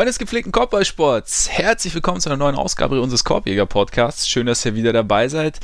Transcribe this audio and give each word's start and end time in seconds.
Freunde 0.00 0.12
des 0.12 0.18
gepflegten 0.18 0.50
Korbballsports, 0.50 1.50
herzlich 1.50 1.94
willkommen 1.94 2.22
zu 2.22 2.30
einer 2.30 2.38
neuen 2.38 2.56
Ausgabe 2.56 3.02
unseres 3.02 3.22
Korbjäger-Podcasts. 3.22 4.26
Schön, 4.30 4.46
dass 4.46 4.64
ihr 4.64 4.74
wieder 4.74 4.94
dabei 4.94 5.28
seid. 5.28 5.60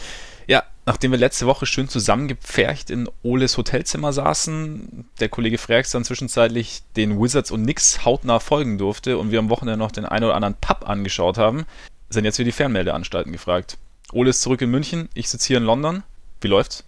Ja, 0.47 0.63
nachdem 0.85 1.13
wir 1.13 1.19
letzte 1.19 1.47
Woche 1.47 1.65
schön 1.65 1.89
zusammengepfercht 1.89 2.91
in 2.91 3.09
Oles 3.23 3.57
Hotelzimmer 3.57 4.13
saßen, 4.13 5.09
der 5.21 5.31
Kollege 5.31 5.57
Freaks 5.57 5.93
dann 5.93 6.05
zwischenzeitlich 6.05 6.83
den 6.97 7.19
Wizards 7.19 7.51
und 7.51 7.63
Knicks 7.63 8.05
hautnah 8.05 8.39
folgen 8.39 8.77
durfte 8.77 9.17
und 9.17 9.31
wir 9.31 9.39
am 9.39 9.49
Wochenende 9.49 9.79
noch 9.79 9.91
den 9.91 10.05
einen 10.05 10.27
oder 10.27 10.35
anderen 10.35 10.57
Pub 10.61 10.87
angeschaut 10.87 11.39
haben, 11.39 11.65
sind 12.11 12.27
jetzt 12.27 12.39
wieder 12.39 12.51
die 12.51 12.53
Fernmeldeanstalten 12.53 13.33
gefragt. 13.33 13.79
Ole 14.13 14.29
ist 14.29 14.43
zurück 14.43 14.61
in 14.61 14.71
München, 14.71 15.09
ich 15.15 15.31
sitze 15.31 15.47
hier 15.47 15.57
in 15.57 15.65
London. 15.65 16.03
Wie 16.43 16.49
läuft's? 16.49 16.85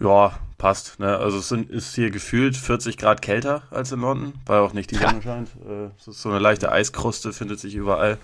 Ja, 0.00 0.38
passt. 0.58 0.98
Ne? 0.98 1.16
Also 1.18 1.38
es 1.38 1.48
sind, 1.48 1.70
ist 1.70 1.94
hier 1.94 2.10
gefühlt 2.10 2.56
40 2.56 2.96
Grad 2.96 3.22
kälter 3.22 3.62
als 3.70 3.92
in 3.92 4.00
London, 4.00 4.34
weil 4.46 4.60
auch 4.60 4.72
nicht 4.72 4.90
die 4.90 4.96
Sonne 4.96 5.22
scheint. 5.22 5.50
Äh, 5.68 5.90
es 5.98 6.08
ist 6.08 6.22
so 6.22 6.30
eine 6.30 6.38
leichte 6.38 6.72
Eiskruste, 6.72 7.32
findet 7.32 7.60
sich 7.60 7.74
überall. 7.74 8.18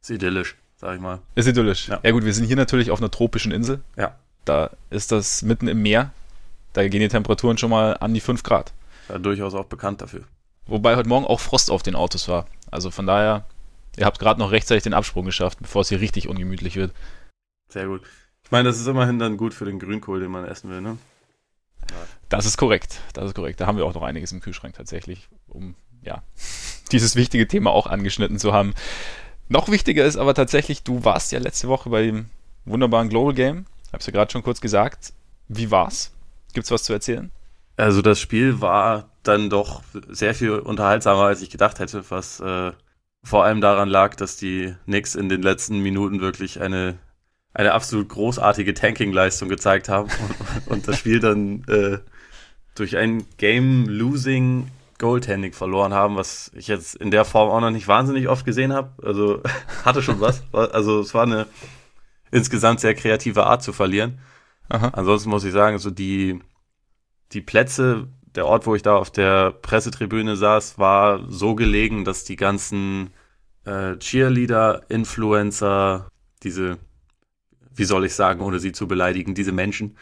Ist 0.00 0.10
idyllisch, 0.10 0.56
sag 0.76 0.96
ich 0.96 1.00
mal. 1.00 1.20
Ist 1.34 1.46
idyllisch. 1.46 1.88
Ja. 1.88 2.00
ja 2.02 2.10
gut, 2.10 2.24
wir 2.24 2.34
sind 2.34 2.46
hier 2.46 2.56
natürlich 2.56 2.90
auf 2.90 3.00
einer 3.00 3.10
tropischen 3.10 3.52
Insel. 3.52 3.80
Ja. 3.96 4.16
Da 4.44 4.70
ist 4.90 5.12
das 5.12 5.42
mitten 5.42 5.68
im 5.68 5.82
Meer. 5.82 6.10
Da 6.72 6.86
gehen 6.88 7.00
die 7.00 7.08
Temperaturen 7.08 7.58
schon 7.58 7.70
mal 7.70 7.96
an 7.98 8.14
die 8.14 8.20
5 8.20 8.42
Grad. 8.42 8.72
Ja, 9.08 9.18
durchaus 9.18 9.54
auch 9.54 9.66
bekannt 9.66 10.00
dafür. 10.00 10.22
Wobei 10.66 10.96
heute 10.96 11.08
Morgen 11.08 11.26
auch 11.26 11.40
Frost 11.40 11.70
auf 11.70 11.82
den 11.82 11.94
Autos 11.94 12.28
war. 12.28 12.46
Also 12.70 12.90
von 12.90 13.06
daher, 13.06 13.44
ihr 13.96 14.06
habt 14.06 14.18
gerade 14.18 14.40
noch 14.40 14.50
rechtzeitig 14.50 14.84
den 14.84 14.94
Absprung 14.94 15.24
geschafft, 15.24 15.58
bevor 15.60 15.82
es 15.82 15.88
hier 15.88 16.00
richtig 16.00 16.28
ungemütlich 16.28 16.76
wird. 16.76 16.92
Sehr 17.68 17.86
gut. 17.86 18.02
Ich 18.44 18.50
meine, 18.50 18.68
das 18.68 18.80
ist 18.80 18.86
immerhin 18.86 19.18
dann 19.18 19.36
gut 19.36 19.54
für 19.54 19.64
den 19.64 19.78
Grünkohl, 19.78 20.20
den 20.20 20.30
man 20.30 20.44
essen 20.44 20.70
will, 20.70 20.80
ne? 20.80 20.98
Das 22.28 22.46
ist 22.46 22.56
korrekt. 22.56 23.00
Das 23.12 23.26
ist 23.26 23.34
korrekt. 23.34 23.60
Da 23.60 23.66
haben 23.66 23.76
wir 23.76 23.84
auch 23.84 23.94
noch 23.94 24.02
einiges 24.02 24.32
im 24.32 24.40
Kühlschrank 24.40 24.74
tatsächlich, 24.74 25.28
um 25.48 25.74
ja 26.02 26.22
dieses 26.92 27.16
wichtige 27.16 27.46
Thema 27.46 27.70
auch 27.70 27.86
angeschnitten 27.86 28.38
zu 28.38 28.52
haben. 28.52 28.74
Noch 29.48 29.68
wichtiger 29.68 30.04
ist 30.04 30.16
aber 30.16 30.34
tatsächlich, 30.34 30.82
du 30.82 31.04
warst 31.04 31.32
ja 31.32 31.38
letzte 31.38 31.68
Woche 31.68 31.90
bei 31.90 32.02
dem 32.02 32.26
wunderbaren 32.64 33.08
Global 33.08 33.34
Game. 33.34 33.66
Hab's 33.92 34.06
ja 34.06 34.12
gerade 34.12 34.32
schon 34.32 34.42
kurz 34.42 34.60
gesagt. 34.60 35.12
Wie 35.48 35.70
war's? 35.70 36.12
Gibt's 36.54 36.70
was 36.70 36.84
zu 36.84 36.92
erzählen? 36.92 37.30
Also 37.76 38.02
das 38.02 38.20
Spiel 38.20 38.60
war 38.60 39.10
dann 39.22 39.50
doch 39.50 39.82
sehr 40.08 40.34
viel 40.34 40.52
unterhaltsamer, 40.52 41.24
als 41.24 41.42
ich 41.42 41.50
gedacht 41.50 41.78
hätte, 41.78 42.04
was 42.10 42.40
äh, 42.40 42.72
vor 43.24 43.44
allem 43.44 43.60
daran 43.60 43.88
lag, 43.88 44.14
dass 44.14 44.36
die 44.36 44.74
Knicks 44.84 45.14
in 45.14 45.28
den 45.28 45.42
letzten 45.42 45.80
Minuten 45.80 46.20
wirklich 46.20 46.60
eine 46.60 46.98
eine 47.54 47.72
absolut 47.72 48.08
großartige 48.08 48.74
Tanking-Leistung 48.74 49.48
gezeigt 49.48 49.88
haben 49.88 50.08
und, 50.66 50.72
und, 50.72 50.88
das 50.88 50.98
Spiel 50.98 51.20
dann 51.20 51.64
äh, 51.68 51.98
durch 52.74 52.96
ein 52.96 53.26
Game-Losing 53.36 54.68
Goaltending 54.98 55.52
verloren 55.52 55.92
haben, 55.92 56.16
was 56.16 56.52
ich 56.54 56.68
jetzt 56.68 56.94
in 56.94 57.10
der 57.10 57.24
Form 57.24 57.50
auch 57.50 57.60
noch 57.60 57.70
nicht 57.70 57.88
wahnsinnig 57.88 58.28
oft 58.28 58.44
gesehen 58.44 58.72
habe. 58.72 58.92
Also 59.04 59.42
hatte 59.84 60.02
schon 60.02 60.20
was. 60.20 60.42
Also 60.52 61.00
es 61.00 61.12
war 61.12 61.24
eine 61.24 61.46
insgesamt 62.30 62.80
sehr 62.80 62.94
kreative 62.94 63.44
Art 63.44 63.62
zu 63.62 63.72
verlieren. 63.72 64.20
Aha. 64.68 64.90
Ansonsten 64.94 65.28
muss 65.28 65.44
ich 65.44 65.52
sagen, 65.52 65.78
so 65.78 65.90
die, 65.90 66.40
die 67.32 67.40
Plätze, 67.40 68.08
der 68.34 68.46
Ort, 68.46 68.66
wo 68.66 68.74
ich 68.74 68.82
da 68.82 68.96
auf 68.96 69.10
der 69.10 69.50
Pressetribüne 69.50 70.36
saß, 70.36 70.78
war 70.78 71.28
so 71.28 71.54
gelegen, 71.54 72.04
dass 72.04 72.24
die 72.24 72.36
ganzen 72.36 73.10
äh, 73.64 73.96
Cheerleader, 73.96 74.82
Influencer, 74.88 76.08
diese 76.42 76.78
wie 77.74 77.84
soll 77.84 78.04
ich 78.04 78.14
sagen, 78.14 78.40
ohne 78.40 78.58
sie 78.58 78.72
zu 78.72 78.86
beleidigen, 78.86 79.34
diese 79.34 79.52
Menschen, 79.52 79.96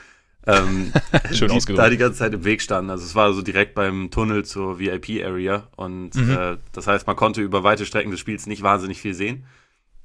ähm, 0.47 0.93
die 1.31 1.75
da 1.75 1.91
die 1.91 1.97
ganze 1.97 2.19
Zeit 2.19 2.35
im 2.35 2.45
Weg 2.45 2.63
standen. 2.63 2.91
Also 2.91 3.05
es 3.05 3.15
war 3.15 3.33
so 3.33 3.43
direkt 3.43 3.75
beim 3.75 4.11
Tunnel 4.11 4.45
zur 4.45 4.79
VIP-Area 4.79 5.69
und 5.77 6.15
mhm. 6.15 6.31
äh, 6.31 6.57
das 6.73 6.87
heißt, 6.87 7.07
man 7.07 7.17
konnte 7.17 7.43
über 7.43 7.63
weite 7.63 7.87
Strecken 7.87 8.11
des 8.11 8.21
Spiels 8.21 8.47
nicht 8.47 8.63
wahnsinnig 8.63 9.01
viel 9.01 9.15
sehen. 9.15 9.45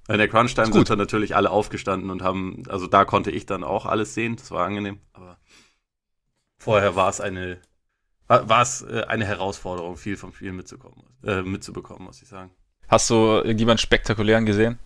In 0.07 0.19
der 0.19 0.27
Crunch-Time 0.27 0.71
sind 0.71 0.89
dann 0.89 0.99
natürlich 0.99 1.35
alle 1.35 1.49
aufgestanden 1.49 2.11
und 2.11 2.21
haben, 2.21 2.61
also 2.69 2.85
da 2.85 3.05
konnte 3.05 3.31
ich 3.31 3.47
dann 3.47 3.63
auch 3.63 3.87
alles 3.87 4.13
sehen, 4.13 4.35
das 4.35 4.51
war 4.51 4.65
angenehm, 4.65 4.99
aber 5.13 5.39
vorher 6.59 6.95
war 6.95 7.09
es 7.09 7.21
eine, 7.21 7.57
war 8.27 8.61
es 8.61 8.83
äh, 8.83 9.05
eine 9.07 9.25
Herausforderung, 9.25 9.97
viel 9.97 10.15
vom 10.15 10.31
Spiel 10.31 10.51
mitzukommen, 10.51 11.03
äh, 11.23 11.41
mitzubekommen, 11.41 12.03
muss 12.03 12.21
ich 12.21 12.27
sagen. 12.27 12.51
Hast 12.87 13.09
du 13.09 13.15
irgendjemanden 13.15 13.79
spektakulären 13.81 14.45
gesehen? 14.45 14.77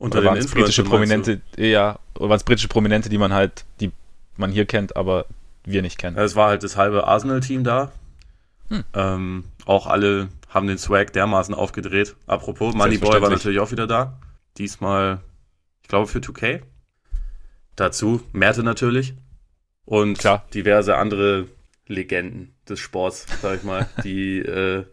Unter 0.00 0.24
waren 0.24 0.38
es 0.38 0.50
britische 0.50 0.82
Prominente, 0.82 1.42
ja, 1.58 1.98
oder 2.14 2.30
waren 2.30 2.38
es 2.38 2.44
britische 2.44 2.68
Prominente, 2.68 3.10
die 3.10 3.18
man 3.18 3.34
halt, 3.34 3.66
die 3.80 3.92
man 4.38 4.50
hier 4.50 4.64
kennt, 4.64 4.96
aber 4.96 5.26
wir 5.64 5.82
nicht 5.82 5.98
kennen. 5.98 6.16
Es 6.16 6.34
war 6.34 6.48
halt 6.48 6.62
das 6.62 6.78
halbe 6.78 7.06
Arsenal-Team 7.06 7.64
da. 7.64 7.92
Hm. 8.68 8.84
Ähm, 8.94 9.44
auch 9.66 9.86
alle 9.86 10.28
haben 10.48 10.66
den 10.66 10.78
Swag 10.78 11.12
dermaßen 11.12 11.54
aufgedreht. 11.54 12.16
Apropos, 12.26 12.74
Moneyboy 12.74 13.20
war 13.20 13.28
natürlich 13.28 13.60
auch 13.60 13.72
wieder 13.72 13.86
da. 13.86 14.18
Diesmal, 14.56 15.20
ich 15.82 15.88
glaube, 15.88 16.06
für 16.06 16.20
2K. 16.20 16.62
Dazu 17.76 18.22
Merte 18.32 18.62
natürlich. 18.62 19.12
Und 19.84 20.18
Klar. 20.18 20.46
diverse 20.54 20.96
andere 20.96 21.46
Legenden 21.86 22.54
des 22.66 22.80
Sports, 22.80 23.26
sag 23.42 23.58
ich 23.58 23.64
mal, 23.64 23.86
die 24.02 24.38
äh, 24.38 24.86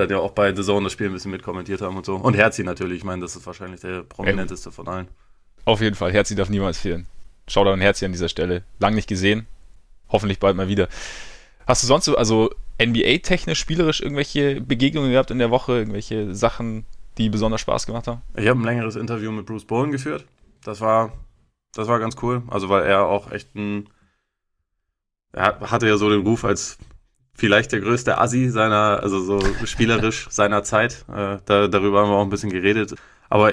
dann 0.00 0.10
ja 0.10 0.18
auch 0.18 0.32
bei 0.32 0.54
The 0.54 0.62
Zone 0.62 0.84
das 0.84 0.92
Spiel 0.92 1.06
ein 1.06 1.12
bisschen 1.12 1.30
mitkommentiert 1.30 1.80
haben 1.80 1.96
und 1.96 2.06
so. 2.06 2.16
Und 2.16 2.34
Herzi 2.34 2.64
natürlich, 2.64 2.98
ich 2.98 3.04
meine, 3.04 3.22
das 3.22 3.36
ist 3.36 3.46
wahrscheinlich 3.46 3.80
der 3.80 4.02
prominenteste 4.02 4.72
von 4.72 4.88
allen. 4.88 5.08
Auf 5.64 5.80
jeden 5.80 5.96
Fall, 5.96 6.12
Herzi 6.12 6.34
darf 6.34 6.48
niemals 6.48 6.78
fehlen. 6.78 7.06
Shoutout 7.46 7.72
an 7.72 7.80
Herzi 7.80 8.04
an 8.04 8.12
dieser 8.12 8.28
Stelle. 8.28 8.64
Lang 8.78 8.94
nicht 8.94 9.08
gesehen, 9.08 9.46
hoffentlich 10.08 10.38
bald 10.38 10.56
mal 10.56 10.68
wieder. 10.68 10.88
Hast 11.66 11.82
du 11.82 11.86
sonst 11.86 12.06
so, 12.06 12.16
also 12.16 12.50
NBA-technisch, 12.82 13.58
spielerisch 13.58 14.00
irgendwelche 14.00 14.60
Begegnungen 14.60 15.12
gehabt 15.12 15.30
in 15.30 15.38
der 15.38 15.50
Woche, 15.50 15.72
irgendwelche 15.78 16.34
Sachen, 16.34 16.86
die 17.18 17.28
besonders 17.28 17.60
Spaß 17.60 17.86
gemacht 17.86 18.06
haben? 18.06 18.22
Ich 18.34 18.48
habe 18.48 18.58
ein 18.58 18.64
längeres 18.64 18.96
Interview 18.96 19.30
mit 19.30 19.46
Bruce 19.46 19.66
Bowen 19.66 19.92
geführt. 19.92 20.24
Das 20.64 20.80
war, 20.80 21.12
das 21.74 21.88
war 21.88 21.98
ganz 21.98 22.16
cool. 22.22 22.42
Also 22.48 22.68
weil 22.68 22.84
er 22.84 23.06
auch 23.06 23.30
echt 23.30 23.54
ein, 23.54 23.88
er 25.32 25.60
hatte 25.60 25.86
ja 25.86 25.96
so 25.96 26.08
den 26.08 26.26
Ruf 26.26 26.44
als 26.44 26.78
vielleicht 27.34 27.72
der 27.72 27.80
größte 27.80 28.18
Assi 28.18 28.50
seiner, 28.50 29.00
also 29.02 29.20
so 29.20 29.40
spielerisch 29.64 30.26
seiner 30.30 30.62
Zeit. 30.62 31.04
Äh, 31.08 31.38
da, 31.44 31.68
darüber 31.68 32.02
haben 32.02 32.10
wir 32.10 32.16
auch 32.16 32.24
ein 32.24 32.30
bisschen 32.30 32.50
geredet. 32.50 32.94
Aber 33.28 33.52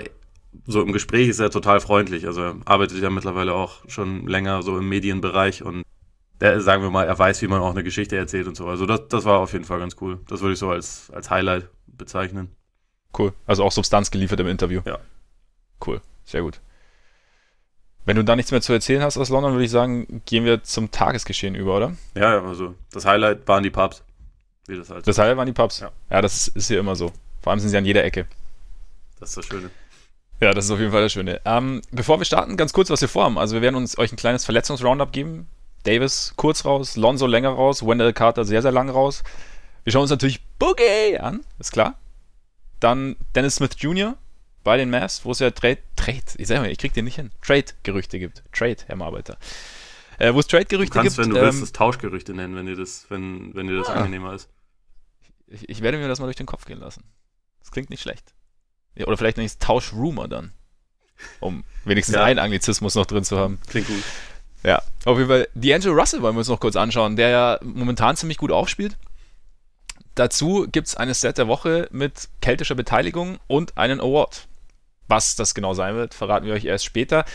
so 0.65 0.81
im 0.81 0.91
Gespräch 0.91 1.29
ist 1.29 1.39
er 1.39 1.49
total 1.49 1.79
freundlich. 1.79 2.25
Also 2.25 2.41
er 2.41 2.55
arbeitet 2.65 3.01
ja 3.01 3.09
mittlerweile 3.09 3.53
auch 3.53 3.87
schon 3.87 4.27
länger 4.27 4.63
so 4.63 4.77
im 4.77 4.89
Medienbereich 4.89 5.63
und 5.63 5.83
der, 6.39 6.61
sagen 6.61 6.83
wir 6.83 6.91
mal, 6.91 7.07
er 7.07 7.17
weiß, 7.17 7.41
wie 7.41 7.47
man 7.47 7.61
auch 7.61 7.71
eine 7.71 7.83
Geschichte 7.83 8.15
erzählt 8.15 8.47
und 8.47 8.55
so. 8.55 8.67
Also 8.67 8.85
das, 8.85 9.07
das 9.09 9.25
war 9.25 9.39
auf 9.39 9.53
jeden 9.53 9.65
Fall 9.65 9.79
ganz 9.79 9.95
cool. 10.01 10.19
Das 10.27 10.41
würde 10.41 10.53
ich 10.53 10.59
so 10.59 10.69
als, 10.69 11.09
als 11.11 11.29
Highlight 11.29 11.67
bezeichnen. 11.87 12.51
Cool. 13.17 13.33
Also 13.47 13.63
auch 13.63 13.71
Substanz 13.71 14.11
geliefert 14.11 14.39
im 14.39 14.47
Interview. 14.47 14.81
Ja. 14.85 14.99
Cool. 15.85 16.01
Sehr 16.25 16.41
gut. 16.41 16.59
Wenn 18.07 18.15
du 18.15 18.23
da 18.23 18.37
nichts 18.37 18.51
mehr 18.51 18.61
zu 18.61 18.71
erzählen 18.71 19.01
hast 19.01 19.17
aus 19.17 19.27
London, 19.27 19.51
würde 19.51 19.65
ich 19.65 19.69
sagen, 19.69 20.21
gehen 20.25 20.45
wir 20.45 20.63
zum 20.63 20.91
Tagesgeschehen 20.91 21.55
über, 21.55 21.75
oder? 21.75 21.97
Ja, 22.15 22.41
also 22.41 22.73
das 22.93 23.05
Highlight 23.05 23.45
waren 23.49 23.63
die 23.63 23.69
Pubs. 23.69 24.01
Wie 24.65 24.77
das, 24.77 24.89
halt 24.89 25.05
das 25.05 25.17
Highlight 25.17 25.35
waren 25.35 25.45
die 25.45 25.51
Pubs. 25.51 25.81
Ja, 25.81 25.91
ja 26.09 26.21
das 26.21 26.47
ist, 26.47 26.69
hier 26.69 26.79
immer 26.79 26.95
so. 26.95 27.11
Vor 27.41 27.51
allem 27.51 27.59
sind 27.59 27.67
sie 27.67 27.77
an 27.77 27.83
jeder 27.83 28.05
Ecke. 28.05 28.25
Das 29.19 29.31
ist 29.31 29.37
das 29.39 29.45
Schöne. 29.47 29.71
Ja, 30.39 30.53
das 30.53 30.63
ist 30.63 30.71
auf 30.71 30.79
jeden 30.79 30.93
Fall 30.93 31.01
das 31.01 31.11
Schöne. 31.11 31.41
Ähm, 31.43 31.81
bevor 31.91 32.17
wir 32.17 32.23
starten, 32.23 32.55
ganz 32.55 32.71
kurz, 32.71 32.89
was 32.89 33.01
wir 33.01 33.09
vorhaben. 33.09 33.37
Also 33.37 33.55
wir 33.55 33.61
werden 33.61 33.75
uns 33.75 33.97
euch 33.97 34.13
ein 34.13 34.17
kleines 34.17 34.45
Verletzungsroundup 34.45 35.11
geben. 35.11 35.49
Davis 35.83 36.31
kurz 36.37 36.63
raus, 36.63 36.95
Lonzo 36.95 37.27
länger 37.27 37.49
raus, 37.49 37.85
Wendell 37.85 38.13
Carter 38.13 38.45
sehr, 38.45 38.61
sehr 38.61 38.71
lang 38.71 38.89
raus. 38.89 39.21
Wir 39.83 39.91
schauen 39.91 40.03
uns 40.03 40.11
natürlich 40.11 40.45
Boogie 40.59 41.17
an, 41.19 41.41
ist 41.59 41.73
klar. 41.73 41.95
Dann 42.79 43.17
Dennis 43.35 43.55
Smith 43.55 43.75
Jr., 43.77 44.15
bei 44.67 44.75
den 44.75 44.89
Mavs, 44.89 45.23
wo 45.23 45.31
es 45.31 45.39
ja 45.39 45.49
Trade, 45.49 45.77
Trade, 45.95 46.23
ich 46.35 46.45
sag 46.45 46.59
mal, 46.59 46.69
ich 46.69 46.77
krieg 46.77 46.93
den 46.93 47.05
nicht 47.05 47.15
hin, 47.15 47.31
Trade-Gerüchte 47.41 48.19
gibt. 48.19 48.43
Trade, 48.51 48.75
Herr 48.87 48.97
Marbeiter. 48.97 49.37
Äh, 50.19 50.33
wo 50.33 50.41
es 50.41 50.47
Trade-Gerüchte 50.47 50.91
gibt. 50.91 50.95
Du 50.95 50.99
kannst, 50.99 51.17
wenn 51.17 51.29
du 51.29 51.37
ähm, 51.37 51.45
willst, 51.45 51.61
das 51.61 51.71
Tauschgerüchte 51.71 52.33
nennen, 52.33 52.53
wenn 52.53 52.65
dir 52.65 52.75
das, 52.75 53.05
wenn, 53.07 53.55
wenn 53.55 53.67
dir 53.67 53.77
das 53.77 53.87
ah, 53.87 53.93
angenehmer 53.93 54.33
ist. 54.33 54.49
Ich, 55.47 55.69
ich, 55.69 55.81
werde 55.81 55.97
mir 55.97 56.09
das 56.09 56.19
mal 56.19 56.25
durch 56.25 56.35
den 56.35 56.47
Kopf 56.47 56.65
gehen 56.65 56.81
lassen. 56.81 57.05
Das 57.61 57.71
klingt 57.71 57.89
nicht 57.89 58.01
schlecht. 58.01 58.33
Ja, 58.95 59.07
oder 59.07 59.15
vielleicht 59.15 59.37
nenne 59.37 59.45
ich 59.45 59.53
es 59.53 59.57
Tausch-Rumor 59.59 60.27
dann. 60.27 60.51
Um 61.39 61.63
wenigstens 61.85 62.15
ja. 62.15 62.25
einen 62.25 62.39
Anglizismus 62.39 62.93
noch 62.95 63.05
drin 63.05 63.23
zu 63.23 63.37
haben. 63.37 63.59
Klingt 63.67 63.87
gut. 63.87 64.03
Ja, 64.63 64.81
auf 65.05 65.17
jeden 65.17 65.29
Fall. 65.29 65.47
D'Angelo 65.55 65.97
Russell 65.97 66.21
wollen 66.21 66.35
wir 66.35 66.39
uns 66.39 66.49
noch 66.49 66.59
kurz 66.59 66.75
anschauen, 66.75 67.15
der 67.15 67.29
ja 67.29 67.59
momentan 67.63 68.17
ziemlich 68.17 68.37
gut 68.37 68.51
aufspielt. 68.51 68.97
Dazu 70.15 70.67
gibt 70.69 70.87
es 70.87 70.97
eine 70.97 71.13
Set 71.13 71.37
der 71.37 71.47
Woche 71.47 71.87
mit 71.91 72.27
keltischer 72.41 72.75
Beteiligung 72.75 73.39
und 73.47 73.77
einen 73.77 74.01
Award. 74.01 74.46
Was 75.07 75.35
das 75.35 75.53
genau 75.55 75.73
sein 75.73 75.95
wird, 75.95 76.13
verraten 76.13 76.45
wir 76.45 76.53
euch 76.53 76.65
erst 76.65 76.85
später. 76.85 77.25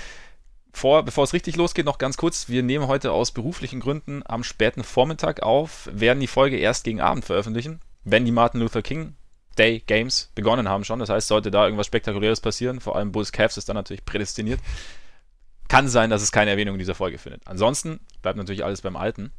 Vor, 0.72 1.02
bevor 1.02 1.24
es 1.24 1.34
richtig 1.34 1.56
losgeht, 1.56 1.84
noch 1.84 1.98
ganz 1.98 2.16
kurz. 2.16 2.48
Wir 2.48 2.62
nehmen 2.62 2.86
heute 2.86 3.12
aus 3.12 3.30
beruflichen 3.30 3.80
Gründen 3.80 4.22
am 4.24 4.42
späten 4.42 4.84
Vormittag 4.84 5.42
auf, 5.42 5.88
werden 5.92 6.20
die 6.20 6.26
Folge 6.26 6.56
erst 6.56 6.84
gegen 6.84 7.00
Abend 7.00 7.24
veröffentlichen, 7.24 7.80
wenn 8.04 8.24
die 8.24 8.32
Martin 8.32 8.60
Luther 8.60 8.82
King 8.82 9.14
Day 9.58 9.80
Games 9.86 10.30
begonnen 10.34 10.68
haben 10.68 10.84
schon. 10.84 10.98
Das 10.98 11.10
heißt, 11.10 11.28
sollte 11.28 11.50
da 11.50 11.64
irgendwas 11.64 11.86
Spektakuläres 11.86 12.40
passieren, 12.40 12.80
vor 12.80 12.96
allem 12.96 13.12
Bulls 13.12 13.32
Cavs 13.32 13.58
ist 13.58 13.68
dann 13.68 13.76
natürlich 13.76 14.04
prädestiniert, 14.04 14.60
kann 15.68 15.88
sein, 15.88 16.10
dass 16.10 16.22
es 16.22 16.32
keine 16.32 16.50
Erwähnung 16.50 16.74
in 16.74 16.78
dieser 16.78 16.94
Folge 16.94 17.18
findet. 17.18 17.46
Ansonsten 17.46 18.00
bleibt 18.22 18.38
natürlich 18.38 18.64
alles 18.64 18.80
beim 18.80 18.96
Alten. 18.96 19.30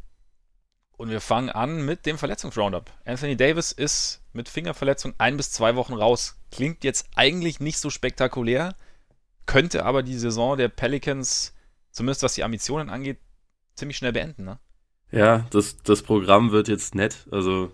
Und 0.95 1.09
wir 1.09 1.21
fangen 1.21 1.49
an 1.49 1.85
mit 1.85 2.05
dem 2.05 2.17
Verletzungsroundup. 2.17 2.91
Anthony 3.05 3.35
Davis 3.35 3.71
ist 3.71 4.21
mit 4.31 4.47
Fingerverletzung 4.47 5.13
ein 5.17 5.37
bis 5.37 5.51
zwei 5.51 5.75
Wochen 5.75 5.93
raus. 5.93 6.37
Klingt 6.51 6.83
jetzt 6.83 7.09
eigentlich 7.15 7.59
nicht 7.59 7.79
so 7.79 7.89
spektakulär, 7.89 8.75
könnte 9.45 9.85
aber 9.85 10.03
die 10.03 10.17
Saison 10.17 10.57
der 10.57 10.69
Pelicans, 10.69 11.53
zumindest 11.91 12.23
was 12.23 12.35
die 12.35 12.43
Ambitionen 12.43 12.89
angeht, 12.89 13.17
ziemlich 13.75 13.97
schnell 13.97 14.13
beenden, 14.13 14.45
ne? 14.45 14.59
Ja, 15.11 15.45
das, 15.51 15.77
das 15.83 16.01
Programm 16.01 16.51
wird 16.51 16.67
jetzt 16.67 16.95
nett. 16.95 17.27
Also 17.31 17.71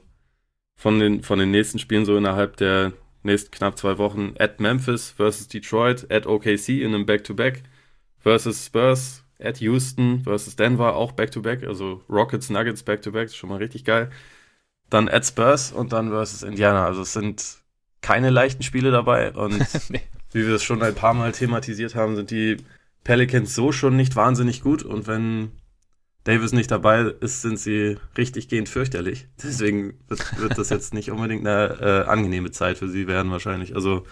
von 0.76 1.00
den, 1.00 1.24
von 1.24 1.40
den 1.40 1.52
nächsten 1.52 1.80
Spielen 1.80 2.06
so 2.06 2.18
innerhalb 2.18 2.58
der 2.58 2.94
nächsten 3.24 3.52
knapp 3.52 3.78
zwei 3.78 3.98
Wochen 3.98 4.34
at 4.40 4.60
Memphis 4.60 5.10
versus 5.10 5.48
Detroit, 5.48 6.12
at 6.12 6.26
OKC 6.26 6.70
in 6.70 6.94
einem 6.94 7.06
Back-to-Back 7.06 7.64
versus 8.18 8.66
Spurs, 8.66 9.24
at 9.40 9.58
Houston 9.60 10.22
versus 10.24 10.56
Denver 10.56 10.96
auch 10.96 11.14
Back-to-Back, 11.14 11.64
also 11.64 12.04
Rockets, 12.10 12.50
Nuggets 12.50 12.84
Back-to-Back, 12.84 13.32
schon 13.32 13.50
mal 13.50 13.58
richtig 13.58 13.86
geil. 13.86 14.10
Dann 14.90 15.08
at 15.08 15.26
Spurs 15.26 15.72
und 15.72 15.94
dann 15.94 16.10
versus 16.10 16.44
Indiana. 16.44 16.86
Also 16.86 17.02
es 17.02 17.14
sind 17.14 17.60
keine 18.02 18.30
leichten 18.30 18.64
Spiele 18.64 18.92
dabei 18.92 19.32
und 19.32 19.60
nee. 19.90 20.02
wie 20.32 20.46
wir 20.46 20.56
es 20.56 20.64
schon 20.64 20.82
ein 20.82 20.96
paar 20.96 21.14
Mal 21.14 21.32
thematisiert 21.32 21.96
haben, 21.96 22.16
sind 22.16 22.32
die 22.32 22.58
Pelicans 23.04 23.56
so 23.56 23.72
schon 23.72 23.96
nicht 23.96 24.16
wahnsinnig 24.16 24.62
gut 24.62 24.84
und 24.84 25.08
wenn 25.08 25.52
Davis 26.26 26.52
nicht 26.52 26.70
dabei 26.70 27.14
ist, 27.22 27.42
sind 27.42 27.58
sie 27.58 27.98
richtig 28.18 28.50
gehend 28.50 28.68
fürchterlich. 28.68 29.28
Deswegen 29.42 30.00
wird, 30.08 30.40
wird 30.40 30.58
das 30.58 30.70
jetzt 30.70 30.94
nicht 30.94 31.12
unbedingt 31.12 31.48
eine 31.48 31.80
äh, 31.82 32.10
angenehme 32.10 32.52
Zeit 32.52 32.78
für 32.78 32.90
sie 32.90 33.08
werden 33.08 33.32
wahrscheinlich. 33.32 33.74
Also 33.74 34.06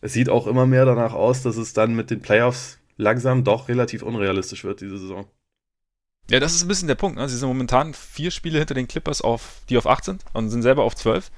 es 0.00 0.12
sieht 0.12 0.28
auch 0.28 0.46
immer 0.46 0.66
mehr 0.66 0.84
danach 0.84 1.12
aus, 1.12 1.42
dass 1.42 1.56
es 1.56 1.72
dann 1.72 1.94
mit 1.94 2.10
den 2.10 2.20
Playoffs 2.20 2.77
langsam 2.98 3.44
doch 3.44 3.68
relativ 3.68 4.02
unrealistisch 4.02 4.64
wird 4.64 4.82
diese 4.82 4.98
Saison. 4.98 5.26
Ja, 6.30 6.40
das 6.40 6.54
ist 6.54 6.62
ein 6.62 6.68
bisschen 6.68 6.88
der 6.88 6.94
Punkt. 6.94 7.16
Ne? 7.16 7.26
Sie 7.28 7.38
sind 7.38 7.48
momentan 7.48 7.94
vier 7.94 8.30
Spiele 8.30 8.58
hinter 8.58 8.74
den 8.74 8.86
Clippers, 8.86 9.22
auf, 9.22 9.62
die 9.70 9.78
auf 9.78 9.86
8 9.86 10.04
sind 10.04 10.24
und 10.34 10.50
sind 10.50 10.62
selber 10.62 10.82
auf 10.82 10.94
12. 10.94 11.30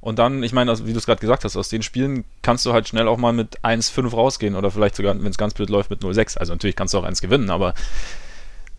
Und 0.00 0.18
dann, 0.18 0.42
ich 0.42 0.52
meine, 0.52 0.76
wie 0.86 0.92
du 0.92 0.98
es 0.98 1.06
gerade 1.06 1.20
gesagt 1.20 1.44
hast, 1.44 1.56
aus 1.56 1.68
den 1.68 1.82
Spielen 1.82 2.24
kannst 2.42 2.66
du 2.66 2.72
halt 2.72 2.88
schnell 2.88 3.06
auch 3.06 3.16
mal 3.16 3.32
mit 3.32 3.60
1-5 3.60 4.10
rausgehen 4.10 4.56
oder 4.56 4.70
vielleicht 4.70 4.96
sogar, 4.96 5.14
wenn 5.14 5.30
es 5.30 5.38
ganz 5.38 5.54
blöd 5.54 5.70
läuft, 5.70 5.88
mit 5.88 6.02
0-6. 6.02 6.36
Also 6.36 6.52
natürlich 6.52 6.76
kannst 6.76 6.92
du 6.92 6.98
auch 6.98 7.04
eins 7.04 7.22
gewinnen, 7.22 7.48
aber 7.48 7.74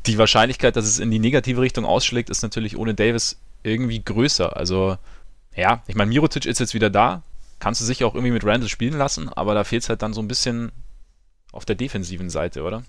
die 0.05 0.17
Wahrscheinlichkeit, 0.17 0.75
dass 0.75 0.85
es 0.85 0.99
in 0.99 1.09
die 1.09 1.19
negative 1.19 1.61
Richtung 1.61 1.85
ausschlägt, 1.85 2.29
ist 2.29 2.43
natürlich 2.43 2.77
ohne 2.77 2.93
Davis 2.93 3.39
irgendwie 3.63 4.03
größer. 4.03 4.55
Also, 4.55 4.97
ja, 5.55 5.81
ich 5.87 5.95
meine, 5.95 6.09
Mirotic 6.09 6.45
ist 6.45 6.59
jetzt 6.59 6.73
wieder 6.73 6.89
da. 6.89 7.23
Kannst 7.57 7.81
du 7.81 7.85
sicher 7.85 8.05
auch 8.05 8.13
irgendwie 8.13 8.33
mit 8.33 8.45
Randall 8.45 8.69
spielen 8.69 8.97
lassen, 8.97 9.29
aber 9.29 9.55
da 9.55 9.63
fehlt 9.63 9.83
es 9.83 9.89
halt 9.89 10.01
dann 10.01 10.13
so 10.13 10.21
ein 10.21 10.27
bisschen 10.27 10.71
auf 11.55 11.65
der 11.65 11.75
defensiven 11.75 12.29
Seite, 12.29 12.63
oder? 12.63 12.83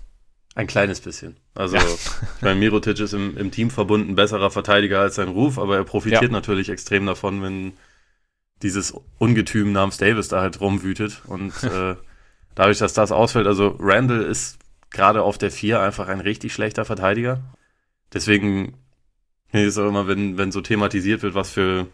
Ein 0.55 0.67
kleines 0.67 1.01
bisschen. 1.01 1.37
Also, 1.53 1.77
ja. 1.77 1.83
ich 1.83 2.41
meine, 2.41 2.59
Mirotic 2.59 2.99
ist 2.99 3.13
im, 3.13 3.37
im 3.37 3.51
Teamverbund 3.51 4.09
ein 4.09 4.15
besserer 4.15 4.49
Verteidiger 4.49 4.99
als 4.99 5.15
sein 5.15 5.27
Ruf, 5.27 5.59
aber 5.59 5.77
er 5.77 5.83
profitiert 5.83 6.23
ja. 6.23 6.29
natürlich 6.29 6.69
extrem 6.69 7.05
davon, 7.05 7.41
wenn 7.43 7.73
dieses 8.63 8.93
Ungetüm 9.19 9.71
namens 9.71 9.97
Davis 9.97 10.29
da 10.29 10.41
halt 10.41 10.59
rumwütet. 10.59 11.21
Und 11.27 11.51
äh, 11.63 11.95
dadurch, 12.55 12.79
dass 12.79 12.93
das 12.93 13.11
ausfällt, 13.11 13.47
also 13.47 13.75
Randall 13.79 14.23
ist 14.23 14.57
gerade 14.89 15.21
auf 15.21 15.37
der 15.37 15.51
4 15.51 15.79
einfach 15.79 16.07
ein 16.07 16.21
richtig 16.21 16.53
schlechter 16.53 16.85
Verteidiger. 16.85 17.43
Deswegen 18.13 18.73
ist 19.51 19.77
auch 19.77 19.87
immer, 19.87 20.07
wenn, 20.07 20.37
wenn 20.37 20.51
so 20.51 20.61
thematisiert 20.61 21.21
wird, 21.21 21.35
was 21.35 21.51
für 21.51 21.87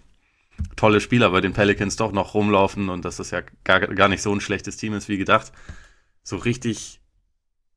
tolle 0.76 1.02
Spieler 1.02 1.31
bei 1.31 1.42
den 1.42 1.54
Pelicans 1.54 1.96
doch 1.96 2.12
noch 2.12 2.34
rumlaufen 2.34 2.90
und 2.90 3.04
dass 3.04 3.18
das 3.18 3.31
ja 3.31 3.42
gar, 3.64 3.81
gar 3.81 4.08
nicht 4.08 4.22
so 4.22 4.34
ein 4.34 4.42
schlechtes 4.42 4.78
Team 4.78 4.94
ist 4.94 5.10
wie 5.10 5.18
gedacht. 5.18 5.52
So 6.24 6.38
richtig 6.38 7.02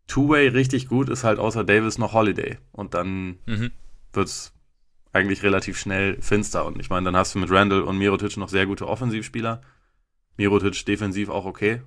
Two-Way 0.06 0.48
richtig 0.48 0.88
gut 0.88 1.08
ist 1.08 1.24
halt 1.24 1.38
außer 1.38 1.64
Davis 1.64 1.98
noch 1.98 2.12
Holiday. 2.12 2.58
Und 2.72 2.94
dann 2.94 3.38
mhm. 3.46 3.72
es 4.14 4.52
eigentlich 5.12 5.42
relativ 5.42 5.78
schnell 5.78 6.20
finster. 6.20 6.64
Und 6.64 6.80
ich 6.80 6.90
meine, 6.90 7.06
dann 7.06 7.16
hast 7.16 7.34
du 7.34 7.38
mit 7.38 7.50
Randall 7.50 7.82
und 7.82 7.98
Mirotic 7.98 8.36
noch 8.36 8.48
sehr 8.48 8.66
gute 8.66 8.86
Offensivspieler. 8.86 9.62
Mirotic 10.36 10.84
defensiv 10.86 11.28
auch 11.28 11.44
okay. 11.44 11.82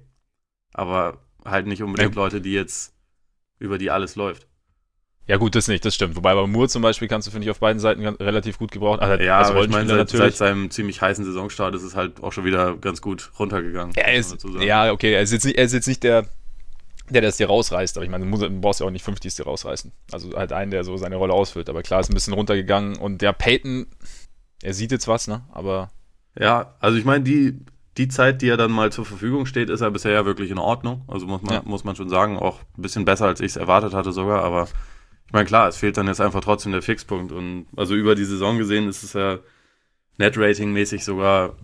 Aber 0.73 1.21
halt 1.45 1.67
nicht 1.67 1.81
unbedingt 1.81 2.15
ja. 2.15 2.21
Leute, 2.21 2.41
die 2.41 2.53
jetzt 2.53 2.93
über 3.59 3.77
die 3.77 3.91
alles 3.91 4.15
läuft. 4.15 4.47
Ja, 5.27 5.37
gut, 5.37 5.53
das 5.53 5.67
nicht, 5.67 5.85
das 5.85 5.93
stimmt. 5.93 6.15
Wobei 6.15 6.33
bei 6.33 6.47
Moore 6.47 6.69
zum 6.69 6.81
Beispiel 6.81 7.07
kannst 7.07 7.27
du, 7.27 7.31
finde 7.31 7.45
ich, 7.45 7.51
auf 7.51 7.59
beiden 7.59 7.79
Seiten 7.79 8.03
relativ 8.03 8.57
gut 8.57 8.71
gebraucht. 8.71 8.99
Also, 8.99 9.23
ja, 9.23 9.37
als 9.37 9.51
aber 9.51 9.63
ich 9.63 9.69
meine, 9.69 9.87
seit, 9.87 10.09
seit, 10.09 10.35
seinem 10.35 10.71
ziemlich 10.71 11.03
heißen 11.03 11.23
Saisonstart 11.23 11.75
ist 11.75 11.83
es 11.83 11.95
halt 11.95 12.23
auch 12.23 12.33
schon 12.33 12.45
wieder 12.45 12.75
ganz 12.77 12.99
gut 12.99 13.31
runtergegangen. 13.37 13.93
Ja, 13.95 14.07
ist, 14.07 14.35
ja 14.59 14.91
okay, 14.91 15.13
er 15.13 15.21
ist, 15.21 15.31
jetzt 15.31 15.45
nicht, 15.45 15.55
er 15.55 15.65
ist 15.65 15.73
jetzt 15.73 15.87
nicht 15.87 16.01
der, 16.03 16.27
der 17.09 17.21
das 17.21 17.37
dir 17.37 17.47
rausreißt, 17.47 17.97
aber 17.97 18.03
ich 18.03 18.11
meine, 18.11 18.29
du 18.29 18.61
brauchst 18.61 18.79
ja 18.79 18.85
auch 18.85 18.91
nicht 18.91 19.03
50 19.03 19.35
dir 19.35 19.43
rausreißen. 19.43 19.91
Also 20.11 20.35
halt 20.35 20.51
einen, 20.51 20.71
der 20.71 20.83
so 20.83 20.97
seine 20.97 21.15
Rolle 21.15 21.33
ausfüllt. 21.33 21.69
Aber 21.69 21.81
klar, 21.81 21.99
ist 21.99 22.09
ein 22.09 22.13
bisschen 22.13 22.33
runtergegangen 22.33 22.97
und 22.97 23.21
der 23.21 23.33
Peyton, 23.33 23.87
er 24.61 24.73
sieht 24.73 24.91
jetzt 24.91 25.07
was, 25.07 25.27
ne? 25.27 25.43
Aber. 25.51 25.91
Ja, 26.39 26.75
also 26.79 26.97
ich 26.97 27.05
meine, 27.05 27.23
die, 27.23 27.59
die 27.97 28.07
Zeit, 28.07 28.41
die 28.41 28.49
er 28.49 28.57
dann 28.57 28.71
mal 28.71 28.91
zur 28.91 29.05
Verfügung 29.05 29.45
steht, 29.45 29.69
ist 29.69 29.81
er 29.81 29.91
bisher 29.91 30.11
ja 30.11 30.25
wirklich 30.25 30.51
in 30.51 30.57
Ordnung. 30.57 31.03
Also 31.07 31.25
muss 31.27 31.41
man, 31.41 31.53
ja. 31.53 31.61
muss 31.65 31.83
man 31.83 31.95
schon 31.95 32.09
sagen, 32.09 32.37
auch 32.37 32.59
ein 32.77 32.81
bisschen 32.81 33.05
besser, 33.05 33.25
als 33.25 33.39
ich 33.39 33.47
es 33.47 33.55
erwartet 33.55 33.93
hatte 33.93 34.11
sogar. 34.11 34.43
Aber 34.43 34.67
ich 35.25 35.33
meine, 35.33 35.45
klar, 35.45 35.67
es 35.67 35.77
fehlt 35.77 35.97
dann 35.97 36.07
jetzt 36.07 36.21
einfach 36.21 36.41
trotzdem 36.41 36.71
der 36.71 36.81
Fixpunkt. 36.81 37.31
Und 37.31 37.67
also 37.75 37.95
über 37.95 38.15
die 38.15 38.25
Saison 38.25 38.57
gesehen 38.57 38.87
ist 38.87 39.03
es 39.03 39.13
ja 39.13 39.39
Net-Rating-mäßig 40.17 41.03
sogar 41.03 41.55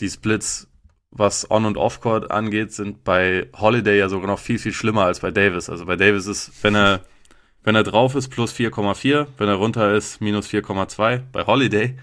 die 0.00 0.10
Splits, 0.10 0.68
was 1.16 1.50
On- 1.50 1.64
und 1.64 1.76
Off-Court 1.76 2.30
angeht, 2.30 2.72
sind 2.72 3.04
bei 3.04 3.48
Holiday 3.56 3.98
ja 3.98 4.08
sogar 4.08 4.26
noch 4.26 4.38
viel, 4.38 4.58
viel 4.58 4.72
schlimmer 4.72 5.04
als 5.04 5.20
bei 5.20 5.30
Davis. 5.30 5.70
Also 5.70 5.86
bei 5.86 5.96
Davis 5.96 6.26
ist, 6.26 6.52
wenn 6.62 6.74
er, 6.74 7.00
wenn 7.62 7.74
er 7.74 7.84
drauf 7.84 8.14
ist, 8.14 8.28
plus 8.28 8.52
4,4, 8.52 9.28
wenn 9.38 9.48
er 9.48 9.54
runter 9.54 9.94
ist, 9.94 10.20
minus 10.20 10.48
4,2. 10.48 11.22
Bei 11.32 11.46
Holiday, 11.46 11.96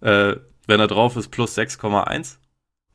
äh, 0.00 0.36
wenn 0.66 0.80
er 0.80 0.86
drauf 0.86 1.16
ist, 1.16 1.28
plus 1.28 1.56
6,1 1.56 2.36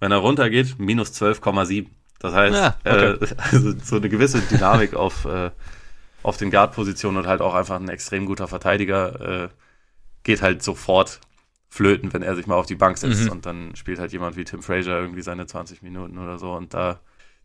wenn 0.03 0.11
er 0.11 0.17
runtergeht, 0.17 0.79
minus 0.79 1.11
12,7. 1.13 1.87
Das 2.19 2.33
heißt, 2.33 2.55
ja, 2.55 2.75
okay. 2.83 3.13
äh, 3.13 3.27
also 3.37 3.73
so 3.81 3.95
eine 3.95 4.09
gewisse 4.09 4.41
Dynamik 4.41 4.95
auf, 4.95 5.23
äh, 5.23 5.49
auf 6.23 6.35
den 6.35 6.51
Guard-Positionen 6.51 7.19
und 7.19 7.27
halt 7.27 7.39
auch 7.39 7.53
einfach 7.53 7.79
ein 7.79 7.87
extrem 7.87 8.25
guter 8.25 8.49
Verteidiger 8.49 9.45
äh, 9.45 9.49
geht 10.23 10.41
halt 10.41 10.61
sofort 10.61 11.21
flöten, 11.73 12.13
wenn 12.13 12.21
er 12.21 12.35
sich 12.35 12.45
mal 12.45 12.55
auf 12.55 12.67
die 12.67 12.75
Bank 12.75 12.97
setzt 12.99 13.25
mhm. 13.25 13.31
und 13.31 13.45
dann 13.45 13.75
spielt 13.75 13.97
halt 13.97 14.11
jemand 14.11 14.35
wie 14.35 14.43
Tim 14.43 14.61
Frazier 14.61 14.99
irgendwie 14.99 15.23
seine 15.23 15.47
20 15.47 15.81
Minuten 15.81 16.19
oder 16.19 16.37
so 16.37 16.53
und 16.53 16.73
da, 16.73 16.99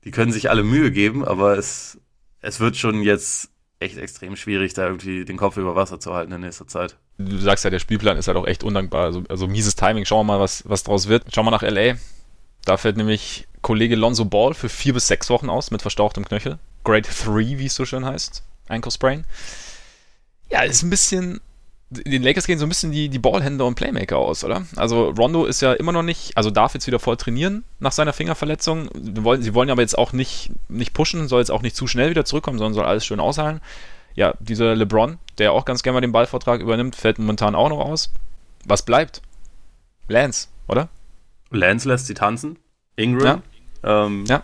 die 0.05 0.11
können 0.11 0.33
sich 0.33 0.51
alle 0.51 0.63
Mühe 0.63 0.91
geben, 0.91 1.25
aber 1.25 1.57
es, 1.57 1.99
es 2.41 2.61
wird 2.61 2.77
schon 2.77 3.01
jetzt 3.03 3.51
echt 3.81 3.97
extrem 3.97 4.37
schwierig, 4.37 4.75
da 4.75 4.87
irgendwie 4.87 5.25
den 5.25 5.39
Kopf 5.39 5.57
über 5.57 5.75
Wasser 5.77 5.99
zu 5.99 6.13
halten 6.13 6.33
in 6.33 6.43
nächster 6.43 6.67
Zeit. 6.67 6.97
Du 7.17 7.39
sagst 7.39 7.65
ja, 7.65 7.71
der 7.71 7.79
Spielplan 7.79 8.19
ist 8.19 8.29
halt 8.29 8.37
auch 8.37 8.47
echt 8.47 8.65
undankbar, 8.65 9.05
also, 9.05 9.25
also 9.31 9.47
mieses 9.47 9.77
Timing, 9.77 10.05
schauen 10.05 10.27
wir 10.27 10.35
mal, 10.35 10.41
was, 10.41 10.69
was 10.69 10.83
draus 10.83 11.09
wird. 11.09 11.25
Schauen 11.35 11.47
wir 11.47 11.51
nach 11.51 11.63
L.A., 11.63 11.97
da 12.65 12.77
fällt 12.77 12.99
nämlich 12.99 13.49
Kollege 13.63 13.97
Lonzo 13.97 14.27
Ball 14.27 14.53
für 14.53 14.69
vier 14.69 14.93
bis 14.93 15.09
sechs 15.09 15.31
Wochen 15.31 15.49
aus 15.49 15.71
mit 15.71 15.81
verstauchtem 15.81 16.27
Knöchel. 16.27 16.59
Grade 16.85 17.09
3, 17.09 17.59
wie 17.59 17.67
es 17.67 17.75
so 17.75 17.87
schön 17.87 18.05
heißt. 18.05 18.43
Ankle 18.69 18.93
Sprain. 18.93 19.25
Ja, 20.51 20.63
ist 20.63 20.83
ein 20.83 20.91
bisschen. 20.91 21.41
Den 21.91 22.23
Lakers 22.23 22.47
gehen 22.47 22.59
so 22.59 22.67
ein 22.67 22.69
bisschen 22.69 22.93
die, 22.93 23.09
die 23.09 23.19
Ballhänder 23.19 23.65
und 23.65 23.75
Playmaker 23.75 24.19
aus, 24.19 24.45
oder? 24.45 24.67
Also 24.77 25.09
Rondo 25.09 25.47
ist 25.47 25.63
ja 25.63 25.73
immer 25.73 25.93
noch 25.93 26.03
nicht, 26.03 26.37
also 26.37 26.51
darf 26.51 26.75
jetzt 26.75 26.87
wieder 26.87 26.99
voll 26.99 27.17
trainieren 27.17 27.65
nach 27.79 27.93
seiner 27.93 28.13
Fingerverletzung. 28.13 28.91
Sie 28.95 29.25
wollen, 29.25 29.43
sie 29.43 29.55
wollen 29.55 29.71
aber 29.71 29.81
jetzt 29.81 29.97
auch 29.97 30.13
nicht, 30.13 30.51
nicht 30.69 30.93
pushen, 30.93 31.29
soll 31.29 31.41
jetzt 31.41 31.51
auch 31.51 31.63
nicht 31.63 31.75
zu 31.75 31.87
schnell 31.87 32.11
wieder 32.11 32.27
zurückkommen, 32.27 32.59
sondern 32.59 32.75
soll 32.75 32.85
alles 32.85 33.07
schön 33.07 33.21
aushalten. 33.21 33.63
Ja, 34.15 34.35
dieser 34.39 34.75
LeBron, 34.75 35.19
der 35.39 35.53
auch 35.53 35.65
ganz 35.65 35.83
gerne 35.83 35.95
mal 35.95 36.01
den 36.03 36.13
Ballvortrag 36.13 36.61
übernimmt, 36.61 36.95
fällt 36.95 37.19
momentan 37.19 37.55
auch 37.55 37.71
noch 37.71 37.79
aus. 37.79 38.13
Was 38.67 38.85
bleibt? 38.85 39.23
Lance, 40.09 40.49
oder? 40.67 40.89
Lance 41.51 41.89
lässt 41.89 42.07
sie 42.07 42.15
tanzen. 42.15 42.59
Ingram. 42.97 43.43
Ja. 43.83 44.05
Ähm, 44.07 44.25
ja. 44.27 44.43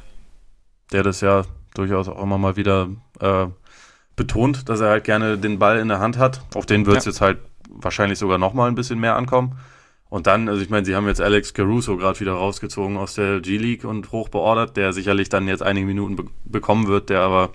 Der 0.92 1.02
das 1.02 1.20
ja 1.20 1.44
durchaus 1.74 2.08
auch 2.08 2.22
immer 2.22 2.38
mal 2.38 2.56
wieder 2.56 2.88
äh, 3.20 3.46
betont, 4.16 4.68
dass 4.68 4.80
er 4.80 4.90
halt 4.90 5.04
gerne 5.04 5.38
den 5.38 5.58
Ball 5.58 5.78
in 5.78 5.88
der 5.88 5.98
Hand 5.98 6.18
hat. 6.18 6.42
Auf 6.54 6.66
den 6.66 6.86
wird 6.86 6.98
es 6.98 7.04
ja. 7.04 7.10
jetzt 7.10 7.20
halt 7.20 7.38
wahrscheinlich 7.68 8.18
sogar 8.18 8.38
noch 8.38 8.54
mal 8.54 8.68
ein 8.68 8.74
bisschen 8.74 8.98
mehr 8.98 9.16
ankommen. 9.16 9.58
Und 10.08 10.28
dann, 10.28 10.48
also 10.48 10.62
ich 10.62 10.70
meine, 10.70 10.84
sie 10.84 10.94
haben 10.94 11.08
jetzt 11.08 11.20
Alex 11.20 11.54
Caruso 11.54 11.96
gerade 11.96 12.20
wieder 12.20 12.34
rausgezogen 12.34 12.96
aus 12.96 13.14
der 13.14 13.40
G-League 13.40 13.84
und 13.84 14.12
hochbeordert, 14.12 14.76
der 14.76 14.92
sicherlich 14.92 15.28
dann 15.28 15.48
jetzt 15.48 15.62
einige 15.62 15.86
Minuten 15.86 16.16
be 16.16 16.24
bekommen 16.44 16.86
wird, 16.86 17.10
der 17.10 17.20
aber 17.20 17.50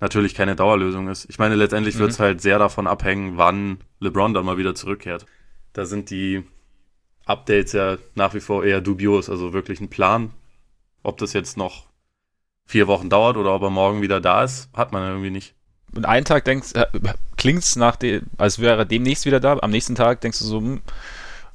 natürlich 0.00 0.34
keine 0.34 0.54
Dauerlösung 0.54 1.08
ist. 1.08 1.26
Ich 1.28 1.38
meine, 1.38 1.56
letztendlich 1.56 1.96
mhm. 1.96 2.00
wird 2.00 2.10
es 2.12 2.20
halt 2.20 2.40
sehr 2.40 2.58
davon 2.58 2.86
abhängen, 2.86 3.36
wann 3.36 3.78
LeBron 3.98 4.34
dann 4.34 4.44
mal 4.44 4.58
wieder 4.58 4.74
zurückkehrt. 4.74 5.26
Da 5.72 5.86
sind 5.86 6.10
die 6.10 6.44
Updates 7.24 7.72
ja 7.72 7.96
nach 8.14 8.34
wie 8.34 8.40
vor 8.40 8.64
eher 8.64 8.80
dubios, 8.80 9.28
also 9.28 9.52
wirklich 9.52 9.80
ein 9.80 9.88
Plan. 9.88 10.30
Ob 11.02 11.18
das 11.18 11.32
jetzt 11.32 11.56
noch 11.56 11.85
vier 12.66 12.86
Wochen 12.86 13.08
dauert 13.08 13.36
oder 13.36 13.54
ob 13.54 13.62
er 13.62 13.70
morgen 13.70 14.02
wieder 14.02 14.20
da 14.20 14.44
ist, 14.44 14.68
hat 14.74 14.92
man 14.92 15.08
irgendwie 15.08 15.30
nicht. 15.30 15.54
Und 15.94 16.04
einen 16.04 16.24
Tag 16.24 16.44
denkst, 16.44 16.72
äh, 16.74 16.86
klingt 17.36 17.62
es 17.62 17.76
nach 17.76 17.96
dem, 17.96 18.22
als 18.36 18.58
wäre 18.58 18.78
er 18.78 18.84
demnächst 18.84 19.24
wieder 19.24 19.40
da. 19.40 19.56
Am 19.60 19.70
nächsten 19.70 19.94
Tag 19.94 20.20
denkst 20.20 20.40
du 20.40 20.44
so, 20.44 20.58
hm, 20.58 20.82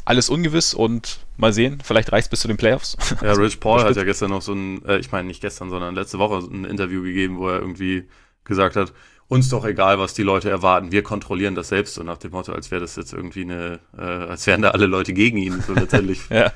alles 0.05 0.29
ungewiss 0.29 0.73
und 0.73 1.19
mal 1.37 1.53
sehen, 1.53 1.79
vielleicht 1.83 2.11
reicht 2.11 2.25
es 2.25 2.29
bis 2.29 2.39
zu 2.41 2.47
den 2.47 2.57
Playoffs. 2.57 2.97
Ja, 3.21 3.31
Rich 3.37 3.59
Paul 3.59 3.83
hat 3.83 3.95
ja 3.95 4.03
gestern 4.03 4.31
noch 4.31 4.41
so 4.41 4.53
ein, 4.53 4.83
äh, 4.85 4.97
ich 4.97 5.11
meine 5.11 5.27
nicht 5.27 5.41
gestern, 5.41 5.69
sondern 5.69 5.93
letzte 5.95 6.17
Woche 6.17 6.37
ein 6.37 6.65
Interview 6.65 7.03
gegeben, 7.03 7.37
wo 7.37 7.49
er 7.49 7.59
irgendwie 7.59 8.07
gesagt 8.43 8.75
hat, 8.75 8.93
uns 9.27 9.47
doch 9.47 9.63
egal, 9.63 9.99
was 9.99 10.13
die 10.13 10.23
Leute 10.23 10.49
erwarten, 10.49 10.91
wir 10.91 11.03
kontrollieren 11.03 11.55
das 11.55 11.69
selbst, 11.69 11.93
so 11.93 12.03
nach 12.03 12.17
dem 12.17 12.31
Motto, 12.31 12.51
als 12.51 12.69
wäre 12.69 12.81
das 12.81 12.95
jetzt 12.97 13.13
irgendwie 13.13 13.43
eine, 13.43 13.79
äh, 13.97 14.01
als 14.01 14.45
wären 14.47 14.61
da 14.61 14.71
alle 14.71 14.87
Leute 14.87 15.13
gegen 15.13 15.37
ihn. 15.37 15.61
So 15.65 15.73
letztendlich 15.73 16.21
ja. 16.29 16.51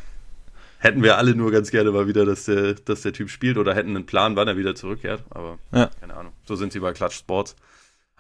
Hätten 0.86 1.04
wir 1.04 1.18
alle 1.18 1.36
nur 1.36 1.52
ganz 1.52 1.72
gerne 1.72 1.92
mal 1.92 2.08
wieder, 2.08 2.26
dass 2.26 2.46
der, 2.46 2.74
dass 2.76 3.02
der 3.02 3.14
Typ 3.14 3.30
spielt 3.30 3.58
oder 3.58 3.76
hätten 3.76 3.90
einen 3.90 4.06
Plan, 4.06 4.36
wann 4.36 4.48
er 4.48 4.58
wieder 4.58 4.76
zurückkehrt. 4.76 5.24
Aber 5.30 5.58
ja. 5.74 5.90
keine 6.00 6.16
Ahnung. 6.16 6.34
So 6.46 6.56
sind 6.56 6.72
sie 6.72 6.80
bei 6.80 6.94
Clutch 6.94 7.16
Sports. 7.16 7.56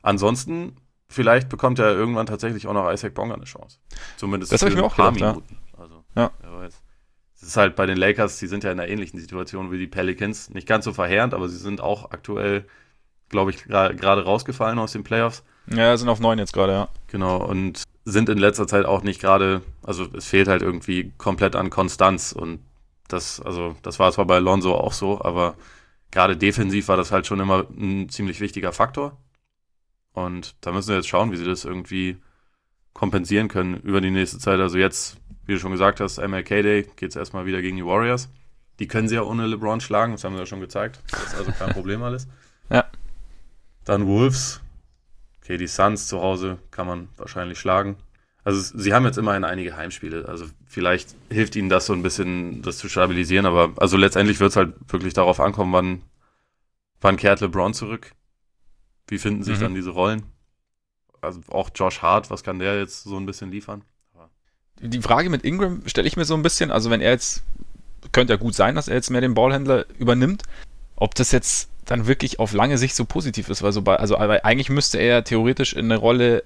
Ansonsten, 0.02 0.76
vielleicht 1.08 1.50
bekommt 1.50 1.80
er 1.80 1.92
irgendwann 1.94 2.26
tatsächlich 2.26 2.68
auch 2.68 2.74
noch 2.74 2.92
Isaac 2.92 3.14
Bonga 3.14 3.36
eine 3.36 3.46
Chance. 3.46 3.80
Zumindest 4.18 4.52
das 4.52 4.62
für 4.62 4.70
ich 4.70 4.76
mir 4.76 4.84
auch 4.84 4.96
paar 4.96 5.14
gedacht, 5.14 5.36
Minuten. 5.36 5.58
Ja. 5.74 5.80
Also, 5.82 6.04
ja. 6.16 6.32
wer 6.42 6.52
weiß. 6.54 6.82
Es 7.36 7.44
ist 7.44 7.58
halt 7.58 7.76
bei 7.76 7.86
den 7.86 7.98
Lakers, 7.98 8.40
die 8.40 8.48
sind 8.48 8.64
ja 8.64 8.72
in 8.72 8.80
einer 8.80 8.90
ähnlichen 8.90 9.20
Situation 9.20 9.72
wie 9.72 9.78
die 9.78 9.88
Pelicans. 9.88 10.50
Nicht 10.50 10.68
ganz 10.68 10.86
so 10.86 10.94
verheerend, 10.94 11.34
aber 11.34 11.50
sie 11.50 11.58
sind 11.58 11.82
auch 11.82 12.12
aktuell 12.12 12.66
glaube 13.30 13.52
ich, 13.52 13.64
gerade 13.66 14.24
rausgefallen 14.24 14.80
aus 14.80 14.92
den 14.92 15.04
Playoffs. 15.04 15.44
Ja, 15.68 15.96
sind 15.98 16.10
auf 16.10 16.20
neun 16.20 16.40
jetzt 16.40 16.54
gerade, 16.54 16.74
ja. 16.74 16.88
Genau, 17.08 17.38
und 17.38 17.84
sind 18.06 18.30
in 18.30 18.38
letzter 18.38 18.68
Zeit 18.68 18.86
auch 18.86 19.02
nicht 19.02 19.20
gerade, 19.20 19.62
also 19.84 20.08
es 20.14 20.26
fehlt 20.26 20.48
halt 20.48 20.62
irgendwie 20.62 21.12
komplett 21.18 21.56
an 21.56 21.72
Konstanz 21.72 22.32
und 22.32 22.60
das, 23.08 23.40
also 23.42 23.76
das 23.82 24.00
war 24.00 24.12
zwar 24.12 24.26
bei 24.26 24.36
Alonso 24.36 24.76
auch 24.76 24.94
so, 24.94 25.22
aber 25.22 25.56
gerade 26.12 26.38
defensiv 26.38 26.88
war 26.88 26.98
das 26.98 27.12
halt 27.12 27.28
schon 27.28 27.40
immer 27.40 27.66
ein 27.78 28.10
ziemlich 28.10 28.40
wichtiger 28.40 28.72
Faktor. 28.72 29.18
Und 30.14 30.56
da 30.62 30.72
müssen 30.72 30.90
wir 30.90 30.96
jetzt 30.96 31.10
schauen, 31.10 31.32
wie 31.32 31.36
sie 31.36 31.46
das 31.46 31.66
irgendwie 31.66 32.18
kompensieren 32.94 33.50
können 33.50 33.76
über 33.82 34.00
die 34.00 34.12
nächste 34.12 34.40
Zeit. 34.40 34.60
Also 34.60 34.78
jetzt, 34.78 35.18
wie 35.46 35.54
du 35.54 35.60
schon 35.60 35.74
gesagt 35.74 36.00
hast, 36.00 36.18
MLK 36.18 36.48
Day 36.48 36.88
geht 36.96 37.10
es 37.10 37.16
erstmal 37.16 37.46
wieder 37.46 37.62
gegen 37.62 37.76
die 37.76 37.86
Warriors. 37.86 38.30
Die 38.80 38.88
können 38.88 39.08
sie 39.08 39.16
ja 39.16 39.24
ohne 39.24 39.46
LeBron 39.46 39.82
schlagen, 39.82 40.14
das 40.14 40.24
haben 40.24 40.34
wir 40.34 40.40
ja 40.40 40.46
schon 40.46 40.62
gezeigt. 40.62 41.02
Das 41.12 41.24
ist 41.24 41.36
also 41.36 41.52
kein 41.52 41.70
Problem 41.74 42.02
alles. 42.02 42.28
Ja. 42.70 42.86
Dann 43.84 44.08
Wolves. 44.08 44.62
Okay, 45.46 45.58
die 45.58 45.68
Suns 45.68 46.08
zu 46.08 46.22
Hause 46.22 46.58
kann 46.72 46.88
man 46.88 47.08
wahrscheinlich 47.18 47.60
schlagen. 47.60 47.98
Also 48.44 48.80
sie 48.80 48.96
haben 48.96 49.06
jetzt 49.06 49.20
immerhin 49.20 49.44
einige 49.44 49.78
Heimspiele. 49.78 50.28
Also 50.28 50.48
vielleicht 50.66 51.16
hilft 51.30 51.56
ihnen 51.56 51.70
das 51.70 51.86
so 51.86 51.94
ein 51.94 52.02
bisschen, 52.02 52.64
das 52.64 52.80
zu 52.80 52.90
stabilisieren. 52.90 53.46
Aber 53.46 53.72
also 53.78 53.96
letztendlich 53.96 54.40
wird 54.40 54.50
es 54.50 54.56
halt 54.56 54.74
wirklich 54.88 55.14
darauf 55.14 55.40
ankommen, 55.40 55.72
wann, 55.72 56.02
wann 57.00 57.16
kehrt 57.16 57.42
LeBron 57.42 57.76
zurück. 57.76 58.14
Wie 59.08 59.20
finden 59.20 59.44
sich 59.44 59.58
mhm. 59.58 59.62
dann 59.62 59.76
diese 59.76 59.92
Rollen? 59.92 60.24
Also 61.22 61.42
auch 61.50 61.70
Josh 61.76 62.02
Hart, 62.02 62.32
was 62.32 62.42
kann 62.42 62.58
der 62.58 62.80
jetzt 62.80 63.04
so 63.04 63.16
ein 63.16 63.28
bisschen 63.28 63.52
liefern? 63.52 63.84
Die 64.82 65.02
Frage 65.02 65.30
mit 65.30 65.44
Ingram 65.44 65.84
stelle 65.86 66.08
ich 66.08 66.18
mir 66.18 66.26
so 66.26 66.34
ein 66.34 66.42
bisschen, 66.42 66.72
also 66.72 66.90
wenn 66.90 67.02
er 67.02 67.12
jetzt, 67.12 67.44
könnte 68.12 68.34
ja 68.34 68.38
gut 68.38 68.56
sein, 68.56 68.74
dass 68.74 68.88
er 68.88 68.96
jetzt 68.96 69.12
mehr 69.12 69.22
den 69.22 69.36
Ballhändler 69.36 69.86
übernimmt, 70.00 70.42
ob 70.96 71.14
das 71.14 71.32
jetzt 71.32 71.70
dann 71.86 72.08
wirklich 72.08 72.40
auf 72.40 72.54
lange 72.54 72.78
Sicht 72.78 72.96
so 72.96 73.06
positiv 73.06 73.50
ist, 73.50 73.64
weil 73.64 73.72
so 73.72 73.82
bei, 73.82 73.98
also 73.98 74.18
eigentlich 74.18 74.70
müsste 74.70 74.98
er 74.98 75.24
theoretisch 75.24 75.74
in 75.74 75.86
eine 75.86 75.98
Rolle 75.98 76.44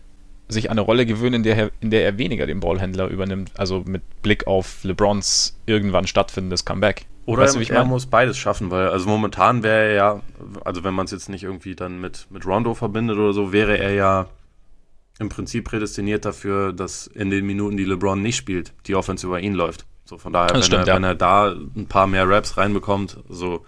sich 0.50 0.72
an 0.72 0.80
eine 0.80 0.82
Rolle 0.82 1.06
gewöhnen, 1.06 1.36
in 1.36 1.44
der, 1.44 1.56
er, 1.56 1.72
in 1.80 1.92
der 1.92 2.04
er 2.04 2.18
weniger 2.18 2.48
den 2.48 2.60
Ballhändler 2.60 3.08
übernimmt, 3.08 3.52
also 3.58 3.84
mit 3.86 4.02
Blick 4.24 4.48
auf 4.48 4.84
LeBrons 4.84 5.60
irgendwann 5.68 6.08
stattfindendes 6.08 6.66
Comeback. 6.66 7.06
Oder 7.26 7.44
weißt 7.44 7.58
du, 7.58 7.62
er 7.62 7.86
muss 7.86 8.08
beides 8.08 8.40
schaffen, 8.40 8.72
weil 8.72 8.90
also 8.90 9.08
momentan 9.08 9.62
wäre 9.62 9.90
er 9.90 9.94
ja, 9.94 10.22
also 10.66 10.84
wenn 10.84 10.96
man 10.96 11.06
es 11.06 11.12
jetzt 11.12 11.30
nicht 11.30 11.44
irgendwie 11.44 11.76
dann 11.76 12.02
mit, 12.02 12.26
mit 12.32 12.48
Rondo 12.48 12.74
verbindet 12.74 13.18
oder 13.18 13.34
so, 13.34 13.54
wäre 13.54 13.78
er 13.78 13.94
ja 13.94 14.26
im 15.20 15.30
Prinzip 15.30 15.66
prädestiniert 15.66 16.26
dafür, 16.26 16.74
dass 16.74 17.06
in 17.06 17.30
den 17.30 17.46
Minuten, 17.46 17.78
die 17.78 17.84
LeBron 17.84 18.20
nicht 18.20 18.38
spielt, 18.38 18.74
die 18.88 18.96
Offense 18.96 19.28
über 19.28 19.40
ihn 19.40 19.54
läuft. 19.54 19.86
So 20.06 20.18
von 20.18 20.34
daher, 20.34 20.56
wenn, 20.56 20.64
stimmt, 20.64 20.88
er, 20.88 20.88
ja. 20.88 20.96
wenn 20.96 21.04
er 21.04 21.14
da 21.14 21.52
ein 21.52 21.86
paar 21.88 22.08
mehr 22.08 22.28
Raps 22.28 22.58
reinbekommt, 22.58 23.20
so 23.30 23.64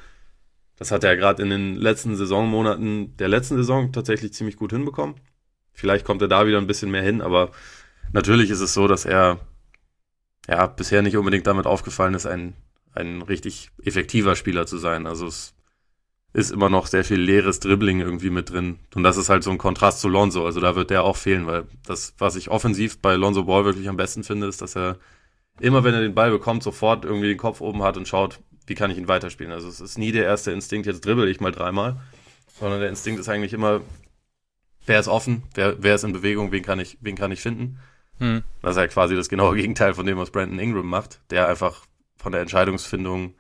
das 0.81 0.89
hat 0.89 1.03
er 1.03 1.15
gerade 1.15 1.43
in 1.43 1.51
den 1.51 1.75
letzten 1.75 2.15
Saisonmonaten 2.15 3.15
der 3.17 3.27
letzten 3.27 3.55
Saison 3.55 3.91
tatsächlich 3.91 4.33
ziemlich 4.33 4.57
gut 4.57 4.71
hinbekommen. 4.71 5.13
Vielleicht 5.73 6.05
kommt 6.05 6.23
er 6.23 6.27
da 6.27 6.47
wieder 6.47 6.57
ein 6.57 6.65
bisschen 6.65 6.89
mehr 6.89 7.03
hin, 7.03 7.21
aber 7.21 7.51
natürlich 8.13 8.49
ist 8.49 8.61
es 8.61 8.73
so, 8.73 8.87
dass 8.87 9.05
er 9.05 9.39
ja 10.47 10.65
bisher 10.65 11.03
nicht 11.03 11.17
unbedingt 11.17 11.45
damit 11.45 11.67
aufgefallen 11.67 12.15
ist, 12.15 12.25
ein, 12.25 12.55
ein 12.95 13.21
richtig 13.21 13.69
effektiver 13.83 14.35
Spieler 14.35 14.65
zu 14.65 14.79
sein. 14.79 15.05
Also 15.05 15.27
es 15.27 15.53
ist 16.33 16.49
immer 16.49 16.71
noch 16.71 16.87
sehr 16.87 17.03
viel 17.03 17.19
leeres 17.21 17.59
Dribbling 17.59 17.99
irgendwie 17.99 18.31
mit 18.31 18.49
drin. 18.49 18.79
Und 18.95 19.03
das 19.03 19.17
ist 19.17 19.29
halt 19.29 19.43
so 19.43 19.51
ein 19.51 19.59
Kontrast 19.59 20.01
zu 20.01 20.09
Lonzo. 20.09 20.47
Also 20.47 20.61
da 20.61 20.75
wird 20.75 20.89
der 20.89 21.03
auch 21.03 21.15
fehlen, 21.15 21.45
weil 21.45 21.65
das, 21.85 22.15
was 22.17 22.35
ich 22.35 22.49
offensiv 22.49 22.97
bei 22.97 23.13
Lonzo 23.13 23.43
Ball 23.43 23.65
wirklich 23.65 23.87
am 23.87 23.97
besten 23.97 24.23
finde, 24.23 24.47
ist, 24.47 24.63
dass 24.63 24.75
er 24.75 24.97
immer, 25.59 25.83
wenn 25.83 25.93
er 25.93 26.01
den 26.01 26.15
Ball 26.15 26.31
bekommt, 26.31 26.63
sofort 26.63 27.05
irgendwie 27.05 27.27
den 27.27 27.37
Kopf 27.37 27.61
oben 27.61 27.83
hat 27.83 27.97
und 27.97 28.07
schaut, 28.07 28.39
wie 28.71 28.75
kann 28.75 28.89
ich 28.89 28.97
ihn 28.97 29.09
weiterspielen. 29.09 29.51
Also 29.51 29.67
es 29.67 29.81
ist 29.81 29.97
nie 29.97 30.13
der 30.13 30.23
erste 30.23 30.51
Instinkt, 30.51 30.87
jetzt 30.87 31.05
dribbel 31.05 31.27
ich 31.27 31.41
mal 31.41 31.51
dreimal, 31.51 31.99
sondern 32.57 32.79
der 32.79 32.87
Instinkt 32.87 33.19
ist 33.19 33.27
eigentlich 33.27 33.51
immer, 33.51 33.81
wer 34.85 34.97
ist 34.97 35.09
offen, 35.09 35.43
wer, 35.55 35.83
wer 35.83 35.95
ist 35.95 36.05
in 36.05 36.13
Bewegung, 36.13 36.53
wen 36.53 36.63
kann 36.63 36.79
ich, 36.79 36.97
wen 37.01 37.17
kann 37.17 37.33
ich 37.33 37.41
finden. 37.41 37.79
Hm. 38.19 38.43
Das 38.61 38.71
ist 38.71 38.77
ja 38.77 38.87
quasi 38.87 39.13
das 39.17 39.27
genaue 39.27 39.55
Gegenteil 39.57 39.93
von 39.93 40.05
dem, 40.05 40.17
was 40.17 40.31
Brandon 40.31 40.57
Ingram 40.57 40.87
macht, 40.87 41.19
der 41.31 41.49
einfach 41.49 41.85
von 42.15 42.31
der 42.31 42.39
Entscheidungsfindung 42.39 43.33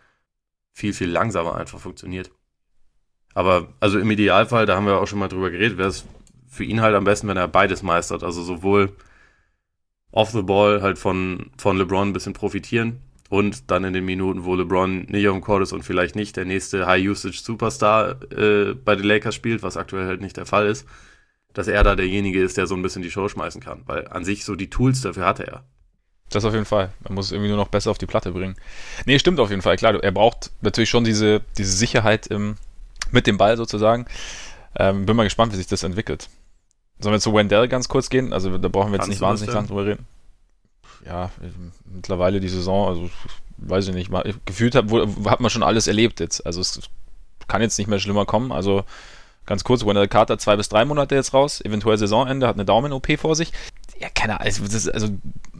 viel, 0.73 0.91
viel 0.91 1.09
langsamer 1.09 1.55
einfach 1.55 1.79
funktioniert. 1.79 2.29
Aber 3.33 3.69
also 3.79 3.97
im 3.97 4.11
Idealfall, 4.11 4.65
da 4.65 4.75
haben 4.75 4.85
wir 4.85 4.99
auch 4.99 5.07
schon 5.07 5.19
mal 5.19 5.29
drüber 5.29 5.49
geredet, 5.49 5.77
wäre 5.77 5.87
es 5.87 6.03
für 6.49 6.65
ihn 6.65 6.81
halt 6.81 6.93
am 6.93 7.05
besten, 7.05 7.29
wenn 7.29 7.37
er 7.37 7.47
beides 7.47 7.83
meistert. 7.83 8.21
Also 8.21 8.43
sowohl 8.43 8.97
off 10.11 10.31
the 10.31 10.41
ball 10.41 10.81
halt 10.81 10.99
von, 10.99 11.51
von 11.57 11.77
LeBron 11.77 12.09
ein 12.09 12.13
bisschen 12.13 12.33
profitieren, 12.33 12.99
und 13.31 13.71
dann 13.71 13.85
in 13.85 13.93
den 13.93 14.03
Minuten, 14.03 14.43
wo 14.43 14.55
LeBron 14.55 15.03
nicht 15.03 15.25
auf 15.29 15.33
dem 15.33 15.41
Court 15.41 15.63
ist 15.63 15.71
und 15.71 15.83
vielleicht 15.83 16.17
nicht 16.17 16.35
der 16.35 16.43
nächste 16.43 16.85
High-Usage-Superstar 16.85 18.29
äh, 18.29 18.73
bei 18.73 18.97
den 18.97 19.05
Lakers 19.05 19.35
spielt, 19.35 19.63
was 19.63 19.77
aktuell 19.77 20.05
halt 20.05 20.19
nicht 20.19 20.35
der 20.35 20.45
Fall 20.45 20.67
ist, 20.67 20.85
dass 21.53 21.69
er 21.69 21.81
da 21.85 21.95
derjenige 21.95 22.43
ist, 22.43 22.57
der 22.57 22.67
so 22.67 22.75
ein 22.75 22.81
bisschen 22.81 23.03
die 23.03 23.09
Show 23.09 23.29
schmeißen 23.29 23.61
kann. 23.61 23.83
Weil 23.85 24.05
an 24.09 24.25
sich 24.25 24.43
so 24.43 24.55
die 24.55 24.69
Tools 24.69 24.99
dafür 24.99 25.25
hatte 25.25 25.47
er. 25.47 25.63
Das 26.29 26.43
auf 26.43 26.51
jeden 26.51 26.65
Fall. 26.65 26.91
Man 27.05 27.13
muss 27.13 27.27
es 27.27 27.31
irgendwie 27.31 27.47
nur 27.47 27.57
noch 27.57 27.69
besser 27.69 27.91
auf 27.91 27.97
die 27.97 28.05
Platte 28.05 28.33
bringen. 28.33 28.57
Nee, 29.05 29.17
stimmt 29.17 29.39
auf 29.39 29.49
jeden 29.49 29.61
Fall. 29.61 29.77
Klar, 29.77 30.03
er 30.03 30.11
braucht 30.11 30.51
natürlich 30.59 30.89
schon 30.89 31.05
diese, 31.05 31.39
diese 31.57 31.71
Sicherheit 31.71 32.27
im, 32.27 32.57
mit 33.11 33.27
dem 33.27 33.37
Ball 33.37 33.55
sozusagen. 33.55 34.07
Ähm, 34.75 35.05
bin 35.05 35.15
mal 35.15 35.23
gespannt, 35.23 35.53
wie 35.53 35.57
sich 35.57 35.67
das 35.67 35.83
entwickelt. 35.83 36.27
Sollen 36.99 37.13
wir 37.13 37.21
zu 37.21 37.33
Wendell 37.33 37.69
ganz 37.69 37.87
kurz 37.87 38.09
gehen? 38.09 38.33
Also 38.33 38.57
da 38.57 38.67
brauchen 38.67 38.91
wir 38.91 38.97
jetzt 38.97 39.05
Kannst 39.05 39.09
nicht 39.11 39.21
wahnsinnig 39.21 39.55
lang 39.55 39.67
drüber 39.67 39.85
reden 39.85 40.05
ja, 41.05 41.31
mittlerweile 41.85 42.39
die 42.39 42.49
Saison, 42.49 42.87
also 42.87 43.09
weiß 43.57 43.87
ich 43.87 43.95
nicht, 43.95 44.09
mal, 44.09 44.33
gefühlt 44.45 44.75
hat, 44.75 44.85
hat 45.25 45.39
man 45.39 45.49
schon 45.49 45.63
alles 45.63 45.87
erlebt 45.87 46.19
jetzt. 46.19 46.45
Also 46.45 46.61
es 46.61 46.79
kann 47.47 47.61
jetzt 47.61 47.77
nicht 47.77 47.87
mehr 47.87 47.99
schlimmer 47.99 48.25
kommen. 48.25 48.51
Also 48.51 48.83
ganz 49.45 49.63
kurz, 49.63 49.85
Wendell 49.85 50.07
Carter 50.07 50.37
zwei 50.37 50.55
bis 50.55 50.69
drei 50.69 50.85
Monate 50.85 51.15
jetzt 51.15 51.33
raus, 51.33 51.61
eventuell 51.61 51.97
Saisonende, 51.97 52.47
hat 52.47 52.55
eine 52.55 52.65
Daumen-OP 52.65 53.19
vor 53.19 53.35
sich. 53.35 53.51
Ja, 53.99 54.09
keine 54.09 54.39
Ahnung, 54.39 54.45
also, 54.45 54.91
also 54.91 55.09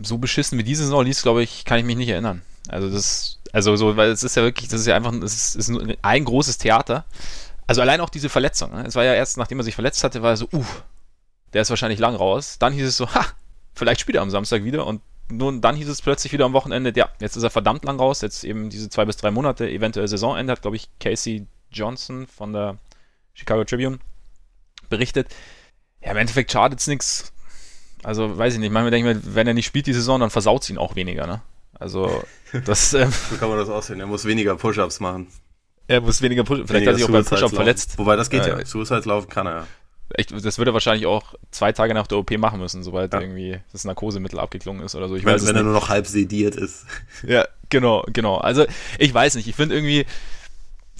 so 0.01 0.17
beschissen 0.17 0.57
wie 0.57 0.63
diese 0.63 0.83
Saison 0.83 1.05
liest, 1.05 1.23
glaube 1.23 1.43
ich, 1.43 1.65
kann 1.65 1.79
ich 1.79 1.85
mich 1.85 1.97
nicht 1.97 2.09
erinnern. 2.09 2.41
Also 2.69 2.89
das, 2.89 3.39
also 3.53 3.75
so, 3.75 3.97
weil 3.97 4.09
es 4.09 4.23
ist 4.23 4.35
ja 4.35 4.43
wirklich, 4.43 4.69
das 4.69 4.81
ist 4.81 4.87
ja 4.87 4.95
einfach, 4.95 5.13
es 5.13 5.55
ist, 5.55 5.69
ist 5.69 5.97
ein 6.01 6.25
großes 6.25 6.57
Theater. 6.57 7.05
Also 7.67 7.81
allein 7.81 8.01
auch 8.01 8.09
diese 8.09 8.29
Verletzung. 8.29 8.71
Ne? 8.71 8.85
Es 8.85 8.95
war 8.95 9.03
ja 9.03 9.13
erst, 9.13 9.37
nachdem 9.37 9.59
er 9.59 9.63
sich 9.63 9.75
verletzt 9.75 10.03
hatte, 10.03 10.21
war 10.21 10.31
er 10.31 10.37
so, 10.37 10.47
uh, 10.53 10.65
der 11.53 11.61
ist 11.61 11.69
wahrscheinlich 11.69 11.99
lang 11.99 12.15
raus. 12.15 12.57
Dann 12.59 12.73
hieß 12.73 12.87
es 12.87 12.97
so, 12.97 13.13
ha, 13.13 13.25
vielleicht 13.73 14.01
spielt 14.01 14.15
er 14.15 14.21
am 14.21 14.29
Samstag 14.29 14.63
wieder 14.63 14.85
und 14.87 15.01
nun, 15.31 15.61
dann 15.61 15.75
hieß 15.75 15.87
es 15.87 16.01
plötzlich 16.01 16.33
wieder 16.33 16.45
am 16.45 16.53
Wochenende, 16.53 16.93
ja, 16.95 17.09
jetzt 17.19 17.35
ist 17.35 17.43
er 17.43 17.49
verdammt 17.49 17.83
lang 17.85 17.99
raus, 17.99 18.21
jetzt 18.21 18.43
eben 18.43 18.69
diese 18.69 18.89
zwei 18.89 19.05
bis 19.05 19.17
drei 19.17 19.31
Monate, 19.31 19.69
eventuell 19.69 20.07
Saisonende, 20.07 20.51
hat, 20.51 20.61
glaube 20.61 20.75
ich, 20.75 20.89
Casey 20.99 21.47
Johnson 21.71 22.27
von 22.27 22.53
der 22.53 22.77
Chicago 23.33 23.63
Tribune 23.63 23.99
berichtet. 24.89 25.27
Ja, 26.01 26.11
im 26.11 26.17
Endeffekt 26.17 26.51
schadet 26.51 26.79
es 26.79 26.87
nichts. 26.87 27.33
Also, 28.03 28.37
weiß 28.37 28.55
ich 28.55 28.59
nicht, 28.59 28.71
manchmal 28.71 28.91
denke 28.91 29.11
ich 29.11 29.17
mir, 29.17 29.35
wenn 29.35 29.47
er 29.47 29.53
nicht 29.53 29.65
spielt 29.65 29.87
die 29.87 29.93
Saison, 29.93 30.19
dann 30.19 30.29
versaut 30.29 30.63
es 30.63 30.69
ihn 30.69 30.77
auch 30.77 30.95
weniger, 30.95 31.27
ne? 31.27 31.41
Also, 31.73 32.23
das. 32.65 32.93
Ähm, 32.93 33.11
so 33.29 33.37
kann 33.37 33.49
man 33.49 33.57
das 33.57 33.69
aussehen. 33.69 33.99
Er 33.99 34.07
muss 34.07 34.25
weniger 34.25 34.55
Push-Ups 34.55 34.99
machen. 34.99 35.27
Er 35.87 36.01
muss 36.01 36.21
weniger 36.21 36.43
Push-Ups. 36.43 36.67
Vielleicht 36.69 36.87
hat 36.87 36.93
er 36.93 36.97
sich 36.97 37.05
auch 37.05 37.11
beim 37.11 37.25
Push-Up 37.25 37.51
verletzt. 37.51 37.97
Wobei, 37.97 38.15
das 38.15 38.29
geht 38.29 38.45
äh, 38.45 38.59
ja. 38.59 38.65
Suicides 38.65 39.05
laufen 39.05 39.29
kann 39.29 39.47
er 39.47 39.53
ja. 39.53 39.67
Echt, 40.15 40.31
das 40.31 40.57
würde 40.57 40.71
er 40.71 40.73
wahrscheinlich 40.73 41.05
auch 41.05 41.33
zwei 41.51 41.71
Tage 41.71 41.93
nach 41.93 42.07
der 42.07 42.17
OP 42.17 42.31
machen 42.37 42.59
müssen, 42.59 42.83
sobald 42.83 43.13
ja. 43.13 43.21
irgendwie 43.21 43.59
das 43.71 43.85
Narkosemittel 43.85 44.39
abgeklungen 44.39 44.83
ist 44.83 44.95
oder 44.95 45.07
so. 45.07 45.15
Ich 45.15 45.25
wenn, 45.25 45.33
weiß 45.33 45.47
wenn 45.47 45.55
er 45.55 45.63
nur 45.63 45.73
noch 45.73 45.89
halb 45.89 46.07
sediert 46.07 46.55
ist. 46.55 46.85
Ja, 47.27 47.45
genau, 47.69 48.03
genau. 48.11 48.37
Also 48.37 48.65
ich 48.97 49.13
weiß 49.13 49.35
nicht. 49.35 49.47
Ich 49.47 49.55
finde 49.55 49.75
irgendwie, 49.75 50.05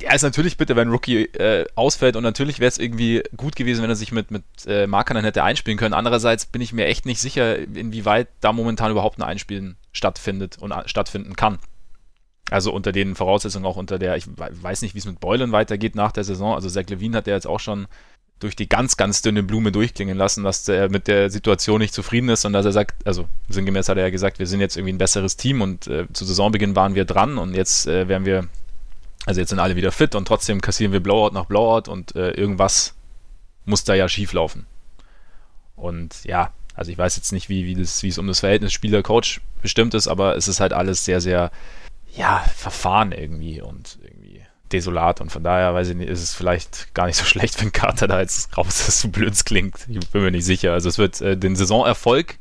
ja, 0.02 0.14
ist 0.14 0.24
natürlich 0.24 0.58
bitte, 0.58 0.76
wenn 0.76 0.90
Rookie 0.90 1.26
äh, 1.26 1.66
ausfällt 1.76 2.16
und 2.16 2.24
natürlich 2.24 2.60
wäre 2.60 2.70
es 2.70 2.78
irgendwie 2.78 3.24
gut 3.38 3.56
gewesen, 3.56 3.84
wenn 3.84 3.90
er 3.90 3.96
sich 3.96 4.12
mit, 4.12 4.32
mit 4.32 4.44
äh, 4.66 4.88
Markern 4.88 5.16
dann 5.16 5.26
hätte 5.26 5.44
einspielen 5.44 5.78
können. 5.78 5.94
Andererseits 5.94 6.46
bin 6.46 6.62
ich 6.62 6.74
mir 6.74 6.86
echt 6.86 7.06
nicht 7.06 7.20
sicher, 7.20 7.58
inwieweit 7.58 8.28
da 8.40 8.52
momentan 8.52 8.92
überhaupt 8.92 9.20
ein 9.20 9.24
Einspielen 9.24 9.78
stattfindet 9.92 10.58
und 10.60 10.72
äh, 10.72 10.88
stattfinden 10.88 11.36
kann. 11.36 11.60
Also 12.50 12.74
unter 12.74 12.92
den 12.92 13.16
Voraussetzungen 13.16 13.66
auch 13.66 13.78
unter 13.78 13.98
der, 13.98 14.18
ich 14.18 14.26
weiß 14.28 14.82
nicht, 14.82 14.94
wie 14.94 15.00
es 15.00 15.06
mit 15.06 15.22
Beulen 15.22 15.54
weitergeht 15.54 15.96
nach 15.96 16.12
der 16.12 16.26
Saison. 16.26 16.54
Also 16.54 16.68
Zach 16.68 16.90
Levine 16.90 17.18
hat 17.18 17.28
ja 17.28 17.34
jetzt 17.34 17.48
auch 17.48 17.62
schon 17.62 17.88
durch 18.42 18.56
die 18.56 18.68
ganz, 18.68 18.98
ganz 18.98 19.22
dünne 19.22 19.44
Blume 19.44 19.72
durchklingen 19.72 20.18
lassen, 20.18 20.44
dass 20.44 20.68
er 20.68 20.90
mit 20.90 21.08
der 21.08 21.30
Situation 21.30 21.80
nicht 21.80 21.94
zufrieden 21.94 22.30
ist 22.30 22.44
und 22.44 22.54
dass 22.54 22.66
er 22.66 22.72
sagt, 22.72 23.06
also 23.08 23.30
sinngemäß 23.50 23.88
hat 23.88 23.98
er 23.98 24.04
ja 24.04 24.10
gesagt, 24.10 24.40
wir 24.40 24.48
sind 24.48 24.60
jetzt 24.60 24.76
irgendwie 24.76 24.94
ein 24.94 24.98
besseres 24.98 25.38
Team 25.38 25.62
und 25.62 25.88
äh, 25.88 26.12
zu 26.12 26.26
Saisonbeginn 26.26 26.76
waren 26.76 26.96
wir 26.96 27.06
dran 27.06 27.38
und 27.38 27.54
jetzt 27.54 27.86
äh, 27.88 28.08
werden 28.08 28.26
wir, 28.26 28.48
also 29.28 29.40
jetzt 29.40 29.52
sind 29.52 29.60
alle 29.60 29.76
wieder 29.76 29.92
fit 29.92 30.16
und 30.16 30.28
trotzdem 30.28 30.60
kassieren 30.60 30.92
wir 30.92 31.02
Blowout 31.02 31.34
nach 31.34 31.46
Blowout 31.46 31.90
und 31.90 32.16
äh, 32.16 32.32
irgendwas 32.32 32.96
muss 33.66 33.84
da 33.84 33.94
ja 33.94 34.10
schief 34.10 34.34
laufen. 34.34 34.66
Und 35.76 36.24
ja, 36.24 36.52
also 36.74 36.92
ich 36.92 36.98
weiß 36.98 37.16
jetzt 37.18 37.32
nicht, 37.32 37.48
wie, 37.48 37.66
wie, 37.66 37.76
das, 37.76 38.02
wie 38.02 38.08
es 38.08 38.18
um 38.18 38.26
das 38.26 38.40
Verhältnis 38.40 38.74
Spieler-Coach 38.74 39.42
bestimmt 39.62 39.94
ist, 39.94 40.08
aber 40.08 40.36
es 40.36 40.48
ist 40.48 40.60
halt 40.60 40.74
alles 40.74 41.06
sehr, 41.06 41.22
sehr, 41.22 41.52
ja, 42.16 42.40
verfahren 42.56 43.12
irgendwie 43.12 43.62
und 43.62 44.00
desolat. 44.74 45.22
Und 45.22 45.32
von 45.32 45.44
daher, 45.44 45.74
weiß 45.74 45.90
ich 45.90 45.96
nicht, 45.96 46.10
ist 46.10 46.22
es 46.22 46.34
vielleicht 46.34 46.94
gar 46.94 47.08
nicht 47.08 47.18
so 47.18 47.26
schlecht, 47.26 47.62
wenn 47.62 47.72
Carter 47.72 48.08
da 48.08 48.20
jetzt 48.20 48.58
raus 48.58 48.88
ist, 48.88 49.02
so 49.02 49.10
blöd 49.10 49.34
klingt. 49.46 49.76
Ich 49.88 50.10
bin 50.10 50.24
mir 50.24 50.32
nicht 50.32 50.46
sicher. 50.46 50.74
Also 50.74 50.90
es 50.90 50.98
wird 50.98 51.22
äh, 51.22 51.38
den 51.38 51.56
Saisonerfolg 51.56 52.38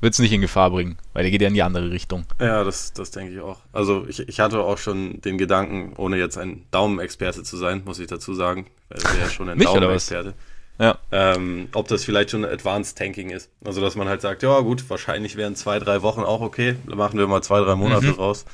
wird 0.00 0.14
es 0.14 0.20
nicht 0.20 0.32
in 0.32 0.40
Gefahr 0.40 0.70
bringen, 0.70 0.96
weil 1.12 1.22
der 1.22 1.30
geht 1.30 1.42
ja 1.42 1.48
in 1.48 1.54
die 1.54 1.62
andere 1.62 1.90
Richtung. 1.90 2.24
Ja, 2.40 2.62
das, 2.62 2.92
das 2.92 3.10
denke 3.10 3.32
ich 3.32 3.40
auch. 3.40 3.58
Also 3.72 4.06
ich, 4.08 4.20
ich 4.28 4.40
hatte 4.40 4.60
auch 4.60 4.78
schon 4.78 5.20
den 5.22 5.38
Gedanken, 5.38 5.94
ohne 5.96 6.16
jetzt 6.16 6.38
ein 6.38 6.64
Daumenexperte 6.70 7.42
zu 7.42 7.56
sein, 7.56 7.82
muss 7.84 7.98
ich 7.98 8.06
dazu 8.06 8.34
sagen, 8.34 8.66
weil 8.90 9.00
er 9.02 9.24
ja 9.24 9.28
schon 9.28 9.48
ein 9.48 9.58
Daumenexperte. 9.58 10.34
Ja. 10.78 10.96
Ähm, 11.10 11.68
ob 11.74 11.88
das 11.88 12.04
vielleicht 12.04 12.30
schon 12.30 12.44
Advanced 12.44 12.96
Tanking 12.96 13.30
ist. 13.30 13.50
Also, 13.64 13.80
dass 13.80 13.96
man 13.96 14.08
halt 14.08 14.20
sagt, 14.20 14.44
ja 14.44 14.60
gut, 14.60 14.88
wahrscheinlich 14.88 15.34
wären 15.34 15.56
zwei, 15.56 15.80
drei 15.80 16.02
Wochen 16.02 16.20
auch 16.20 16.40
okay. 16.40 16.76
Machen 16.86 17.18
wir 17.18 17.26
mal 17.26 17.42
zwei, 17.42 17.58
drei 17.60 17.74
Monate 17.74 18.06
mhm. 18.06 18.12
raus. 18.12 18.44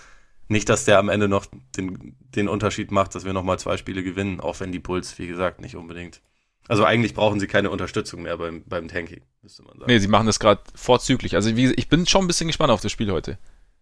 Nicht, 0.49 0.69
dass 0.69 0.85
der 0.85 0.99
am 0.99 1.09
Ende 1.09 1.29
noch 1.29 1.47
den, 1.77 2.17
den 2.21 2.49
Unterschied 2.49 2.91
macht, 2.91 3.15
dass 3.15 3.25
wir 3.25 3.33
nochmal 3.33 3.59
zwei 3.59 3.77
Spiele 3.77 4.03
gewinnen, 4.03 4.41
auch 4.41 4.61
wenn 4.61 4.73
die 4.73 4.81
Puls, 4.81 5.19
wie 5.19 5.27
gesagt, 5.27 5.61
nicht 5.61 5.77
unbedingt 5.77 6.21
also 6.69 6.85
eigentlich 6.85 7.15
brauchen 7.15 7.41
sie 7.41 7.47
keine 7.47 7.71
Unterstützung 7.71 8.23
mehr 8.23 8.39
beim, 8.39 8.63
beim 8.65 8.89
Tanking, 8.89 9.23
müsste 9.43 9.63
man 9.63 9.79
sagen. 9.79 9.85
Nee, 9.87 9.99
sie 9.99 10.09
machen 10.09 10.27
das 10.27 10.39
gerade 10.39 10.63
vorzüglich. 10.75 11.35
Also 11.35 11.55
wie, 11.57 11.73
ich 11.75 11.89
bin 11.89 12.07
schon 12.07 12.25
ein 12.25 12.27
bisschen 12.27 12.47
gespannt 12.47 12.71
auf 12.71 12.81
das 12.81 12.91
Spiel 12.91 13.11
heute. 13.11 13.39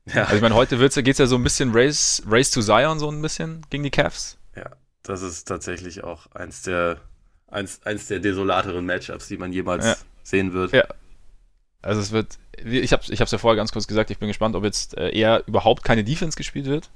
Ja. 0.07 0.25
Also 0.25 0.37
ich 0.37 0.42
meine, 0.42 0.57
heute 0.57 0.76
geht 0.76 1.09
es 1.09 1.19
ja 1.19 1.26
so 1.26 1.37
ein 1.37 1.45
bisschen 1.45 1.71
Race, 1.73 2.23
Race 2.26 2.50
to 2.50 2.61
Zion 2.61 2.99
so 2.99 3.09
ein 3.09 3.23
bisschen 3.23 3.64
gegen 3.71 3.85
die 3.85 3.90
Cavs. 3.90 4.37
Ja, 4.57 4.71
das 5.04 5.23
ist 5.23 5.45
tatsächlich 5.45 6.02
auch 6.02 6.26
eins 6.33 6.62
der, 6.62 7.00
eins, 7.47 7.81
eins 7.85 8.09
der 8.09 8.19
desolateren 8.19 8.85
Matchups, 8.85 9.28
die 9.28 9.37
man 9.37 9.52
jemals 9.52 9.85
ja. 9.85 9.97
sehen 10.25 10.52
wird. 10.52 10.73
Ja. 10.73 10.85
Also 11.83 12.01
es 12.01 12.12
wird, 12.12 12.39
ich 12.65 12.93
habe 12.93 13.03
ich 13.09 13.19
ja 13.19 13.27
vorher 13.27 13.57
ganz 13.57 13.73
kurz 13.73 13.87
gesagt, 13.87 14.11
ich 14.11 14.19
bin 14.19 14.29
gespannt, 14.29 14.55
ob 14.55 14.65
jetzt 14.65 14.97
äh, 14.97 15.11
eher 15.11 15.43
überhaupt 15.47 15.85
keine 15.85 16.05
Defense 16.05 16.37
gespielt 16.37 16.67
wird 16.67 16.91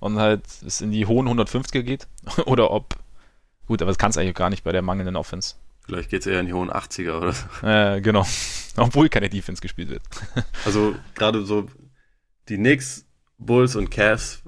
und 0.00 0.18
halt 0.18 0.42
es 0.66 0.80
in 0.80 0.90
die 0.90 1.06
hohen 1.06 1.28
150er 1.28 1.82
geht 1.82 2.06
oder 2.46 2.70
ob 2.70 2.96
Gut, 3.66 3.82
aber 3.82 3.90
das 3.90 3.98
kannst 3.98 4.16
du 4.16 4.20
eigentlich 4.20 4.34
gar 4.34 4.50
nicht 4.50 4.64
bei 4.64 4.72
der 4.72 4.82
mangelnden 4.82 5.16
Offense. 5.16 5.56
Vielleicht 5.84 6.10
geht 6.10 6.20
es 6.20 6.26
eher 6.26 6.40
in 6.40 6.46
die 6.46 6.52
hohen 6.52 6.70
80er 6.70 7.18
oder 7.18 7.32
so. 7.32 7.46
Äh, 7.66 8.00
genau. 8.00 8.26
Obwohl 8.76 9.08
keine 9.08 9.28
Defense 9.28 9.62
gespielt 9.62 9.88
wird. 9.88 10.02
also 10.64 10.94
gerade 11.14 11.44
so 11.44 11.66
die 12.48 12.56
Knicks, 12.56 13.06
Bulls 13.38 13.76
und 13.76 13.90
Cavs, 13.90 14.42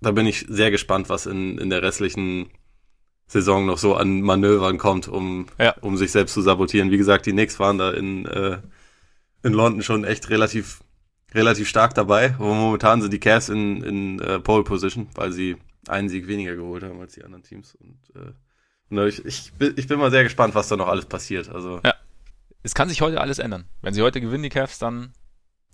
da 0.00 0.12
bin 0.12 0.26
ich 0.26 0.46
sehr 0.48 0.70
gespannt, 0.70 1.08
was 1.08 1.26
in, 1.26 1.58
in 1.58 1.70
der 1.70 1.82
restlichen 1.82 2.50
Saison 3.26 3.66
noch 3.66 3.78
so 3.78 3.94
an 3.94 4.20
Manövern 4.20 4.78
kommt, 4.78 5.08
um, 5.08 5.46
ja. 5.58 5.74
um 5.80 5.96
sich 5.96 6.12
selbst 6.12 6.34
zu 6.34 6.42
sabotieren. 6.42 6.90
Wie 6.90 6.98
gesagt, 6.98 7.26
die 7.26 7.32
Knicks 7.32 7.58
waren 7.58 7.78
da 7.78 7.90
in, 7.90 8.26
äh, 8.26 8.58
in 9.42 9.52
London 9.52 9.82
schon 9.82 10.04
echt 10.04 10.30
relativ, 10.30 10.80
relativ 11.32 11.68
stark 11.68 11.94
dabei. 11.94 12.34
Aber 12.34 12.54
momentan 12.54 13.00
sind 13.00 13.12
die 13.12 13.20
Cavs 13.20 13.48
in, 13.48 13.82
in 13.82 14.20
äh, 14.20 14.40
Pole 14.40 14.64
Position, 14.64 15.08
weil 15.14 15.32
sie 15.32 15.56
einen 15.88 16.08
Sieg 16.08 16.26
weniger 16.28 16.54
geholt 16.54 16.82
haben 16.82 17.00
als 17.00 17.14
die 17.14 17.24
anderen 17.24 17.42
Teams. 17.42 17.74
Und, 17.74 17.98
äh, 18.14 18.32
und 18.90 19.08
ich, 19.08 19.24
ich, 19.24 19.52
bin, 19.54 19.74
ich 19.76 19.88
bin 19.88 19.98
mal 19.98 20.10
sehr 20.10 20.22
gespannt, 20.22 20.54
was 20.54 20.68
da 20.68 20.76
noch 20.76 20.88
alles 20.88 21.06
passiert. 21.06 21.48
Also, 21.48 21.80
ja. 21.84 21.94
Es 22.62 22.74
kann 22.74 22.88
sich 22.88 23.00
heute 23.00 23.20
alles 23.20 23.38
ändern. 23.38 23.64
Wenn 23.82 23.94
sie 23.94 24.02
heute 24.02 24.20
gewinnen, 24.20 24.42
die 24.42 24.48
Cavs, 24.48 24.78
dann. 24.78 25.12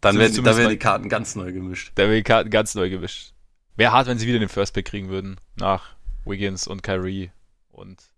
Dann 0.01 0.19
werden, 0.19 0.43
da 0.45 0.57
werden 0.57 0.71
die 0.71 0.79
Karten 0.79 1.09
ganz 1.11 1.37
neu 1.37 1.53
gemischt. 1.53 1.93
Da 1.97 2.05
werden 2.05 2.15
die 2.15 2.23
Karten 2.23 2.49
ganz 2.49 2.75
neu 2.75 2.89
gemischt. 2.89 3.35
Wäre 3.77 3.93
hart, 3.93 4.07
wenn 4.07 4.19
sie 4.19 4.27
wieder 4.27 4.39
den 4.39 4.49
First 4.49 4.73
Pick 4.73 4.87
kriegen 4.87 5.11
würden. 5.11 5.39
Nach 5.57 5.95
Wiggins 6.25 6.67
und 6.67 6.83
Kyrie 6.83 7.31
und 7.81 8.13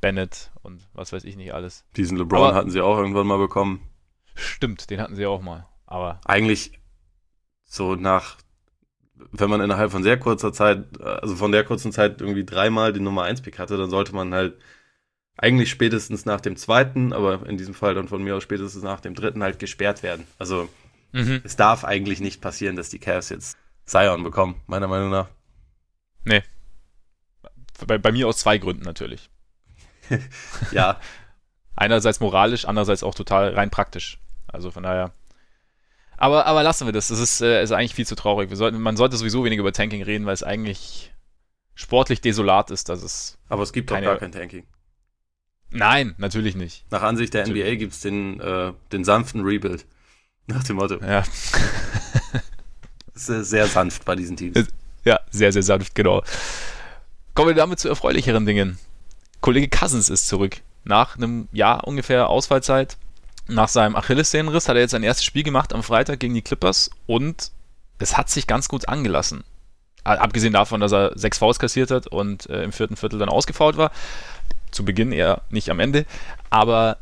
Bennett 0.00 0.50
und 0.62 0.88
was 0.94 1.12
weiß 1.12 1.24
ich 1.24 1.36
nicht 1.36 1.52
alles. 1.52 1.84
Diesen 1.96 2.16
LeBron 2.16 2.48
Aber, 2.48 2.54
hatten 2.54 2.70
sie 2.70 2.80
auch 2.80 2.96
irgendwann 2.96 3.26
mal 3.26 3.38
bekommen. 3.38 3.80
Stimmt, 4.34 4.88
den 4.90 5.00
hatten 5.00 5.16
sie 5.16 5.26
auch 5.26 5.42
mal. 5.42 5.66
Aber. 5.86 6.20
Eigentlich 6.24 6.78
so 7.64 7.94
nach 7.94 8.38
wenn 9.32 9.50
man 9.50 9.60
innerhalb 9.60 9.90
von 9.90 10.02
sehr 10.02 10.18
kurzer 10.18 10.52
Zeit, 10.52 11.00
also 11.00 11.36
von 11.36 11.52
der 11.52 11.64
kurzen 11.64 11.92
Zeit 11.92 12.20
irgendwie 12.20 12.44
dreimal 12.44 12.92
den 12.92 13.04
Nummer 13.04 13.22
1 13.22 13.42
Pick 13.42 13.58
hatte, 13.58 13.76
dann 13.76 13.90
sollte 13.90 14.14
man 14.14 14.34
halt 14.34 14.56
eigentlich 15.36 15.70
spätestens 15.70 16.24
nach 16.24 16.40
dem 16.40 16.56
zweiten, 16.56 17.12
aber 17.12 17.46
in 17.46 17.58
diesem 17.58 17.74
Fall 17.74 17.94
dann 17.94 18.08
von 18.08 18.22
mir 18.22 18.36
aus 18.36 18.42
spätestens 18.42 18.82
nach 18.82 19.00
dem 19.00 19.14
dritten 19.14 19.42
halt 19.42 19.58
gesperrt 19.58 20.02
werden. 20.02 20.26
Also 20.38 20.68
mhm. 21.12 21.40
es 21.44 21.56
darf 21.56 21.84
eigentlich 21.84 22.20
nicht 22.20 22.40
passieren, 22.40 22.76
dass 22.76 22.88
die 22.88 22.98
Cavs 22.98 23.28
jetzt 23.28 23.56
Zion 23.84 24.22
bekommen, 24.22 24.60
meiner 24.66 24.88
Meinung 24.88 25.10
nach. 25.10 25.28
Nee. 26.24 26.42
Bei, 27.86 27.98
bei 27.98 28.12
mir 28.12 28.28
aus 28.28 28.38
zwei 28.38 28.58
Gründen 28.58 28.84
natürlich. 28.84 29.30
ja. 30.72 31.00
Einerseits 31.74 32.20
moralisch, 32.20 32.64
andererseits 32.64 33.02
auch 33.02 33.14
total 33.14 33.54
rein 33.54 33.70
praktisch. 33.70 34.18
Also 34.48 34.70
von 34.70 34.82
daher 34.82 35.12
aber, 36.16 36.46
aber 36.46 36.62
lassen 36.62 36.86
wir 36.86 36.92
das. 36.92 37.08
Das 37.08 37.18
ist, 37.18 37.40
äh, 37.40 37.62
ist 37.62 37.72
eigentlich 37.72 37.94
viel 37.94 38.06
zu 38.06 38.14
traurig. 38.14 38.50
Wir 38.50 38.56
sollten, 38.56 38.80
man 38.80 38.96
sollte 38.96 39.16
sowieso 39.16 39.44
weniger 39.44 39.60
über 39.60 39.72
Tanking 39.72 40.02
reden, 40.02 40.26
weil 40.26 40.34
es 40.34 40.42
eigentlich 40.42 41.12
sportlich 41.74 42.20
desolat 42.20 42.70
ist, 42.70 42.88
dass 42.88 43.02
es. 43.02 43.38
Aber 43.48 43.62
es 43.62 43.72
gibt 43.72 43.90
keine... 43.90 44.06
doch 44.06 44.12
gar 44.12 44.20
kein 44.20 44.32
Tanking. 44.32 44.66
Nein, 45.70 46.14
natürlich 46.18 46.54
nicht. 46.54 46.90
Nach 46.90 47.02
Ansicht 47.02 47.34
der 47.34 47.42
natürlich. 47.42 47.64
NBA 47.64 47.74
gibt 47.76 47.92
es 47.92 48.00
den, 48.00 48.40
äh, 48.40 48.72
den 48.92 49.04
sanften 49.04 49.42
Rebuild. 49.42 49.84
Nach 50.46 50.62
dem 50.62 50.76
Motto. 50.76 51.04
Ja. 51.04 51.24
sehr, 53.14 53.44
sehr 53.44 53.66
sanft 53.66 54.04
bei 54.04 54.14
diesen 54.14 54.36
Teams. 54.36 54.66
Ja, 55.04 55.20
sehr, 55.30 55.52
sehr 55.52 55.64
sanft, 55.64 55.94
genau. 55.94 56.22
Kommen 57.36 57.48
wir 57.48 57.54
damit 57.54 57.78
zu 57.78 57.90
erfreulicheren 57.90 58.46
Dingen. 58.46 58.78
Kollege 59.42 59.68
Cousins 59.68 60.08
ist 60.08 60.26
zurück. 60.26 60.62
Nach 60.84 61.18
einem 61.18 61.48
Jahr 61.52 61.86
ungefähr 61.86 62.30
Ausfallzeit 62.30 62.96
nach 63.46 63.68
seinem 63.68 63.94
Achillessehnenriss 63.94 64.70
hat 64.70 64.76
er 64.76 64.80
jetzt 64.80 64.92
sein 64.92 65.02
erstes 65.02 65.26
Spiel 65.26 65.42
gemacht 65.42 65.74
am 65.74 65.82
Freitag 65.82 66.18
gegen 66.18 66.32
die 66.32 66.40
Clippers 66.40 66.90
und 67.04 67.50
es 67.98 68.16
hat 68.16 68.30
sich 68.30 68.46
ganz 68.46 68.68
gut 68.68 68.88
angelassen. 68.88 69.44
Abgesehen 70.02 70.54
davon, 70.54 70.80
dass 70.80 70.92
er 70.92 71.12
sechs 71.14 71.36
Fouls 71.36 71.58
kassiert 71.58 71.90
hat 71.90 72.06
und 72.06 72.48
äh, 72.48 72.62
im 72.62 72.72
vierten 72.72 72.96
Viertel 72.96 73.18
dann 73.18 73.28
ausgefault 73.28 73.76
war. 73.76 73.90
Zu 74.70 74.86
Beginn 74.86 75.12
eher 75.12 75.42
nicht 75.50 75.68
am 75.68 75.78
Ende. 75.78 76.06
Aber, 76.48 76.96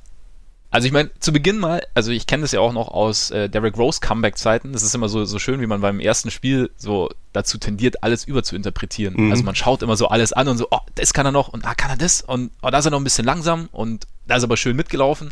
also 0.75 0.89
ich 0.89 0.93
meine, 0.93 1.09
zu 1.21 1.33
Beginn 1.33 1.59
mal, 1.59 1.87
also 1.95 2.11
ich 2.11 2.27
kenne 2.27 2.41
das 2.41 2.51
ja 2.51 2.59
auch 2.59 2.73
noch 2.73 2.89
aus 2.89 3.31
äh, 3.31 3.49
Derrick 3.49 3.79
Rose 3.79 4.01
Comeback-Zeiten. 4.01 4.73
Das 4.73 4.83
ist 4.83 4.93
immer 4.93 5.09
so, 5.09 5.25
so 5.25 5.39
schön, 5.39 5.61
wie 5.61 5.69
man 5.69 5.81
beim 5.81 6.01
ersten 6.01 6.33
Spiel 6.33 6.69
so 6.77 7.11
dazu 7.33 7.59
tendiert, 7.59 8.03
alles 8.03 8.25
überzuinterpretieren. 8.25 9.15
Mhm. 9.15 9.31
Also 9.31 9.45
man 9.45 9.55
schaut 9.55 9.85
immer 9.85 9.97
so 9.97 10.09
alles 10.09 10.33
an 10.33 10.49
und 10.49 10.59
so, 10.59 10.67
oh, 10.73 10.81
das 10.97 11.13
kann 11.15 11.27
er 11.27 11.31
noch 11.31 11.47
und 11.47 11.65
ah, 11.65 11.77
kann 11.77 11.91
er 11.93 11.97
das 11.97 12.23
und 12.23 12.51
oh, 12.61 12.71
da 12.71 12.79
ist 12.79 12.87
er 12.87 12.91
noch 12.91 12.99
ein 12.99 13.05
bisschen 13.05 13.25
langsam 13.25 13.69
und 13.71 14.09
da 14.27 14.35
ist 14.35 14.43
er 14.43 14.49
aber 14.49 14.57
schön 14.57 14.75
mitgelaufen. 14.75 15.31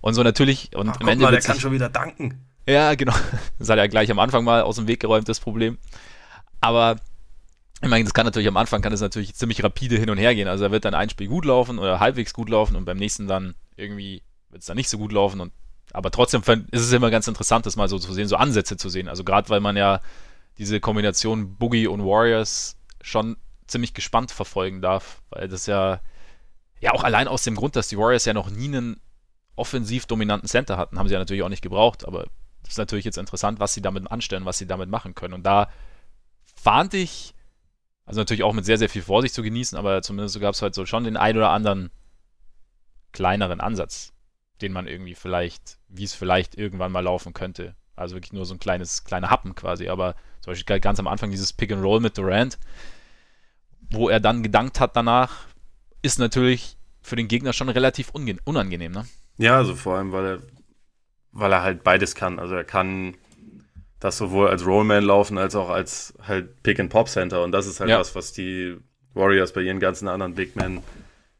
Und 0.00 0.14
so 0.14 0.24
natürlich. 0.24 0.74
Und 0.74 0.88
Ach, 0.88 1.00
im 1.00 1.06
Ende 1.06 1.24
mal, 1.24 1.30
der 1.30 1.40
kann 1.40 1.60
schon 1.60 1.70
wieder 1.70 1.88
danken. 1.88 2.44
Ja, 2.66 2.96
genau. 2.96 3.14
Das 3.60 3.68
hat 3.68 3.78
er 3.78 3.88
gleich 3.88 4.10
am 4.10 4.18
Anfang 4.18 4.42
mal 4.42 4.62
aus 4.62 4.74
dem 4.74 4.88
Weg 4.88 4.98
geräumt, 4.98 5.28
das 5.28 5.38
Problem. 5.38 5.78
Aber 6.60 6.96
ich 7.80 7.88
meine, 7.88 8.02
das 8.02 8.12
kann 8.12 8.26
natürlich 8.26 8.48
am 8.48 8.56
Anfang 8.56 8.82
kann 8.82 8.92
es 8.92 9.00
natürlich 9.00 9.36
ziemlich 9.36 9.62
rapide 9.62 9.98
hin 9.98 10.10
und 10.10 10.18
her 10.18 10.34
gehen. 10.34 10.48
Also 10.48 10.64
er 10.64 10.72
wird 10.72 10.84
dann 10.84 10.94
ein 10.94 11.10
Spiel 11.10 11.28
gut 11.28 11.44
laufen 11.44 11.78
oder 11.78 12.00
halbwegs 12.00 12.32
gut 12.32 12.48
laufen 12.48 12.74
und 12.74 12.86
beim 12.86 12.96
nächsten 12.96 13.28
dann 13.28 13.54
irgendwie 13.76 14.24
wird 14.54 14.62
es 14.62 14.66
dann 14.66 14.76
nicht 14.76 14.88
so 14.88 14.98
gut 14.98 15.12
laufen. 15.12 15.40
Und, 15.40 15.52
aber 15.92 16.10
trotzdem 16.10 16.42
ist 16.70 16.82
es 16.82 16.92
immer 16.92 17.10
ganz 17.10 17.26
interessant, 17.26 17.66
das 17.66 17.76
mal 17.76 17.88
so 17.88 17.98
zu 17.98 18.12
sehen, 18.12 18.28
so 18.28 18.36
Ansätze 18.36 18.76
zu 18.76 18.88
sehen. 18.88 19.08
Also 19.08 19.24
gerade 19.24 19.48
weil 19.48 19.60
man 19.60 19.76
ja 19.76 20.00
diese 20.58 20.78
Kombination 20.80 21.56
Boogie 21.56 21.88
und 21.88 22.04
Warriors 22.04 22.78
schon 23.02 23.36
ziemlich 23.66 23.94
gespannt 23.94 24.30
verfolgen 24.30 24.80
darf, 24.80 25.22
weil 25.30 25.48
das 25.48 25.66
ja 25.66 26.00
ja 26.80 26.92
auch 26.92 27.02
allein 27.02 27.28
aus 27.28 27.42
dem 27.42 27.56
Grund, 27.56 27.76
dass 27.76 27.88
die 27.88 27.98
Warriors 27.98 28.26
ja 28.26 28.32
noch 28.32 28.50
nie 28.50 28.66
einen 28.66 29.00
offensiv 29.56 30.06
dominanten 30.06 30.48
Center 30.48 30.76
hatten, 30.76 30.98
haben 30.98 31.08
sie 31.08 31.14
ja 31.14 31.18
natürlich 31.18 31.42
auch 31.42 31.48
nicht 31.48 31.62
gebraucht, 31.62 32.06
aber 32.06 32.26
das 32.62 32.72
ist 32.72 32.78
natürlich 32.78 33.04
jetzt 33.04 33.18
interessant, 33.18 33.58
was 33.58 33.74
sie 33.74 33.82
damit 33.82 34.10
anstellen, 34.10 34.44
was 34.44 34.58
sie 34.58 34.66
damit 34.66 34.88
machen 34.88 35.14
können. 35.14 35.34
Und 35.34 35.44
da 35.44 35.68
fand 36.44 36.94
ich, 36.94 37.34
also 38.04 38.20
natürlich 38.20 38.42
auch 38.42 38.52
mit 38.52 38.64
sehr, 38.64 38.78
sehr 38.78 38.88
viel 38.88 39.02
Vorsicht 39.02 39.34
zu 39.34 39.42
genießen, 39.42 39.78
aber 39.78 40.02
zumindest 40.02 40.38
gab 40.40 40.54
es 40.54 40.62
halt 40.62 40.74
so 40.74 40.86
schon 40.86 41.04
den 41.04 41.16
ein 41.16 41.36
oder 41.36 41.50
anderen 41.50 41.90
kleineren 43.12 43.60
Ansatz, 43.60 44.13
den 44.60 44.72
man 44.72 44.86
irgendwie 44.86 45.14
vielleicht, 45.14 45.78
wie 45.88 46.04
es 46.04 46.14
vielleicht 46.14 46.56
irgendwann 46.56 46.92
mal 46.92 47.00
laufen 47.00 47.32
könnte. 47.32 47.74
Also 47.96 48.16
wirklich 48.16 48.32
nur 48.32 48.44
so 48.44 48.54
ein 48.54 48.60
kleines, 48.60 49.04
kleiner 49.04 49.30
Happen 49.30 49.54
quasi, 49.54 49.88
aber 49.88 50.14
zum 50.40 50.52
Beispiel 50.52 50.80
ganz 50.80 50.98
am 50.98 51.06
Anfang 51.06 51.30
dieses 51.30 51.52
Pick 51.52 51.72
and 51.72 51.82
Roll 51.82 52.00
mit 52.00 52.18
Durant, 52.18 52.58
wo 53.90 54.08
er 54.08 54.20
dann 54.20 54.42
gedankt 54.42 54.80
hat 54.80 54.96
danach, 54.96 55.46
ist 56.02 56.18
natürlich 56.18 56.76
für 57.02 57.16
den 57.16 57.28
Gegner 57.28 57.52
schon 57.52 57.68
relativ 57.68 58.10
unangenehm, 58.10 58.92
ne? 58.92 59.06
Ja, 59.36 59.56
also 59.56 59.74
vor 59.74 59.96
allem, 59.96 60.12
weil 60.12 60.26
er, 60.26 60.38
weil 61.32 61.52
er 61.52 61.62
halt 61.62 61.84
beides 61.84 62.14
kann. 62.14 62.38
Also 62.38 62.54
er 62.54 62.64
kann 62.64 63.16
das 64.00 64.18
sowohl 64.18 64.48
als 64.48 64.66
Rollman 64.66 65.04
laufen, 65.04 65.38
als 65.38 65.54
auch 65.54 65.70
als 65.70 66.14
halt 66.26 66.62
Pick-and-Pop-Center. 66.62 67.42
Und 67.42 67.52
das 67.52 67.66
ist 67.66 67.80
halt 67.80 67.90
ja. 67.90 67.98
was, 67.98 68.14
was 68.14 68.32
die 68.32 68.76
Warriors 69.14 69.52
bei 69.52 69.62
ihren 69.62 69.80
ganzen 69.80 70.08
anderen 70.08 70.34
Big 70.34 70.56
Men 70.56 70.82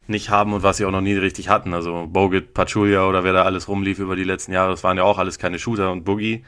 nicht 0.07 0.29
haben 0.29 0.53
und 0.53 0.63
was 0.63 0.77
sie 0.77 0.85
auch 0.85 0.91
noch 0.91 1.01
nie 1.01 1.13
richtig 1.13 1.49
hatten. 1.49 1.73
Also 1.73 2.07
Bogut, 2.07 2.53
Pachulia 2.53 3.07
oder 3.07 3.23
wer 3.23 3.33
da 3.33 3.43
alles 3.43 3.67
rumlief 3.67 3.99
über 3.99 4.15
die 4.15 4.23
letzten 4.23 4.53
Jahre, 4.53 4.71
das 4.71 4.83
waren 4.83 4.97
ja 4.97 5.03
auch 5.03 5.17
alles 5.17 5.39
keine 5.39 5.59
Shooter 5.59 5.91
und 5.91 6.03
Boogie. 6.03 6.43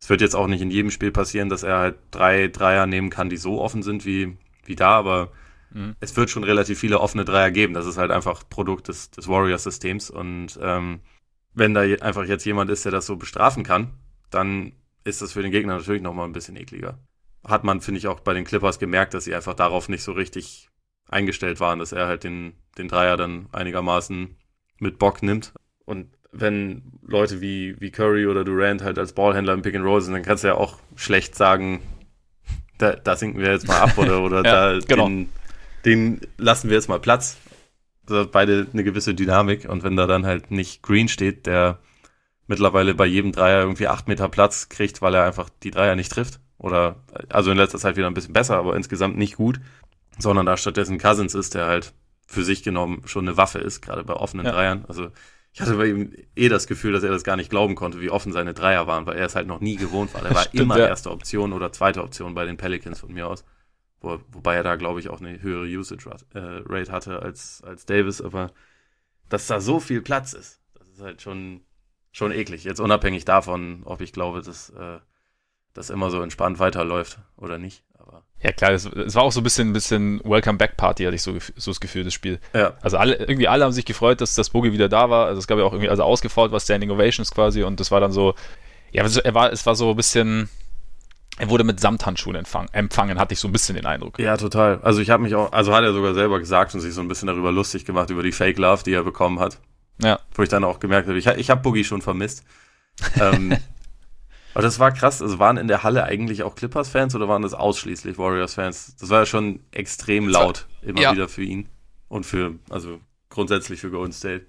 Es 0.00 0.08
wird 0.08 0.20
jetzt 0.20 0.36
auch 0.36 0.46
nicht 0.46 0.62
in 0.62 0.70
jedem 0.70 0.90
Spiel 0.90 1.10
passieren, 1.10 1.48
dass 1.48 1.62
er 1.62 1.78
halt 1.78 1.96
drei 2.10 2.48
Dreier 2.48 2.86
nehmen 2.86 3.10
kann, 3.10 3.28
die 3.28 3.36
so 3.36 3.60
offen 3.60 3.82
sind 3.82 4.06
wie, 4.06 4.36
wie 4.64 4.76
da, 4.76 4.90
aber 4.90 5.32
mhm. 5.70 5.96
es 6.00 6.16
wird 6.16 6.30
schon 6.30 6.44
relativ 6.44 6.78
viele 6.78 7.00
offene 7.00 7.24
Dreier 7.24 7.50
geben. 7.50 7.74
Das 7.74 7.86
ist 7.86 7.98
halt 7.98 8.10
einfach 8.10 8.48
Produkt 8.48 8.88
des, 8.88 9.10
des 9.10 9.26
Warriors-Systems. 9.26 10.10
Und 10.10 10.58
ähm, 10.62 11.00
wenn 11.54 11.74
da 11.74 11.80
einfach 11.80 12.24
jetzt 12.24 12.44
jemand 12.44 12.70
ist, 12.70 12.84
der 12.84 12.92
das 12.92 13.06
so 13.06 13.16
bestrafen 13.16 13.64
kann, 13.64 13.92
dann 14.30 14.72
ist 15.04 15.20
das 15.20 15.32
für 15.32 15.42
den 15.42 15.50
Gegner 15.50 15.76
natürlich 15.76 16.02
nochmal 16.02 16.26
ein 16.26 16.32
bisschen 16.32 16.56
ekliger. 16.56 16.98
Hat 17.44 17.64
man, 17.64 17.80
finde 17.80 17.98
ich, 17.98 18.06
auch 18.06 18.20
bei 18.20 18.34
den 18.34 18.44
Clippers 18.44 18.78
gemerkt, 18.78 19.14
dass 19.14 19.24
sie 19.24 19.34
einfach 19.34 19.54
darauf 19.54 19.88
nicht 19.88 20.02
so 20.02 20.12
richtig 20.12 20.68
eingestellt 21.08 21.60
waren, 21.60 21.78
dass 21.78 21.92
er 21.92 22.06
halt 22.06 22.24
den, 22.24 22.54
den 22.76 22.88
Dreier 22.88 23.16
dann 23.16 23.48
einigermaßen 23.52 24.36
mit 24.78 24.98
Bock 24.98 25.22
nimmt. 25.22 25.52
Und 25.84 26.08
wenn 26.32 26.82
Leute 27.02 27.40
wie, 27.40 27.80
wie 27.80 27.90
Curry 27.90 28.26
oder 28.26 28.44
Durant 28.44 28.82
halt 28.82 28.98
als 28.98 29.12
Ballhändler 29.12 29.54
im 29.54 29.62
Pick 29.62 29.74
and 29.74 29.84
Roll 29.84 30.00
sind, 30.00 30.12
dann 30.12 30.22
kannst 30.22 30.44
du 30.44 30.48
ja 30.48 30.54
auch 30.54 30.78
schlecht 30.94 31.34
sagen, 31.34 31.80
da, 32.76 32.92
da 32.92 33.16
sinken 33.16 33.40
wir 33.40 33.50
jetzt 33.50 33.66
mal 33.66 33.80
ab 33.80 33.96
oder, 33.98 34.22
oder 34.22 34.36
ja, 34.44 34.74
da, 34.74 34.78
genau. 34.86 35.06
den, 35.08 35.28
den 35.84 36.20
lassen 36.36 36.68
wir 36.68 36.76
jetzt 36.76 36.88
mal 36.88 37.00
Platz. 37.00 37.38
Das 38.06 38.18
hat 38.18 38.32
beide 38.32 38.66
eine 38.72 38.84
gewisse 38.84 39.14
Dynamik 39.14 39.68
und 39.68 39.82
wenn 39.82 39.96
da 39.96 40.06
dann 40.06 40.24
halt 40.24 40.50
nicht 40.50 40.82
Green 40.82 41.08
steht, 41.08 41.46
der 41.46 41.78
mittlerweile 42.46 42.94
bei 42.94 43.06
jedem 43.06 43.32
Dreier 43.32 43.60
irgendwie 43.60 43.88
acht 43.88 44.08
Meter 44.08 44.28
Platz 44.28 44.68
kriegt, 44.68 45.02
weil 45.02 45.14
er 45.14 45.24
einfach 45.24 45.48
die 45.62 45.70
Dreier 45.70 45.94
nicht 45.94 46.10
trifft. 46.10 46.40
Oder 46.56 46.96
also 47.28 47.50
in 47.50 47.56
letzter 47.56 47.78
Zeit 47.78 47.96
wieder 47.96 48.08
ein 48.08 48.14
bisschen 48.14 48.32
besser, 48.32 48.56
aber 48.56 48.74
insgesamt 48.74 49.16
nicht 49.16 49.36
gut, 49.36 49.60
sondern 50.18 50.46
da 50.46 50.56
stattdessen 50.56 50.98
Cousins 50.98 51.34
ist, 51.34 51.54
der 51.54 51.66
halt 51.66 51.94
für 52.26 52.44
sich 52.44 52.62
genommen 52.62 53.02
schon 53.06 53.26
eine 53.26 53.36
Waffe 53.36 53.58
ist, 53.58 53.80
gerade 53.80 54.04
bei 54.04 54.14
offenen 54.14 54.46
ja. 54.46 54.52
Dreiern. 54.52 54.84
Also 54.86 55.10
ich 55.52 55.60
hatte 55.60 55.76
bei 55.76 55.86
ihm 55.86 56.12
eh 56.36 56.48
das 56.48 56.66
Gefühl, 56.66 56.92
dass 56.92 57.02
er 57.02 57.10
das 57.10 57.24
gar 57.24 57.36
nicht 57.36 57.50
glauben 57.50 57.74
konnte, 57.74 58.00
wie 58.00 58.10
offen 58.10 58.32
seine 58.32 58.54
Dreier 58.54 58.86
waren, 58.86 59.06
weil 59.06 59.16
er 59.16 59.26
es 59.26 59.34
halt 59.34 59.46
noch 59.46 59.60
nie 59.60 59.76
gewohnt 59.76 60.12
war. 60.14 60.24
Er 60.24 60.34
war 60.34 60.42
Stimmt, 60.44 60.62
immer 60.62 60.78
ja. 60.78 60.86
erste 60.86 61.10
Option 61.10 61.52
oder 61.52 61.72
zweite 61.72 62.02
Option 62.02 62.34
bei 62.34 62.44
den 62.44 62.56
Pelicans 62.56 63.00
von 63.00 63.12
mir 63.12 63.26
aus. 63.26 63.44
Wo, 64.00 64.20
wobei 64.30 64.54
er 64.54 64.62
da, 64.62 64.76
glaube 64.76 65.00
ich, 65.00 65.08
auch 65.08 65.20
eine 65.20 65.42
höhere 65.42 65.64
Usage 65.64 66.08
äh, 66.34 66.38
Rate 66.38 66.92
hatte 66.92 67.20
als, 67.22 67.62
als 67.66 67.86
Davis, 67.86 68.20
aber 68.20 68.52
dass 69.28 69.46
da 69.46 69.60
so 69.60 69.80
viel 69.80 70.00
Platz 70.00 70.32
ist, 70.32 70.60
das 70.78 70.88
ist 70.88 71.02
halt 71.02 71.22
schon, 71.22 71.62
schon 72.12 72.30
eklig. 72.30 72.64
Jetzt 72.64 72.80
unabhängig 72.80 73.24
davon, 73.24 73.82
ob 73.84 74.00
ich 74.00 74.12
glaube, 74.12 74.42
dass 74.42 74.70
äh, 74.70 74.98
das 75.74 75.90
immer 75.90 76.10
so 76.10 76.22
entspannt 76.22 76.58
weiterläuft 76.58 77.18
oder 77.36 77.58
nicht. 77.58 77.84
Aber 77.98 78.24
ja 78.40 78.52
klar, 78.52 78.72
es, 78.72 78.86
es, 78.86 79.14
war 79.14 79.22
auch 79.22 79.32
so 79.32 79.40
ein 79.40 79.44
bisschen, 79.44 79.70
ein 79.70 79.72
bisschen 79.72 80.20
Welcome 80.24 80.58
Back 80.58 80.76
Party, 80.76 81.04
hatte 81.04 81.16
ich 81.16 81.22
so, 81.22 81.36
so 81.56 81.70
das 81.70 81.80
Gefühl, 81.80 82.04
das 82.04 82.14
Spiel. 82.14 82.38
Ja. 82.54 82.74
Also 82.80 82.96
alle, 82.96 83.16
irgendwie 83.16 83.48
alle 83.48 83.64
haben 83.64 83.72
sich 83.72 83.84
gefreut, 83.84 84.20
dass 84.20 84.34
das 84.34 84.50
Boogie 84.50 84.72
wieder 84.72 84.88
da 84.88 85.10
war. 85.10 85.26
Also 85.26 85.40
es 85.40 85.46
gab 85.46 85.58
ja 85.58 85.64
auch 85.64 85.72
irgendwie, 85.72 85.90
also 85.90 86.04
ausgefault 86.04 86.52
war 86.52 86.60
Standing 86.60 86.90
Ovations 86.90 87.30
quasi 87.32 87.62
und 87.64 87.80
das 87.80 87.90
war 87.90 88.00
dann 88.00 88.12
so, 88.12 88.34
ja, 88.92 89.04
er 89.04 89.34
war, 89.34 89.52
es 89.52 89.66
war 89.66 89.74
so 89.74 89.90
ein 89.90 89.96
bisschen, 89.96 90.48
er 91.38 91.50
wurde 91.50 91.64
mit 91.64 91.80
Samthandschuhen 91.80 92.36
empfangen, 92.36 92.68
empfangen, 92.72 93.18
hatte 93.18 93.34
ich 93.34 93.40
so 93.40 93.48
ein 93.48 93.52
bisschen 93.52 93.74
den 93.74 93.86
Eindruck. 93.86 94.18
Ja, 94.18 94.36
total. 94.36 94.80
Also 94.82 95.00
ich 95.00 95.10
habe 95.10 95.22
mich 95.22 95.34
auch, 95.34 95.52
also 95.52 95.74
hat 95.74 95.82
er 95.82 95.92
sogar 95.92 96.14
selber 96.14 96.38
gesagt 96.38 96.74
und 96.74 96.80
sich 96.80 96.94
so 96.94 97.00
ein 97.00 97.08
bisschen 97.08 97.26
darüber 97.26 97.52
lustig 97.52 97.84
gemacht, 97.84 98.10
über 98.10 98.22
die 98.22 98.32
Fake 98.32 98.58
Love, 98.58 98.84
die 98.84 98.92
er 98.92 99.02
bekommen 99.02 99.40
hat. 99.40 99.58
Ja. 100.00 100.20
Wo 100.34 100.42
ich 100.42 100.48
dann 100.48 100.64
auch 100.64 100.78
gemerkt 100.78 101.08
habe, 101.08 101.18
ich, 101.18 101.26
ich 101.26 101.50
habe 101.50 101.60
Boogie 101.60 101.84
schon 101.84 102.02
vermisst. 102.02 102.44
ähm, 103.20 103.56
aber 104.54 104.62
das 104.62 104.78
war 104.78 104.92
krass. 104.92 105.22
Also 105.22 105.38
waren 105.38 105.56
in 105.56 105.68
der 105.68 105.82
Halle 105.82 106.04
eigentlich 106.04 106.42
auch 106.42 106.54
Clippers-Fans 106.54 107.14
oder 107.14 107.28
waren 107.28 107.42
das 107.42 107.54
ausschließlich 107.54 108.18
Warriors-Fans? 108.18 108.96
Das 108.98 109.10
war 109.10 109.20
ja 109.20 109.26
schon 109.26 109.60
extrem 109.70 110.28
laut 110.28 110.66
immer 110.82 111.00
ja. 111.00 111.12
wieder 111.12 111.28
für 111.28 111.42
ihn. 111.42 111.68
Und 112.08 112.24
für, 112.24 112.54
also 112.70 113.00
grundsätzlich 113.28 113.80
für 113.80 113.90
Golden 113.90 114.12
State. 114.12 114.46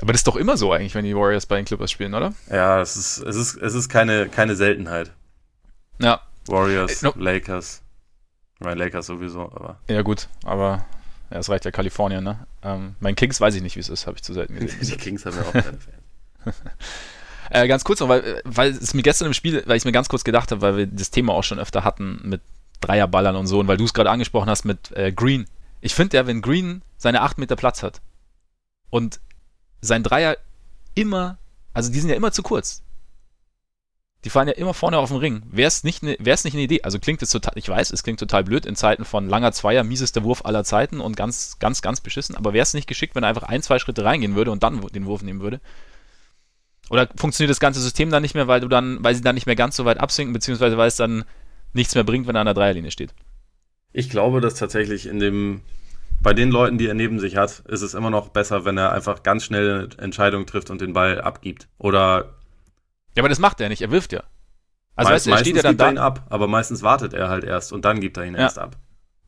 Aber 0.00 0.12
das 0.12 0.20
ist 0.20 0.26
doch 0.26 0.36
immer 0.36 0.56
so 0.56 0.72
eigentlich, 0.72 0.94
wenn 0.94 1.04
die 1.04 1.14
Warriors 1.14 1.46
bei 1.46 1.56
den 1.56 1.64
Clippers 1.64 1.90
spielen, 1.90 2.14
oder? 2.14 2.34
Ja, 2.50 2.80
es 2.80 2.96
ist, 2.96 3.18
es 3.18 3.36
ist, 3.36 3.56
es 3.56 3.74
ist 3.74 3.88
keine, 3.88 4.28
keine 4.28 4.56
Seltenheit. 4.56 5.12
Ja. 6.00 6.20
Warriors, 6.48 7.02
no. 7.02 7.12
Lakers. 7.16 7.82
Mein 8.58 8.78
Lakers 8.78 9.06
sowieso, 9.06 9.42
aber. 9.42 9.78
Ja, 9.88 10.02
gut, 10.02 10.28
aber 10.44 10.84
ja, 11.30 11.38
es 11.38 11.48
reicht 11.48 11.64
ja 11.64 11.70
Kalifornien, 11.70 12.24
ne? 12.24 12.46
Ähm, 12.62 12.96
mein 13.00 13.14
Kings 13.14 13.40
weiß 13.40 13.54
ich 13.54 13.62
nicht, 13.62 13.76
wie 13.76 13.80
es 13.80 13.88
ist, 13.88 14.06
habe 14.06 14.16
ich 14.16 14.22
zu 14.22 14.34
selten 14.34 14.54
gesehen. 14.58 14.80
die 14.80 14.96
Kings 14.96 15.24
haben 15.24 15.36
ja 15.36 15.42
auch 15.42 15.52
keine 15.52 15.78
Fans. 15.78 15.86
Äh, 17.50 17.68
ganz 17.68 17.84
kurz 17.84 18.00
noch, 18.00 18.08
weil, 18.08 18.42
weil 18.44 18.70
es 18.70 18.94
mir 18.94 19.02
gestern 19.02 19.26
im 19.26 19.34
Spiel, 19.34 19.62
weil 19.66 19.76
ich 19.76 19.84
mir 19.84 19.92
ganz 19.92 20.08
kurz 20.08 20.24
gedacht 20.24 20.50
habe, 20.50 20.60
weil 20.60 20.76
wir 20.76 20.86
das 20.86 21.10
Thema 21.10 21.34
auch 21.34 21.44
schon 21.44 21.58
öfter 21.58 21.84
hatten 21.84 22.20
mit 22.22 22.40
Dreierballern 22.80 23.36
und 23.36 23.46
so, 23.46 23.60
und 23.60 23.68
weil 23.68 23.76
du 23.76 23.84
es 23.84 23.94
gerade 23.94 24.10
angesprochen 24.10 24.50
hast 24.50 24.64
mit 24.64 24.92
äh, 24.92 25.12
Green. 25.12 25.46
Ich 25.80 25.94
finde 25.94 26.16
ja, 26.16 26.26
wenn 26.26 26.42
Green 26.42 26.82
seine 26.96 27.22
8 27.22 27.38
Meter 27.38 27.56
Platz 27.56 27.82
hat 27.82 28.00
und 28.90 29.20
sein 29.80 30.02
Dreier 30.02 30.36
immer, 30.94 31.38
also 31.72 31.92
die 31.92 32.00
sind 32.00 32.10
ja 32.10 32.16
immer 32.16 32.32
zu 32.32 32.42
kurz. 32.42 32.82
Die 34.24 34.30
fahren 34.30 34.48
ja 34.48 34.54
immer 34.54 34.72
vorne 34.72 34.96
auf 34.96 35.10
dem 35.10 35.18
Ring. 35.18 35.42
Wäre 35.50 35.68
es 35.68 35.84
nicht, 35.84 36.02
ne, 36.02 36.16
nicht 36.18 36.54
eine 36.54 36.62
Idee? 36.62 36.82
Also 36.82 36.98
klingt 36.98 37.20
es 37.20 37.28
total, 37.28 37.52
ich 37.56 37.68
weiß, 37.68 37.90
es 37.90 38.02
klingt 38.02 38.20
total 38.20 38.42
blöd 38.42 38.64
in 38.64 38.74
Zeiten 38.74 39.04
von 39.04 39.28
langer 39.28 39.52
Zweier, 39.52 39.84
miesester 39.84 40.24
Wurf 40.24 40.46
aller 40.46 40.64
Zeiten 40.64 41.00
und 41.00 41.14
ganz, 41.14 41.58
ganz, 41.58 41.82
ganz 41.82 42.00
beschissen. 42.00 42.34
Aber 42.34 42.54
wäre 42.54 42.62
es 42.62 42.72
nicht 42.72 42.86
geschickt, 42.86 43.14
wenn 43.14 43.22
er 43.22 43.28
einfach 43.28 43.42
ein, 43.42 43.60
zwei 43.60 43.78
Schritte 43.78 44.02
reingehen 44.02 44.34
würde 44.34 44.50
und 44.50 44.62
dann 44.62 44.80
den 44.80 45.04
Wurf 45.04 45.22
nehmen 45.22 45.42
würde? 45.42 45.60
Oder 46.90 47.08
funktioniert 47.16 47.50
das 47.50 47.60
ganze 47.60 47.80
System 47.80 48.10
dann 48.10 48.22
nicht 48.22 48.34
mehr, 48.34 48.46
weil 48.46 48.60
du 48.60 48.68
dann, 48.68 49.02
weil 49.02 49.14
sie 49.14 49.22
dann 49.22 49.34
nicht 49.34 49.46
mehr 49.46 49.56
ganz 49.56 49.76
so 49.76 49.84
weit 49.84 49.98
absinken, 49.98 50.32
beziehungsweise 50.32 50.76
weil 50.76 50.88
es 50.88 50.96
dann 50.96 51.24
nichts 51.72 51.94
mehr 51.94 52.04
bringt, 52.04 52.26
wenn 52.26 52.36
er 52.36 52.40
an 52.40 52.46
der 52.46 52.54
Dreierlinie 52.54 52.90
steht? 52.90 53.14
Ich 53.92 54.10
glaube, 54.10 54.40
dass 54.40 54.54
tatsächlich 54.54 55.06
in 55.06 55.18
dem, 55.18 55.62
bei 56.20 56.34
den 56.34 56.50
Leuten, 56.50 56.78
die 56.78 56.86
er 56.86 56.94
neben 56.94 57.20
sich 57.20 57.36
hat, 57.36 57.60
ist 57.68 57.82
es 57.82 57.94
immer 57.94 58.10
noch 58.10 58.28
besser, 58.28 58.64
wenn 58.64 58.76
er 58.76 58.92
einfach 58.92 59.22
ganz 59.22 59.44
schnell 59.44 59.88
eine 59.92 60.02
Entscheidung 60.02 60.46
trifft 60.46 60.70
und 60.70 60.80
den 60.80 60.92
Ball 60.92 61.20
abgibt. 61.20 61.68
Oder. 61.78 62.34
Ja, 63.16 63.22
aber 63.22 63.28
das 63.28 63.38
macht 63.38 63.60
er 63.60 63.68
nicht, 63.68 63.82
er 63.82 63.90
wirft 63.90 64.12
ja. 64.12 64.22
Also 64.96 65.10
Meist, 65.10 65.26
weißt 65.26 65.38
er 65.38 65.44
steht 65.44 65.56
ja 65.56 65.62
dann 65.62 65.72
gibt 65.72 65.80
da. 65.80 65.86
er 65.86 65.92
ihn 65.92 65.98
ab, 65.98 66.26
aber 66.30 66.46
meistens 66.46 66.82
wartet 66.82 67.14
er 67.14 67.28
halt 67.28 67.44
erst 67.44 67.72
und 67.72 67.84
dann 67.84 68.00
gibt 68.00 68.16
er 68.16 68.24
ihn 68.24 68.34
ja. 68.34 68.40
erst 68.40 68.58
ab. 68.58 68.76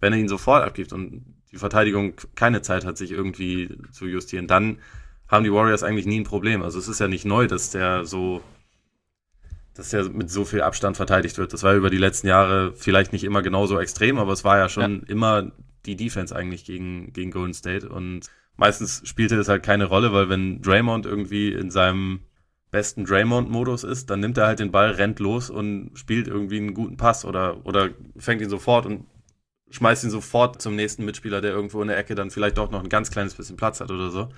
Wenn 0.01 0.13
er 0.13 0.19
ihn 0.19 0.29
sofort 0.29 0.65
abgibt 0.65 0.93
und 0.93 1.25
die 1.51 1.57
Verteidigung 1.57 2.15
keine 2.35 2.63
Zeit 2.63 2.85
hat, 2.85 2.97
sich 2.99 3.11
irgendwie 3.11 3.77
zu 3.91 4.07
justieren, 4.07 4.47
dann 4.47 4.79
haben 5.29 5.45
die 5.45 5.53
Warriors 5.53 5.83
eigentlich 5.83 6.07
nie 6.07 6.21
ein 6.21 6.25
Problem. 6.25 6.63
Also 6.63 6.79
es 6.79 6.89
ist 6.89 7.01
ja 7.01 7.09
nicht 7.09 7.25
neu, 7.25 7.47
dass 7.47 7.71
der 7.71 8.05
so, 8.05 8.43
dass 9.75 9.91
der 9.91 10.05
mit 10.05 10.31
so 10.31 10.45
viel 10.45 10.63
Abstand 10.63 10.97
verteidigt 10.97 11.39
wird. 11.39 11.53
Das 11.53 11.63
war 11.63 11.75
über 11.75 11.91
die 11.91 11.99
letzten 11.99 12.29
Jahre 12.29 12.73
vielleicht 12.75 13.13
nicht 13.13 13.25
immer 13.25 13.43
genauso 13.43 13.79
extrem, 13.79 14.19
aber 14.19 14.33
es 14.33 14.45
war 14.45 14.59
ja 14.59 14.69
schon 14.69 15.01
ja. 15.01 15.09
immer 15.09 15.53
die 15.85 15.97
Defense 15.97 16.35
eigentlich 16.35 16.65
gegen, 16.65 17.13
gegen 17.13 17.31
Golden 17.31 17.55
State 17.55 17.89
und 17.89 18.27
meistens 18.57 19.03
spielte 19.05 19.37
das 19.37 19.49
halt 19.49 19.63
keine 19.63 19.85
Rolle, 19.85 20.13
weil 20.13 20.29
wenn 20.29 20.63
Draymond 20.63 21.07
irgendwie 21.07 21.53
in 21.53 21.71
seinem 21.71 22.21
besten 22.71 23.05
Draymond-Modus 23.05 23.85
ist, 23.85 24.11
dann 24.11 24.21
nimmt 24.21 24.39
er 24.39 24.47
halt 24.47 24.59
den 24.59 24.73
Ball, 24.73 24.91
rennt 24.91 25.21
los 25.21 25.51
und 25.51 25.93
spielt 25.95 26.27
irgendwie 26.27 26.59
einen 26.59 26.75
guten 26.75 26.97
Pass 26.97 27.25
oder, 27.25 27.65
oder 27.65 27.91
fängt 28.17 28.43
ihn 28.43 28.51
sofort 28.51 28.87
und 28.87 29.07
schmeißt 29.71 30.05
ihn 30.05 30.11
sofort 30.11 30.61
zum 30.61 30.77
nächsten 30.77 31.05
Mitspieler, 31.05 31.41
der 31.41 31.53
irgendwo 31.53 31.81
in 31.83 31.89
der 31.89 31.99
Ecke 31.99 32.15
dann 32.15 32.31
vielleicht 32.31 32.59
doch 32.59 32.71
noch 32.71 32.83
ein 32.83 32.89
ganz 32.89 33.11
kleines 33.11 33.35
bisschen 33.35 33.57
Platz 33.57 33.81
hat 33.81 33.91
oder 33.91 34.11
so. 34.11 34.29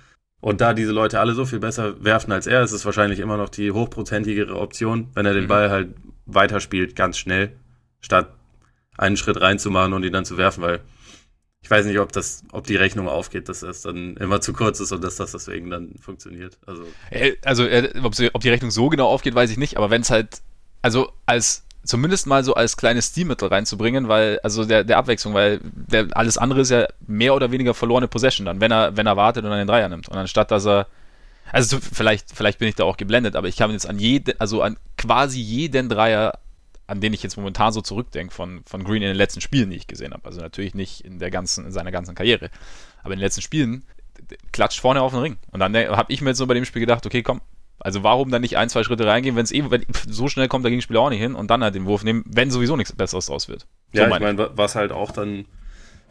Und 0.41 0.61
da 0.61 0.73
diese 0.73 0.93
Leute 0.93 1.19
alle 1.19 1.35
so 1.35 1.45
viel 1.45 1.59
besser 1.59 2.03
werfen 2.03 2.31
als 2.33 2.47
er, 2.47 2.63
ist 2.63 2.73
es 2.73 2.85
wahrscheinlich 2.85 3.19
immer 3.19 3.37
noch 3.37 3.49
die 3.49 3.73
hochprozentigere 3.73 4.57
Option, 4.57 5.09
wenn 5.15 5.27
er 5.27 5.35
den 5.35 5.45
mhm. 5.45 5.49
Ball 5.49 5.71
halt 5.71 5.89
weiterspielt, 6.27 6.95
ganz 6.95 7.19
schnell, 7.19 7.53
statt 8.01 8.33
einen 8.97 9.17
Schritt 9.17 9.41
reinzumachen 9.41 9.93
und 9.93 10.05
ihn 10.05 10.13
dann 10.13 10.25
zu 10.25 10.37
werfen, 10.37 10.63
weil 10.63 10.81
ich 11.61 11.71
weiß 11.71 11.87
nicht, 11.87 11.99
ob 11.99 12.13
das, 12.13 12.45
ob 12.53 12.67
die 12.67 12.77
Rechnung 12.77 13.09
aufgeht, 13.09 13.49
dass 13.49 13.61
das 13.61 13.83
dann 13.83 14.17
immer 14.17 14.41
zu 14.41 14.53
kurz 14.53 14.79
ist 14.79 14.93
und 14.93 15.03
dass 15.03 15.17
das 15.17 15.33
deswegen 15.33 15.71
dann 15.71 15.97
funktioniert. 16.01 16.57
Also, 16.67 16.85
also 17.45 17.67
ob 18.05 18.41
die 18.41 18.49
Rechnung 18.49 18.71
so 18.71 18.89
genau 18.89 19.09
aufgeht, 19.09 19.35
weiß 19.35 19.51
ich 19.51 19.59
nicht, 19.59 19.77
aber 19.77 19.91
wenn 19.91 20.03
es 20.03 20.11
halt, 20.11 20.41
also 20.83 21.13
als 21.27 21.65
zumindest 21.85 22.27
mal 22.27 22.45
so 22.45 22.55
als 22.55 22.77
kleines 22.77 23.09
Stilmittel 23.09 23.49
reinzubringen, 23.49 24.09
weil, 24.09 24.39
also 24.43 24.65
der, 24.65 24.85
der 24.85 24.99
Abwechslung, 24.99 25.35
weil 25.35 25.61
der, 25.63 26.09
alles 26.13 26.39
andere 26.39 26.61
ist 26.61 26.71
ja 26.71 26.87
mehr 27.07 27.35
oder 27.35 27.51
weniger 27.51 27.75
verlorene 27.75 28.09
Possession 28.09 28.47
dann, 28.47 28.61
wenn 28.61 28.71
er, 28.71 28.97
wenn 28.97 29.07
er 29.07 29.17
wartet 29.17 29.45
und 29.45 29.51
dann 29.51 29.59
den 29.59 29.69
Dreier 29.69 29.89
nimmt. 29.89 30.09
Und 30.09 30.17
anstatt 30.17 30.51
dass 30.51 30.67
er, 30.67 30.87
also 31.51 31.79
vielleicht, 31.81 32.35
vielleicht 32.35 32.59
bin 32.59 32.69
ich 32.69 32.75
da 32.75 32.85
auch 32.85 32.97
geblendet, 32.97 33.37
aber 33.37 33.49
ich 33.49 33.57
kann 33.57 33.71
jetzt 33.71 33.89
an 33.89 33.99
jeden, 33.99 34.39
also 34.39 34.63
an 34.63 34.77
quasi 34.97 35.41
jeden 35.41 35.89
Dreier, 35.89 36.39
an 36.87 37.01
den 37.01 37.13
ich 37.13 37.23
jetzt 37.23 37.37
momentan 37.37 37.73
so 37.73 37.81
zurückdenke 37.81 38.35
von, 38.35 38.63
von 38.67 38.85
Green 38.85 39.03
in 39.03 39.09
den 39.09 39.17
letzten 39.17 39.41
Spielen, 39.41 39.71
die 39.71 39.77
ich 39.77 39.87
gesehen 39.87 40.13
habe. 40.13 40.25
Also 40.25 40.41
natürlich 40.41 40.75
nicht 40.75 41.03
in 41.03 41.19
der 41.19 41.31
ganzen, 41.31 41.67
in 41.67 41.73
seiner 41.73 41.91
ganzen 41.91 42.15
Karriere. 42.15 42.51
Aber 43.03 43.13
in 43.13 43.19
den 43.19 43.25
letzten 43.25 43.43
Spielen 43.43 43.85
klatscht 44.53 44.81
vorne 44.81 45.03
auf 45.03 45.13
den 45.13 45.21
Ring. 45.21 45.37
Und 45.53 45.61
dann 45.61 45.75
habe 45.75 46.13
ich 46.13 46.21
mir 46.21 46.31
jetzt 46.31 46.39
so 46.39 46.47
bei 46.47 46.55
dem 46.55 46.65
Spiel 46.65 46.81
gedacht, 46.81 47.05
okay, 47.07 47.23
komm, 47.23 47.41
also 47.81 48.03
warum 48.03 48.31
dann 48.31 48.43
nicht 48.43 48.57
ein, 48.57 48.69
zwei 48.69 48.83
Schritte 48.83 49.07
reingehen, 49.07 49.37
wenn 49.37 49.45
es 49.45 49.53
eh, 49.53 49.71
wenn, 49.71 49.85
so 50.09 50.29
schnell 50.29 50.49
kommt 50.49 50.65
der 50.65 50.71
Gegenspieler 50.71 51.01
auch 51.01 51.11
nicht 51.11 51.21
hin 51.21 51.35
und 51.35 51.51
dann 51.51 51.63
halt 51.63 51.75
den 51.75 51.87
Wurf 51.87 52.03
nehmen, 52.03 52.25
wenn 52.27 52.51
sowieso 52.51 52.77
nichts 52.77 52.93
Besseres 52.93 53.27
draus 53.27 53.49
wird. 53.49 53.67
So 53.93 54.01
ja, 54.01 54.09
ich 54.09 54.21
meine, 54.21 54.51
was 54.55 54.75
halt 54.75 54.93
auch 54.93 55.13
dann 55.13 55.47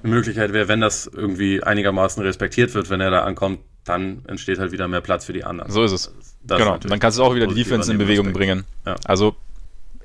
eine 0.03 0.13
Möglichkeit 0.13 0.53
wäre, 0.53 0.67
wenn 0.67 0.81
das 0.81 1.07
irgendwie 1.07 1.63
einigermaßen 1.63 2.23
respektiert 2.23 2.73
wird, 2.73 2.89
wenn 2.89 3.01
er 3.01 3.11
da 3.11 3.23
ankommt, 3.23 3.59
dann 3.83 4.23
entsteht 4.27 4.59
halt 4.59 4.71
wieder 4.71 4.87
mehr 4.87 5.01
Platz 5.01 5.25
für 5.25 5.33
die 5.33 5.43
anderen. 5.43 5.71
So 5.71 5.83
ist 5.83 5.91
es. 5.91 6.13
Das 6.43 6.59
genau, 6.59 6.77
dann 6.77 6.99
kannst 6.99 7.17
du 7.17 7.23
auch 7.23 7.35
wieder 7.35 7.47
die 7.47 7.55
Defense 7.55 7.91
in 7.91 7.97
Bewegung 7.97 8.27
Aspekt. 8.27 8.37
bringen. 8.37 8.65
Ja. 8.85 8.95
Also, 9.05 9.35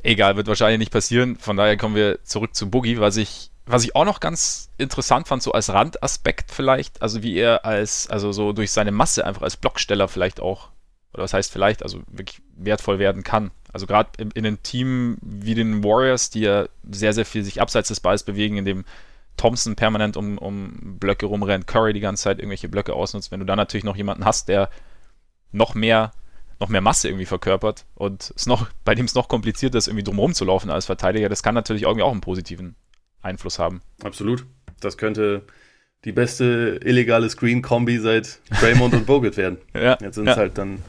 egal, 0.03 0.37
wird 0.37 0.49
wahrscheinlich 0.49 0.79
nicht 0.79 0.93
passieren. 0.93 1.37
Von 1.37 1.57
daher 1.57 1.77
kommen 1.77 1.95
wir 1.95 2.23
zurück 2.25 2.55
zu 2.55 2.71
Boogie, 2.71 2.99
was 2.99 3.17
ich, 3.17 3.51
was 3.67 3.85
ich 3.85 3.95
auch 3.95 4.05
noch 4.05 4.21
ganz 4.21 4.71
interessant 4.79 5.29
fand, 5.29 5.43
so 5.43 5.53
als 5.53 5.73
Randaspekt 5.73 6.51
vielleicht, 6.51 7.03
also 7.03 7.23
wie 7.23 7.37
er 7.37 7.65
als, 7.65 8.09
also 8.11 8.33
so 8.33 8.53
durch 8.53 8.73
seine 8.73 8.93
Masse 8.93 9.25
einfach 9.25 9.43
als 9.43 9.57
Blocksteller 9.57 10.09
vielleicht 10.09 10.41
auch 10.41 10.72
oder 11.13 11.25
was 11.25 11.35
heißt 11.35 11.53
vielleicht, 11.53 11.83
also 11.83 12.01
wirklich 12.11 12.41
wertvoll 12.57 12.99
werden 12.99 13.23
kann. 13.23 13.51
Also 13.73 13.87
gerade 13.87 14.11
in, 14.19 14.31
in 14.33 14.47
einem 14.47 14.63
Team 14.63 15.19
wie 15.21 15.55
den 15.55 15.85
Warriors, 15.85 16.31
die 16.31 16.41
ja 16.41 16.67
sehr, 16.91 17.13
sehr 17.13 17.25
viel 17.27 17.45
sich 17.45 17.61
abseits 17.61 17.89
des 17.89 18.01
Balls 18.01 18.23
bewegen, 18.23 18.57
in 18.57 18.65
dem 18.65 18.85
Thompson 19.37 19.77
permanent 19.77 20.17
um, 20.17 20.39
um 20.39 20.99
Blöcke 20.99 21.27
rumrennt, 21.27 21.67
Curry 21.67 21.93
die 21.93 22.01
ganze 22.01 22.25
Zeit 22.25 22.39
irgendwelche 22.39 22.69
Blöcke 22.69 22.95
ausnutzt, 22.95 23.31
wenn 23.31 23.41
du 23.41 23.47
dann 23.47 23.57
natürlich 23.57 23.85
noch 23.85 23.97
jemanden 23.97 24.25
hast, 24.25 24.49
der 24.49 24.71
noch 25.53 25.75
mehr, 25.75 26.13
noch 26.61 26.69
mehr 26.69 26.81
Masse 26.81 27.09
irgendwie 27.09 27.27
verkörpert 27.27 27.87
und 27.95 28.33
es 28.37 28.47
noch, 28.47 28.69
bei 28.85 28.95
dem 28.95 29.07
es 29.07 29.15
noch 29.15 29.29
komplizierter 29.29 29.79
ist, 29.79 29.89
irgendwie 29.89 30.05
drumherum 30.05 30.35
zu 30.35 30.45
laufen 30.45 30.71
als 30.71 30.87
Verteidiger, 30.87 31.29
das 31.29 31.43
kann 31.43 31.55
natürlich 31.55 31.83
irgendwie 31.83 32.03
auch 32.03 32.13
einen 32.13 32.21
positiven 32.21 32.77
Einfluss 33.21 33.59
haben. 33.59 33.83
Absolut. 34.03 34.47
Das 34.81 34.99
könnte 34.99 35.47
die 36.05 36.13
beste 36.13 36.81
illegale 36.83 37.31
Screen-Kombi 37.31 37.99
seit 37.99 38.41
Draymond 38.61 38.95
und 38.95 39.07
Bogut 39.07 39.37
werden. 39.37 39.59
Ja, 39.75 39.97
Jetzt 40.01 40.17
sind 40.17 40.29
es 40.29 40.35
ja. 40.35 40.41
halt 40.41 40.59
dann 40.59 40.83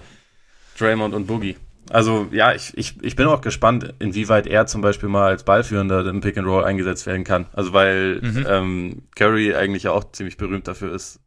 Draymond 0.78 1.14
und 1.14 1.28
Boogie. 1.28 1.58
Also 1.90 2.28
ja, 2.32 2.54
ich, 2.54 2.76
ich, 2.78 3.04
ich 3.04 3.16
bin 3.16 3.28
auch 3.28 3.42
gespannt, 3.42 3.94
inwieweit 4.00 4.48
er 4.48 4.66
zum 4.68 4.82
Beispiel 4.82 5.10
mal 5.10 5.28
als 5.28 5.44
Ballführender 5.44 6.06
im 6.08 6.22
Pick 6.22 6.38
and 6.38 6.48
Roll 6.48 6.64
eingesetzt 6.64 7.06
werden 7.06 7.24
kann. 7.24 7.46
Also 7.54 7.74
weil 7.74 8.20
Mhm. 8.22 8.46
ähm, 8.50 9.02
Curry 9.16 9.54
eigentlich 9.54 9.84
ja 9.84 9.92
auch 9.92 10.12
ziemlich 10.14 10.38
berühmt 10.38 10.68
dafür 10.68 10.94
ist, 10.94 11.20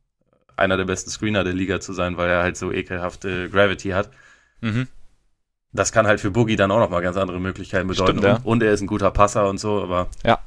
einer 0.57 0.77
der 0.79 0.87
besten 0.87 1.11
Screener 1.11 1.45
der 1.45 1.53
Liga 1.53 1.81
zu 1.81 1.93
sein, 1.93 2.17
weil 2.17 2.31
er 2.31 2.43
halt 2.43 2.57
so 2.57 2.73
ekelhafte 2.73 3.51
Gravity 3.51 3.91
hat. 3.91 4.11
Mhm. 4.63 4.89
Das 5.73 5.93
kann 5.93 6.07
halt 6.07 6.21
für 6.21 6.31
Boogie 6.31 6.57
dann 6.57 6.71
auch 6.71 6.79
nochmal 6.81 7.03
ganz 7.03 7.19
andere 7.19 7.39
Möglichkeiten 7.39 7.87
bedeuten. 7.87 8.13
Stimmt, 8.19 8.25
ja. 8.25 8.37
und, 8.37 8.47
und 8.47 8.63
er 8.63 8.73
ist 8.73 8.81
ein 8.81 8.87
guter 8.87 9.11
Passer 9.11 9.49
und 9.49 9.59
so, 9.59 9.83
aber 9.83 10.09
Ja. 10.25 10.39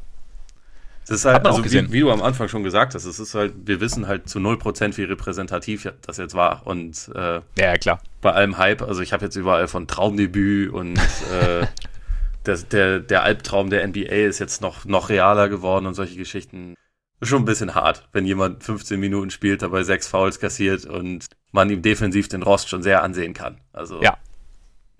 Es 1.09 1.17
ist 1.21 1.25
halt, 1.25 1.45
also 1.45 1.63
wie, 1.63 1.91
wie 1.91 1.99
du 2.01 2.11
am 2.11 2.21
Anfang 2.21 2.47
schon 2.47 2.63
gesagt 2.63 2.93
hast, 2.95 3.05
es 3.05 3.19
ist 3.19 3.33
halt, 3.35 3.53
wir 3.65 3.81
wissen 3.81 4.07
halt 4.07 4.29
zu 4.29 4.39
0%, 4.39 4.97
wie 4.97 5.03
repräsentativ 5.03 5.91
das 6.05 6.17
jetzt 6.17 6.35
war. 6.35 6.65
Und 6.67 7.09
äh, 7.15 7.35
Ja, 7.35 7.41
ja, 7.57 7.77
klar. 7.77 8.01
bei 8.21 8.31
allem 8.31 8.57
Hype, 8.57 8.81
also 8.81 9.01
ich 9.01 9.13
habe 9.13 9.25
jetzt 9.25 9.35
überall 9.35 9.67
von 9.67 9.87
Traumdebüt 9.87 10.71
und 10.71 10.97
äh, 10.97 11.65
der, 12.45 12.57
der, 12.57 12.99
der 12.99 13.23
Albtraum 13.23 13.69
der 13.69 13.87
NBA 13.87 14.27
ist 14.27 14.39
jetzt 14.39 14.61
noch, 14.61 14.85
noch 14.85 15.09
realer 15.09 15.49
geworden 15.49 15.85
und 15.85 15.93
solche 15.93 16.15
Geschichten. 16.15 16.75
Schon 17.21 17.41
ein 17.41 17.45
bisschen 17.45 17.75
hart, 17.75 18.07
wenn 18.13 18.25
jemand 18.25 18.63
15 18.63 18.97
Minuten 18.99 19.29
spielt, 19.29 19.61
dabei 19.61 19.83
sechs 19.83 20.07
Fouls 20.07 20.39
kassiert 20.39 20.85
und 20.85 21.25
man 21.51 21.69
ihm 21.69 21.81
defensiv 21.81 22.29
den 22.29 22.43
Rost 22.43 22.69
schon 22.69 22.81
sehr 22.81 23.03
ansehen 23.03 23.33
kann. 23.33 23.57
Also 23.73 24.01
Ja. 24.01 24.17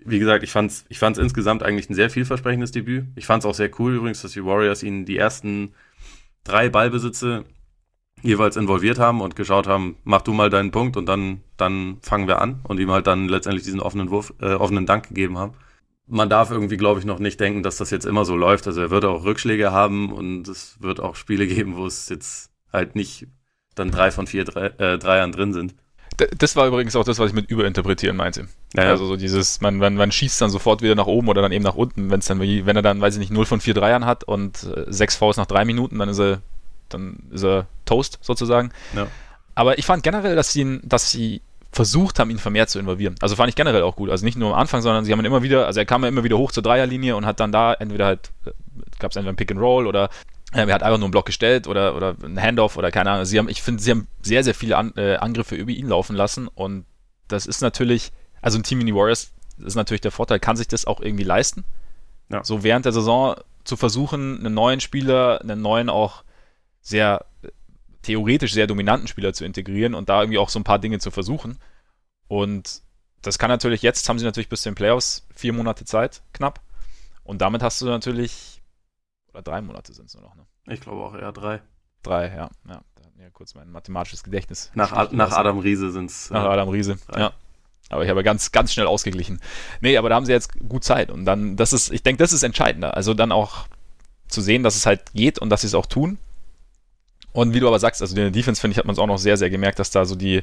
wie 0.00 0.18
gesagt, 0.18 0.42
ich 0.44 0.50
fand's, 0.50 0.84
ich 0.90 0.98
fand's 0.98 1.18
insgesamt 1.18 1.62
eigentlich 1.62 1.88
ein 1.88 1.94
sehr 1.94 2.10
vielversprechendes 2.10 2.72
Debüt. 2.72 3.06
Ich 3.16 3.24
fand's 3.24 3.46
auch 3.46 3.54
sehr 3.54 3.70
cool 3.78 3.94
übrigens, 3.94 4.20
dass 4.20 4.32
die 4.32 4.44
Warriors 4.44 4.82
ihnen 4.82 5.06
die 5.06 5.16
ersten 5.16 5.72
drei 6.44 6.68
Ballbesitze 6.68 7.44
jeweils 8.22 8.56
involviert 8.56 8.98
haben 8.98 9.20
und 9.20 9.36
geschaut 9.36 9.66
haben, 9.66 9.96
mach 10.04 10.22
du 10.22 10.32
mal 10.32 10.50
deinen 10.50 10.70
Punkt 10.70 10.96
und 10.96 11.06
dann, 11.06 11.40
dann 11.56 11.98
fangen 12.02 12.28
wir 12.28 12.40
an 12.40 12.60
und 12.64 12.78
ihm 12.78 12.90
halt 12.90 13.06
dann 13.06 13.28
letztendlich 13.28 13.64
diesen 13.64 13.80
offenen 13.80 14.10
Wurf, 14.10 14.34
äh, 14.40 14.54
offenen 14.54 14.86
Dank 14.86 15.08
gegeben 15.08 15.38
haben. 15.38 15.54
Man 16.06 16.28
darf 16.28 16.50
irgendwie, 16.50 16.76
glaube 16.76 16.98
ich, 17.00 17.06
noch 17.06 17.18
nicht 17.18 17.38
denken, 17.40 17.62
dass 17.62 17.76
das 17.76 17.90
jetzt 17.90 18.04
immer 18.04 18.24
so 18.24 18.36
läuft. 18.36 18.66
Also 18.66 18.80
er 18.80 18.90
wird 18.90 19.04
auch 19.04 19.24
Rückschläge 19.24 19.70
haben 19.72 20.12
und 20.12 20.48
es 20.48 20.76
wird 20.80 21.00
auch 21.00 21.14
Spiele 21.14 21.46
geben, 21.46 21.76
wo 21.76 21.86
es 21.86 22.08
jetzt 22.08 22.50
halt 22.72 22.94
nicht 22.94 23.26
dann 23.74 23.90
drei 23.90 24.10
von 24.10 24.26
vier 24.26 24.44
drei, 24.44 24.66
äh, 24.66 24.98
Dreiern 24.98 25.32
drin 25.32 25.52
sind. 25.52 25.74
Das 26.36 26.56
war 26.56 26.66
übrigens 26.66 26.96
auch 26.96 27.04
das, 27.04 27.18
was 27.18 27.28
ich 27.28 27.34
mit 27.34 27.50
überinterpretieren 27.50 28.16
meinte. 28.16 28.46
Ja, 28.74 28.84
ja. 28.84 28.90
Also 28.90 29.06
so 29.06 29.16
dieses, 29.16 29.60
man, 29.60 29.76
man, 29.76 29.94
man 29.94 30.12
schießt 30.12 30.40
dann 30.40 30.50
sofort 30.50 30.82
wieder 30.82 30.94
nach 30.94 31.06
oben 31.06 31.28
oder 31.28 31.42
dann 31.42 31.52
eben 31.52 31.64
nach 31.64 31.74
unten, 31.74 32.10
wenn 32.10 32.20
es 32.20 32.26
dann, 32.26 32.40
wenn 32.40 32.76
er 32.76 32.82
dann, 32.82 33.00
weiß 33.00 33.14
ich 33.14 33.20
nicht, 33.20 33.32
0 33.32 33.46
von 33.46 33.60
4 33.60 33.74
Dreiern 33.74 34.06
hat 34.06 34.24
und 34.24 34.64
äh, 34.64 34.84
6 34.86 35.16
Vs 35.16 35.36
nach 35.36 35.46
drei 35.46 35.64
Minuten, 35.64 35.98
dann 35.98 36.08
ist 36.08 36.18
er, 36.18 36.40
dann 36.88 37.18
ist 37.30 37.44
er 37.44 37.66
Toast 37.84 38.18
sozusagen. 38.22 38.72
Ja. 38.94 39.06
Aber 39.54 39.78
ich 39.78 39.86
fand 39.86 40.02
generell, 40.02 40.36
dass 40.36 40.52
sie, 40.52 40.80
dass 40.82 41.10
sie 41.10 41.42
versucht 41.72 42.18
haben, 42.18 42.30
ihn 42.30 42.38
vermehrt 42.38 42.70
zu 42.70 42.78
involvieren. 42.78 43.14
Also 43.20 43.36
fand 43.36 43.48
ich 43.48 43.56
generell 43.56 43.82
auch 43.82 43.96
gut. 43.96 44.10
Also 44.10 44.24
nicht 44.24 44.36
nur 44.36 44.54
am 44.54 44.60
Anfang, 44.60 44.82
sondern 44.82 45.04
sie 45.04 45.12
haben 45.12 45.20
ihn 45.20 45.26
immer 45.26 45.42
wieder, 45.42 45.66
also 45.66 45.78
er 45.78 45.86
kam 45.86 46.02
ja 46.02 46.08
immer 46.08 46.24
wieder 46.24 46.36
hoch 46.36 46.50
zur 46.50 46.62
Dreierlinie 46.62 47.14
und 47.16 47.26
hat 47.26 47.40
dann 47.40 47.52
da 47.52 47.74
entweder 47.74 48.06
halt, 48.06 48.30
gab 48.98 49.12
es 49.12 49.16
entweder 49.16 49.32
ein 49.32 49.36
Pick 49.36 49.52
and 49.52 49.60
Roll 49.60 49.86
oder 49.86 50.04
äh, 50.04 50.08
er 50.52 50.74
hat 50.74 50.82
einfach 50.82 50.98
nur 50.98 51.06
einen 51.06 51.12
Block 51.12 51.26
gestellt 51.26 51.68
oder, 51.68 51.94
oder 51.94 52.16
ein 52.22 52.40
Handoff 52.40 52.76
oder 52.76 52.90
keine 52.90 53.10
Ahnung. 53.10 53.24
Sie 53.24 53.38
haben, 53.38 53.48
ich 53.48 53.62
finde, 53.62 53.82
sie 53.82 53.90
haben 53.92 54.08
sehr, 54.22 54.42
sehr 54.42 54.54
viele 54.54 54.76
An 54.76 54.92
äh, 54.96 55.16
Angriffe 55.16 55.54
über 55.54 55.70
ihn 55.70 55.88
laufen 55.88 56.16
lassen 56.16 56.48
und 56.48 56.84
das 57.28 57.46
ist 57.46 57.60
natürlich, 57.60 58.12
also 58.42 58.58
ein 58.58 58.64
Team 58.64 58.80
wie 58.80 58.84
die 58.84 58.94
Warriors, 58.94 59.32
das 59.56 59.68
ist 59.68 59.74
natürlich 59.76 60.00
der 60.00 60.10
Vorteil, 60.10 60.40
kann 60.40 60.56
sich 60.56 60.68
das 60.68 60.86
auch 60.86 61.00
irgendwie 61.00 61.24
leisten. 61.24 61.64
Ja. 62.30 62.42
So 62.44 62.62
während 62.62 62.84
der 62.84 62.92
Saison 62.92 63.36
zu 63.64 63.76
versuchen, 63.76 64.38
einen 64.38 64.54
neuen 64.54 64.80
Spieler, 64.80 65.40
einen 65.40 65.62
neuen 65.62 65.88
auch 65.88 66.24
sehr 66.80 67.26
äh, 67.42 67.48
theoretisch 68.02 68.52
sehr 68.52 68.66
dominanten 68.66 69.08
Spieler 69.08 69.32
zu 69.32 69.44
integrieren 69.44 69.94
und 69.94 70.08
da 70.08 70.22
irgendwie 70.22 70.38
auch 70.38 70.48
so 70.48 70.58
ein 70.58 70.64
paar 70.64 70.78
Dinge 70.78 70.98
zu 70.98 71.10
versuchen. 71.10 71.58
Und 72.28 72.82
das 73.22 73.38
kann 73.38 73.50
natürlich, 73.50 73.82
jetzt 73.82 74.08
haben 74.08 74.18
sie 74.18 74.24
natürlich 74.24 74.48
bis 74.48 74.62
zu 74.62 74.70
den 74.70 74.74
Playoffs 74.74 75.26
vier 75.34 75.52
Monate 75.52 75.84
Zeit, 75.84 76.22
knapp. 76.32 76.60
Und 77.22 77.42
damit 77.42 77.62
hast 77.62 77.80
du 77.82 77.86
natürlich, 77.86 78.59
oder 79.30 79.42
drei 79.42 79.60
Monate 79.60 79.92
sind 79.92 80.06
es 80.06 80.14
nur 80.14 80.22
noch, 80.22 80.34
ne? 80.34 80.44
Ich 80.68 80.80
glaube 80.80 81.02
auch 81.04 81.14
eher 81.14 81.32
drei. 81.32 81.60
Drei, 82.02 82.28
ja. 82.28 82.50
ja. 82.68 82.80
Da 82.94 83.04
hat 83.04 83.16
mir 83.16 83.30
kurz 83.30 83.54
mein 83.54 83.70
mathematisches 83.70 84.22
Gedächtnis. 84.22 84.70
Nach, 84.74 84.92
Ad- 84.92 85.14
nach 85.14 85.32
Adam 85.32 85.58
Riese 85.58 85.90
sind's. 85.90 86.30
Nach 86.30 86.44
äh, 86.44 86.48
Adam 86.48 86.68
Riese, 86.70 86.96
drei. 87.08 87.20
ja. 87.20 87.32
Aber 87.88 88.04
ich 88.04 88.10
habe 88.10 88.22
ganz, 88.22 88.52
ganz 88.52 88.72
schnell 88.72 88.86
ausgeglichen. 88.86 89.40
Nee, 89.80 89.96
aber 89.96 90.08
da 90.08 90.14
haben 90.14 90.24
sie 90.24 90.30
jetzt 90.32 90.56
gut 90.68 90.84
Zeit. 90.84 91.10
Und 91.10 91.24
dann, 91.24 91.56
das 91.56 91.72
ist, 91.72 91.90
ich 91.90 92.02
denke, 92.04 92.22
das 92.22 92.32
ist 92.32 92.44
entscheidender. 92.44 92.94
Also 92.96 93.14
dann 93.14 93.32
auch 93.32 93.66
zu 94.28 94.40
sehen, 94.40 94.62
dass 94.62 94.76
es 94.76 94.86
halt 94.86 95.12
geht 95.12 95.40
und 95.40 95.50
dass 95.50 95.62
sie 95.62 95.66
es 95.66 95.74
auch 95.74 95.86
tun. 95.86 96.16
Und 97.32 97.52
wie 97.52 97.58
du 97.60 97.66
aber 97.66 97.80
sagst, 97.80 98.00
also 98.00 98.12
in 98.14 98.22
der 98.22 98.30
Defense, 98.30 98.60
finde 98.60 98.72
ich, 98.72 98.78
hat 98.78 98.84
man 98.86 98.92
es 98.94 98.98
auch 99.00 99.06
noch 99.08 99.18
sehr, 99.18 99.36
sehr 99.36 99.50
gemerkt, 99.50 99.78
dass 99.80 99.90
da 99.90 100.04
so 100.04 100.14
die, 100.14 100.42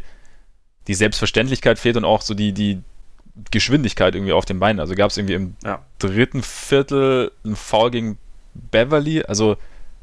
die 0.87 0.93
Selbstverständlichkeit 0.93 1.79
fehlt 1.79 1.95
und 1.97 2.03
auch 2.05 2.21
so 2.21 2.33
die, 2.33 2.51
die 2.53 2.81
Geschwindigkeit 3.51 4.13
irgendwie 4.15 4.33
auf 4.33 4.45
den 4.45 4.59
Beinen. 4.59 4.79
Also 4.81 4.95
gab 4.95 5.11
es 5.11 5.17
irgendwie 5.17 5.35
im 5.35 5.55
Ja. 5.63 5.85
dritten 5.99 6.43
Viertel 6.43 7.31
ein 7.45 7.55
Foul 7.55 7.91
gegen 7.91 8.17
Beverly. 8.71 9.23
Also 9.23 9.57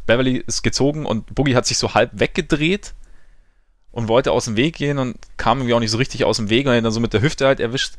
Beverly 0.06 0.42
ist 0.46 0.62
gezogen 0.62 1.06
und 1.06 1.34
Boogie 1.34 1.56
hat 1.56 1.66
sich 1.66 1.78
so 1.78 1.94
halb 1.94 2.10
weggedreht 2.14 2.94
und 3.92 4.08
wollte 4.08 4.32
aus 4.32 4.46
dem 4.46 4.56
Weg 4.56 4.76
gehen 4.76 4.98
und 4.98 5.16
kam 5.36 5.58
irgendwie 5.58 5.74
auch 5.74 5.80
nicht 5.80 5.90
so 5.90 5.98
richtig 5.98 6.24
aus 6.24 6.36
dem 6.36 6.50
Weg 6.50 6.66
und 6.66 6.72
dann 6.72 6.92
so 6.92 7.00
mit 7.00 7.12
der 7.12 7.22
Hüfte 7.22 7.46
halt 7.46 7.60
erwischt. 7.60 7.94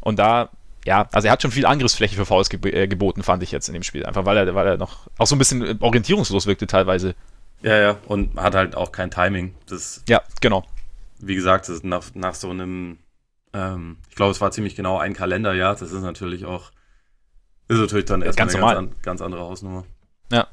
Und 0.00 0.18
da, 0.18 0.50
ja, 0.84 1.08
also 1.12 1.28
er 1.28 1.32
hat 1.32 1.42
schon 1.42 1.52
viel 1.52 1.66
Angriffsfläche 1.66 2.16
für 2.16 2.26
Fouls 2.26 2.50
äh, 2.52 2.88
geboten, 2.88 3.22
fand 3.22 3.42
ich 3.42 3.52
jetzt 3.52 3.68
in 3.68 3.74
dem 3.74 3.82
Spiel. 3.82 4.04
Einfach 4.04 4.24
weil 4.24 4.36
er, 4.36 4.54
weil 4.54 4.66
er 4.66 4.76
noch 4.76 5.06
auch 5.18 5.26
so 5.26 5.36
ein 5.36 5.38
bisschen 5.38 5.80
orientierungslos 5.80 6.46
wirkte 6.46 6.66
teilweise. 6.66 7.14
Ja, 7.62 7.78
ja, 7.78 7.98
und 8.06 8.36
hat 8.36 8.54
halt 8.54 8.74
auch 8.74 8.90
kein 8.90 9.10
Timing. 9.10 9.54
Das, 9.66 10.02
Ja, 10.08 10.22
genau. 10.40 10.64
wie 11.18 11.34
gesagt, 11.34 11.68
das 11.68 11.84
nach, 11.84 12.04
nach 12.14 12.34
so 12.34 12.50
einem, 12.50 12.98
ähm, 13.52 13.98
ich 14.08 14.16
glaube, 14.16 14.32
es 14.32 14.40
war 14.40 14.50
ziemlich 14.50 14.74
genau 14.74 14.98
ein 14.98 15.14
Kalenderjahr. 15.14 15.76
Das 15.76 15.92
ist 15.92 16.02
natürlich 16.02 16.44
auch, 16.44 16.70
ist 17.70 17.78
natürlich 17.78 18.04
dann 18.06 18.22
erstmal 18.22 18.46
Ganz 18.46 18.54
eine 18.56 18.64
ganz, 18.64 18.78
an, 18.78 18.94
ganz 19.02 19.22
andere 19.22 19.40
Hausnummer. 19.42 19.84
Ja. 20.32 20.48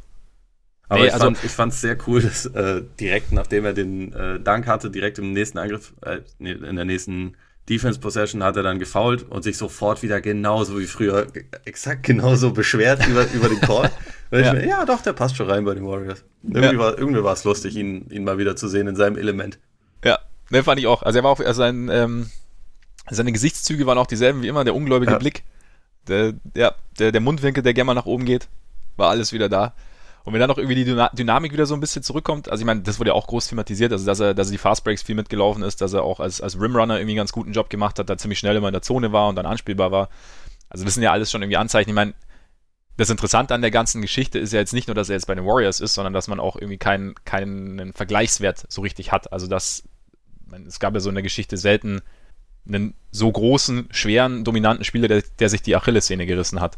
Aber 0.89 0.99
Nee, 1.01 1.07
ich, 1.07 1.13
also- 1.13 1.25
fand, 1.25 1.43
ich 1.43 1.51
fand 1.51 1.73
es 1.73 1.81
sehr 1.81 1.97
cool, 2.07 2.21
dass 2.21 2.45
äh, 2.45 2.81
direkt 2.99 3.31
nachdem 3.33 3.65
er 3.65 3.73
den 3.73 4.13
äh, 4.13 4.39
Dank 4.39 4.67
hatte, 4.67 4.89
direkt 4.89 5.19
im 5.19 5.33
nächsten 5.33 5.57
Angriff, 5.57 5.93
äh, 6.01 6.19
in 6.39 6.75
der 6.75 6.85
nächsten 6.85 7.35
Defense 7.69 7.99
Possession 7.99 8.43
hat 8.43 8.55
er 8.55 8.63
dann 8.63 8.79
gefoult 8.79 9.23
und 9.29 9.43
sich 9.43 9.57
sofort 9.57 10.01
wieder 10.01 10.21
genauso 10.21 10.79
wie 10.79 10.85
früher, 10.85 11.27
exakt 11.65 12.03
genauso 12.03 12.51
beschwert 12.51 13.05
über, 13.07 13.25
über 13.33 13.49
den 13.49 13.59
Call. 13.59 13.91
Ja. 14.31 14.39
ich 14.39 14.53
mir, 14.53 14.67
ja, 14.67 14.85
doch, 14.85 15.01
der 15.01 15.11
passt 15.13 15.35
schon 15.35 15.49
rein 15.49 15.65
bei 15.65 15.73
den 15.73 15.85
Warriors. 15.85 16.23
Irgendwie 16.43 16.61
Ja. 16.75 16.77
war 16.77 16.97
irgendwie 16.97 17.23
war 17.23 17.33
es 17.33 17.43
lustig, 17.43 17.75
ihn, 17.75 18.09
ihn 18.09 18.23
mal 18.23 18.37
wieder 18.37 18.55
zu 18.55 18.69
sehen 18.69 18.87
in 18.87 18.95
seinem 18.95 19.17
Element. 19.17 19.59
Ja, 20.05 20.19
ne, 20.49 20.63
fand 20.63 20.79
ich 20.79 20.87
auch. 20.87 21.03
Also 21.03 21.19
er 21.19 21.23
war 21.23 21.31
auch, 21.31 21.39
also 21.41 21.57
sein, 21.59 21.89
ähm, 21.91 22.29
seine 23.09 23.33
Gesichtszüge 23.33 23.85
waren 23.85 23.97
auch 23.97 24.07
dieselben 24.07 24.41
wie 24.43 24.47
immer, 24.47 24.63
der 24.63 24.75
ungläubige 24.75 25.11
Ja. 25.13 25.17
Blick. 25.17 25.43
Der, 26.07 26.33
ja, 26.55 26.73
der, 26.99 27.11
der 27.11 27.21
Mundwinkel, 27.21 27.63
der 27.63 27.73
gerne 27.73 27.87
mal 27.87 27.93
nach 27.93 28.05
oben 28.05 28.25
geht, 28.25 28.47
war 28.95 29.09
alles 29.09 29.33
wieder 29.33 29.49
da. 29.49 29.73
Und 30.23 30.33
wenn 30.33 30.41
dann 30.41 30.49
noch 30.49 30.57
irgendwie 30.57 30.75
die 30.75 30.83
Dyna 30.83 31.09
Dynamik 31.13 31.53
wieder 31.53 31.65
so 31.65 31.73
ein 31.73 31.79
bisschen 31.79 32.03
zurückkommt, 32.03 32.49
also 32.49 32.61
ich 32.61 32.65
meine, 32.65 32.81
das 32.81 32.99
wurde 32.99 33.11
ja 33.11 33.13
auch 33.13 33.27
groß 33.27 33.47
thematisiert, 33.47 33.93
also 33.93 34.05
dass 34.05 34.19
er, 34.19 34.33
dass 34.33 34.49
er 34.49 34.51
die 34.51 34.57
Fastbreaks 34.57 35.01
viel 35.01 35.15
mitgelaufen 35.15 35.63
ist, 35.63 35.79
dass 35.79 35.93
er 35.93 36.03
auch 36.03 36.19
als, 36.19 36.41
als 36.41 36.59
Rimrunner 36.59 36.97
irgendwie 36.97 37.13
einen 37.13 37.19
ganz 37.19 37.31
guten 37.31 37.53
Job 37.53 37.69
gemacht 37.69 37.97
hat, 37.97 38.09
da 38.09 38.17
ziemlich 38.17 38.37
schnell 38.37 38.57
immer 38.57 38.67
in 38.67 38.73
der 38.73 38.81
Zone 38.81 39.13
war 39.13 39.29
und 39.29 39.37
dann 39.37 39.45
anspielbar 39.45 39.91
war. 39.93 40.09
Also 40.67 40.83
das 40.83 40.95
sind 40.95 41.03
ja 41.03 41.13
alles 41.13 41.31
schon 41.31 41.41
irgendwie 41.41 41.55
Anzeichen. 41.55 41.91
Ich 41.91 41.95
meine, 41.95 42.13
das 42.97 43.09
Interessante 43.09 43.53
an 43.53 43.61
der 43.61 43.71
ganzen 43.71 44.01
Geschichte 44.01 44.37
ist 44.37 44.51
ja 44.51 44.59
jetzt 44.59 44.73
nicht 44.73 44.89
nur, 44.89 44.95
dass 44.95 45.07
er 45.07 45.15
jetzt 45.15 45.27
bei 45.27 45.35
den 45.35 45.45
Warriors 45.45 45.79
ist, 45.79 45.93
sondern 45.93 46.11
dass 46.11 46.27
man 46.27 46.41
auch 46.41 46.57
irgendwie 46.57 46.77
keinen, 46.77 47.15
keinen 47.23 47.93
Vergleichswert 47.93 48.65
so 48.67 48.81
richtig 48.81 49.13
hat. 49.13 49.31
Also 49.31 49.47
dass, 49.47 49.83
es 50.67 50.81
gab 50.81 50.93
ja 50.93 50.99
so 50.99 51.07
in 51.07 51.15
der 51.15 51.23
Geschichte 51.23 51.55
selten 51.55 52.01
einen 52.67 52.93
so 53.11 53.31
großen, 53.31 53.87
schweren, 53.91 54.43
dominanten 54.43 54.85
Spieler, 54.85 55.07
der, 55.07 55.23
der 55.39 55.49
sich 55.49 55.61
die 55.61 55.75
Achillessehne 55.75 56.25
gerissen 56.25 56.61
hat. 56.61 56.77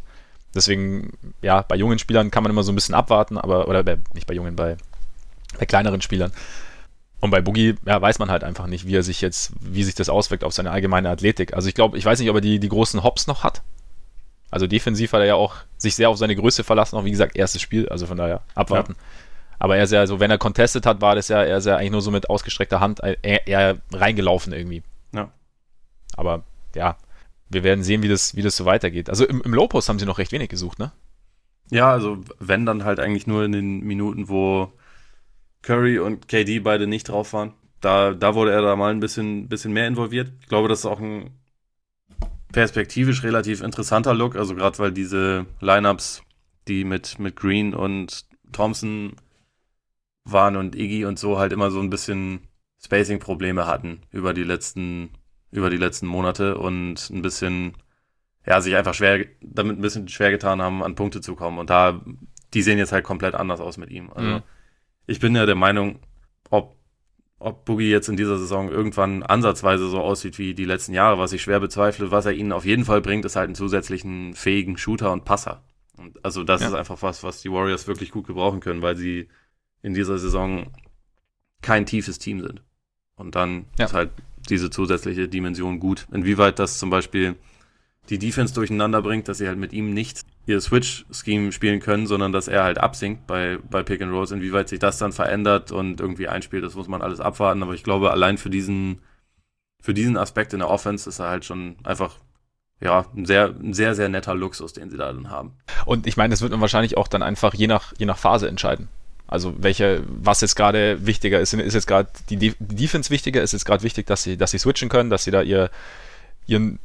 Deswegen, 0.54 1.14
ja, 1.42 1.62
bei 1.62 1.76
jungen 1.76 2.00
Spielern 2.00 2.32
kann 2.32 2.44
man 2.44 2.52
immer 2.52 2.64
so 2.64 2.72
ein 2.72 2.76
bisschen 2.76 2.96
abwarten, 2.96 3.38
aber, 3.38 3.68
oder 3.68 3.84
bei, 3.84 3.98
nicht 4.14 4.28
bei 4.28 4.34
jungen, 4.34 4.56
bei, 4.56 4.78
bei 5.58 5.66
kleineren 5.66 6.02
Spielern. 6.02 6.32
Und 7.22 7.32
bei 7.32 7.42
Boogie, 7.42 7.76
ja, 7.86 8.02
weiß 8.02 8.20
man 8.20 8.32
halt 8.32 8.44
einfach 8.44 8.68
nicht, 8.68 8.88
wie 8.88 8.96
er 8.96 9.04
sich 9.04 9.22
jetzt, 9.22 9.52
wie 9.60 9.84
sich 9.84 9.96
das 9.96 10.10
auswirkt 10.10 10.44
auf 10.44 10.54
seine 10.54 10.72
allgemeine 10.72 11.10
Athletik. 11.10 11.54
Also 11.54 11.68
ich 11.68 11.76
glaube, 11.76 11.98
ich 11.98 12.06
weiß 12.06 12.20
nicht, 12.20 12.30
ob 12.30 12.38
er 12.38 12.42
die, 12.42 12.60
die 12.60 12.70
großen 12.70 13.04
Hops 13.04 13.28
noch 13.28 13.44
hat. 13.44 13.62
Also 14.52 14.68
defensiv 14.68 15.14
hat 15.14 15.20
er 15.20 15.28
ja 15.28 15.36
auch 15.36 15.56
sich 15.78 15.96
sehr 15.96 16.10
auf 16.10 16.18
seine 16.18 16.36
Größe 16.36 16.64
verlassen, 16.64 16.96
auch 16.96 17.06
wie 17.06 17.12
gesagt, 17.12 17.36
erstes 17.36 17.62
Spiel, 17.62 17.88
also 17.90 18.08
von 18.08 18.18
daher 18.18 18.42
abwarten. 18.56 18.96
Aber 19.60 19.76
er 19.76 19.84
ist 19.84 19.92
ja 19.92 20.08
so, 20.08 20.20
wenn 20.22 20.32
er 20.32 20.38
contestet 20.38 20.86
hat, 20.86 21.02
war 21.02 21.16
das 21.16 21.28
ja, 21.28 21.44
er 21.44 21.58
ist 21.58 21.66
ja 21.66 21.76
eigentlich 21.76 21.92
nur 21.92 22.02
so 22.02 22.12
mit 22.12 22.30
ausgestreckter 22.30 22.80
Hand 22.80 23.02
eher, 23.04 23.46
eher 23.46 23.78
reingelaufen 23.92 24.54
irgendwie. 24.54 24.82
Ja. 25.14 25.30
Aber 26.20 26.44
ja, 26.76 26.98
wir 27.50 27.64
werden 27.64 27.84
sehen, 27.84 28.04
wie 28.04 28.10
das, 28.10 28.36
wie 28.36 28.42
das 28.42 28.58
so 28.58 28.66
weitergeht. 28.66 29.10
Also 29.10 29.26
im, 29.26 29.42
im 29.42 29.54
Low-Post 29.54 29.88
haben 29.90 30.00
sie 30.00 30.06
noch 30.06 30.18
recht 30.18 30.34
wenig 30.34 30.50
gesucht, 30.50 30.78
ne? 30.80 30.92
Ja, 31.72 31.92
also 31.92 32.18
wenn 32.40 32.66
dann 32.66 32.84
halt 32.84 33.00
eigentlich 33.00 33.26
nur 33.26 33.46
in 33.46 33.54
den 33.54 33.80
Minuten, 33.80 34.28
wo 34.28 34.74
Curry 35.62 36.00
und 36.00 36.28
KD 36.28 36.60
beide 36.60 36.88
nicht 36.88 37.08
drauf 37.10 37.34
waren. 37.34 37.54
Da, 37.80 38.12
da 38.14 38.36
wurde 38.36 38.52
er 38.52 38.62
da 38.62 38.76
mal 38.76 38.92
ein 38.92 39.00
bisschen, 39.00 39.48
bisschen 39.48 39.72
mehr 39.72 39.88
involviert. 39.88 40.34
Ich 40.42 40.48
glaube, 40.48 40.68
das 40.68 40.80
ist 40.80 40.86
auch 40.86 41.00
ein 41.00 41.32
perspektivisch 42.52 43.24
relativ 43.24 43.62
interessanter 43.62 44.14
Look. 44.14 44.36
Also 44.36 44.56
gerade 44.56 44.78
weil 44.80 44.92
diese 44.92 45.46
Lineups, 45.62 46.24
die 46.68 46.84
mit, 46.84 47.20
mit 47.20 47.36
Green 47.36 47.74
und 47.74 48.26
Thompson 48.52 49.14
waren 50.26 50.58
und 50.58 50.76
Iggy 50.76 51.06
und 51.06 51.18
so 51.18 51.40
halt 51.40 51.54
immer 51.54 51.72
so 51.72 51.80
ein 51.80 51.90
bisschen 51.90 52.48
Spacing-Probleme 52.84 53.66
hatten 53.68 54.02
über 54.12 54.34
die 54.34 54.44
letzten, 54.44 55.10
über 55.52 55.70
die 55.70 55.78
letzten 55.78 56.08
Monate 56.08 56.58
und 56.58 57.10
ein 57.10 57.22
bisschen, 57.22 57.74
ja, 58.46 58.62
sich 58.62 58.76
einfach 58.76 58.94
schwer, 58.94 59.26
damit 59.42 59.78
ein 59.78 59.82
bisschen 59.82 60.08
schwer 60.08 60.32
getan 60.32 60.62
haben, 60.62 60.84
an 60.84 60.96
Punkte 60.96 61.22
zu 61.22 61.36
kommen. 61.36 61.58
Und 61.58 61.70
da, 61.70 62.02
die 62.54 62.62
sehen 62.62 62.78
jetzt 62.78 62.92
halt 62.92 63.04
komplett 63.04 63.36
anders 63.36 63.60
aus 63.60 63.78
mit 63.78 63.90
ihm. 63.90 64.10
Also, 64.14 64.30
mhm. 64.30 64.44
ich 65.08 65.20
bin 65.20 65.36
ja 65.36 65.46
der 65.46 65.56
Meinung, 65.56 66.00
ob, 66.50 66.76
ob 67.40 67.66
Boogie 67.66 67.90
jetzt 67.90 68.10
in 68.10 68.18
dieser 68.18 68.38
Saison 68.38 68.70
irgendwann 68.70 69.24
ansatzweise 69.24 69.88
so 69.90 70.00
aussieht 70.00 70.38
wie 70.38 70.54
die 70.54 70.66
letzten 70.66 70.94
Jahre, 70.94 71.18
was 71.18 71.34
ich 71.34 71.42
schwer 71.42 71.60
bezweifle, 71.60 72.12
was 72.12 72.26
er 72.26 72.34
ihnen 72.34 72.52
auf 72.52 72.66
jeden 72.66 72.86
Fall 72.86 73.02
bringt, 73.02 73.26
ist 73.26 73.36
halt 73.36 73.48
einen 73.48 73.56
zusätzlichen 73.56 74.34
fähigen 74.34 74.78
Shooter 74.78 75.12
und 75.12 75.26
Passer. 75.26 75.64
Und 75.98 76.24
also 76.24 76.44
das 76.44 76.62
ja. 76.62 76.68
ist 76.68 76.74
einfach 76.74 77.02
was, 77.02 77.24
was 77.24 77.42
die 77.42 77.52
Warriors 77.52 77.88
wirklich 77.88 78.12
gut 78.12 78.28
gebrauchen 78.28 78.62
können, 78.62 78.82
weil 78.82 78.96
sie 78.96 79.30
in 79.82 79.94
dieser 79.94 80.18
Saison 80.18 80.72
kein 81.62 81.86
tiefes 81.86 82.20
Team 82.20 82.42
sind. 82.42 82.64
Und 83.16 83.36
dann 83.36 83.66
ja. 83.78 83.86
ist 83.86 83.94
halt 83.94 84.12
diese 84.50 84.70
zusätzliche 84.70 85.28
Dimension 85.28 85.80
gut. 85.80 86.08
Inwieweit 86.12 86.60
das 86.60 86.80
zum 86.80 86.90
Beispiel 86.90 87.36
die 88.10 88.18
Defense 88.20 88.54
durcheinander 88.54 89.02
bringt, 89.02 89.28
dass 89.28 89.38
sie 89.38 89.48
halt 89.48 89.60
mit 89.60 89.72
ihm 89.72 89.94
nicht 89.94 90.22
ihr 90.46 90.60
Switch-Scheme 90.60 91.52
spielen 91.52 91.80
können, 91.80 92.08
sondern 92.08 92.32
dass 92.32 92.48
er 92.48 92.64
halt 92.64 92.80
absinkt 92.80 93.28
bei, 93.28 93.60
bei 93.70 93.84
Pick 93.84 94.02
and 94.02 94.12
Rolls. 94.12 94.32
Inwieweit 94.32 94.70
sich 94.70 94.80
das 94.80 94.98
dann 94.98 95.12
verändert 95.12 95.72
und 95.72 96.02
irgendwie 96.02 96.28
einspielt, 96.28 96.64
das 96.64 96.76
muss 96.76 96.88
man 96.88 97.02
alles 97.02 97.20
abwarten. 97.20 97.62
Aber 97.62 97.74
ich 97.76 97.84
glaube, 97.84 98.12
allein 98.12 98.38
für 98.38 98.50
diesen, 98.50 99.02
für 99.82 99.94
diesen 99.94 100.18
Aspekt 100.18 100.54
in 100.54 100.60
der 100.60 100.70
Offense 100.70 101.08
ist 101.08 101.20
er 101.20 101.30
halt 101.30 101.46
schon 101.46 101.76
einfach 101.84 102.18
ja, 102.82 103.06
ein 103.16 103.26
sehr, 103.26 103.48
ein 103.48 103.74
sehr, 103.74 103.94
sehr 103.94 104.10
netter 104.10 104.34
Luxus, 104.34 104.74
den 104.74 104.90
sie 104.90 104.98
da 104.98 105.12
dann 105.12 105.30
haben. 105.30 105.54
Und 105.86 106.08
ich 106.08 106.18
meine, 106.18 106.32
das 106.32 106.42
wird 106.42 106.52
man 106.52 106.62
wahrscheinlich 106.62 106.98
auch 106.98 107.08
dann 107.08 107.22
einfach 107.22 107.54
je 107.54 107.68
nach, 107.68 107.94
je 107.98 108.06
nach 108.06 108.18
Phase 108.18 108.48
entscheiden. 108.48 108.88
Also 109.30 109.54
welche, 109.58 110.04
was 110.08 110.42
jetzt 110.42 110.56
gerade 110.56 111.06
wichtiger 111.06 111.40
ist, 111.40 111.54
ist 111.54 111.74
jetzt 111.76 111.86
gerade 111.86 112.10
die, 112.30 112.38
die 112.38 112.56
Defense 112.60 113.12
wichtiger, 113.12 113.44
ist 113.44 113.54
jetzt 113.54 113.66
gerade 113.66 113.84
wichtig, 113.84 114.08
dass 114.08 114.24
sie, 114.24 114.38
dass 114.38 114.52
sie 114.52 114.58
switchen 114.58 114.90
können, 114.90 115.12
dass 115.12 115.24
sie 115.24 115.32
da 115.32 115.44
ihr, 115.44 115.70
ihren, 116.48 116.80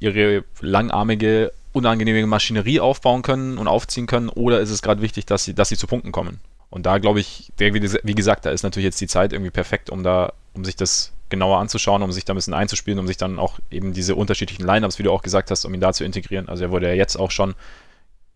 ihre 0.00 0.44
langarmige, 0.60 1.52
unangenehme 1.72 2.26
Maschinerie 2.26 2.80
aufbauen 2.80 3.20
können 3.20 3.58
und 3.58 3.68
aufziehen 3.68 4.06
können, 4.06 4.30
oder 4.30 4.60
ist 4.60 4.70
es 4.70 4.80
gerade 4.80 5.02
wichtig, 5.02 5.26
dass 5.26 5.44
sie, 5.44 5.54
dass 5.54 5.68
sie 5.68 5.76
zu 5.76 5.86
Punkten 5.86 6.12
kommen? 6.12 6.40
Und 6.70 6.86
da 6.86 6.96
glaube 6.96 7.20
ich, 7.20 7.52
wie 7.58 8.14
gesagt, 8.14 8.46
da 8.46 8.50
ist 8.50 8.62
natürlich 8.62 8.86
jetzt 8.86 9.00
die 9.02 9.06
Zeit 9.06 9.34
irgendwie 9.34 9.50
perfekt, 9.50 9.90
um 9.90 10.02
da, 10.02 10.32
um 10.54 10.64
sich 10.64 10.76
das 10.76 11.12
genauer 11.28 11.58
anzuschauen, 11.58 12.02
um 12.02 12.12
sich 12.12 12.24
da 12.24 12.32
ein 12.32 12.36
bisschen 12.36 12.54
einzuspielen, 12.54 12.98
um 12.98 13.06
sich 13.06 13.18
dann 13.18 13.38
auch 13.38 13.58
eben 13.70 13.92
diese 13.92 14.14
unterschiedlichen 14.14 14.66
Lineups, 14.66 14.98
wie 14.98 15.02
du 15.02 15.12
auch 15.12 15.22
gesagt 15.22 15.50
hast, 15.50 15.66
um 15.66 15.74
ihn 15.74 15.80
da 15.80 15.92
zu 15.92 16.04
integrieren. 16.04 16.48
Also 16.48 16.64
er 16.64 16.70
wurde 16.70 16.88
ja 16.88 16.94
jetzt 16.94 17.16
auch 17.16 17.30
schon, 17.30 17.54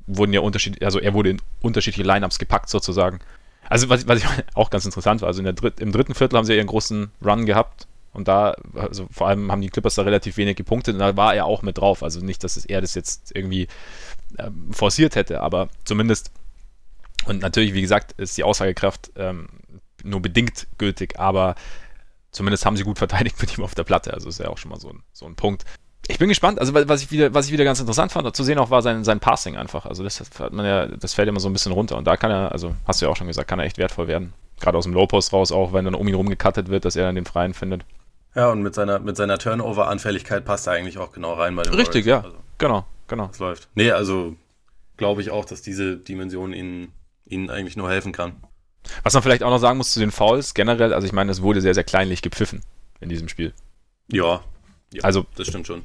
wurden 0.06 0.34
ja 0.34 0.40
unterschiedliche, 0.40 0.84
also 0.84 0.98
er 0.98 1.14
wurde 1.14 1.30
in 1.30 1.42
unterschiedliche 1.62 2.06
Lineups 2.06 2.38
gepackt 2.38 2.68
sozusagen. 2.68 3.20
Also 3.68 3.88
was, 3.88 4.06
was 4.06 4.20
ich 4.20 4.26
auch 4.54 4.70
ganz 4.70 4.84
interessant 4.84 5.20
war, 5.20 5.28
also 5.28 5.42
Dritt, 5.42 5.80
im 5.80 5.92
dritten 5.92 6.14
Viertel 6.14 6.36
haben 6.36 6.44
sie 6.44 6.54
ihren 6.54 6.66
großen 6.66 7.10
Run 7.24 7.46
gehabt 7.46 7.86
und 8.12 8.28
da, 8.28 8.56
also 8.74 9.06
vor 9.10 9.28
allem 9.28 9.52
haben 9.52 9.60
die 9.60 9.68
Clippers 9.68 9.96
da 9.96 10.02
relativ 10.02 10.36
wenig 10.36 10.56
gepunktet 10.56 10.94
und 10.94 11.00
da 11.00 11.16
war 11.16 11.34
er 11.34 11.44
auch 11.44 11.62
mit 11.62 11.78
drauf. 11.78 12.02
Also 12.02 12.20
nicht, 12.20 12.42
dass 12.44 12.64
er 12.64 12.80
das 12.80 12.94
jetzt 12.94 13.34
irgendwie 13.34 13.68
ähm, 14.38 14.72
forciert 14.72 15.16
hätte, 15.16 15.40
aber 15.42 15.68
zumindest, 15.84 16.30
und 17.26 17.42
natürlich, 17.42 17.74
wie 17.74 17.82
gesagt, 17.82 18.12
ist 18.12 18.38
die 18.38 18.44
Aussagekraft 18.44 19.12
ähm, 19.16 19.48
nur 20.02 20.22
bedingt 20.22 20.66
gültig, 20.78 21.18
aber 21.18 21.56
zumindest 22.30 22.64
haben 22.64 22.76
sie 22.76 22.84
gut 22.84 22.98
verteidigt 23.06 23.40
mit 23.40 23.56
ihm 23.56 23.64
auf 23.64 23.74
der 23.74 23.84
Platte. 23.84 24.14
Also 24.14 24.28
ist 24.28 24.40
ja 24.40 24.48
auch 24.48 24.58
schon 24.58 24.70
mal 24.70 24.80
so 24.80 24.90
ein, 24.90 25.02
so 25.12 25.26
ein 25.26 25.36
Punkt 25.36 25.64
ich 26.08 26.18
bin 26.18 26.28
gespannt. 26.28 26.58
Also 26.60 26.72
was 26.74 27.02
ich 27.02 27.10
wieder, 27.10 27.34
was 27.34 27.46
ich 27.46 27.52
wieder 27.52 27.64
ganz 27.64 27.80
interessant 27.80 28.12
fand 28.12 28.34
zu 28.34 28.44
sehen 28.44 28.58
auch 28.58 28.70
war 28.70 28.82
sein, 28.82 29.04
sein 29.04 29.20
Passing 29.20 29.56
einfach. 29.56 29.86
Also 29.86 30.04
das 30.04 30.20
hat 30.20 30.52
man 30.52 30.64
ja, 30.64 30.86
das 30.86 31.14
fällt 31.14 31.28
immer 31.28 31.40
so 31.40 31.48
ein 31.48 31.52
bisschen 31.52 31.72
runter 31.72 31.96
und 31.96 32.06
da 32.06 32.16
kann 32.16 32.30
er, 32.30 32.52
also 32.52 32.74
hast 32.86 33.00
du 33.00 33.06
ja 33.06 33.12
auch 33.12 33.16
schon 33.16 33.26
gesagt, 33.26 33.48
kann 33.48 33.58
er 33.58 33.64
echt 33.64 33.78
wertvoll 33.78 34.08
werden. 34.08 34.32
Gerade 34.60 34.78
aus 34.78 34.84
dem 34.84 34.94
Low 34.94 35.06
Post 35.06 35.32
raus 35.32 35.52
auch, 35.52 35.72
wenn 35.72 35.84
dann 35.84 35.94
um 35.94 36.06
ihn 36.08 36.14
rum 36.14 36.28
gecuttet 36.28 36.68
wird, 36.68 36.84
dass 36.84 36.96
er 36.96 37.04
dann 37.04 37.14
den 37.14 37.26
Freien 37.26 37.54
findet. 37.54 37.84
Ja 38.34 38.50
und 38.50 38.62
mit 38.62 38.74
seiner 38.74 38.98
mit 38.98 39.16
seiner 39.16 39.38
Turnover-Anfälligkeit 39.38 40.44
passt 40.44 40.66
er 40.66 40.74
eigentlich 40.74 40.98
auch 40.98 41.12
genau 41.12 41.34
rein 41.34 41.56
bei 41.56 41.62
dem. 41.62 41.74
Richtig, 41.74 42.06
Warriors. 42.06 42.24
ja, 42.24 42.30
also, 42.30 42.42
genau, 42.58 42.86
genau. 43.08 43.26
Das 43.28 43.38
läuft. 43.38 43.68
Nee, 43.74 43.90
also 43.90 44.36
glaube 44.96 45.22
ich 45.22 45.30
auch, 45.30 45.44
dass 45.44 45.62
diese 45.62 45.96
Dimension 45.96 46.52
ihnen 46.52 46.92
ihnen 47.24 47.50
eigentlich 47.50 47.76
nur 47.76 47.90
helfen 47.90 48.12
kann. 48.12 48.36
Was 49.02 49.14
man 49.14 49.22
vielleicht 49.22 49.42
auch 49.42 49.50
noch 49.50 49.58
sagen 49.58 49.78
muss 49.78 49.92
zu 49.92 50.00
den 50.00 50.12
Fouls 50.12 50.54
generell, 50.54 50.94
also 50.94 51.06
ich 51.06 51.12
meine, 51.12 51.32
es 51.32 51.42
wurde 51.42 51.60
sehr 51.60 51.74
sehr 51.74 51.84
kleinlich 51.84 52.22
gepfiffen 52.22 52.62
in 53.00 53.08
diesem 53.08 53.28
Spiel. 53.28 53.52
Ja, 54.08 54.42
ja, 54.92 55.02
also 55.02 55.26
das 55.34 55.48
stimmt 55.48 55.66
schon. 55.66 55.82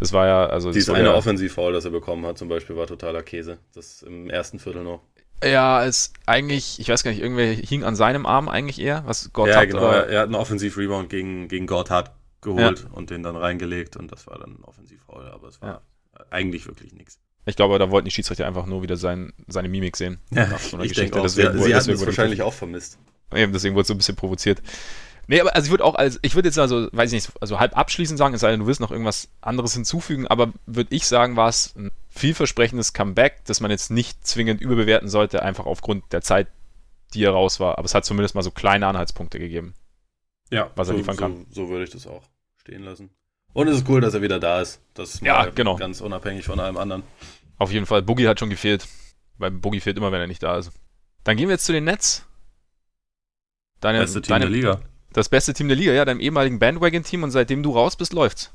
Das 0.00 0.12
war 0.12 0.26
ja, 0.26 0.46
also. 0.46 0.70
Dieses 0.70 0.94
eine 0.94 1.08
ja, 1.08 1.14
Offensiv-Foul, 1.14 1.72
das 1.72 1.84
er 1.84 1.90
bekommen 1.90 2.24
hat, 2.26 2.38
zum 2.38 2.48
Beispiel, 2.48 2.76
war 2.76 2.86
totaler 2.86 3.22
Käse. 3.22 3.58
Das 3.74 4.02
im 4.02 4.30
ersten 4.30 4.58
Viertel 4.58 4.84
noch. 4.84 5.02
Ja, 5.42 5.84
ist 5.84 6.14
eigentlich, 6.26 6.80
ich 6.80 6.88
weiß 6.88 7.04
gar 7.04 7.12
nicht, 7.12 7.20
irgendwer 7.20 7.46
hing 7.46 7.84
an 7.84 7.94
seinem 7.94 8.26
Arm 8.26 8.48
eigentlich 8.48 8.80
eher, 8.80 9.04
was 9.06 9.32
Gott 9.32 9.50
ja, 9.50 9.56
hat. 9.56 9.68
Genau, 9.68 9.88
oder? 9.88 10.08
er 10.08 10.20
hat 10.20 10.26
einen 10.26 10.34
Offensiv-Rebound 10.34 11.10
gegen, 11.10 11.48
gegen 11.48 11.66
Gotthard 11.66 12.10
geholt 12.40 12.80
ja. 12.80 12.90
und 12.92 13.10
den 13.10 13.22
dann 13.22 13.36
reingelegt 13.36 13.96
und 13.96 14.10
das 14.10 14.26
war 14.26 14.38
dann 14.38 14.56
ein 14.56 14.64
Offensiv-Foul, 14.64 15.28
aber 15.28 15.48
es 15.48 15.62
war 15.62 15.68
ja. 15.68 16.24
eigentlich 16.30 16.66
wirklich 16.66 16.92
nichts. 16.92 17.20
Ich 17.46 17.56
glaube, 17.56 17.78
da 17.78 17.90
wollten 17.90 18.06
die 18.06 18.10
Schiedsrichter 18.10 18.46
einfach 18.46 18.66
nur 18.66 18.82
wieder 18.82 18.96
sein, 18.96 19.32
seine 19.46 19.68
Mimik 19.68 19.96
sehen. 19.96 20.18
Ja, 20.30 20.58
so 20.58 20.80
ich 20.80 20.92
denke 20.92 21.18
auch, 21.18 21.22
deswegen, 21.22 21.52
sie, 21.52 21.64
sie 21.64 21.74
hatten 21.74 21.90
es 21.90 22.04
wahrscheinlich 22.04 22.42
auch 22.42 22.52
vermisst. 22.52 22.98
Eben, 23.34 23.52
deswegen 23.52 23.74
wurde 23.74 23.82
es 23.82 23.88
so 23.88 23.94
ein 23.94 23.98
bisschen 23.98 24.16
provoziert. 24.16 24.60
Nee, 25.28 25.42
aber 25.42 25.54
also 25.54 25.66
ich 25.66 25.70
würde 25.70 25.84
auch 25.84 25.94
als, 25.94 26.18
ich 26.22 26.34
würde 26.34 26.48
jetzt 26.48 26.58
also, 26.58 26.88
weiß 26.90 27.12
ich 27.12 27.26
nicht, 27.26 27.42
also 27.42 27.60
halb 27.60 27.76
abschließend 27.76 28.18
sagen, 28.18 28.34
es 28.34 28.40
sei 28.40 28.50
denn, 28.50 28.60
du 28.60 28.66
willst 28.66 28.80
noch 28.80 28.90
irgendwas 28.90 29.28
anderes 29.42 29.74
hinzufügen, 29.74 30.26
aber 30.26 30.54
würde 30.64 30.94
ich 30.94 31.06
sagen, 31.06 31.36
war 31.36 31.50
es 31.50 31.76
ein 31.76 31.90
vielversprechendes 32.08 32.94
Comeback, 32.94 33.44
das 33.44 33.60
man 33.60 33.70
jetzt 33.70 33.90
nicht 33.90 34.26
zwingend 34.26 34.62
überbewerten 34.62 35.10
sollte, 35.10 35.42
einfach 35.42 35.66
aufgrund 35.66 36.14
der 36.14 36.22
Zeit, 36.22 36.48
die 37.12 37.22
er 37.22 37.32
raus 37.32 37.60
war. 37.60 37.76
Aber 37.76 37.84
es 37.84 37.94
hat 37.94 38.06
zumindest 38.06 38.34
mal 38.34 38.42
so 38.42 38.50
kleine 38.50 38.86
Anhaltspunkte 38.86 39.38
gegeben. 39.38 39.74
Ja, 40.50 40.70
was 40.76 40.88
er 40.88 40.92
so, 40.92 40.98
liefern 40.98 41.16
kann. 41.18 41.46
So, 41.50 41.64
so 41.64 41.68
würde 41.68 41.84
ich 41.84 41.90
das 41.90 42.06
auch 42.06 42.22
stehen 42.56 42.82
lassen. 42.82 43.10
Und 43.52 43.68
es 43.68 43.76
ist 43.76 43.88
cool, 43.88 44.00
dass 44.00 44.14
er 44.14 44.22
wieder 44.22 44.40
da 44.40 44.62
ist. 44.62 44.80
Das 44.94 45.14
ist 45.14 45.22
ja, 45.22 45.44
genau. 45.50 45.76
ganz 45.76 46.00
unabhängig 46.00 46.46
von 46.46 46.58
allem 46.58 46.78
anderen. 46.78 47.02
Auf 47.58 47.70
jeden 47.70 47.84
Fall. 47.84 48.00
Boogie 48.00 48.28
hat 48.28 48.40
schon 48.40 48.50
gefehlt. 48.50 48.86
Weil 49.36 49.50
Boogie 49.50 49.80
fehlt 49.80 49.98
immer, 49.98 50.10
wenn 50.10 50.20
er 50.20 50.26
nicht 50.26 50.42
da 50.42 50.56
ist. 50.56 50.72
Dann 51.24 51.36
gehen 51.36 51.48
wir 51.48 51.54
jetzt 51.54 51.66
zu 51.66 51.72
den 51.72 51.84
Nets. 51.84 52.24
Deine, 53.80 54.00
Beste 54.00 54.22
Team 54.22 54.30
deine, 54.30 54.46
der 54.46 54.50
Liga. 54.50 54.80
Das 55.12 55.28
beste 55.28 55.54
Team 55.54 55.68
der 55.68 55.76
Liga, 55.76 55.92
ja, 55.92 56.04
deinem 56.04 56.20
ehemaligen 56.20 56.58
Bandwagon-Team 56.58 57.22
und 57.22 57.30
seitdem 57.30 57.62
du 57.62 57.72
raus 57.72 57.96
bist, 57.96 58.12
läuft's. 58.12 58.52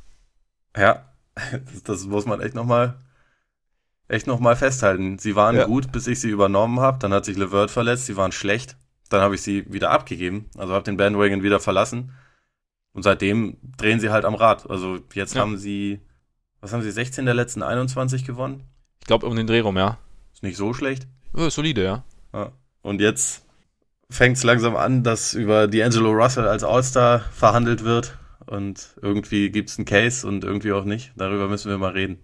Ja, 0.78 1.13
das, 1.36 1.84
das 1.84 2.06
muss 2.06 2.26
man 2.26 2.42
echt 2.42 2.56
nochmal 2.56 3.00
echt 4.08 4.28
noch 4.28 4.39
mal 4.39 4.56
festhalten. 4.56 5.18
Sie 5.18 5.36
waren 5.36 5.56
ja. 5.56 5.66
gut, 5.66 5.92
bis 5.92 6.08
ich 6.08 6.20
sie 6.20 6.30
übernommen 6.30 6.80
habe. 6.80 7.00
Dann 7.00 7.13
hat 7.13 7.26
sich 7.26 7.38
LeVert 7.38 7.72
verletzt, 7.72 8.06
sie 8.06 8.18
waren 8.18 8.32
schlecht. 8.32 8.78
Dann 9.10 9.22
habe 9.22 9.36
ich 9.36 9.42
sie 9.42 9.72
wieder 9.72 9.92
abgegeben, 9.92 10.50
also 10.58 10.74
habe 10.74 10.84
den 10.84 10.98
Bandwagon 10.98 11.44
wieder 11.44 11.60
verlassen. 11.60 12.13
Und 12.94 13.04
seitdem 13.04 13.58
drehen 13.78 14.00
sie 14.00 14.10
halt 14.10 14.26
am 14.26 14.36
Rad. 14.36 14.70
Also 14.70 15.00
jetzt 15.13 15.36
ja. 15.36 15.42
haben 15.42 15.58
sie, 15.58 16.00
was 16.62 16.74
haben 16.74 16.82
sie, 16.82 16.92
16 16.92 17.26
der 17.26 17.34
letzten 17.34 17.63
21 17.63 18.26
gewonnen? 18.26 18.63
Ich 19.02 19.08
glaube 19.08 19.26
um 19.26 19.36
den 19.36 19.48
Dreh 19.48 19.60
rum, 19.60 19.78
ja. 19.78 19.98
Ist 20.34 20.44
nicht 20.44 20.58
so 20.58 20.74
schlecht. 20.74 21.08
Ja, 21.36 21.50
solide, 21.50 21.84
ja. 21.84 22.04
ja. 22.34 22.52
Und 22.82 23.02
jetzt 23.02 23.46
fängt 24.13 24.38
es 24.38 24.43
langsam 24.43 24.76
an, 24.76 25.04
dass 25.04 25.33
über 25.33 25.63
D'Angelo 25.63 26.12
Russell 26.12 26.48
als 26.48 26.63
All-Star 26.63 27.19
verhandelt 27.31 27.83
wird. 27.83 28.17
Und 28.46 28.96
irgendwie 29.02 29.50
gibt 29.50 29.69
es 29.69 29.77
einen 29.77 29.85
Case 29.85 30.27
und 30.27 30.44
irgendwie 30.44 30.73
auch 30.73 30.83
nicht. 30.83 31.13
Darüber 31.15 31.48
müssen 31.48 31.69
wir 31.69 31.77
mal 31.77 31.92
reden. 31.92 32.19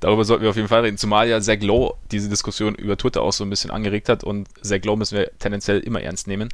Darüber 0.00 0.24
sollten 0.24 0.42
wir 0.42 0.50
auf 0.50 0.56
jeden 0.56 0.68
Fall 0.68 0.82
reden, 0.82 0.96
zumal 0.96 1.28
ja 1.28 1.40
Zach 1.40 1.60
Lowe 1.60 1.94
diese 2.10 2.28
Diskussion 2.28 2.74
über 2.76 2.96
Twitter 2.96 3.20
auch 3.20 3.32
so 3.32 3.44
ein 3.44 3.50
bisschen 3.50 3.70
angeregt 3.70 4.08
hat 4.08 4.22
und 4.22 4.48
Zach 4.62 4.84
Lowe 4.84 4.96
müssen 4.96 5.18
wir 5.18 5.30
tendenziell 5.38 5.80
immer 5.80 6.00
ernst 6.00 6.28
nehmen. 6.28 6.48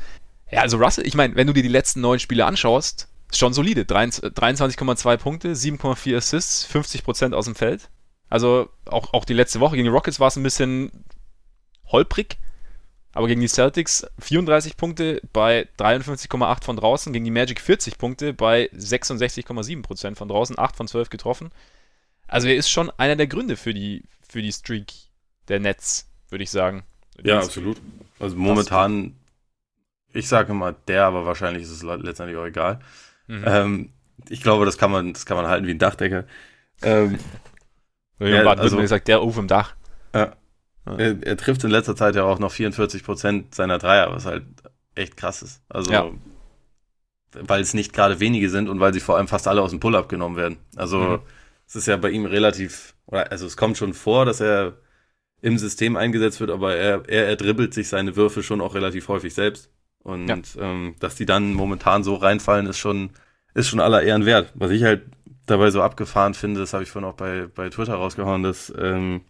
Ja, 0.51 0.63
also 0.63 0.79
Russell, 0.79 1.07
ich 1.07 1.15
meine, 1.15 1.37
wenn 1.37 1.47
du 1.47 1.53
dir 1.53 1.63
die 1.63 1.69
letzten 1.69 2.01
neun 2.01 2.19
Spiele 2.19 2.47
anschaust, 2.47 3.09
ist 3.31 3.39
schon 3.39 3.53
solide. 3.53 3.83
23,2 3.83 5.17
Punkte, 5.19 5.53
7,4 5.53 6.17
Assists, 6.17 6.67
50% 6.73 7.35
aus 7.35 7.45
dem 7.45 7.55
Feld. 7.55 7.91
Also 8.31 8.71
auch, 8.87 9.13
auch 9.13 9.25
die 9.25 9.35
letzte 9.35 9.61
Woche 9.61 9.77
gegen 9.77 9.85
die 9.85 9.95
Rockets 9.95 10.21
war 10.21 10.29
es 10.29 10.37
ein 10.37 10.43
bisschen 10.43 11.05
holprig, 11.87 12.39
aber 13.15 13.29
gegen 13.29 13.41
die 13.41 13.49
Celtics 13.49 14.07
34 14.19 14.77
Punkte 14.77 15.23
bei 15.33 15.69
53,8 15.79 16.65
von 16.65 16.77
draußen, 16.77 17.13
gegen 17.13 17.25
die 17.25 17.31
Magic 17.31 17.61
40 17.61 17.97
Punkte 17.97 18.35
bei 18.35 18.69
66,7% 18.77 20.17
von 20.17 20.29
draußen, 20.29 20.59
8 20.59 20.77
von 20.77 20.89
12 20.89 21.11
getroffen. 21.11 21.51
Also 22.27 22.49
er 22.49 22.57
ist 22.57 22.69
schon 22.69 22.91
einer 22.97 23.15
der 23.15 23.29
Gründe 23.29 23.57
für 23.57 23.73
die, 23.73 24.03
für 24.29 24.43
die 24.43 24.53
Streak 24.53 24.93
der 25.47 25.61
Nets, 25.61 26.11
würde 26.29 26.43
ich 26.43 26.51
sagen. 26.51 26.83
Ja, 27.23 27.39
absolut. 27.39 27.81
Also 28.19 28.35
momentan, 28.35 29.15
ich 30.13 30.27
sage 30.27 30.51
immer 30.51 30.73
der, 30.73 31.05
aber 31.05 31.25
wahrscheinlich 31.25 31.63
ist 31.63 31.71
es 31.71 31.83
letztendlich 31.83 32.37
auch 32.37 32.47
egal. 32.47 32.81
Mhm. 33.29 33.45
Ähm, 33.47 33.93
ich 34.29 34.43
glaube, 34.43 34.65
das 34.65 34.77
kann 34.77 34.91
man, 34.91 35.13
das 35.13 35.25
kann 35.25 35.37
man 35.37 35.47
halten 35.47 35.69
wie 35.69 35.73
ein 35.73 35.79
Dachdecker. 35.79 36.25
Ähm, 36.83 37.19
ja, 38.19 38.45
also, 38.45 38.79
gesagt, 38.79 39.07
der 39.07 39.21
auf 39.21 39.39
im 39.39 39.47
Dach. 39.47 39.77
Ja, 40.13 40.35
er, 40.87 41.23
er, 41.23 41.37
trifft 41.37 41.65
in 41.65 41.71
letzter 41.71 41.97
Zeit 41.97 42.15
ja 42.15 42.25
auch 42.25 42.39
noch 42.39 42.53
44 42.53 43.05
Prozent 43.05 43.55
seiner 43.55 43.79
Dreier, 43.79 44.13
was 44.13 44.27
halt 44.27 44.45
echt 44.95 45.17
krass 45.17 45.43
ist. 45.43 45.63
Also, 45.69 45.93
ja. 45.93 46.11
weil 47.33 47.63
es 47.63 47.75
nicht 47.75 47.93
gerade 47.93 48.21
wenige 48.21 48.51
sind 48.51 48.69
und 48.69 48.81
weil 48.81 48.93
sie 48.93 49.01
vor 49.01 49.17
allem 49.17 49.29
fast 49.29 49.49
alle 49.49 49.63
aus 49.63 49.71
dem 49.71 49.81
Pull-up 49.81 50.09
genommen 50.09 50.37
werden. 50.37 50.59
Also, 50.77 50.99
mhm. 50.99 51.19
es 51.67 51.77
ist 51.77 51.87
ja 51.87 51.97
bei 51.97 52.11
ihm 52.11 52.27
relativ, 52.27 52.95
also 53.07 53.47
es 53.47 53.57
kommt 53.57 53.79
schon 53.79 53.95
vor, 53.95 54.27
dass 54.27 54.41
er 54.41 54.75
im 55.41 55.59
System 55.59 55.97
eingesetzt 55.97 56.41
wird, 56.41 56.51
aber 56.51 56.75
er, 56.75 57.03
er, 57.09 57.29
er 57.29 57.37
dribbelt 57.37 57.75
sich 57.75 57.89
seine 57.89 58.17
Würfe 58.17 58.43
schon 58.43 58.61
auch 58.61 58.75
relativ 58.75 59.09
häufig 59.09 59.35
selbst. 59.35 59.71
Und 60.03 60.29
ja. 60.29 60.39
ähm, 60.59 60.97
dass 61.01 61.17
die 61.17 61.27
dann 61.27 61.55
momentan 61.55 62.05
so 62.05 62.15
reinfallen, 62.15 62.67
ist 62.67 62.79
schon, 62.79 63.11
ist 63.55 63.69
schon 63.69 63.81
aller 63.81 64.03
Ehren 64.03 64.27
wert. 64.27 64.53
Was 64.55 64.71
ich 64.71 64.85
halt 64.85 65.03
dabei 65.47 65.71
so 65.71 65.83
abgefahren 65.83 66.35
finde, 66.35 66.61
das 66.61 66.73
habe 66.73 66.83
ich 66.83 66.91
vorhin 66.91 67.09
auch 67.09 67.17
bei, 67.17 67.47
bei 67.55 67.69
Twitter 67.71 67.95
rausgehauen, 67.95 68.43
dass 68.43 68.73
ähm, 68.79 69.23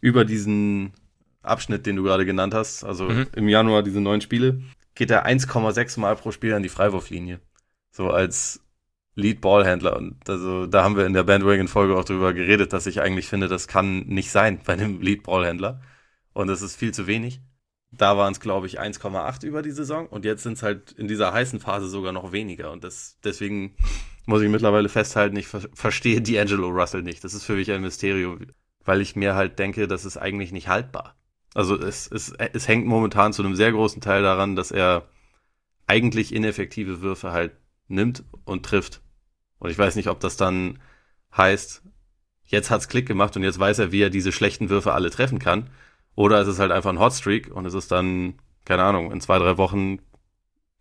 über 0.00 0.24
diesen 0.24 0.92
Abschnitt, 1.42 1.86
den 1.86 1.96
du 1.96 2.02
gerade 2.02 2.26
genannt 2.26 2.54
hast, 2.54 2.84
also 2.84 3.08
mhm. 3.08 3.26
im 3.34 3.48
Januar 3.48 3.82
diese 3.82 4.00
neun 4.00 4.20
Spiele, 4.20 4.62
geht 4.94 5.10
er 5.10 5.26
1,6 5.26 6.00
Mal 6.00 6.16
pro 6.16 6.32
Spiel 6.32 6.54
an 6.54 6.62
die 6.62 6.68
Freiwurflinie. 6.68 7.40
So 7.90 8.10
als 8.10 8.60
Lead 9.14 9.40
Ballhändler. 9.40 9.96
Und 9.96 10.28
also 10.28 10.66
da 10.66 10.84
haben 10.84 10.96
wir 10.96 11.06
in 11.06 11.12
der 11.12 11.24
Bandwagon-Folge 11.24 11.96
auch 11.96 12.04
drüber 12.04 12.32
geredet, 12.32 12.72
dass 12.72 12.86
ich 12.86 13.00
eigentlich 13.00 13.28
finde, 13.28 13.48
das 13.48 13.66
kann 13.66 14.00
nicht 14.06 14.30
sein 14.30 14.60
bei 14.64 14.74
einem 14.74 15.00
Lead 15.00 15.24
Ballhändler. 15.24 15.80
Und 16.32 16.46
das 16.46 16.62
ist 16.62 16.76
viel 16.76 16.92
zu 16.92 17.06
wenig. 17.06 17.40
Da 17.90 18.16
waren 18.16 18.32
es, 18.32 18.40
glaube 18.40 18.66
ich, 18.66 18.80
1,8 18.80 19.44
über 19.44 19.62
die 19.62 19.70
Saison. 19.70 20.06
Und 20.06 20.24
jetzt 20.24 20.42
sind 20.42 20.54
es 20.54 20.62
halt 20.62 20.92
in 20.92 21.08
dieser 21.08 21.32
heißen 21.32 21.58
Phase 21.58 21.88
sogar 21.88 22.12
noch 22.12 22.32
weniger. 22.32 22.70
Und 22.70 22.84
das, 22.84 23.18
deswegen 23.24 23.74
muss 24.26 24.42
ich 24.42 24.48
mittlerweile 24.48 24.88
festhalten, 24.88 25.36
ich 25.36 25.48
ver 25.48 25.62
verstehe 25.74 26.20
D'Angelo 26.20 26.68
Russell 26.68 27.02
nicht. 27.02 27.24
Das 27.24 27.34
ist 27.34 27.44
für 27.44 27.54
mich 27.54 27.72
ein 27.72 27.80
Mysterium, 27.80 28.38
weil 28.88 29.02
ich 29.02 29.16
mir 29.16 29.34
halt 29.34 29.58
denke, 29.58 29.86
das 29.86 30.06
ist 30.06 30.16
eigentlich 30.16 30.50
nicht 30.50 30.68
haltbar. 30.68 31.14
Also 31.52 31.78
es, 31.78 32.10
es, 32.10 32.32
es 32.32 32.68
hängt 32.68 32.86
momentan 32.86 33.34
zu 33.34 33.42
einem 33.42 33.54
sehr 33.54 33.70
großen 33.70 34.00
Teil 34.00 34.22
daran, 34.22 34.56
dass 34.56 34.70
er 34.70 35.06
eigentlich 35.86 36.34
ineffektive 36.34 37.02
Würfe 37.02 37.30
halt 37.30 37.52
nimmt 37.88 38.24
und 38.46 38.64
trifft. 38.64 39.02
Und 39.58 39.68
ich 39.68 39.76
weiß 39.76 39.94
nicht, 39.96 40.08
ob 40.08 40.20
das 40.20 40.38
dann 40.38 40.78
heißt, 41.36 41.82
jetzt 42.44 42.70
hat's 42.70 42.88
Klick 42.88 43.06
gemacht 43.06 43.36
und 43.36 43.42
jetzt 43.42 43.58
weiß 43.58 43.78
er, 43.78 43.92
wie 43.92 44.00
er 44.00 44.08
diese 44.08 44.32
schlechten 44.32 44.70
Würfe 44.70 44.94
alle 44.94 45.10
treffen 45.10 45.38
kann. 45.38 45.68
Oder 46.14 46.40
es 46.40 46.48
ist 46.48 46.58
halt 46.58 46.72
einfach 46.72 46.90
ein 46.90 46.98
Hotstreak 46.98 47.54
und 47.54 47.66
es 47.66 47.74
ist 47.74 47.92
dann, 47.92 48.38
keine 48.64 48.84
Ahnung, 48.84 49.12
in 49.12 49.20
zwei, 49.20 49.38
drei 49.38 49.58
Wochen 49.58 49.98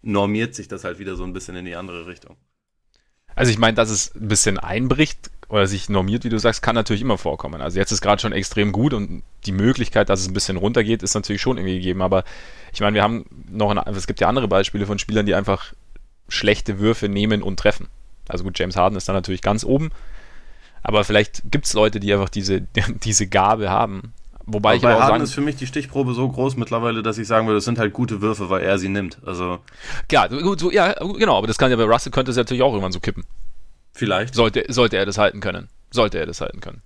normiert 0.01 0.55
sich 0.55 0.69
das 0.69 0.85
halt 0.85 0.97
wieder 0.99 1.17
so 1.17 1.25
ein 1.25 1.33
bisschen 1.33 1.57
in 1.57 1.65
die 1.65 1.75
andere 1.75 2.07
Richtung. 2.07 2.37
Also 3.35 3.51
ich 3.51 3.57
meine, 3.57 3.75
dass 3.75 3.89
es 3.89 4.15
ein 4.15 4.29
bisschen 4.29 4.57
einbricht 4.57 5.29
oder 5.49 5.65
sich 5.67 5.87
normiert, 5.87 6.23
wie 6.25 6.29
du 6.29 6.39
sagst, 6.39 6.61
kann 6.61 6.75
natürlich 6.75 7.01
immer 7.01 7.17
vorkommen. 7.17 7.61
Also 7.61 7.79
jetzt 7.79 7.91
ist 7.91 8.01
gerade 8.01 8.21
schon 8.21 8.33
extrem 8.33 8.71
gut 8.71 8.93
und 8.93 9.23
die 9.45 9.53
Möglichkeit, 9.53 10.09
dass 10.09 10.19
es 10.19 10.27
ein 10.27 10.33
bisschen 10.33 10.57
runtergeht, 10.57 11.03
ist 11.03 11.15
natürlich 11.15 11.41
schon 11.41 11.57
irgendwie 11.57 11.75
gegeben. 11.75 12.01
Aber 12.01 12.23
ich 12.73 12.81
meine, 12.81 12.95
wir 12.95 13.03
haben 13.03 13.25
noch, 13.49 13.71
eine, 13.71 13.85
es 13.87 14.07
gibt 14.07 14.19
ja 14.19 14.27
andere 14.27 14.47
Beispiele 14.47 14.85
von 14.85 14.99
Spielern, 14.99 15.25
die 15.25 15.35
einfach 15.35 15.73
schlechte 16.27 16.79
Würfe 16.79 17.07
nehmen 17.07 17.41
und 17.41 17.57
treffen. 17.57 17.87
Also 18.27 18.43
gut, 18.43 18.59
James 18.59 18.75
Harden 18.75 18.97
ist 18.97 19.07
da 19.07 19.13
natürlich 19.13 19.41
ganz 19.41 19.63
oben. 19.63 19.91
Aber 20.83 21.05
vielleicht 21.05 21.43
gibt 21.49 21.65
es 21.65 21.73
Leute, 21.73 22.01
die 22.01 22.13
einfach 22.13 22.29
diese, 22.29 22.61
diese 23.03 23.27
Gabe 23.27 23.69
haben. 23.69 24.13
Wobei 24.45 24.69
aber 24.69 24.77
ich 24.77 24.83
aber 24.85 24.95
auch 24.95 24.99
Harden 24.99 25.13
sagen, 25.13 25.23
ist 25.23 25.33
für 25.33 25.41
mich 25.41 25.55
die 25.55 25.67
Stichprobe 25.67 26.13
so 26.13 26.27
groß 26.27 26.57
mittlerweile, 26.57 27.03
dass 27.03 27.17
ich 27.17 27.27
sagen 27.27 27.47
würde, 27.47 27.57
das 27.57 27.65
sind 27.65 27.79
halt 27.79 27.93
gute 27.93 28.21
Würfe, 28.21 28.49
weil 28.49 28.63
er 28.63 28.77
sie 28.77 28.89
nimmt. 28.89 29.17
Also 29.25 29.59
ja, 30.11 30.27
gut, 30.27 30.59
so, 30.59 30.71
ja, 30.71 30.93
genau. 30.93 31.37
Aber 31.37 31.47
das 31.47 31.57
kann 31.57 31.71
ja 31.71 31.77
bei 31.77 31.83
Russell 31.83 32.11
könnte 32.11 32.31
es 32.31 32.37
natürlich 32.37 32.63
auch 32.63 32.71
irgendwann 32.71 32.91
so 32.91 32.99
kippen. 32.99 33.23
Vielleicht. 33.97 34.35
Sollte, 34.35 34.63
sollte 34.69 34.97
er 34.97 35.05
das 35.05 35.17
halten 35.17 35.39
können. 35.39 35.69
Sollte 35.91 36.19
er 36.19 36.25
das 36.25 36.41
halten 36.41 36.61
können. 36.61 36.81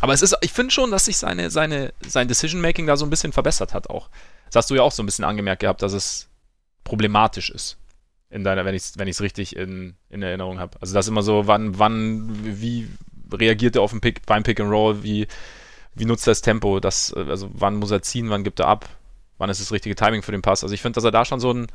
Aber 0.00 0.12
es 0.12 0.22
ist, 0.22 0.36
ich 0.42 0.52
finde 0.52 0.70
schon, 0.70 0.90
dass 0.90 1.06
sich 1.06 1.16
seine, 1.16 1.50
seine, 1.50 1.92
sein 2.06 2.28
Decision-Making 2.28 2.86
da 2.86 2.96
so 2.96 3.04
ein 3.06 3.10
bisschen 3.10 3.32
verbessert 3.32 3.74
hat 3.74 3.90
auch. 3.90 4.08
Das 4.46 4.56
hast 4.56 4.70
du 4.70 4.74
ja 4.74 4.82
auch 4.82 4.92
so 4.92 5.02
ein 5.02 5.06
bisschen 5.06 5.24
angemerkt 5.24 5.60
gehabt, 5.60 5.82
dass 5.82 5.92
es 5.92 6.28
problematisch 6.84 7.50
ist. 7.50 7.78
In 8.30 8.44
deiner, 8.44 8.64
wenn 8.64 8.74
ich 8.74 8.82
es 8.82 8.98
wenn 8.98 9.08
richtig 9.08 9.56
in, 9.56 9.96
in 10.10 10.22
Erinnerung 10.22 10.58
habe. 10.58 10.78
Also 10.80 10.94
das 10.94 11.06
ist 11.06 11.10
immer 11.10 11.22
so, 11.22 11.46
wann, 11.46 11.78
wann, 11.78 12.28
wie 12.60 12.88
reagiert 13.32 13.76
er 13.76 13.82
auf 13.82 13.90
den 13.90 14.00
Pick, 14.00 14.26
beim 14.26 14.42
Pick 14.42 14.60
and 14.60 14.70
Roll, 14.70 15.02
wie, 15.02 15.26
wie 15.94 16.04
nutzt 16.04 16.26
er 16.26 16.32
das 16.32 16.42
Tempo, 16.42 16.78
das, 16.80 17.12
also 17.14 17.48
wann 17.52 17.76
muss 17.76 17.90
er 17.90 18.02
ziehen, 18.02 18.30
wann 18.30 18.44
gibt 18.44 18.60
er 18.60 18.68
ab, 18.68 18.88
wann 19.38 19.50
ist 19.50 19.60
das 19.60 19.72
richtige 19.72 19.94
Timing 19.94 20.22
für 20.22 20.32
den 20.32 20.42
Pass. 20.42 20.62
Also 20.62 20.74
ich 20.74 20.82
finde, 20.82 20.96
dass 20.96 21.04
er 21.04 21.12
da 21.12 21.24
schon 21.24 21.40
so 21.40 21.52
ein, 21.52 21.66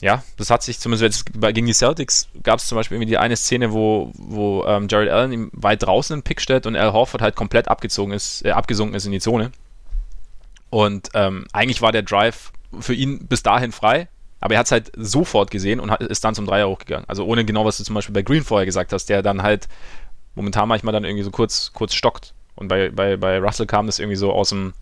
ja, 0.00 0.22
das 0.36 0.50
hat 0.50 0.62
sich 0.62 0.80
zumindest 0.80 1.24
bei, 1.38 1.52
gegen 1.52 1.66
die 1.66 1.72
Celtics 1.72 2.28
gab 2.42 2.58
es 2.58 2.66
zum 2.66 2.76
Beispiel 2.76 2.96
irgendwie 2.96 3.10
die 3.10 3.18
eine 3.18 3.36
Szene, 3.36 3.72
wo, 3.72 4.10
wo 4.14 4.64
ähm, 4.66 4.88
Jared 4.90 5.10
Allen 5.10 5.32
ihm 5.32 5.50
weit 5.52 5.84
draußen 5.84 6.14
einen 6.14 6.22
Pick 6.22 6.40
stellt 6.40 6.66
und 6.66 6.74
Al 6.74 6.92
Horford 6.92 7.22
halt 7.22 7.36
komplett 7.36 7.68
abgezogen 7.68 8.12
ist, 8.12 8.44
äh, 8.44 8.50
abgesunken 8.50 8.96
ist 8.96 9.06
in 9.06 9.12
die 9.12 9.20
Zone. 9.20 9.52
Und 10.70 11.10
ähm, 11.14 11.46
eigentlich 11.52 11.82
war 11.82 11.92
der 11.92 12.02
Drive 12.02 12.52
für 12.80 12.94
ihn 12.94 13.26
bis 13.26 13.42
dahin 13.42 13.70
frei, 13.70 14.08
aber 14.40 14.54
er 14.54 14.60
hat 14.60 14.66
es 14.66 14.72
halt 14.72 14.90
sofort 14.96 15.52
gesehen 15.52 15.78
und 15.78 15.90
hat, 15.92 16.02
ist 16.02 16.24
dann 16.24 16.34
zum 16.34 16.46
Dreier 16.46 16.68
hochgegangen. 16.68 17.08
Also 17.08 17.24
ohne 17.24 17.44
genau, 17.44 17.64
was 17.64 17.78
du 17.78 17.84
zum 17.84 17.94
Beispiel 17.94 18.14
bei 18.14 18.22
Green 18.22 18.42
vorher 18.42 18.66
gesagt 18.66 18.92
hast, 18.92 19.08
der 19.08 19.22
dann 19.22 19.42
halt 19.42 19.68
momentan 20.34 20.68
manchmal 20.68 20.92
dann 20.92 21.04
irgendwie 21.04 21.22
so 21.22 21.30
kurz, 21.30 21.70
kurz 21.74 21.94
stockt. 21.94 22.34
Und 22.56 22.68
bei, 22.68 22.90
bei, 22.90 23.16
bei 23.16 23.38
Russell 23.38 23.66
kam 23.66 23.86
das 23.86 23.98
irgendwie 23.98 24.16
so 24.16 24.32
aus 24.32 24.48
dem, 24.48 24.72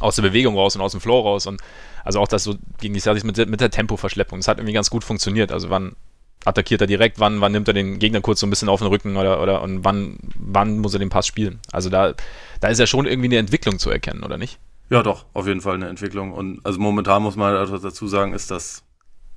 aus 0.00 0.16
der 0.16 0.22
Bewegung 0.22 0.56
raus 0.56 0.76
und 0.76 0.82
aus 0.82 0.92
dem 0.92 1.00
Flow 1.00 1.20
raus. 1.20 1.46
Und 1.46 1.60
also 2.04 2.20
auch 2.20 2.28
das 2.28 2.44
so 2.44 2.56
gegen 2.80 2.94
die 2.94 3.00
Celtics 3.00 3.24
mit, 3.24 3.48
mit 3.48 3.60
der 3.60 3.70
Tempoverschleppung. 3.70 4.38
Das 4.38 4.48
hat 4.48 4.58
irgendwie 4.58 4.74
ganz 4.74 4.90
gut 4.90 5.04
funktioniert. 5.04 5.52
Also 5.52 5.70
wann 5.70 5.96
attackiert 6.44 6.80
er 6.80 6.86
direkt, 6.86 7.18
wann, 7.18 7.40
wann 7.40 7.52
nimmt 7.52 7.68
er 7.68 7.74
den 7.74 7.98
Gegner 7.98 8.20
kurz 8.20 8.40
so 8.40 8.46
ein 8.46 8.50
bisschen 8.50 8.68
auf 8.68 8.80
den 8.80 8.88
Rücken 8.88 9.16
oder, 9.16 9.42
oder 9.42 9.62
und 9.62 9.84
wann, 9.84 10.18
wann 10.36 10.78
muss 10.78 10.94
er 10.94 11.00
den 11.00 11.10
Pass 11.10 11.26
spielen. 11.26 11.60
Also 11.72 11.90
da, 11.90 12.14
da 12.60 12.68
ist 12.68 12.78
ja 12.78 12.86
schon 12.86 13.06
irgendwie 13.06 13.28
eine 13.28 13.38
Entwicklung 13.38 13.78
zu 13.78 13.90
erkennen, 13.90 14.22
oder 14.22 14.38
nicht? 14.38 14.58
Ja, 14.90 15.02
doch, 15.02 15.26
auf 15.34 15.46
jeden 15.46 15.60
Fall 15.60 15.74
eine 15.74 15.88
Entwicklung. 15.88 16.32
Und 16.32 16.64
also 16.64 16.78
momentan 16.78 17.22
muss 17.22 17.36
man 17.36 17.54
halt 17.54 17.84
dazu 17.84 18.06
sagen, 18.06 18.32
ist 18.32 18.50
das 18.50 18.84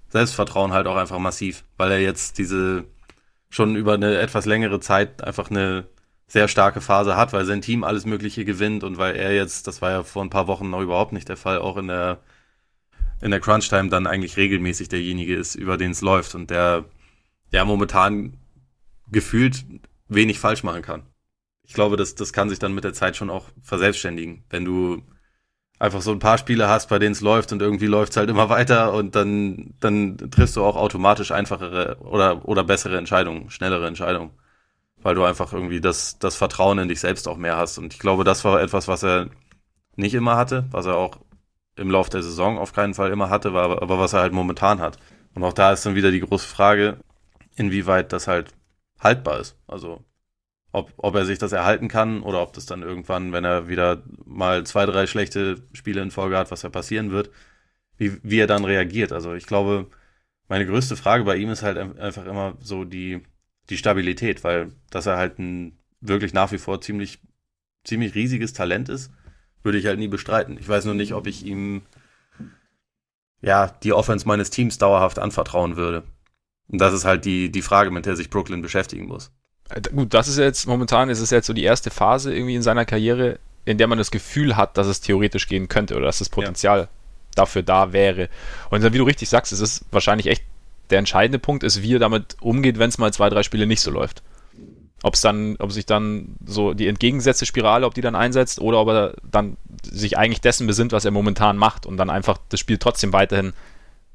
Selbstvertrauen 0.10 0.72
halt 0.72 0.88
auch 0.88 0.96
einfach 0.96 1.20
massiv, 1.20 1.64
weil 1.78 1.92
er 1.92 2.00
jetzt 2.00 2.38
diese 2.38 2.86
schon 3.50 3.76
über 3.76 3.96
eine 3.96 4.18
etwas 4.20 4.46
längere 4.46 4.80
Zeit 4.80 5.24
einfach 5.24 5.50
eine 5.50 5.86
sehr 6.32 6.48
starke 6.48 6.80
Phase 6.80 7.18
hat, 7.18 7.34
weil 7.34 7.44
sein 7.44 7.62
Team 7.62 7.84
alles 7.84 8.06
Mögliche 8.06 8.46
gewinnt 8.46 8.86
und 8.86 8.98
weil 8.98 9.18
er 9.18 9.36
jetzt, 9.36 9.68
das 9.68 9.82
war 9.82 9.92
ja 9.92 10.04
vor 10.04 10.24
ein 10.24 10.30
paar 10.30 10.48
Wochen 10.48 10.70
noch 10.70 10.80
überhaupt 10.80 11.12
nicht 11.12 11.28
der 11.28 11.36
Fall, 11.36 11.60
auch 11.60 11.76
in 11.76 11.88
der 11.88 12.20
in 13.20 13.32
der 13.32 13.42
Crunch-Time 13.42 13.90
dann 13.90 14.08
eigentlich 14.08 14.38
regelmäßig 14.38 14.88
derjenige 14.88 15.36
ist, 15.36 15.56
über 15.56 15.78
den 15.78 15.92
es 15.92 16.02
läuft 16.02 16.34
und 16.34 16.50
der 16.50 16.86
ja 17.52 17.66
momentan 17.66 18.38
gefühlt 19.12 19.66
wenig 20.08 20.40
falsch 20.40 20.64
machen 20.64 20.82
kann. 20.82 21.04
Ich 21.68 21.74
glaube, 21.74 21.98
das, 21.98 22.16
das 22.16 22.32
kann 22.32 22.50
sich 22.50 22.60
dann 22.60 22.74
mit 22.74 22.86
der 22.86 22.94
Zeit 22.94 23.18
schon 23.18 23.30
auch 23.30 23.50
verselbstständigen. 23.62 24.46
Wenn 24.50 24.64
du 24.64 25.04
einfach 25.80 26.02
so 26.02 26.12
ein 26.12 26.20
paar 26.20 26.38
Spiele 26.38 26.70
hast, 26.70 26.88
bei 26.88 26.98
denen 26.98 27.12
es 27.12 27.22
läuft 27.22 27.52
und 27.52 27.62
irgendwie 27.62 27.88
läuft 27.88 28.12
es 28.12 28.18
halt 28.18 28.30
immer 28.30 28.48
weiter 28.58 28.94
und 28.94 29.16
dann, 29.16 29.74
dann 29.82 30.18
triffst 30.18 30.56
du 30.56 30.64
auch 30.64 30.78
automatisch 30.78 31.32
einfachere 31.32 31.98
oder, 32.00 32.48
oder 32.48 32.64
bessere 32.64 32.98
Entscheidungen, 32.98 33.50
schnellere 33.50 33.86
Entscheidungen. 33.86 34.32
Weil 35.04 35.16
du 35.16 35.24
einfach 35.24 35.54
irgendwie 35.54 35.82
das, 35.82 36.20
das 36.20 36.36
Vertrauen 36.36 36.80
in 36.80 36.88
dich 36.88 37.00
selbst 37.00 37.28
auch 37.28 37.38
mehr 37.38 37.58
hast. 37.58 37.78
Und 37.78 37.94
ich 37.94 38.00
glaube, 38.00 38.24
das 38.24 38.44
war 38.46 38.62
etwas, 38.62 38.88
was 38.88 39.04
er 39.04 39.30
nicht 39.96 40.14
immer 40.14 40.38
hatte, 40.38 40.66
was 40.72 40.86
er 40.86 40.98
auch 40.98 41.20
im 41.76 41.90
Lauf 41.90 42.10
der 42.10 42.24
Saison 42.24 42.58
auf 42.58 42.74
keinen 42.74 42.94
Fall 42.94 43.12
immer 43.12 43.30
hatte, 43.30 43.54
war, 43.54 43.82
aber 43.82 44.00
was 44.00 44.14
er 44.14 44.22
halt 44.22 44.34
momentan 44.34 44.80
hat. 44.82 44.98
Und 45.34 45.44
auch 45.44 45.54
da 45.54 45.72
ist 45.72 45.86
dann 45.86 45.96
wieder 45.96 46.12
die 46.12 46.20
große 46.20 46.48
Frage, 46.48 46.98
inwieweit 47.56 48.14
das 48.14 48.28
halt 48.28 48.54
haltbar 49.00 49.40
ist. 49.40 49.58
Also 49.68 50.04
ob, 50.72 50.94
ob 50.98 51.16
er 51.16 51.26
sich 51.26 51.40
das 51.40 51.52
erhalten 51.52 51.88
kann 51.88 52.22
oder 52.24 52.42
ob 52.42 52.54
das 52.54 52.66
dann 52.66 52.82
irgendwann, 52.82 53.34
wenn 53.34 53.46
er 53.46 53.68
wieder 53.68 54.04
mal 54.26 54.66
zwei, 54.66 54.86
drei 54.86 55.08
schlechte 55.08 55.64
Spiele 55.74 56.02
in 56.02 56.12
Folge 56.12 56.38
hat, 56.38 56.52
was 56.52 56.62
ja 56.62 56.70
passieren 56.70 57.12
wird, 57.12 57.32
wie, 57.98 58.18
wie 58.24 58.40
er 58.40 58.48
dann 58.48 58.66
reagiert. 58.66 59.12
Also 59.12 59.34
ich 59.34 59.46
glaube, 59.48 59.88
meine 60.48 60.66
größte 60.66 60.96
Frage 60.98 61.24
bei 61.26 61.38
ihm 61.38 61.50
ist 61.50 61.64
halt 61.64 61.78
einfach 61.78 62.26
immer 62.26 62.58
so 62.62 62.86
die, 62.86 63.22
die 63.70 63.78
Stabilität, 63.78 64.44
weil 64.44 64.72
dass 64.90 65.06
er 65.06 65.18
halt 65.18 65.40
ein 65.40 65.78
wirklich 66.02 66.34
nach 66.34 66.52
wie 66.52 66.58
vor 66.58 66.82
ziemlich, 66.82 67.20
ziemlich 67.84 68.16
riesiges 68.16 68.54
Talent 68.54 68.90
ist, 68.90 69.12
würde 69.64 69.78
ich 69.78 69.86
halt 69.86 70.00
nie 70.00 70.08
bestreiten. 70.08 70.58
Ich 70.60 70.68
weiß 70.68 70.86
nur 70.86 70.96
nicht, 70.96 71.14
ob 71.14 71.28
ich 71.28 71.46
ihm 71.46 71.84
ja 73.42 73.68
die 73.84 73.94
Offense 73.94 74.28
meines 74.28 74.50
Teams 74.50 74.78
dauerhaft 74.78 75.20
anvertrauen 75.20 75.78
würde. 75.78 76.04
Und 76.68 76.80
das 76.80 76.94
ist 76.94 77.06
halt 77.06 77.26
die, 77.26 77.52
die 77.52 77.62
Frage, 77.62 77.92
mit 77.92 78.06
der 78.06 78.16
sich 78.16 78.30
Brooklyn 78.30 78.62
beschäftigen 78.62 79.08
muss. 79.08 79.32
Äh, 79.70 79.82
gut, 79.82 80.14
das 80.14 80.28
ist 80.28 80.38
jetzt 80.38 80.68
momentan, 80.68 81.10
ist 81.10 81.20
es 81.20 81.30
jetzt 81.30 81.48
so 81.48 81.54
die 81.54 81.64
erste 81.64 81.90
Phase 81.90 82.34
irgendwie 82.34 82.56
in 82.56 82.62
seiner 82.62 82.86
Karriere, 82.86 83.40
in 83.66 83.78
der 83.78 83.88
man 83.88 83.98
das 83.98 84.12
Gefühl 84.12 84.58
hat, 84.58 84.78
dass 84.78 84.88
es 84.88 85.02
theoretisch 85.02 85.48
gehen 85.48 85.68
könnte 85.68 85.96
oder 85.96 86.06
dass 86.06 86.20
das 86.20 86.30
Potenzial 86.30 86.80
ja. 86.80 86.88
dafür 87.36 87.62
da 87.62 87.94
wäre. 87.94 88.30
Und 88.70 88.84
wie 88.84 88.98
du 88.98 89.04
richtig 89.04 89.30
sagst, 89.30 89.52
es 89.52 89.60
ist 89.60 89.86
wahrscheinlich 89.92 90.28
echt 90.28 90.44
der 90.92 91.00
entscheidende 91.00 91.40
Punkt, 91.40 91.64
ist, 91.64 91.82
wie 91.82 91.96
er 91.96 92.00
damit 92.00 92.38
umgeht, 92.42 92.80
wenn 92.80 92.90
es 92.90 92.98
mal 92.98 93.14
zwei, 93.14 93.30
drei 93.30 93.44
Spiele 93.44 93.66
nicht 93.66 93.82
so 93.82 93.92
läuft. 93.92 94.24
Ob 95.04 95.16
es 95.16 95.22
dann, 95.22 95.56
ob 95.58 95.72
sich 95.72 95.88
dann 95.88 96.36
so 96.46 96.74
die 96.74 96.88
entgegengesetzte 96.88 97.48
Spirale, 97.48 97.88
ob 97.88 97.96
die 97.96 98.02
dann 98.02 98.16
einsetzt 98.16 98.60
oder 98.60 98.80
ob 98.80 98.90
er 98.90 99.14
dann 99.24 99.58
sich 99.84 100.18
eigentlich 100.18 100.42
dessen 100.42 100.68
besinnt, 100.68 100.92
was 100.92 101.06
er 101.06 101.12
momentan 101.12 101.58
macht 101.58 101.88
und 101.88 101.98
dann 101.98 102.12
einfach 102.12 102.38
das 102.50 102.60
Spiel 102.60 102.78
trotzdem 102.78 103.12
weiterhin 103.12 103.54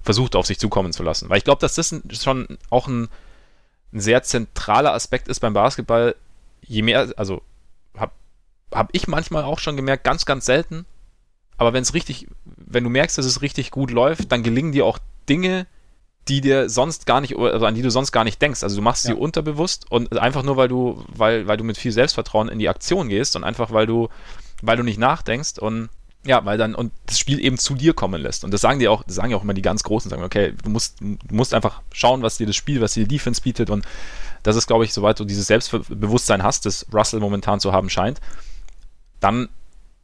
versucht 0.02 0.36
auf 0.36 0.46
sich 0.46 0.60
zukommen 0.60 0.92
zu 0.92 1.02
lassen. 1.02 1.28
Weil 1.28 1.38
ich 1.38 1.44
glaube, 1.44 1.60
dass 1.60 1.74
das 1.74 1.92
schon 2.12 2.46
auch 2.70 2.86
ein 2.86 3.08
ein 3.92 4.00
sehr 4.00 4.22
zentraler 4.22 4.92
Aspekt 4.92 5.28
ist 5.28 5.40
beim 5.40 5.54
Basketball, 5.54 6.14
je 6.62 6.82
mehr, 6.82 7.12
also 7.16 7.42
habe 7.96 8.12
hab 8.72 8.88
ich 8.92 9.08
manchmal 9.08 9.44
auch 9.44 9.58
schon 9.58 9.76
gemerkt, 9.76 10.04
ganz, 10.04 10.26
ganz 10.26 10.44
selten, 10.44 10.84
aber 11.56 11.72
wenn 11.72 11.82
es 11.82 11.94
richtig, 11.94 12.28
wenn 12.44 12.84
du 12.84 12.90
merkst, 12.90 13.16
dass 13.16 13.26
es 13.26 13.42
richtig 13.42 13.70
gut 13.70 13.90
läuft, 13.90 14.30
dann 14.32 14.42
gelingen 14.42 14.72
dir 14.72 14.84
auch 14.84 14.98
Dinge, 15.28 15.66
die 16.28 16.40
dir 16.40 16.68
sonst 16.68 17.06
gar 17.06 17.20
nicht, 17.20 17.36
also 17.36 17.66
an 17.66 17.74
die 17.74 17.82
du 17.82 17.90
sonst 17.90 18.12
gar 18.12 18.24
nicht 18.24 18.42
denkst. 18.42 18.62
Also 18.62 18.76
du 18.76 18.82
machst 18.82 19.04
sie 19.04 19.10
ja. 19.12 19.16
unterbewusst 19.16 19.90
und 19.90 20.18
einfach 20.18 20.42
nur, 20.42 20.56
weil 20.56 20.68
du, 20.68 21.04
weil, 21.08 21.46
weil 21.46 21.56
du 21.56 21.64
mit 21.64 21.76
viel 21.76 21.92
Selbstvertrauen 21.92 22.48
in 22.48 22.58
die 22.58 22.68
Aktion 22.68 23.08
gehst 23.08 23.36
und 23.36 23.44
einfach, 23.44 23.70
weil 23.70 23.86
du, 23.86 24.08
weil 24.62 24.76
du 24.76 24.82
nicht 24.82 24.98
nachdenkst 24.98 25.58
und 25.58 25.88
ja, 26.24 26.44
weil 26.44 26.58
dann 26.58 26.74
und 26.74 26.92
das 27.06 27.20
Spiel 27.20 27.38
eben 27.38 27.56
zu 27.56 27.74
dir 27.74 27.94
kommen 27.94 28.20
lässt. 28.20 28.42
Und 28.42 28.52
das 28.52 28.60
sagen 28.60 28.80
die 28.80 28.88
auch, 28.88 29.04
das 29.04 29.14
sagen 29.14 29.30
ja 29.30 29.36
auch 29.36 29.44
immer 29.44 29.54
die 29.54 29.62
ganz 29.62 29.84
Großen, 29.84 30.10
sagen, 30.10 30.24
okay, 30.24 30.54
du 30.62 30.70
musst, 30.70 31.00
du 31.00 31.16
musst 31.30 31.54
einfach 31.54 31.82
schauen, 31.92 32.22
was 32.22 32.36
dir 32.36 32.46
das 32.48 32.56
Spiel, 32.56 32.80
was 32.80 32.94
dir 32.94 33.06
die 33.06 33.16
Defense 33.16 33.40
bietet. 33.40 33.70
Und 33.70 33.84
das 34.42 34.56
ist, 34.56 34.66
glaube 34.66 34.84
ich, 34.84 34.92
soweit 34.92 35.20
du 35.20 35.24
dieses 35.24 35.46
Selbstbewusstsein 35.46 36.42
hast, 36.42 36.66
das 36.66 36.86
Russell 36.92 37.20
momentan 37.20 37.60
zu 37.60 37.72
haben 37.72 37.88
scheint, 37.88 38.20
dann, 39.20 39.48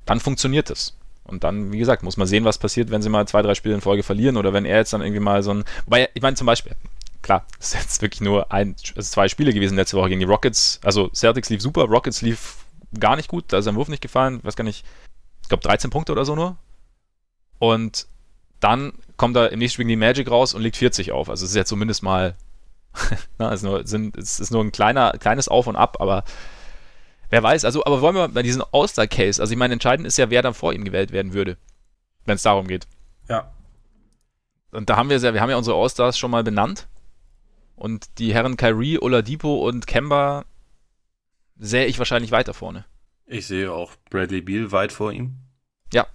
dann 0.07 0.21
funktioniert 0.21 0.71
es. 0.71 0.95
Und 1.25 1.45
dann, 1.45 1.73
wie 1.73 1.79
gesagt, 1.79 2.03
muss 2.03 2.17
man 2.17 2.27
sehen, 2.27 2.45
was 2.45 2.59
passiert, 2.59 2.91
wenn 2.91 3.03
sie 3.03 3.09
mal 3.09 3.27
zwei, 3.29 3.43
drei 3.43 3.55
Spiele 3.55 3.75
in 3.75 3.81
Folge 3.81 4.03
verlieren 4.03 4.37
oder 4.37 4.53
wenn 4.53 4.65
er 4.65 4.79
jetzt 4.79 4.93
dann 4.93 5.03
irgendwie 5.03 5.21
mal 5.21 5.43
so 5.43 5.55
ein. 5.55 5.65
Weil, 5.87 6.09
ich 6.15 6.23
meine, 6.23 6.37
zum 6.37 6.47
Beispiel, 6.47 6.73
klar, 7.23 7.47
es 7.61 7.69
ist 7.69 7.81
jetzt 7.81 8.03
wirklich 8.03 8.21
nur 8.21 8.53
ein, 8.53 8.75
es 8.97 9.11
zwei 9.11 9.29
Spiele 9.29 9.53
gewesen 9.53 9.77
letzte 9.77 9.97
Woche 9.97 10.09
gegen 10.09 10.21
die 10.21 10.27
Rockets. 10.27 10.81
Also 10.83 11.11
Celtics 11.15 11.51
lief 11.51 11.63
super, 11.63 11.85
Rockets 11.85 12.23
lief 12.23 12.57
gar 12.99 13.17
nicht 13.17 13.29
gut, 13.29 13.45
da 13.49 13.59
ist 13.59 13.65
sein 13.65 13.77
Wurf 13.77 13.89
nicht 13.89 14.03
gefallen, 14.03 14.41
weiß 14.43 14.57
gar 14.57 14.65
nicht, 14.65 14.85
ich 15.43 15.49
glaube 15.49 15.63
13 15.63 15.91
Punkte 15.91 16.13
oder 16.13 16.25
so 16.25 16.35
nur. 16.35 16.57
Und 17.59 18.07
dann 18.61 18.93
kommt 19.17 19.37
er 19.37 19.51
im 19.53 19.59
nächsten 19.59 19.75
Spiel 19.75 19.87
gegen 19.87 20.01
die 20.01 20.07
Magic 20.07 20.31
raus 20.31 20.55
und 20.55 20.63
legt 20.63 20.77
40 20.77 21.13
auf. 21.13 21.31
Also 21.31 21.45
es 21.45 21.51
ist 21.51 21.57
ja 21.57 21.65
zumindest 21.65 22.03
mal, 22.03 22.35
na, 23.39 23.53
es, 23.53 23.61
ist 23.61 23.65
nur, 23.65 23.87
sind, 23.87 24.17
es 24.17 24.41
ist 24.41 24.51
nur 24.51 24.63
ein 24.63 24.73
kleiner, 24.73 25.13
kleines 25.13 25.49
Auf 25.49 25.67
und 25.67 25.77
Ab, 25.77 25.97
aber 26.01 26.25
wer 27.33 27.43
weiß. 27.43 27.65
Also, 27.65 27.85
aber 27.85 28.03
wollen 28.03 28.15
wir 28.15 28.29
bei 28.29 28.43
diesem 28.43 28.63
All-Star-Case, 28.73 29.41
also 29.41 29.53
ich 29.53 29.59
meine, 29.59 29.73
entscheidend 29.73 30.07
ist 30.07 30.19
ja, 30.19 30.31
wer 30.31 30.43
dann 30.43 30.55
vor 30.55 30.75
ihm 30.75 30.85
gewählt 30.85 31.13
werden 31.13 31.33
würde, 31.33 31.57
wenn 32.27 32.37
es 32.37 32.43
darum 32.43 32.69
geht. 32.69 32.87
Ja. 33.29 33.51
Und 34.71 34.91
da 34.91 34.97
haben 34.97 35.09
wir 35.09 35.17
ja, 35.17 35.35
wir 35.35 35.41
haben 35.41 35.51
ja 35.51 35.57
unsere 35.57 35.77
All-Stars 35.77 36.19
schon 36.19 36.31
mal 36.31 36.45
benannt. 36.45 36.89
Und 37.75 38.19
die 38.19 38.35
Herren 38.35 38.59
Kyrie, 38.59 38.99
Oladipo 38.99 39.67
und 39.67 39.87
Kemba 39.87 40.45
sehe 41.57 41.87
ich 41.87 41.99
wahrscheinlich 41.99 42.33
weiter 42.33 42.53
vorne. 42.53 42.85
Ich 43.25 43.47
sehe 43.47 43.73
auch 43.73 43.93
Bradley 44.11 44.43
Beal 44.43 44.71
weit 44.71 44.93
vor 44.93 45.11
ihm. 45.11 45.37
Ja. 45.93 46.07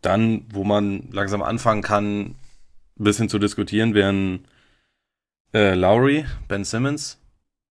Dann, 0.00 0.44
wo 0.52 0.64
man 0.64 1.08
langsam 1.12 1.40
anfangen 1.40 1.82
kann, 1.82 2.20
ein 2.20 2.36
bisschen 2.96 3.28
zu 3.28 3.38
diskutieren, 3.38 3.94
wären 3.94 4.48
äh, 5.54 5.74
Lowry, 5.74 6.26
Ben 6.48 6.64
Simmons. 6.64 7.20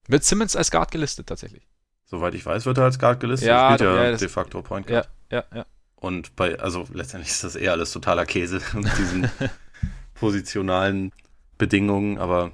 Wird 0.08 0.24
Simmons 0.24 0.56
als 0.56 0.72
Guard 0.72 0.92
gelistet 0.92 1.28
tatsächlich? 1.28 1.68
Soweit 2.12 2.36
ich 2.36 2.46
weiß, 2.46 2.66
wird 2.66 2.78
er 2.78 2.84
als 2.84 3.00
Guard 3.00 3.22
gelistet. 3.22 3.48
Ja, 3.48 3.74
spielt 3.74 3.90
ja, 3.90 4.04
ja 4.04 4.18
de 4.18 4.28
facto 4.28 4.62
Point 4.62 4.86
Guard. 4.86 5.10
Ja, 5.32 5.46
ja, 5.50 5.58
ja. 5.60 5.66
Und 5.96 6.36
bei, 6.36 6.60
also 6.60 6.86
letztendlich 6.94 7.32
ist 7.32 7.46
das 7.46 7.56
eher 7.56 7.72
alles 7.72 7.94
totaler 7.94 8.26
Käse 8.26 8.60
mit 8.74 8.98
diesen 8.98 9.32
positionalen 10.16 11.14
Bedingungen, 11.58 12.18
aber 12.18 12.52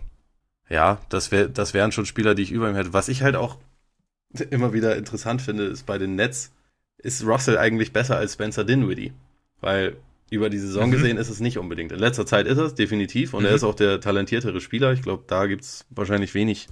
ja, 0.70 1.00
das, 1.10 1.32
wär, 1.32 1.48
das 1.48 1.74
wären 1.74 1.92
schon 1.92 2.06
Spieler, 2.06 2.36
die 2.36 2.44
ich 2.44 2.52
über 2.52 2.70
ihm 2.70 2.76
hätte. 2.76 2.94
Was 2.94 3.08
ich 3.08 3.24
halt 3.24 3.36
auch 3.36 3.58
immer 4.52 4.74
wieder 4.74 4.96
interessant 4.96 5.42
finde, 5.42 5.64
ist 5.64 5.88
bei 5.88 5.98
den 5.98 6.16
Nets, 6.16 6.52
ist 7.00 7.26
Russell 7.26 7.58
eigentlich 7.58 7.94
besser 7.94 8.16
als 8.16 8.34
Spencer 8.34 8.64
Dinwiddie. 8.64 9.12
Weil 9.60 9.98
über 10.30 10.52
die 10.52 10.60
Saison 10.60 10.90
mhm. 10.90 10.92
gesehen 10.92 11.18
ist 11.18 11.30
es 11.30 11.40
nicht 11.40 11.58
unbedingt. 11.58 11.92
In 11.92 11.98
letzter 11.98 12.28
Zeit 12.28 12.46
ist 12.46 12.60
es 12.60 12.76
definitiv 12.76 13.34
und 13.34 13.42
mhm. 13.42 13.48
er 13.48 13.56
ist 13.56 13.64
auch 13.64 13.74
der 13.74 14.02
talentiertere 14.02 14.62
Spieler. 14.62 14.94
Ich 14.94 15.02
glaube, 15.02 15.24
da 15.26 15.48
gibt 15.48 15.64
es 15.64 15.88
wahrscheinlich 15.90 16.36
wenig, 16.36 16.68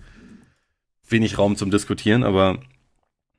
wenig 1.07 1.39
Raum 1.39 1.55
zum 1.55 1.71
Diskutieren, 1.71 2.23
aber 2.23 2.59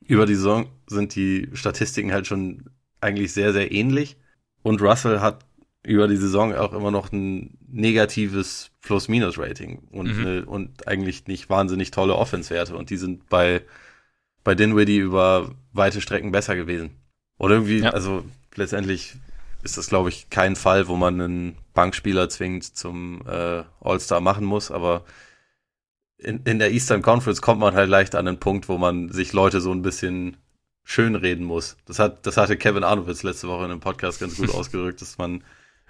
über 0.06 0.26
die 0.26 0.34
Saison 0.34 0.68
sind 0.86 1.14
die 1.14 1.48
Statistiken 1.54 2.12
halt 2.12 2.26
schon 2.26 2.70
eigentlich 3.00 3.32
sehr, 3.32 3.52
sehr 3.52 3.72
ähnlich. 3.72 4.16
Und 4.62 4.80
Russell 4.82 5.20
hat 5.20 5.44
über 5.82 6.08
die 6.08 6.16
Saison 6.16 6.54
auch 6.54 6.72
immer 6.72 6.90
noch 6.90 7.12
ein 7.12 7.58
negatives 7.68 8.70
Plus-Minus-Rating 8.82 9.78
und, 9.90 10.16
mhm. 10.16 10.48
und 10.48 10.88
eigentlich 10.88 11.26
nicht 11.26 11.48
wahnsinnig 11.48 11.90
tolle 11.90 12.16
Offense-Werte. 12.16 12.76
Und 12.76 12.90
die 12.90 12.96
sind 12.96 13.28
bei 13.28 13.62
bei 14.46 14.54
Dinwiddie 14.54 14.98
über 14.98 15.50
weite 15.72 16.00
Strecken 16.00 16.30
besser 16.30 16.54
gewesen. 16.54 16.90
Oder 17.36 17.56
irgendwie, 17.56 17.80
ja. 17.80 17.90
also 17.90 18.24
letztendlich 18.54 19.16
ist 19.64 19.76
das, 19.76 19.88
glaube 19.88 20.08
ich, 20.08 20.30
kein 20.30 20.54
Fall, 20.54 20.86
wo 20.86 20.94
man 20.94 21.20
einen 21.20 21.58
Bankspieler 21.74 22.28
zwingend 22.28 22.62
zum 22.76 23.22
äh, 23.26 23.64
All-Star 23.80 24.20
machen 24.20 24.44
muss, 24.44 24.70
aber 24.70 25.04
in, 26.18 26.42
in 26.44 26.58
der 26.58 26.72
Eastern 26.72 27.02
Conference 27.02 27.42
kommt 27.42 27.60
man 27.60 27.74
halt 27.74 27.88
leicht 27.88 28.14
an 28.14 28.26
den 28.26 28.38
Punkt, 28.38 28.68
wo 28.68 28.78
man 28.78 29.10
sich 29.10 29.32
Leute 29.32 29.60
so 29.60 29.72
ein 29.72 29.82
bisschen 29.82 30.36
schönreden 30.84 31.44
muss. 31.44 31.76
Das 31.84 31.98
hat, 31.98 32.26
das 32.26 32.36
hatte 32.36 32.56
Kevin 32.56 32.84
Arnowitz 32.84 33.22
letzte 33.22 33.48
Woche 33.48 33.64
in 33.64 33.70
einem 33.72 33.80
Podcast 33.80 34.20
ganz 34.20 34.36
gut 34.36 34.50
ausgerückt, 34.54 35.02
dass 35.02 35.18
man 35.18 35.42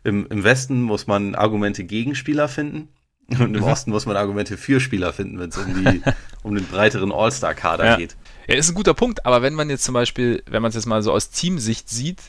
im, 0.04 0.26
im 0.28 0.44
Westen 0.44 0.82
muss 0.82 1.06
man 1.06 1.34
Argumente 1.34 1.84
gegen 1.84 2.14
Spieler 2.14 2.48
finden 2.48 2.88
und 3.28 3.56
im 3.56 3.62
Osten 3.64 3.90
muss 3.90 4.06
man 4.06 4.16
Argumente 4.16 4.56
für 4.56 4.80
Spieler 4.80 5.12
finden, 5.12 5.38
wenn 5.38 5.50
es 5.50 5.58
um 5.58 5.74
die, 5.74 6.02
um 6.42 6.54
den 6.54 6.64
breiteren 6.64 7.12
All-Star-Kader 7.12 7.84
ja. 7.84 7.96
geht. 7.96 8.16
Ja, 8.46 8.54
ist 8.54 8.68
ein 8.68 8.74
guter 8.74 8.94
Punkt, 8.94 9.26
aber 9.26 9.42
wenn 9.42 9.54
man 9.54 9.68
jetzt 9.68 9.84
zum 9.84 9.94
Beispiel, 9.94 10.42
wenn 10.46 10.62
man 10.62 10.68
es 10.68 10.76
jetzt 10.76 10.86
mal 10.86 11.02
so 11.02 11.12
aus 11.12 11.30
Teamsicht 11.30 11.88
sieht, 11.90 12.20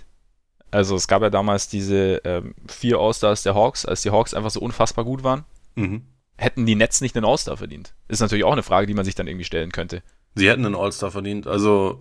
also 0.72 0.96
es 0.96 1.08
gab 1.08 1.22
ja 1.22 1.30
damals 1.30 1.70
diese 1.70 2.22
ähm, 2.26 2.56
vier 2.68 2.98
All-Stars 2.98 3.44
der 3.44 3.54
Hawks, 3.54 3.86
als 3.86 4.02
die 4.02 4.10
Hawks 4.10 4.34
einfach 4.34 4.50
so 4.50 4.60
unfassbar 4.60 5.06
gut 5.06 5.24
waren, 5.24 5.46
mhm. 5.76 6.02
Hätten 6.38 6.66
die 6.66 6.76
Nets 6.76 7.02
nicht 7.02 7.16
einen 7.16 7.26
All-Star 7.26 7.58
verdient? 7.58 7.94
Ist 8.08 8.20
natürlich 8.20 8.44
auch 8.46 8.54
eine 8.54 8.64
Frage, 8.64 8.88
die 8.88 8.94
man 8.94 9.06
sich 9.06 9.16
dann 9.16 9.28
irgendwie 9.28 9.46
stellen 9.46 9.72
könnte. 9.72 10.04
Sie 10.36 10.50
hätten 10.50 10.66
einen 10.66 10.76
All-Star 10.76 11.12
verdient, 11.12 11.48
also 11.48 12.00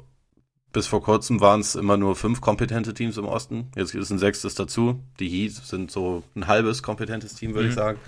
bis 0.73 0.87
vor 0.87 1.03
kurzem 1.03 1.41
waren 1.41 1.61
es 1.61 1.75
immer 1.75 1.97
nur 1.97 2.17
fünf 2.17 2.43
kompetente 2.43 2.93
Teams 2.93 3.17
im 3.17 3.25
Osten. 3.25 3.69
Jetzt 3.77 3.95
ist 3.95 4.11
ein 4.11 4.19
sechstes 4.19 4.55
dazu. 4.55 5.03
Die 5.19 5.29
Heat 5.29 5.53
sind 5.53 5.91
so 5.91 6.23
ein 6.35 6.49
halbes 6.49 6.83
kompetentes 6.83 7.35
Team, 7.35 7.55
würde 7.55 7.65
mhm. 7.65 7.71
ich 7.71 7.77
sagen. 7.77 7.99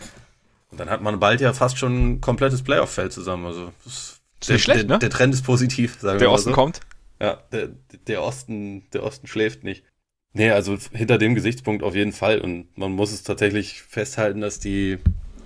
Und 0.70 0.78
dann 0.78 0.90
hat 0.90 1.00
man 1.00 1.18
bald 1.18 1.40
ja 1.40 1.54
fast 1.54 1.78
schon 1.78 2.16
ein 2.16 2.20
komplettes 2.20 2.62
Playoff-Feld 2.62 3.12
zusammen. 3.12 3.46
Also 3.46 3.72
das 3.84 4.20
ist 4.42 4.50
nicht 4.50 4.64
schlecht, 4.64 4.82
der, 4.82 4.88
ne? 4.96 4.98
Der 4.98 5.08
Trend 5.08 5.32
ist 5.32 5.44
positiv, 5.44 5.94
sagen 5.98 6.18
der 6.18 6.26
wir 6.26 6.28
mal 6.28 6.34
Osten 6.34 6.50
so. 6.50 6.54
kommt. 6.54 6.80
Ja, 7.20 7.42
der, 7.52 7.70
der 8.06 8.22
Osten, 8.22 8.88
der 8.92 9.02
Osten 9.02 9.26
schläft 9.26 9.64
nicht. 9.64 9.82
Nee, 10.34 10.50
also 10.50 10.76
hinter 10.92 11.16
dem 11.16 11.34
Gesichtspunkt 11.34 11.82
auf 11.82 11.94
jeden 11.94 12.12
Fall. 12.12 12.40
Und 12.40 12.76
man 12.76 12.92
muss 12.92 13.12
es 13.12 13.22
tatsächlich 13.22 13.80
festhalten, 13.82 14.42
dass 14.42 14.60
die, 14.60 14.98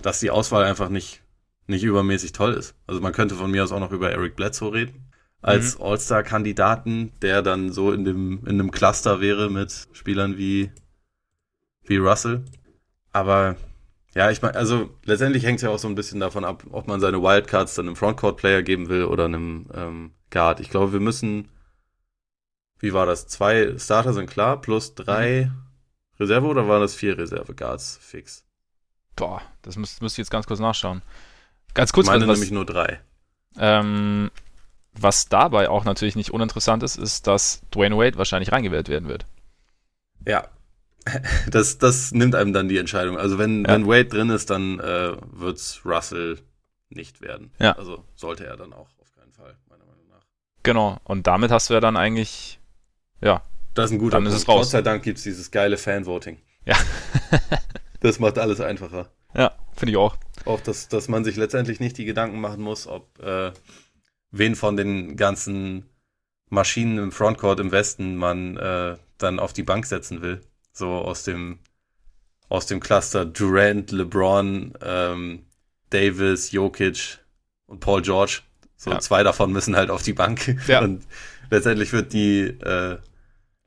dass 0.03 0.19
die 0.19 0.29
Auswahl 0.29 0.63
einfach 0.65 0.89
nicht, 0.89 1.21
nicht 1.65 1.83
übermäßig 1.83 2.33
toll 2.33 2.53
ist. 2.53 2.75
Also 2.85 3.01
man 3.01 3.13
könnte 3.13 3.35
von 3.35 3.49
mir 3.49 3.63
aus 3.63 3.71
auch 3.71 3.79
noch 3.79 3.91
über 3.91 4.11
Eric 4.11 4.35
Bledsoe 4.35 4.73
reden. 4.73 5.09
Als 5.41 5.77
mhm. 5.77 5.85
All-Star-Kandidaten, 5.85 7.11
der 7.21 7.41
dann 7.41 7.71
so 7.71 7.91
in 7.91 8.05
dem, 8.05 8.39
in 8.45 8.59
einem 8.59 8.71
Cluster 8.71 9.19
wäre 9.19 9.49
mit 9.49 9.87
Spielern 9.91 10.37
wie, 10.37 10.71
wie 11.83 11.97
Russell. 11.97 12.45
Aber 13.11 13.57
ja, 14.15 14.29
ich 14.29 14.41
meine, 14.41 14.55
also 14.55 14.89
letztendlich 15.05 15.43
hängt 15.43 15.57
es 15.57 15.63
ja 15.63 15.69
auch 15.69 15.79
so 15.79 15.87
ein 15.87 15.95
bisschen 15.95 16.19
davon 16.19 16.45
ab, 16.45 16.63
ob 16.71 16.87
man 16.87 16.99
seine 16.99 17.21
Wildcards 17.21 17.75
dann 17.75 17.87
einem 17.87 17.95
Frontcourt-Player 17.95 18.61
geben 18.61 18.87
will 18.89 19.05
oder 19.05 19.25
einem 19.25 19.67
ähm, 19.73 20.11
Guard. 20.29 20.59
Ich 20.59 20.69
glaube, 20.69 20.93
wir 20.93 20.99
müssen, 20.99 21.49
wie 22.79 22.93
war 22.93 23.05
das? 23.05 23.27
Zwei 23.27 23.77
Starter 23.77 24.13
sind 24.13 24.29
klar, 24.29 24.61
plus 24.61 24.95
drei 24.95 25.45
mhm. 25.45 25.63
Reserve 26.19 26.45
oder 26.45 26.67
waren 26.67 26.81
das 26.81 26.93
vier 26.93 27.17
Reserve-Guards 27.17 27.97
fix? 28.01 28.42
Boah, 29.15 29.41
das 29.61 29.75
müsste 29.75 30.03
müsst 30.03 30.15
ich 30.15 30.19
jetzt 30.19 30.31
ganz 30.31 30.47
kurz 30.47 30.59
nachschauen. 30.59 31.01
Ganz 31.73 31.93
kurz, 31.93 32.07
ich 32.07 32.13
meine 32.13 32.27
was, 32.27 32.37
nämlich 32.37 32.51
nur 32.51 32.65
drei. 32.65 32.99
Ähm, 33.57 34.31
was 34.93 35.27
dabei 35.27 35.69
auch 35.69 35.85
natürlich 35.85 36.15
nicht 36.15 36.31
uninteressant 36.31 36.83
ist, 36.83 36.97
ist, 36.97 37.27
dass 37.27 37.61
Dwayne 37.73 37.97
Wade 37.97 38.17
wahrscheinlich 38.17 38.51
reingewählt 38.51 38.89
werden 38.89 39.09
wird. 39.09 39.25
Ja, 40.25 40.47
das, 41.49 41.77
das 41.77 42.11
nimmt 42.11 42.35
einem 42.35 42.53
dann 42.53 42.67
die 42.67 42.77
Entscheidung. 42.77 43.17
Also 43.17 43.37
wenn, 43.37 43.65
ja. 43.65 43.71
wenn 43.71 43.87
Wade 43.87 44.05
drin 44.05 44.29
ist, 44.29 44.49
dann 44.49 44.79
äh, 44.79 45.15
wird's 45.31 45.81
Russell 45.85 46.39
nicht 46.89 47.21
werden. 47.21 47.51
Ja. 47.59 47.73
Also 47.73 48.03
sollte 48.15 48.45
er 48.45 48.57
dann 48.57 48.73
auch 48.73 48.89
auf 48.99 49.11
keinen 49.11 49.31
Fall, 49.31 49.55
meiner 49.69 49.85
Meinung 49.85 50.07
nach. 50.09 50.25
Genau, 50.63 50.99
und 51.03 51.27
damit 51.27 51.51
hast 51.51 51.69
du 51.69 51.73
ja 51.73 51.79
dann 51.79 51.97
eigentlich, 51.97 52.59
ja. 53.21 53.41
Das 53.73 53.85
ist 53.85 53.91
ein 53.91 53.99
guter 53.99 54.17
dann 54.17 54.23
Punkt. 54.23 54.35
Ist 54.35 54.43
es 54.43 54.47
raus. 54.47 54.65
Gott 54.67 54.71
sei 54.71 54.81
Dank 54.81 55.03
gibt's 55.03 55.23
dieses 55.23 55.49
geile 55.51 55.77
Fanvoting. 55.77 56.37
Ja. 56.65 56.75
das 58.03 58.19
macht 58.19 58.37
alles 58.37 58.59
einfacher. 58.59 59.09
Ja, 59.35 59.51
finde 59.75 59.93
ich 59.93 59.97
auch. 59.97 60.15
Auch, 60.45 60.61
dass, 60.61 60.87
dass 60.87 61.07
man 61.07 61.23
sich 61.23 61.35
letztendlich 61.35 61.79
nicht 61.79 61.97
die 61.97 62.05
Gedanken 62.05 62.39
machen 62.39 62.61
muss, 62.61 62.85
ob 62.85 63.19
äh, 63.19 63.51
wen 64.29 64.55
von 64.55 64.77
den 64.77 65.17
ganzen 65.17 65.89
Maschinen 66.49 66.99
im 66.99 67.11
Frontcourt 67.11 67.59
im 67.59 67.71
Westen 67.71 68.15
man 68.15 68.57
äh, 68.57 68.97
dann 69.17 69.39
auf 69.39 69.53
die 69.53 69.63
Bank 69.63 69.87
setzen 69.87 70.21
will 70.21 70.41
so 70.73 70.89
aus 70.89 71.23
dem 71.23 71.59
aus 72.49 72.65
dem 72.65 72.79
Cluster 72.79 73.25
Durant, 73.25 73.91
LeBron, 73.91 74.73
ähm, 74.81 75.45
Davis, 75.89 76.51
Jokic 76.51 77.19
und 77.65 77.79
Paul 77.79 78.01
George. 78.01 78.41
So 78.75 78.91
ja. 78.91 78.99
zwei 78.99 79.23
davon 79.23 79.51
müssen 79.51 79.75
halt 79.75 79.89
auf 79.89 80.03
die 80.03 80.13
Bank. 80.13 80.57
Ja. 80.67 80.81
Und 80.81 81.05
letztendlich 81.49 81.93
wird 81.93 82.13
die 82.13 82.41
äh, 82.41 82.97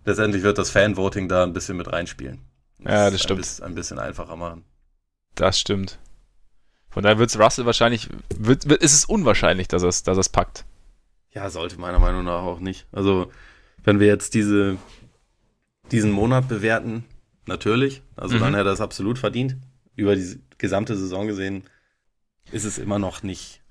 letztendlich 0.05 0.43
wird 0.43 0.59
das 0.59 0.71
Fanvoting 0.71 1.29
da 1.29 1.43
ein 1.43 1.53
bisschen 1.53 1.77
mit 1.77 1.91
reinspielen. 1.91 2.41
Ja, 2.87 3.11
das 3.11 3.23
stimmt. 3.23 3.39
Ein 3.39 3.43
bisschen, 3.43 3.65
ein 3.65 3.75
bisschen 3.75 3.99
einfacher 3.99 4.37
machen. 4.37 4.65
Das 5.35 5.59
stimmt. 5.59 5.99
Von 6.91 7.03
daher 7.03 7.19
wird 7.19 7.31
es 7.31 7.39
Russell 7.39 7.67
wahrscheinlich, 7.67 8.09
wird, 8.35 8.69
wird, 8.69 8.83
ist 8.83 8.95
es 8.95 9.05
unwahrscheinlich, 9.05 9.69
dass 9.69 9.83
er 9.83 9.89
es 9.89 10.03
dass 10.03 10.29
packt. 10.29 10.65
Ja, 11.31 11.51
sollte 11.51 11.79
meiner 11.79 11.99
Meinung 11.99 12.25
nach 12.25 12.43
auch 12.43 12.61
nicht. 12.61 12.87
Also, 12.93 13.31
wenn 13.85 14.01
wir 14.01 14.07
jetzt 14.07 14.33
diese, 14.33 14.79
diesen 15.91 16.11
Monat 16.11 16.49
bewerten, 16.49 17.05
natürlich. 17.47 18.03
Also 18.17 18.37
mhm. 18.37 18.41
dann 18.41 18.55
hätte 18.55 18.69
er 18.69 18.73
es 18.73 18.81
absolut 18.81 19.19
verdient. 19.19 19.57
Über 19.95 20.17
die 20.17 20.41
gesamte 20.59 20.97
Saison 20.97 21.27
gesehen 21.27 21.65
ist 22.53 22.65
es 22.65 22.79
immer 22.79 22.99
noch 22.99 23.23
nicht, 23.23 23.63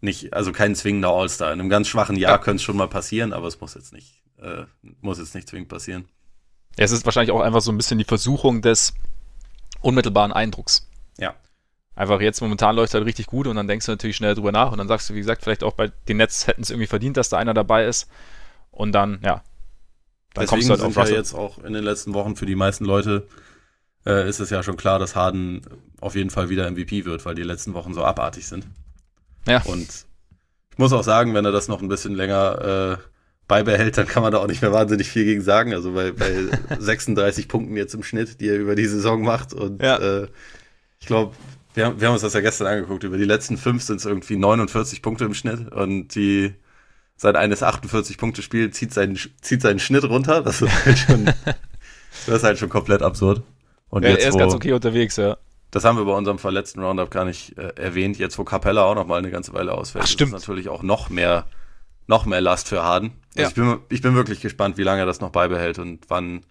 nicht 0.00 0.32
also 0.34 0.52
kein 0.52 0.74
zwingender 0.74 1.10
All-Star. 1.10 1.52
In 1.52 1.60
einem 1.60 1.70
ganz 1.70 1.88
schwachen 1.88 2.16
Jahr 2.16 2.32
ja. 2.32 2.38
könnte 2.38 2.56
es 2.56 2.62
schon 2.62 2.76
mal 2.76 2.88
passieren, 2.88 3.32
aber 3.32 3.46
es 3.46 3.60
muss 3.60 3.74
jetzt 3.74 3.92
nicht, 3.92 4.22
äh, 4.38 4.64
muss 5.00 5.18
jetzt 5.18 5.34
nicht 5.34 5.48
zwingend 5.48 5.68
passieren. 5.68 6.08
Es 6.80 6.92
ist 6.92 7.04
wahrscheinlich 7.04 7.30
auch 7.30 7.42
einfach 7.42 7.60
so 7.60 7.70
ein 7.70 7.76
bisschen 7.76 7.98
die 7.98 8.04
Versuchung 8.04 8.62
des 8.62 8.94
unmittelbaren 9.82 10.32
Eindrucks. 10.32 10.88
Ja. 11.18 11.34
Einfach 11.94 12.22
jetzt 12.22 12.40
momentan 12.40 12.74
läuft 12.74 12.88
es 12.88 12.94
halt 12.94 13.04
richtig 13.04 13.26
gut 13.26 13.46
und 13.46 13.56
dann 13.56 13.68
denkst 13.68 13.84
du 13.84 13.92
natürlich 13.92 14.16
schnell 14.16 14.34
drüber 14.34 14.50
nach 14.50 14.72
und 14.72 14.78
dann 14.78 14.88
sagst 14.88 15.10
du, 15.10 15.14
wie 15.14 15.18
gesagt, 15.18 15.42
vielleicht 15.42 15.62
auch 15.62 15.74
bei 15.74 15.92
den 16.08 16.16
Nets 16.16 16.46
hätten 16.46 16.62
es 16.62 16.70
irgendwie 16.70 16.86
verdient, 16.86 17.18
dass 17.18 17.28
da 17.28 17.36
einer 17.36 17.52
dabei 17.52 17.84
ist. 17.84 18.08
Und 18.70 18.92
dann, 18.92 19.20
ja, 19.22 19.42
dann 20.32 20.46
Deswegen 20.46 20.48
kommst 20.48 20.68
du 20.68 20.70
halt 20.70 20.80
sind 20.80 21.02
auf 21.02 21.08
ja 21.10 21.16
jetzt 21.16 21.34
auch 21.34 21.58
in 21.58 21.74
den 21.74 21.84
letzten 21.84 22.14
Wochen 22.14 22.34
für 22.34 22.46
die 22.46 22.54
meisten 22.54 22.86
Leute 22.86 23.26
äh, 24.06 24.26
ist 24.26 24.40
es 24.40 24.48
ja 24.48 24.62
schon 24.62 24.78
klar, 24.78 24.98
dass 24.98 25.14
Harden 25.14 25.60
auf 26.00 26.14
jeden 26.14 26.30
Fall 26.30 26.48
wieder 26.48 26.70
MVP 26.70 27.04
wird, 27.04 27.26
weil 27.26 27.34
die 27.34 27.42
letzten 27.42 27.74
Wochen 27.74 27.92
so 27.92 28.02
abartig 28.02 28.46
sind. 28.46 28.66
Ja. 29.46 29.60
Und 29.64 30.06
ich 30.70 30.78
muss 30.78 30.94
auch 30.94 31.04
sagen, 31.04 31.34
wenn 31.34 31.44
er 31.44 31.52
das 31.52 31.68
noch 31.68 31.82
ein 31.82 31.88
bisschen 31.88 32.14
länger 32.14 32.98
äh, 32.98 33.19
beibehält, 33.50 33.98
dann 33.98 34.06
kann 34.06 34.22
man 34.22 34.32
da 34.32 34.38
auch 34.38 34.46
nicht 34.46 34.62
mehr 34.62 34.72
wahnsinnig 34.72 35.10
viel 35.10 35.24
gegen 35.24 35.42
sagen. 35.42 35.74
Also 35.74 35.92
bei, 35.92 36.12
bei 36.12 36.32
36 36.78 37.48
Punkten 37.48 37.76
jetzt 37.76 37.94
im 37.94 38.02
Schnitt, 38.02 38.40
die 38.40 38.48
er 38.48 38.56
über 38.56 38.76
die 38.76 38.86
Saison 38.86 39.22
macht. 39.22 39.52
Und 39.52 39.82
ja. 39.82 39.96
äh, 39.96 40.28
ich 41.00 41.06
glaube, 41.06 41.34
wir 41.74 41.86
haben, 41.86 42.00
wir 42.00 42.06
haben 42.06 42.14
uns 42.14 42.22
das 42.22 42.32
ja 42.32 42.40
gestern 42.40 42.68
angeguckt. 42.68 43.02
Über 43.02 43.18
die 43.18 43.24
letzten 43.24 43.58
fünf 43.58 43.82
sind 43.82 43.96
es 43.96 44.06
irgendwie 44.06 44.36
49 44.36 45.02
Punkte 45.02 45.24
im 45.24 45.34
Schnitt. 45.34 45.70
Und 45.72 46.14
die 46.14 46.54
seit 47.16 47.34
eines 47.34 47.62
48 47.62 48.16
Punkte 48.18 48.40
Spiel 48.40 48.70
zieht 48.70 48.94
seinen, 48.94 49.18
zieht 49.42 49.62
seinen 49.62 49.80
Schnitt 49.80 50.04
runter. 50.04 50.42
Das 50.42 50.62
ist 50.62 50.86
halt 50.86 50.98
schon, 50.98 51.24
das 52.26 52.36
ist 52.36 52.44
halt 52.44 52.58
schon 52.58 52.68
komplett 52.70 53.02
absurd. 53.02 53.42
Und 53.88 54.04
ja, 54.04 54.10
jetzt, 54.10 54.22
er 54.22 54.28
ist 54.28 54.34
wo, 54.34 54.38
ganz 54.38 54.54
okay 54.54 54.72
unterwegs, 54.72 55.16
ja. 55.16 55.36
Das 55.72 55.84
haben 55.84 55.98
wir 55.98 56.04
bei 56.04 56.12
unserem 56.12 56.38
verletzten 56.38 56.82
Roundup 56.82 57.10
gar 57.10 57.24
nicht 57.24 57.58
äh, 57.58 57.72
erwähnt. 57.74 58.16
Jetzt, 58.16 58.38
wo 58.38 58.44
Capella 58.44 58.84
auch 58.84 58.94
noch 58.94 59.06
mal 59.06 59.18
eine 59.18 59.30
ganze 59.30 59.52
Weile 59.52 59.72
ausfällt, 59.72 60.04
Ach, 60.04 60.08
stimmt. 60.08 60.32
ist 60.32 60.40
natürlich 60.40 60.68
auch 60.68 60.82
noch 60.82 61.10
mehr, 61.10 61.46
noch 62.10 62.26
mehr 62.26 62.42
Last 62.42 62.68
für 62.68 62.82
Harden. 62.82 63.12
Also 63.30 63.40
ja. 63.40 63.48
ich, 63.48 63.54
bin, 63.54 63.78
ich 63.88 64.02
bin 64.02 64.14
wirklich 64.14 64.40
gespannt, 64.40 64.76
wie 64.76 64.82
lange 64.82 65.00
er 65.00 65.06
das 65.06 65.20
noch 65.20 65.30
beibehält 65.30 65.78
und 65.78 66.04
wann 66.08 66.44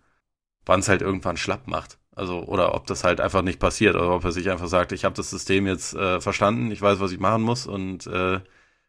wann 0.69 0.81
es 0.81 0.87
halt 0.87 1.01
irgendwann 1.01 1.35
schlapp 1.35 1.67
macht. 1.67 1.97
Also, 2.15 2.43
oder 2.43 2.75
ob 2.75 2.85
das 2.85 3.03
halt 3.03 3.19
einfach 3.19 3.41
nicht 3.41 3.59
passiert, 3.59 3.95
oder 3.95 4.11
ob 4.11 4.23
er 4.23 4.31
sich 4.31 4.49
einfach 4.49 4.67
sagt, 4.67 4.91
ich 4.91 5.03
habe 5.03 5.15
das 5.15 5.29
System 5.29 5.65
jetzt 5.65 5.95
äh, 5.95 6.21
verstanden, 6.21 6.69
ich 6.71 6.81
weiß, 6.81 6.99
was 6.99 7.11
ich 7.11 7.19
machen 7.19 7.41
muss 7.41 7.65
und, 7.65 8.05
äh, 8.07 8.39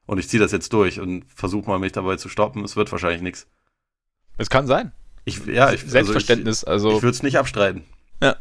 und 0.06 0.18
ich 0.18 0.28
ziehe 0.28 0.42
das 0.42 0.52
jetzt 0.52 0.72
durch 0.72 1.00
und 1.00 1.24
versuche 1.34 1.70
mal 1.70 1.78
mich 1.78 1.92
dabei 1.92 2.16
zu 2.16 2.28
stoppen. 2.28 2.64
Es 2.64 2.76
wird 2.76 2.92
wahrscheinlich 2.92 3.22
nichts. 3.22 3.46
Es 4.36 4.50
kann 4.50 4.66
sein. 4.66 4.92
Ich, 5.24 5.46
ja, 5.46 5.72
ich, 5.72 5.82
Selbstverständnis. 5.82 6.64
Also 6.64 6.88
ich, 6.88 6.94
also, 6.94 6.98
ich 6.98 7.02
würde 7.02 7.14
es 7.14 7.22
nicht 7.22 7.38
abstreiten. 7.38 7.84
Ja. 8.22 8.36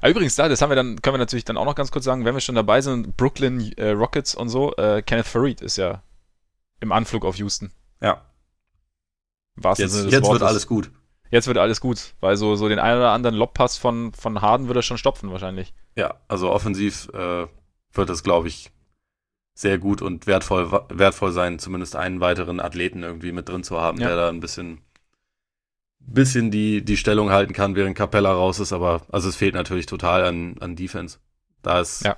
Aber 0.00 0.10
übrigens, 0.10 0.34
da, 0.34 0.48
das 0.48 0.62
haben 0.62 0.70
wir 0.70 0.76
dann, 0.76 1.00
können 1.00 1.14
wir 1.14 1.18
natürlich 1.18 1.44
dann 1.44 1.56
auch 1.56 1.64
noch 1.64 1.74
ganz 1.74 1.92
kurz 1.92 2.04
sagen, 2.04 2.24
wenn 2.24 2.34
wir 2.34 2.40
schon 2.40 2.54
dabei 2.54 2.80
sind, 2.80 3.16
Brooklyn 3.16 3.72
äh, 3.76 3.90
Rockets 3.90 4.34
und 4.34 4.48
so, 4.48 4.74
äh, 4.76 5.02
Kenneth 5.02 5.26
Farid 5.26 5.60
ist 5.60 5.76
ja 5.76 6.02
im 6.82 6.92
Anflug 6.92 7.24
auf 7.24 7.36
Houston. 7.36 7.72
Ja. 8.02 8.26
Was 9.54 9.78
jetzt 9.78 10.10
jetzt 10.10 10.30
wird 10.30 10.42
alles 10.42 10.66
gut. 10.66 10.90
Jetzt 11.30 11.46
wird 11.46 11.56
alles 11.56 11.80
gut, 11.80 12.14
weil 12.20 12.36
so, 12.36 12.56
so 12.56 12.68
den 12.68 12.78
einen 12.78 12.98
oder 12.98 13.12
anderen 13.12 13.34
Lobpass 13.34 13.78
von, 13.78 14.12
von 14.12 14.42
Harden 14.42 14.66
würde 14.66 14.80
er 14.80 14.82
schon 14.82 14.98
stopfen 14.98 15.30
wahrscheinlich. 15.30 15.72
Ja, 15.96 16.16
also 16.28 16.50
offensiv 16.50 17.08
äh, 17.14 17.46
wird 17.92 18.08
das, 18.10 18.22
glaube 18.22 18.48
ich, 18.48 18.70
sehr 19.54 19.78
gut 19.78 20.02
und 20.02 20.26
wertvoll, 20.26 20.70
wertvoll 20.90 21.32
sein, 21.32 21.58
zumindest 21.58 21.96
einen 21.96 22.20
weiteren 22.20 22.60
Athleten 22.60 23.02
irgendwie 23.02 23.32
mit 23.32 23.48
drin 23.48 23.64
zu 23.64 23.80
haben, 23.80 23.98
ja. 23.98 24.08
der 24.08 24.16
da 24.16 24.28
ein 24.28 24.40
bisschen 24.40 24.82
bisschen 26.04 26.50
die, 26.50 26.84
die 26.84 26.96
Stellung 26.96 27.30
halten 27.30 27.52
kann, 27.52 27.76
während 27.76 27.96
Capella 27.96 28.32
raus 28.32 28.58
ist, 28.58 28.72
aber 28.72 29.02
also 29.10 29.28
es 29.28 29.36
fehlt 29.36 29.54
natürlich 29.54 29.86
total 29.86 30.24
an, 30.24 30.56
an 30.60 30.76
Defense. 30.76 31.18
Da 31.62 31.80
ist 31.80 32.04
ja. 32.04 32.16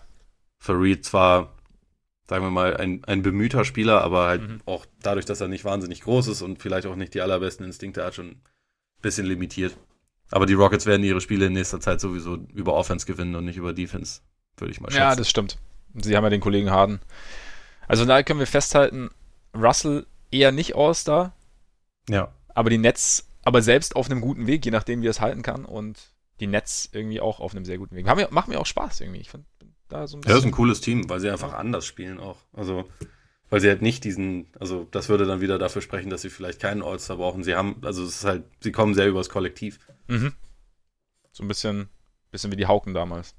Farid 0.58 1.04
zwar, 1.04 1.52
sagen 2.28 2.44
wir 2.44 2.50
mal, 2.50 2.76
ein, 2.76 3.04
ein 3.04 3.22
bemühter 3.22 3.64
Spieler, 3.64 4.02
aber 4.02 4.26
halt 4.26 4.42
mhm. 4.42 4.60
auch 4.66 4.86
dadurch, 5.02 5.26
dass 5.26 5.40
er 5.40 5.48
nicht 5.48 5.64
wahnsinnig 5.64 6.02
groß 6.02 6.28
ist 6.28 6.42
und 6.42 6.60
vielleicht 6.60 6.86
auch 6.86 6.96
nicht 6.96 7.14
die 7.14 7.20
allerbesten 7.20 7.66
Instinkte 7.66 8.04
hat, 8.04 8.14
schon 8.14 8.28
ein 8.28 8.42
bisschen 9.02 9.26
limitiert. 9.26 9.76
Aber 10.30 10.46
die 10.46 10.54
Rockets 10.54 10.86
werden 10.86 11.04
ihre 11.04 11.20
Spiele 11.20 11.46
in 11.46 11.52
nächster 11.52 11.80
Zeit 11.80 12.00
sowieso 12.00 12.36
über 12.54 12.74
Offense 12.74 13.06
gewinnen 13.06 13.34
und 13.34 13.44
nicht 13.44 13.58
über 13.58 13.72
Defense, 13.72 14.20
würde 14.56 14.72
ich 14.72 14.80
mal 14.80 14.90
schätzen. 14.90 15.02
Ja, 15.02 15.16
das 15.16 15.28
stimmt. 15.28 15.58
Sie 15.94 16.16
haben 16.16 16.24
ja 16.24 16.30
den 16.30 16.40
Kollegen 16.40 16.70
Harden. 16.70 17.00
Also 17.86 18.04
da 18.04 18.22
können 18.22 18.40
wir 18.40 18.46
festhalten, 18.46 19.10
Russell 19.54 20.06
eher 20.30 20.50
nicht 20.50 20.74
All-Star. 20.74 21.32
Ja. 22.08 22.32
Aber 22.48 22.70
die 22.70 22.78
Nets 22.78 23.28
aber 23.44 23.60
selbst 23.62 23.94
auf 23.94 24.10
einem 24.10 24.20
guten 24.20 24.46
Weg, 24.46 24.64
je 24.64 24.70
nachdem, 24.70 25.02
wie 25.02 25.06
er 25.06 25.10
es 25.10 25.20
halten 25.20 25.42
kann. 25.42 25.64
Und 25.64 26.14
die 26.40 26.46
Nets 26.46 26.88
irgendwie 26.92 27.20
auch 27.20 27.40
auf 27.40 27.54
einem 27.54 27.64
sehr 27.64 27.78
guten 27.78 27.94
Weg. 27.94 28.08
Haben, 28.08 28.26
macht 28.30 28.48
mir 28.48 28.58
auch 28.58 28.66
Spaß 28.66 29.00
irgendwie. 29.00 29.20
Ich 29.20 29.30
find 29.30 29.44
da 29.88 30.06
so 30.06 30.16
ein 30.16 30.20
bisschen. 30.20 30.30
Ja, 30.30 30.34
das 30.36 30.44
ist 30.44 30.46
ein 30.46 30.52
cooles 30.52 30.80
Team, 30.80 31.08
weil 31.08 31.20
sie 31.20 31.30
einfach 31.30 31.54
anders 31.54 31.86
spielen 31.86 32.18
auch. 32.18 32.38
Also, 32.52 32.88
weil 33.50 33.60
sie 33.60 33.68
halt 33.68 33.82
nicht 33.82 34.04
diesen, 34.04 34.48
also 34.58 34.86
das 34.90 35.08
würde 35.08 35.26
dann 35.26 35.40
wieder 35.40 35.58
dafür 35.58 35.82
sprechen, 35.82 36.10
dass 36.10 36.22
sie 36.22 36.30
vielleicht 36.30 36.60
keinen 36.60 36.82
All-Star 36.82 37.16
brauchen. 37.16 37.44
Sie 37.44 37.54
haben, 37.54 37.80
also 37.84 38.02
es 38.02 38.16
ist 38.16 38.24
halt, 38.24 38.44
sie 38.60 38.72
kommen 38.72 38.94
sehr 38.94 39.08
übers 39.08 39.28
Kollektiv. 39.28 39.78
Mhm. 40.08 40.32
So 41.32 41.44
ein 41.44 41.48
bisschen, 41.48 41.88
bisschen 42.30 42.52
wie 42.52 42.56
die 42.56 42.66
Hauken 42.66 42.94
damals. 42.94 43.34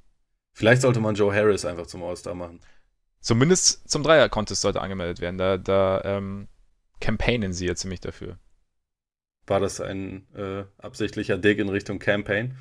Vielleicht 0.54 0.82
sollte 0.82 1.02
man 1.02 1.16
Joe 1.16 1.34
Harris 1.34 1.66
einfach 1.66 1.88
zum 1.88 2.04
All-Star 2.04 2.36
machen. 2.36 2.62
Zumindest 3.20 3.90
zum 3.90 4.04
Dreier-Contest 4.04 4.62
sollte 4.62 4.82
angemeldet 4.82 5.20
werden. 5.20 5.38
Da, 5.38 5.58
da 5.58 6.02
ähm, 6.04 6.48
campaignen 7.00 7.54
sie 7.54 7.66
ja 7.66 7.76
ziemlich 7.76 8.00
dafür. 8.00 8.38
War 9.48 9.60
das 9.60 9.82
ein 9.82 10.28
äh, 10.34 10.64
absichtlicher 10.78 11.38
Dig 11.38 11.60
in 11.60 11.70
Richtung 11.70 12.00
Campaign? 12.00 12.58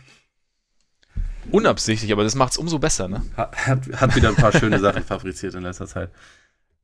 Unabsichtlich, 1.50 2.12
aber 2.12 2.24
das 2.24 2.34
macht 2.34 2.52
es 2.52 2.58
umso 2.58 2.78
besser, 2.78 3.08
ne? 3.08 3.22
Hat, 3.36 3.86
hat 3.92 4.16
wieder 4.16 4.30
ein 4.30 4.36
paar 4.36 4.52
schöne 4.52 4.78
Sachen 4.78 5.02
fabriziert 5.04 5.54
in 5.54 5.62
letzter 5.62 5.86
Zeit. 5.86 6.10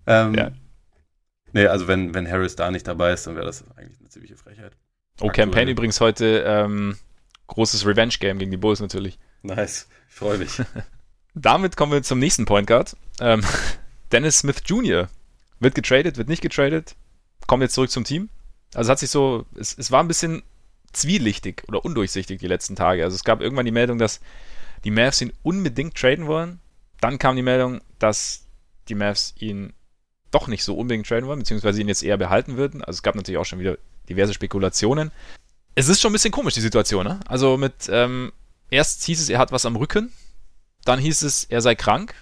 Ähm, 0.06 0.34
ja. 0.34 0.50
Nee, 1.52 1.66
also 1.66 1.88
wenn, 1.88 2.14
wenn 2.14 2.30
Harris 2.30 2.56
da 2.56 2.70
nicht 2.70 2.86
dabei 2.86 3.12
ist, 3.12 3.26
dann 3.26 3.34
wäre 3.34 3.46
das 3.46 3.64
eigentlich 3.76 3.98
eine 3.98 4.08
ziemliche 4.08 4.36
Frechheit. 4.36 4.72
Oh, 5.20 5.26
Aktuell. 5.26 5.46
Campaign 5.46 5.68
übrigens 5.68 6.00
heute 6.00 6.44
ähm, 6.46 6.96
großes 7.48 7.86
Revenge-Game 7.86 8.38
gegen 8.38 8.50
die 8.50 8.56
Bulls 8.56 8.80
natürlich. 8.80 9.18
Nice, 9.42 9.88
ich 10.08 10.14
freue 10.14 10.38
mich. 10.38 10.62
Damit 11.34 11.76
kommen 11.76 11.92
wir 11.92 12.02
zum 12.02 12.18
nächsten 12.18 12.44
Point 12.44 12.66
Guard. 12.66 12.96
Ähm, 13.20 13.42
Dennis 14.12 14.38
Smith 14.38 14.62
Jr. 14.66 15.08
wird 15.58 15.74
getradet, 15.74 16.16
wird 16.16 16.28
nicht 16.28 16.42
getradet, 16.42 16.96
kommt 17.46 17.62
jetzt 17.62 17.74
zurück 17.74 17.90
zum 17.90 18.04
Team. 18.04 18.28
Also 18.74 18.90
hat 18.90 18.98
sich 18.98 19.10
so, 19.10 19.46
es, 19.56 19.76
es 19.76 19.90
war 19.90 20.02
ein 20.02 20.08
bisschen 20.08 20.42
zwielichtig 20.92 21.62
oder 21.68 21.84
undurchsichtig 21.84 22.40
die 22.40 22.46
letzten 22.46 22.76
Tage. 22.76 23.04
Also 23.04 23.14
es 23.14 23.24
gab 23.24 23.40
irgendwann 23.40 23.66
die 23.66 23.72
Meldung, 23.72 23.98
dass 23.98 24.20
die 24.84 24.90
Mavs 24.90 25.20
ihn 25.20 25.32
unbedingt 25.42 25.94
traden 25.94 26.26
wollen. 26.26 26.60
Dann 27.00 27.18
kam 27.18 27.36
die 27.36 27.42
Meldung, 27.42 27.80
dass 27.98 28.44
die 28.88 28.94
Mavs 28.94 29.34
ihn 29.38 29.72
doch 30.30 30.46
nicht 30.46 30.64
so 30.64 30.76
unbedingt 30.76 31.06
traden 31.06 31.26
wollen, 31.26 31.38
beziehungsweise 31.38 31.80
ihn 31.80 31.88
jetzt 31.88 32.02
eher 32.02 32.16
behalten 32.16 32.56
würden. 32.56 32.82
Also 32.82 32.98
es 32.98 33.02
gab 33.02 33.14
natürlich 33.14 33.38
auch 33.38 33.44
schon 33.44 33.58
wieder 33.58 33.78
diverse 34.08 34.34
Spekulationen. 34.34 35.10
Es 35.74 35.88
ist 35.88 36.00
schon 36.00 36.10
ein 36.10 36.14
bisschen 36.14 36.32
komisch, 36.32 36.54
die 36.54 36.60
Situation, 36.60 37.06
ne? 37.06 37.20
Also 37.26 37.56
mit, 37.56 37.88
ähm, 37.90 38.32
erst 38.70 39.04
hieß 39.04 39.20
es, 39.20 39.28
er 39.28 39.38
hat 39.38 39.52
was 39.52 39.66
am 39.66 39.76
Rücken, 39.76 40.12
dann 40.84 40.98
hieß 40.98 41.22
es, 41.22 41.44
er 41.44 41.60
sei 41.60 41.74
krank, 41.74 42.14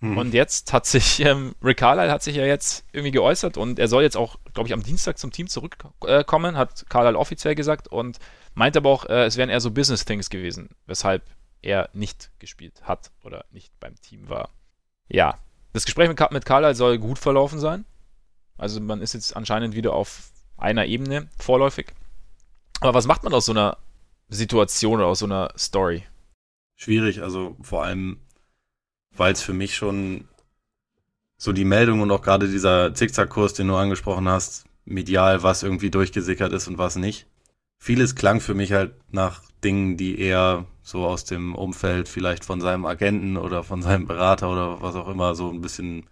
hm. 0.00 0.16
Und 0.16 0.32
jetzt 0.32 0.72
hat 0.72 0.86
sich, 0.86 1.20
ähm, 1.20 1.54
Rick 1.62 1.78
Carlisle 1.78 2.10
hat 2.10 2.22
sich 2.22 2.36
ja 2.36 2.46
jetzt 2.46 2.84
irgendwie 2.92 3.10
geäußert 3.10 3.58
und 3.58 3.78
er 3.78 3.88
soll 3.88 4.02
jetzt 4.02 4.16
auch, 4.16 4.36
glaube 4.54 4.68
ich, 4.68 4.72
am 4.72 4.82
Dienstag 4.82 5.18
zum 5.18 5.30
Team 5.30 5.46
zurückkommen, 5.46 6.54
äh, 6.54 6.58
hat 6.58 6.86
Carlisle 6.88 7.18
offiziell 7.18 7.54
gesagt 7.54 7.88
und 7.88 8.18
meint 8.54 8.76
aber 8.76 8.88
auch, 8.88 9.04
äh, 9.06 9.24
es 9.24 9.36
wären 9.36 9.50
eher 9.50 9.60
so 9.60 9.70
Business 9.70 10.06
Things 10.06 10.30
gewesen, 10.30 10.70
weshalb 10.86 11.22
er 11.60 11.90
nicht 11.92 12.30
gespielt 12.38 12.82
hat 12.82 13.10
oder 13.22 13.44
nicht 13.50 13.78
beim 13.78 13.94
Team 14.00 14.30
war. 14.30 14.48
Ja, 15.08 15.38
das 15.74 15.84
Gespräch 15.84 16.08
mit, 16.08 16.18
mit 16.30 16.46
Carlisle 16.46 16.74
soll 16.74 16.98
gut 16.98 17.18
verlaufen 17.18 17.58
sein. 17.58 17.84
Also 18.56 18.80
man 18.80 19.02
ist 19.02 19.12
jetzt 19.12 19.36
anscheinend 19.36 19.74
wieder 19.74 19.92
auf 19.92 20.30
einer 20.56 20.86
Ebene 20.86 21.28
vorläufig. 21.38 21.92
Aber 22.80 22.94
was 22.94 23.06
macht 23.06 23.22
man 23.22 23.34
aus 23.34 23.44
so 23.44 23.52
einer 23.52 23.76
Situation 24.28 24.94
oder 24.94 25.08
aus 25.08 25.18
so 25.18 25.26
einer 25.26 25.52
Story? 25.58 26.04
Schwierig, 26.76 27.22
also 27.22 27.56
vor 27.60 27.84
allem 27.84 28.20
weil 29.16 29.32
es 29.32 29.42
für 29.42 29.52
mich 29.52 29.76
schon 29.76 30.28
so 31.36 31.52
die 31.52 31.64
Meldung 31.64 32.00
und 32.00 32.10
auch 32.10 32.22
gerade 32.22 32.48
dieser 32.48 32.94
Zickzackkurs, 32.94 33.54
den 33.54 33.68
du 33.68 33.76
angesprochen 33.76 34.28
hast, 34.28 34.64
medial, 34.84 35.42
was 35.42 35.62
irgendwie 35.62 35.90
durchgesickert 35.90 36.52
ist 36.52 36.68
und 36.68 36.78
was 36.78 36.96
nicht. 36.96 37.26
Vieles 37.78 38.14
klang 38.14 38.40
für 38.40 38.54
mich 38.54 38.72
halt 38.72 38.92
nach 39.10 39.42
Dingen, 39.64 39.96
die 39.96 40.18
eher 40.18 40.66
so 40.82 41.06
aus 41.06 41.24
dem 41.24 41.54
Umfeld 41.54 42.08
vielleicht 42.08 42.44
von 42.44 42.60
seinem 42.60 42.84
Agenten 42.84 43.36
oder 43.36 43.62
von 43.62 43.80
seinem 43.80 44.06
Berater 44.06 44.50
oder 44.50 44.82
was 44.82 44.96
auch 44.96 45.08
immer 45.08 45.34
so 45.34 45.50
ein 45.50 45.62
bisschen 45.62 46.06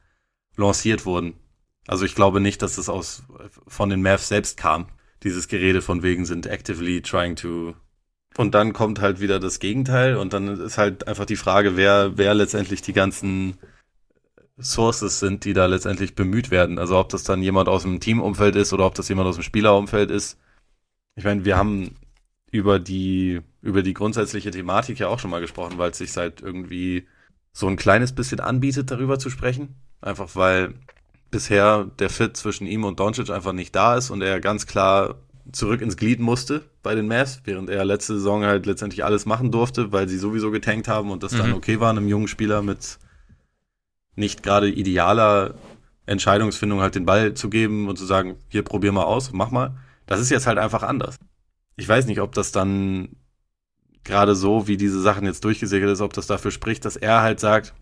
lanciert 0.56 1.04
wurden. 1.04 1.34
Also 1.86 2.04
ich 2.04 2.14
glaube 2.14 2.40
nicht, 2.40 2.62
dass 2.62 2.76
das 2.76 2.88
aus 2.88 3.22
von 3.66 3.90
den 3.90 4.02
Mavs 4.02 4.28
selbst 4.28 4.56
kam. 4.56 4.86
Dieses 5.22 5.48
Gerede 5.48 5.82
von 5.82 6.02
wegen 6.02 6.26
sind 6.26 6.46
actively 6.46 7.02
trying 7.02 7.36
to 7.36 7.74
und 8.38 8.54
dann 8.54 8.72
kommt 8.72 9.00
halt 9.00 9.18
wieder 9.18 9.40
das 9.40 9.58
Gegenteil 9.58 10.16
und 10.16 10.32
dann 10.32 10.60
ist 10.60 10.78
halt 10.78 11.08
einfach 11.08 11.26
die 11.26 11.34
Frage, 11.34 11.76
wer, 11.76 12.16
wer 12.18 12.34
letztendlich 12.34 12.80
die 12.82 12.92
ganzen 12.92 13.58
Sources 14.60 15.18
sind, 15.18 15.44
die 15.44 15.54
da 15.54 15.66
letztendlich 15.66 16.14
bemüht 16.14 16.52
werden. 16.52 16.78
Also 16.78 16.96
ob 16.98 17.08
das 17.08 17.24
dann 17.24 17.42
jemand 17.42 17.68
aus 17.68 17.82
dem 17.82 17.98
Teamumfeld 17.98 18.54
ist 18.54 18.72
oder 18.72 18.86
ob 18.86 18.94
das 18.94 19.08
jemand 19.08 19.28
aus 19.28 19.34
dem 19.34 19.42
Spielerumfeld 19.42 20.12
ist. 20.12 20.38
Ich 21.16 21.24
meine, 21.24 21.44
wir 21.44 21.56
haben 21.56 21.96
über 22.52 22.78
die, 22.78 23.40
über 23.60 23.82
die 23.82 23.94
grundsätzliche 23.94 24.52
Thematik 24.52 25.00
ja 25.00 25.08
auch 25.08 25.18
schon 25.18 25.32
mal 25.32 25.40
gesprochen, 25.40 25.76
weil 25.76 25.90
es 25.90 25.98
sich 25.98 26.16
halt 26.16 26.40
irgendwie 26.40 27.08
so 27.50 27.66
ein 27.66 27.76
kleines 27.76 28.14
bisschen 28.14 28.38
anbietet, 28.38 28.92
darüber 28.92 29.18
zu 29.18 29.30
sprechen. 29.30 29.74
Einfach 30.00 30.36
weil 30.36 30.74
bisher 31.32 31.90
der 31.98 32.08
Fit 32.08 32.36
zwischen 32.36 32.68
ihm 32.68 32.84
und 32.84 33.00
Doncic 33.00 33.30
einfach 33.30 33.52
nicht 33.52 33.74
da 33.74 33.96
ist 33.96 34.10
und 34.10 34.22
er 34.22 34.38
ganz 34.38 34.68
klar 34.68 35.16
zurück 35.52 35.80
ins 35.80 35.96
Glied 35.96 36.20
musste 36.20 36.62
bei 36.82 36.94
den 36.94 37.08
Mavs, 37.08 37.40
während 37.44 37.70
er 37.70 37.84
letzte 37.84 38.14
Saison 38.14 38.44
halt 38.44 38.66
letztendlich 38.66 39.04
alles 39.04 39.26
machen 39.26 39.50
durfte, 39.50 39.92
weil 39.92 40.08
sie 40.08 40.18
sowieso 40.18 40.50
getankt 40.50 40.88
haben 40.88 41.10
und 41.10 41.22
das 41.22 41.32
mhm. 41.32 41.38
dann 41.38 41.52
okay 41.54 41.80
war, 41.80 41.90
einem 41.90 42.08
jungen 42.08 42.28
Spieler 42.28 42.62
mit 42.62 42.98
nicht 44.16 44.42
gerade 44.42 44.68
idealer 44.68 45.54
Entscheidungsfindung 46.06 46.80
halt 46.80 46.94
den 46.94 47.06
Ball 47.06 47.34
zu 47.34 47.50
geben 47.50 47.88
und 47.88 47.96
zu 47.98 48.04
sagen, 48.04 48.36
hier 48.48 48.62
probier 48.62 48.92
mal 48.92 49.04
aus, 49.04 49.32
mach 49.32 49.50
mal. 49.50 49.76
Das 50.06 50.20
ist 50.20 50.30
jetzt 50.30 50.46
halt 50.46 50.58
einfach 50.58 50.82
anders. 50.82 51.18
Ich 51.76 51.88
weiß 51.88 52.06
nicht, 52.06 52.20
ob 52.20 52.32
das 52.32 52.50
dann 52.50 53.10
gerade 54.04 54.34
so, 54.34 54.66
wie 54.66 54.76
diese 54.76 55.00
Sachen 55.00 55.26
jetzt 55.26 55.44
durchgesegelt 55.44 55.92
ist, 55.92 56.00
ob 56.00 56.14
das 56.14 56.26
dafür 56.26 56.50
spricht, 56.50 56.84
dass 56.84 56.96
er 56.96 57.20
halt 57.20 57.40
sagt, 57.40 57.74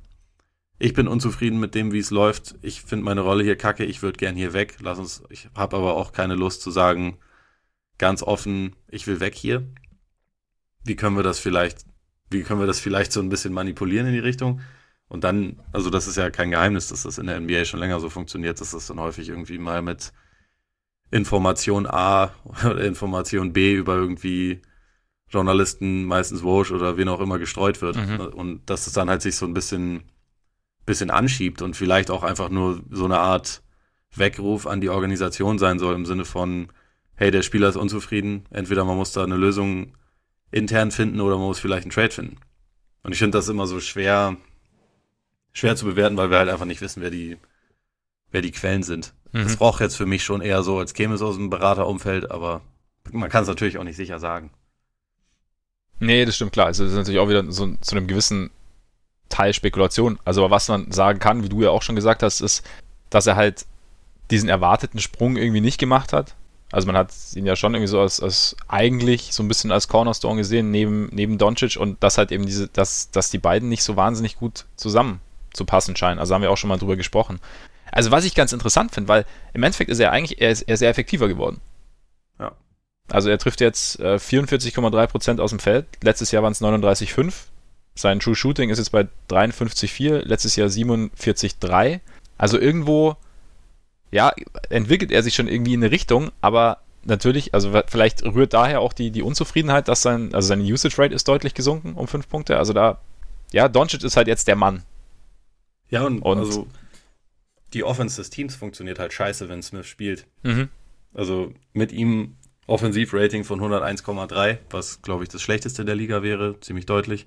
ich 0.79 0.93
bin 0.93 1.09
unzufrieden 1.09 1.59
mit 1.59 1.75
dem, 1.75 1.93
wie 1.93 2.01
es 2.01 2.11
läuft. 2.11 2.57
Ich 2.61 2.83
finde 2.83 3.05
meine 3.05 3.23
Rolle 3.23 3.43
hier 3.45 3.57
kacke. 3.57 3.85
Ich 3.85 4.03
würde 4.03 4.19
gern 4.19 4.37
hier 4.37 4.53
weg. 4.53 4.77
Lass 4.81 4.99
uns. 4.99 5.23
Ich 5.31 5.49
habe 5.55 5.77
aber 5.77 5.97
auch 5.97 6.13
keine 6.13 6.35
Lust 6.35 6.61
zu 6.61 6.71
sagen, 6.71 7.17
ganz 7.99 8.23
offen, 8.23 8.77
ich 8.89 9.07
will 9.07 9.21
weg 9.21 9.35
hier. 9.35 9.67
Wie 10.85 10.97
können 10.97 11.17
wir 11.17 11.23
das 11.23 11.39
vielleicht? 11.39 11.85
Wie 12.31 12.43
können 12.43 12.61
wir 12.61 12.67
das 12.67 12.81
vielleicht 12.81 13.13
so 13.13 13.21
ein 13.21 13.29
bisschen 13.29 13.53
manipulieren 13.53 14.07
in 14.07 14.13
die 14.13 14.19
Richtung? 14.19 14.61
Und 15.09 15.25
dann, 15.25 15.63
also 15.73 15.91
das 15.91 16.09
ist 16.09 16.17
ja 16.17 16.31
kein 16.31 16.51
Geheimnis, 16.51 16.89
dass 16.89 17.05
das 17.05 17.19
in 17.19 17.27
der 17.27 17.41
NBA 17.41 17.65
schon 17.65 17.81
länger 17.81 18.01
so 18.01 18.11
funktioniert, 18.11 18.61
dass 18.61 18.73
das 18.73 18.87
dann 18.89 18.99
häufig 18.99 19.29
irgendwie 19.29 19.59
mal 19.59 19.83
mit 19.83 20.13
Information 21.11 21.87
A 21.87 22.33
oder 22.65 22.85
Information 22.85 23.53
B 23.53 23.75
über 23.75 23.95
irgendwie 23.95 24.63
Journalisten, 25.29 26.05
meistens 26.05 26.45
Walsh 26.45 26.73
oder 26.73 26.97
wen 26.97 27.09
auch 27.09 27.21
immer 27.21 27.39
gestreut 27.39 27.83
wird. 27.83 27.97
Mhm. 27.97 28.21
Und 28.21 28.71
dass 28.71 28.87
es 28.87 28.93
dann 28.93 29.09
halt 29.09 29.23
sich 29.23 29.37
so 29.37 29.47
ein 29.47 29.55
bisschen, 29.55 30.05
bisschen 30.85 31.11
anschiebt 31.11 31.63
und 31.63 31.77
vielleicht 31.77 32.11
auch 32.11 32.23
einfach 32.23 32.49
nur 32.49 32.83
so 32.91 33.05
eine 33.05 33.19
Art 33.19 33.63
Weckruf 34.15 34.67
an 34.67 34.81
die 34.81 34.89
Organisation 34.89 35.59
sein 35.59 35.79
soll 35.79 35.95
im 35.95 36.07
Sinne 36.07 36.25
von, 36.25 36.69
hey, 37.17 37.31
der 37.31 37.43
Spieler 37.43 37.69
ist 37.69 37.77
unzufrieden, 37.77 38.47
entweder 38.51 38.85
man 38.85 38.97
muss 38.97 39.13
da 39.13 39.25
eine 39.25 39.37
Lösung 39.37 39.95
intern 40.51 40.91
finden 40.91 41.21
oder 41.21 41.37
man 41.37 41.47
muss 41.47 41.59
vielleicht 41.59 41.85
einen 41.85 41.91
Trade 41.91 42.11
finden. 42.11 42.37
Und 43.03 43.13
ich 43.13 43.19
finde 43.19 43.39
das 43.39 43.49
immer 43.49 43.67
so 43.67 43.81
schwer, 43.81 44.37
schwer 45.53 45.77
zu 45.77 45.87
bewerten, 45.87 46.17
weil 46.17 46.31
wir 46.31 46.39
halt 46.39 46.49
einfach 46.49 46.67
nicht 46.67 46.81
wissen, 46.81 47.03
wer 47.03 47.11
die, 47.11 47.37
wer 48.31 48.43
die 48.43 48.53
Quellen 48.53 48.83
sind. 48.83 49.15
Mhm. 49.33 49.45
Das 49.45 49.61
roch 49.61 49.81
jetzt 49.81 49.97
für 49.97 50.07
mich 50.07 50.25
schon 50.25 50.41
eher 50.41 50.63
so, 50.63 50.79
als 50.79 50.95
käme 50.95 51.15
es 51.15 51.23
aus 51.23 51.37
dem 51.37 51.51
Beraterumfeld, 51.51 52.31
aber 52.31 52.63
man 53.13 53.31
kann 53.31 53.43
es 53.43 53.49
natürlich 53.49 53.79
auch 53.79 53.85
nicht 53.85 53.97
sicher 53.97 54.19
sagen. 54.19 54.51
Nee, 55.99 56.25
das 56.25 56.37
stimmt 56.37 56.53
klar. 56.53 56.67
Also 56.67 56.85
das 56.85 56.93
ist 56.93 56.99
natürlich 56.99 57.21
auch 57.21 57.29
wieder 57.29 57.51
so 57.51 57.75
zu 57.81 57.97
einem 57.97 58.07
gewissen 58.07 58.51
Teil 59.29 59.55
Spekulation. 59.55 60.19
Also 60.25 60.51
was 60.51 60.69
man 60.69 60.93
sagen 60.93 61.19
kann, 61.19 61.43
wie 61.43 61.49
du 61.49 61.63
ja 61.63 61.71
auch 61.71 61.83
schon 61.83 61.97
gesagt 61.97 62.23
hast, 62.23 62.41
ist, 62.41 62.65
dass 63.11 63.27
er 63.27 63.37
halt 63.37 63.67
diesen 64.31 64.49
erwarteten 64.49 64.99
Sprung 64.99 65.37
irgendwie 65.37 65.61
nicht 65.61 65.79
gemacht 65.79 66.13
hat. 66.13 66.35
Also 66.73 66.87
man 66.87 66.97
hat 66.97 67.13
ihn 67.35 67.47
ja 67.47 67.55
schon 67.55 67.75
irgendwie 67.75 67.91
so 67.91 68.01
als, 68.01 68.21
als 68.21 68.57
eigentlich 68.67 69.33
so 69.33 69.43
ein 69.43 69.49
bisschen 69.49 69.71
als 69.71 69.89
Cornerstone 69.89 70.39
gesehen 70.39 70.71
neben, 70.71 71.09
neben 71.13 71.39
Doncic 71.39 71.77
und 71.77 72.03
das 72.03 72.19
halt 72.19 72.33
eben 72.33 72.45
diese, 72.45 72.69
dass, 72.69 73.11
dass 73.11 73.31
die 73.31 73.39
beiden 73.39 73.69
nicht 73.69 73.85
so 73.85 73.97
wahnsinnig 73.97 74.37
gut 74.37 74.65
zusammen 74.77 75.21
zu 75.53 75.65
passen 75.65 75.97
scheinen. 75.97 76.19
Also 76.19 76.35
haben 76.35 76.43
wir 76.43 76.51
auch 76.51 76.57
schon 76.57 76.69
mal 76.69 76.79
drüber 76.79 76.97
gesprochen. 76.97 77.41
Also 77.93 78.11
was 78.11 78.25
ich 78.25 78.35
ganz 78.35 78.53
interessant 78.53 78.93
finde, 78.93 79.09
weil 79.09 79.25
im 79.55 79.63
Endeffekt 79.63 79.91
ist 79.91 80.01
er 80.01 80.13
eigentlich, 80.13 80.41
er 80.41 80.51
ist, 80.51 80.63
er 80.63 80.75
ist 80.75 80.81
sehr 80.81 80.91
effektiver 80.91 81.29
geworden. 81.29 81.61
Ja. 82.39 82.53
Also 83.09 83.31
er 83.31 83.39
trifft 83.39 83.61
jetzt 83.61 84.01
äh, 84.01 84.17
44,3% 84.17 85.41
aus 85.41 85.51
dem 85.51 85.61
Feld. 85.61 85.87
Letztes 86.03 86.33
Jahr 86.33 86.43
waren 86.43 86.53
es 86.53 86.61
39,5. 86.61 87.33
Sein 87.95 88.21
True 88.21 88.35
Shooting 88.35 88.71
ist 88.71 88.79
jetzt 88.79 88.91
bei 88.91 89.07
53,4. 89.31 90.23
Letztes 90.25 90.57
Jahr 90.57 90.69
47,3. 90.69 92.01
Also 92.37 92.59
irgendwo, 92.59 93.17
ja, 94.11 94.33
entwickelt 94.71 95.11
er 95.11 95.23
sich 95.23 95.35
schon 95.35 95.49
irgendwie 95.49 95.75
in 95.75 95.83
eine 95.83 95.91
Richtung, 95.91 96.31
aber 96.41 96.79
natürlich, 97.05 97.55
also 97.55 97.73
vielleicht 97.87 98.25
rührt 98.25 98.53
daher 98.53 98.81
auch 98.81 98.93
die, 98.93 99.11
die 99.11 99.23
Unzufriedenheit, 99.23 99.89
dass 99.89 100.03
sein, 100.03 100.35
also 100.35 100.49
seine 100.49 100.63
Usage 100.63 100.99
Rate 100.99 101.15
ist 101.15 101.29
deutlich 101.29 101.55
gesunken 101.55 101.95
um 101.95 102.09
5 102.09 102.29
Punkte. 102.29 102.59
Also 102.59 102.73
da, 102.73 103.01
ja, 103.53 103.69
Doncic 103.69 104.03
ist 104.03 104.17
halt 104.17 104.29
jetzt 104.29 104.49
der 104.49 104.57
Mann. 104.57 104.83
Ja, 105.89 106.05
und, 106.05 106.21
und 106.21 106.39
also 106.39 106.67
die 107.73 107.85
Offense 107.85 108.17
des 108.17 108.31
Teams 108.31 108.55
funktioniert 108.55 108.99
halt 108.99 109.13
scheiße, 109.13 109.49
wenn 109.49 109.63
Smith 109.63 109.87
spielt. 109.87 110.27
Mhm. 110.43 110.69
Also 111.15 111.53
mit 111.73 111.93
ihm 111.93 112.37
Offensivrating 112.67 113.45
von 113.45 113.61
101,3, 113.61 114.59
was 114.71 115.03
glaube 115.03 115.23
ich 115.23 115.29
das 115.29 115.43
schlechteste 115.43 115.85
der 115.85 115.95
Liga 115.95 116.23
wäre, 116.23 116.59
ziemlich 116.61 116.87
deutlich. 116.87 117.27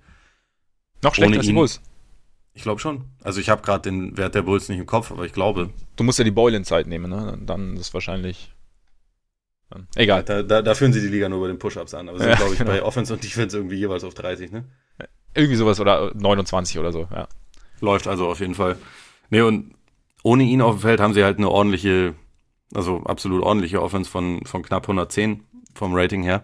Noch 1.02 1.16
schlechter 1.16 1.38
als 1.38 1.46
die 1.46 1.54
Bulls. 1.54 1.82
Ich 2.60 2.64
glaube 2.64 2.82
schon. 2.82 3.05
Also 3.24 3.39
ich 3.39 3.49
habe 3.49 3.62
gerade 3.62 3.89
den 3.89 4.18
Wert 4.18 4.36
der 4.36 4.41
Bulls 4.41 4.68
nicht 4.68 4.80
im 4.80 4.86
Kopf, 4.86 5.14
aber 5.14 5.24
ich 5.24 5.32
glaube. 5.32 5.70
Du 5.95 6.03
musst 6.03 6.20
ja 6.20 6.26
die 6.26 6.32
Boylan-Zeit 6.32 6.88
nehmen, 6.88 7.10
ne? 7.10 7.39
Dann 7.41 7.78
ist 7.78 7.93
wahrscheinlich. 7.93 8.51
Dann, 9.70 9.88
egal. 9.95 10.26
Da, 10.26 10.43
da, 10.43 10.62
da, 10.62 10.76
führen 10.76 10.91
sie 10.91 10.99
die 10.99 11.07
Liga 11.07 11.30
nur 11.30 11.38
über 11.38 11.47
den 11.47 11.57
Push-Ups 11.57 11.93
an. 11.93 12.10
Aber 12.10 12.20
sie 12.20 12.26
ja, 12.26 12.32
sind, 12.32 12.39
glaube 12.39 12.53
ich, 12.55 12.60
genau. 12.60 12.72
bei 12.72 12.84
Offense 12.84 13.14
und 13.14 13.24
Defense 13.24 13.55
irgendwie 13.55 13.78
jeweils 13.78 14.03
auf 14.03 14.14
30, 14.14 14.51
ne? 14.51 14.66
Irgendwie 15.34 15.55
sowas 15.55 15.80
oder 15.80 16.12
29 16.14 16.78
oder 16.80 16.91
so, 16.91 17.07
ja. 17.10 17.30
Läuft 17.80 18.10
also 18.10 18.28
auf 18.28 18.41
jeden 18.41 18.55
Fall. 18.55 18.76
Nee, 19.30 19.39
und 19.39 19.74
ohne 20.24 20.43
ihn 20.43 20.62
auf 20.62 20.76
dem 20.76 20.82
Feld 20.82 20.99
haben 20.99 21.14
sie 21.14 21.24
halt 21.24 21.38
eine 21.38 21.49
ordentliche, 21.49 22.14
also 22.76 23.03
absolut 23.05 23.41
ordentliche 23.41 23.82
Offense 23.82 24.12
von, 24.12 24.43
von 24.43 24.64
knapp 24.64 24.84
110 24.84 25.45
vom 25.76 25.95
Rating 25.95 26.24
her. 26.24 26.43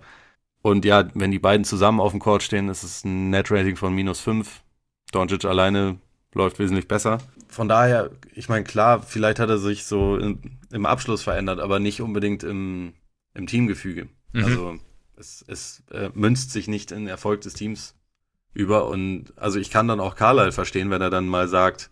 Und 0.62 0.86
ja, 0.86 1.10
wenn 1.14 1.32
die 1.32 1.40
beiden 1.40 1.66
zusammen 1.66 2.00
auf 2.00 2.12
dem 2.12 2.22
Court 2.22 2.42
stehen, 2.42 2.70
ist 2.70 2.84
es 2.84 3.04
ein 3.04 3.32
Net-Rating 3.32 3.76
von 3.76 3.94
minus 3.94 4.22
5. 4.22 4.62
Doncic 5.12 5.44
alleine 5.44 6.00
läuft 6.36 6.60
wesentlich 6.60 6.88
besser. 6.88 7.18
Von 7.48 7.68
daher, 7.68 8.12
ich 8.34 8.50
meine, 8.50 8.66
klar, 8.66 9.02
vielleicht 9.02 9.40
hat 9.40 9.50
er 9.50 9.58
sich 9.58 9.86
so 9.86 10.18
im, 10.18 10.40
im 10.72 10.86
Abschluss 10.86 11.24
verändert, 11.24 11.60
aber 11.60 11.80
nicht 11.80 12.02
unbedingt 12.02 12.44
im, 12.44 12.94
im 13.34 13.48
Teamgefüge. 13.48 14.10
Mhm. 14.34 14.44
Also 14.44 14.76
es, 15.18 15.44
es 15.48 15.84
äh, 15.92 16.10
münzt 16.14 16.52
sich 16.52 16.68
nicht 16.68 16.92
in 16.92 17.08
Erfolg 17.08 17.42
des 17.42 17.54
Teams 17.54 17.96
über. 18.54 18.88
Und 18.88 19.34
also 19.38 19.60
ich 19.60 19.72
kann 19.72 19.88
dann 19.88 20.00
auch 20.00 20.16
Carlyle 20.16 20.52
verstehen, 20.52 20.90
wenn 20.92 21.02
er 21.02 21.10
dann 21.10 21.28
mal 21.28 21.48
sagt, 21.48 21.90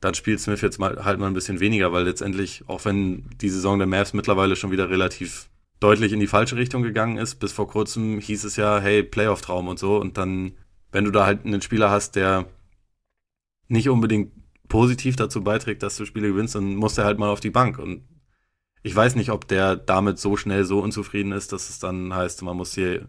dann 0.00 0.14
spielt 0.14 0.40
Smith 0.40 0.60
jetzt 0.60 0.78
mal 0.78 1.04
halt 1.04 1.18
mal 1.18 1.26
ein 1.26 1.34
bisschen 1.34 1.60
weniger, 1.60 1.92
weil 1.92 2.04
letztendlich, 2.04 2.64
auch 2.66 2.84
wenn 2.84 3.28
die 3.40 3.48
Saison 3.48 3.78
der 3.78 3.88
Mavs 3.88 4.12
mittlerweile 4.12 4.54
schon 4.54 4.70
wieder 4.70 4.90
relativ 4.90 5.48
deutlich 5.80 6.12
in 6.12 6.20
die 6.20 6.26
falsche 6.26 6.56
Richtung 6.56 6.82
gegangen 6.82 7.16
ist, 7.16 7.36
bis 7.36 7.52
vor 7.52 7.68
kurzem 7.68 8.20
hieß 8.20 8.44
es 8.44 8.56
ja, 8.56 8.78
hey, 8.78 9.02
Playoff-Traum 9.02 9.66
und 9.66 9.78
so. 9.78 9.96
Und 9.96 10.16
dann, 10.16 10.52
wenn 10.92 11.04
du 11.04 11.10
da 11.10 11.26
halt 11.26 11.44
einen 11.44 11.62
Spieler 11.62 11.90
hast, 11.90 12.16
der 12.16 12.44
nicht 13.68 13.88
unbedingt 13.88 14.32
positiv 14.68 15.16
dazu 15.16 15.42
beiträgt, 15.42 15.82
dass 15.82 15.96
du 15.96 16.04
Spiele 16.04 16.28
gewinnst, 16.28 16.54
dann 16.54 16.76
muss 16.76 16.98
er 16.98 17.04
halt 17.04 17.18
mal 17.18 17.28
auf 17.28 17.40
die 17.40 17.50
Bank. 17.50 17.78
Und 17.78 18.02
ich 18.82 18.94
weiß 18.94 19.14
nicht, 19.16 19.30
ob 19.30 19.48
der 19.48 19.76
damit 19.76 20.18
so 20.18 20.36
schnell 20.36 20.64
so 20.64 20.80
unzufrieden 20.80 21.32
ist, 21.32 21.52
dass 21.52 21.70
es 21.70 21.78
dann 21.78 22.14
heißt, 22.14 22.42
man 22.42 22.56
muss 22.56 22.74
hier 22.74 23.08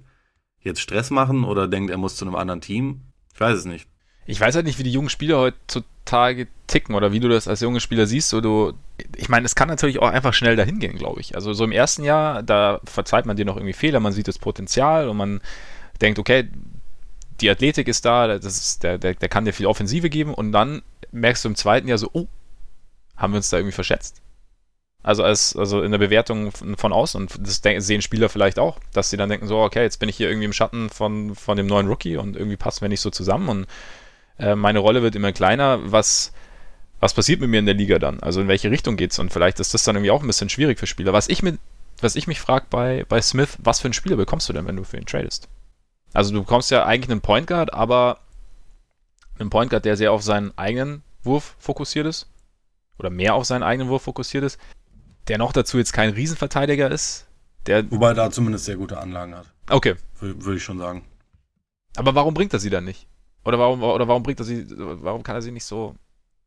jetzt 0.59 0.81
Stress 0.81 1.11
machen 1.11 1.43
oder 1.43 1.67
denkt, 1.67 1.91
er 1.91 1.97
muss 1.97 2.15
zu 2.15 2.25
einem 2.25 2.35
anderen 2.35 2.61
Team. 2.61 3.01
Ich 3.33 3.39
weiß 3.39 3.57
es 3.57 3.65
nicht. 3.65 3.87
Ich 4.25 4.41
weiß 4.41 4.55
halt 4.55 4.65
nicht, 4.65 4.79
wie 4.79 4.83
die 4.83 4.91
jungen 4.91 5.09
Spieler 5.09 5.37
heutzutage 5.37 6.47
ticken 6.65 6.95
oder 6.95 7.11
wie 7.11 7.19
du 7.19 7.29
das 7.29 7.47
als 7.47 7.61
junge 7.61 7.79
Spieler 7.79 8.07
siehst. 8.07 8.29
So 8.29 8.41
du, 8.41 8.73
ich 9.15 9.29
meine, 9.29 9.45
es 9.45 9.53
kann 9.53 9.67
natürlich 9.67 9.99
auch 9.99 10.09
einfach 10.09 10.33
schnell 10.33 10.55
dahin 10.55 10.79
gehen, 10.79 10.97
glaube 10.97 11.21
ich. 11.21 11.35
Also 11.35 11.53
so 11.53 11.63
im 11.63 11.71
ersten 11.71 12.03
Jahr, 12.03 12.41
da 12.41 12.79
verzeiht 12.85 13.27
man 13.27 13.37
dir 13.37 13.45
noch 13.45 13.55
irgendwie 13.55 13.73
Fehler, 13.73 13.99
man 13.99 14.13
sieht 14.13 14.27
das 14.27 14.39
Potenzial 14.39 15.09
und 15.09 15.17
man 15.17 15.41
denkt, 16.01 16.17
okay, 16.17 16.49
die 17.41 17.49
Athletik 17.49 17.87
ist 17.87 18.05
da, 18.05 18.27
das 18.27 18.45
ist, 18.45 18.83
der, 18.83 18.97
der, 18.97 19.13
der 19.15 19.29
kann 19.29 19.45
dir 19.45 19.53
viel 19.53 19.65
Offensive 19.65 20.09
geben 20.09 20.33
und 20.33 20.51
dann 20.51 20.81
merkst 21.11 21.43
du 21.43 21.49
im 21.49 21.55
zweiten 21.55 21.87
Jahr 21.87 21.97
so, 21.97 22.09
oh, 22.13 22.27
haben 23.15 23.33
wir 23.33 23.37
uns 23.37 23.49
da 23.49 23.57
irgendwie 23.57 23.73
verschätzt? 23.73 24.21
Also 25.03 25.23
als, 25.23 25.55
also 25.55 25.81
in 25.83 25.91
der 25.91 25.99
Bewertung 25.99 26.51
von, 26.51 26.77
von 26.77 26.91
außen 26.91 27.21
und 27.21 27.47
das 27.47 27.61
sehen 27.85 28.01
Spieler 28.01 28.27
vielleicht 28.27 28.57
auch, 28.57 28.79
dass 28.93 29.09
sie 29.09 29.17
dann 29.17 29.29
denken 29.29 29.47
so, 29.47 29.59
okay, 29.59 29.83
jetzt 29.83 29.99
bin 29.99 30.09
ich 30.09 30.17
hier 30.17 30.29
irgendwie 30.29 30.45
im 30.45 30.53
Schatten 30.53 30.89
von, 30.89 31.35
von 31.35 31.57
dem 31.57 31.67
neuen 31.67 31.87
Rookie 31.87 32.17
und 32.17 32.35
irgendwie 32.35 32.57
passen 32.57 32.81
wir 32.81 32.89
nicht 32.89 33.01
so 33.01 33.11
zusammen 33.11 33.49
und 33.49 33.67
äh, 34.39 34.55
meine 34.55 34.79
Rolle 34.79 35.01
wird 35.01 35.15
immer 35.15 35.31
kleiner. 35.31 35.79
Was, 35.91 36.33
was 36.99 37.13
passiert 37.13 37.39
mit 37.39 37.49
mir 37.49 37.59
in 37.59 37.65
der 37.65 37.75
Liga 37.75 37.99
dann? 37.99 38.19
Also 38.21 38.41
in 38.41 38.47
welche 38.47 38.71
Richtung 38.71 38.97
geht's? 38.97 39.19
Und 39.19 39.31
vielleicht 39.31 39.59
ist 39.59 39.73
das 39.73 39.83
dann 39.83 39.95
irgendwie 39.95 40.11
auch 40.11 40.21
ein 40.21 40.27
bisschen 40.27 40.49
schwierig 40.49 40.79
für 40.79 40.87
Spieler. 40.87 41.13
Was 41.13 41.29
ich 41.29 41.43
mit, 41.43 41.59
was 42.01 42.15
ich 42.15 42.27
mich 42.27 42.39
frage 42.39 42.65
bei, 42.69 43.05
bei 43.07 43.21
Smith, 43.21 43.57
was 43.59 43.79
für 43.79 43.85
einen 43.85 43.93
Spieler 43.93 44.15
bekommst 44.15 44.49
du 44.49 44.53
denn, 44.53 44.65
wenn 44.65 44.75
du 44.75 44.83
für 44.83 44.97
ihn 44.97 45.05
tradest? 45.05 45.47
Also 46.13 46.33
du 46.33 46.41
bekommst 46.41 46.71
ja 46.71 46.85
eigentlich 46.85 47.11
einen 47.11 47.21
Point 47.21 47.47
Guard, 47.47 47.73
aber 47.73 48.19
einen 49.39 49.49
Point 49.49 49.69
Guard, 49.69 49.85
der 49.85 49.97
sehr 49.97 50.11
auf 50.11 50.23
seinen 50.23 50.57
eigenen 50.57 51.03
Wurf 51.23 51.55
fokussiert 51.59 52.05
ist. 52.05 52.27
Oder 52.97 53.09
mehr 53.09 53.35
auf 53.35 53.45
seinen 53.45 53.63
eigenen 53.63 53.89
Wurf 53.89 54.03
fokussiert 54.03 54.43
ist. 54.43 54.59
Der 55.27 55.37
noch 55.37 55.51
dazu 55.51 55.77
jetzt 55.77 55.91
kein 55.91 56.11
Riesenverteidiger 56.11 56.89
ist. 56.89 57.27
Der 57.65 57.89
Wobei 57.91 58.09
er 58.09 58.13
da 58.13 58.31
zumindest 58.31 58.65
sehr 58.65 58.77
gute 58.77 58.97
Anlagen 58.97 59.35
hat. 59.35 59.51
Okay. 59.69 59.95
Würde 60.19 60.55
ich 60.55 60.63
schon 60.63 60.77
sagen. 60.77 61.03
Aber 61.97 62.15
warum 62.15 62.33
bringt 62.33 62.53
er 62.53 62.59
sie 62.59 62.69
dann 62.69 62.85
nicht? 62.85 63.07
Oder 63.43 63.59
warum, 63.59 63.83
oder 63.83 64.07
warum 64.07 64.23
bringt 64.23 64.39
er 64.39 64.45
sie, 64.45 64.65
warum 64.69 65.23
kann 65.23 65.35
er 65.35 65.41
sie 65.41 65.51
nicht 65.51 65.65
so, 65.65 65.95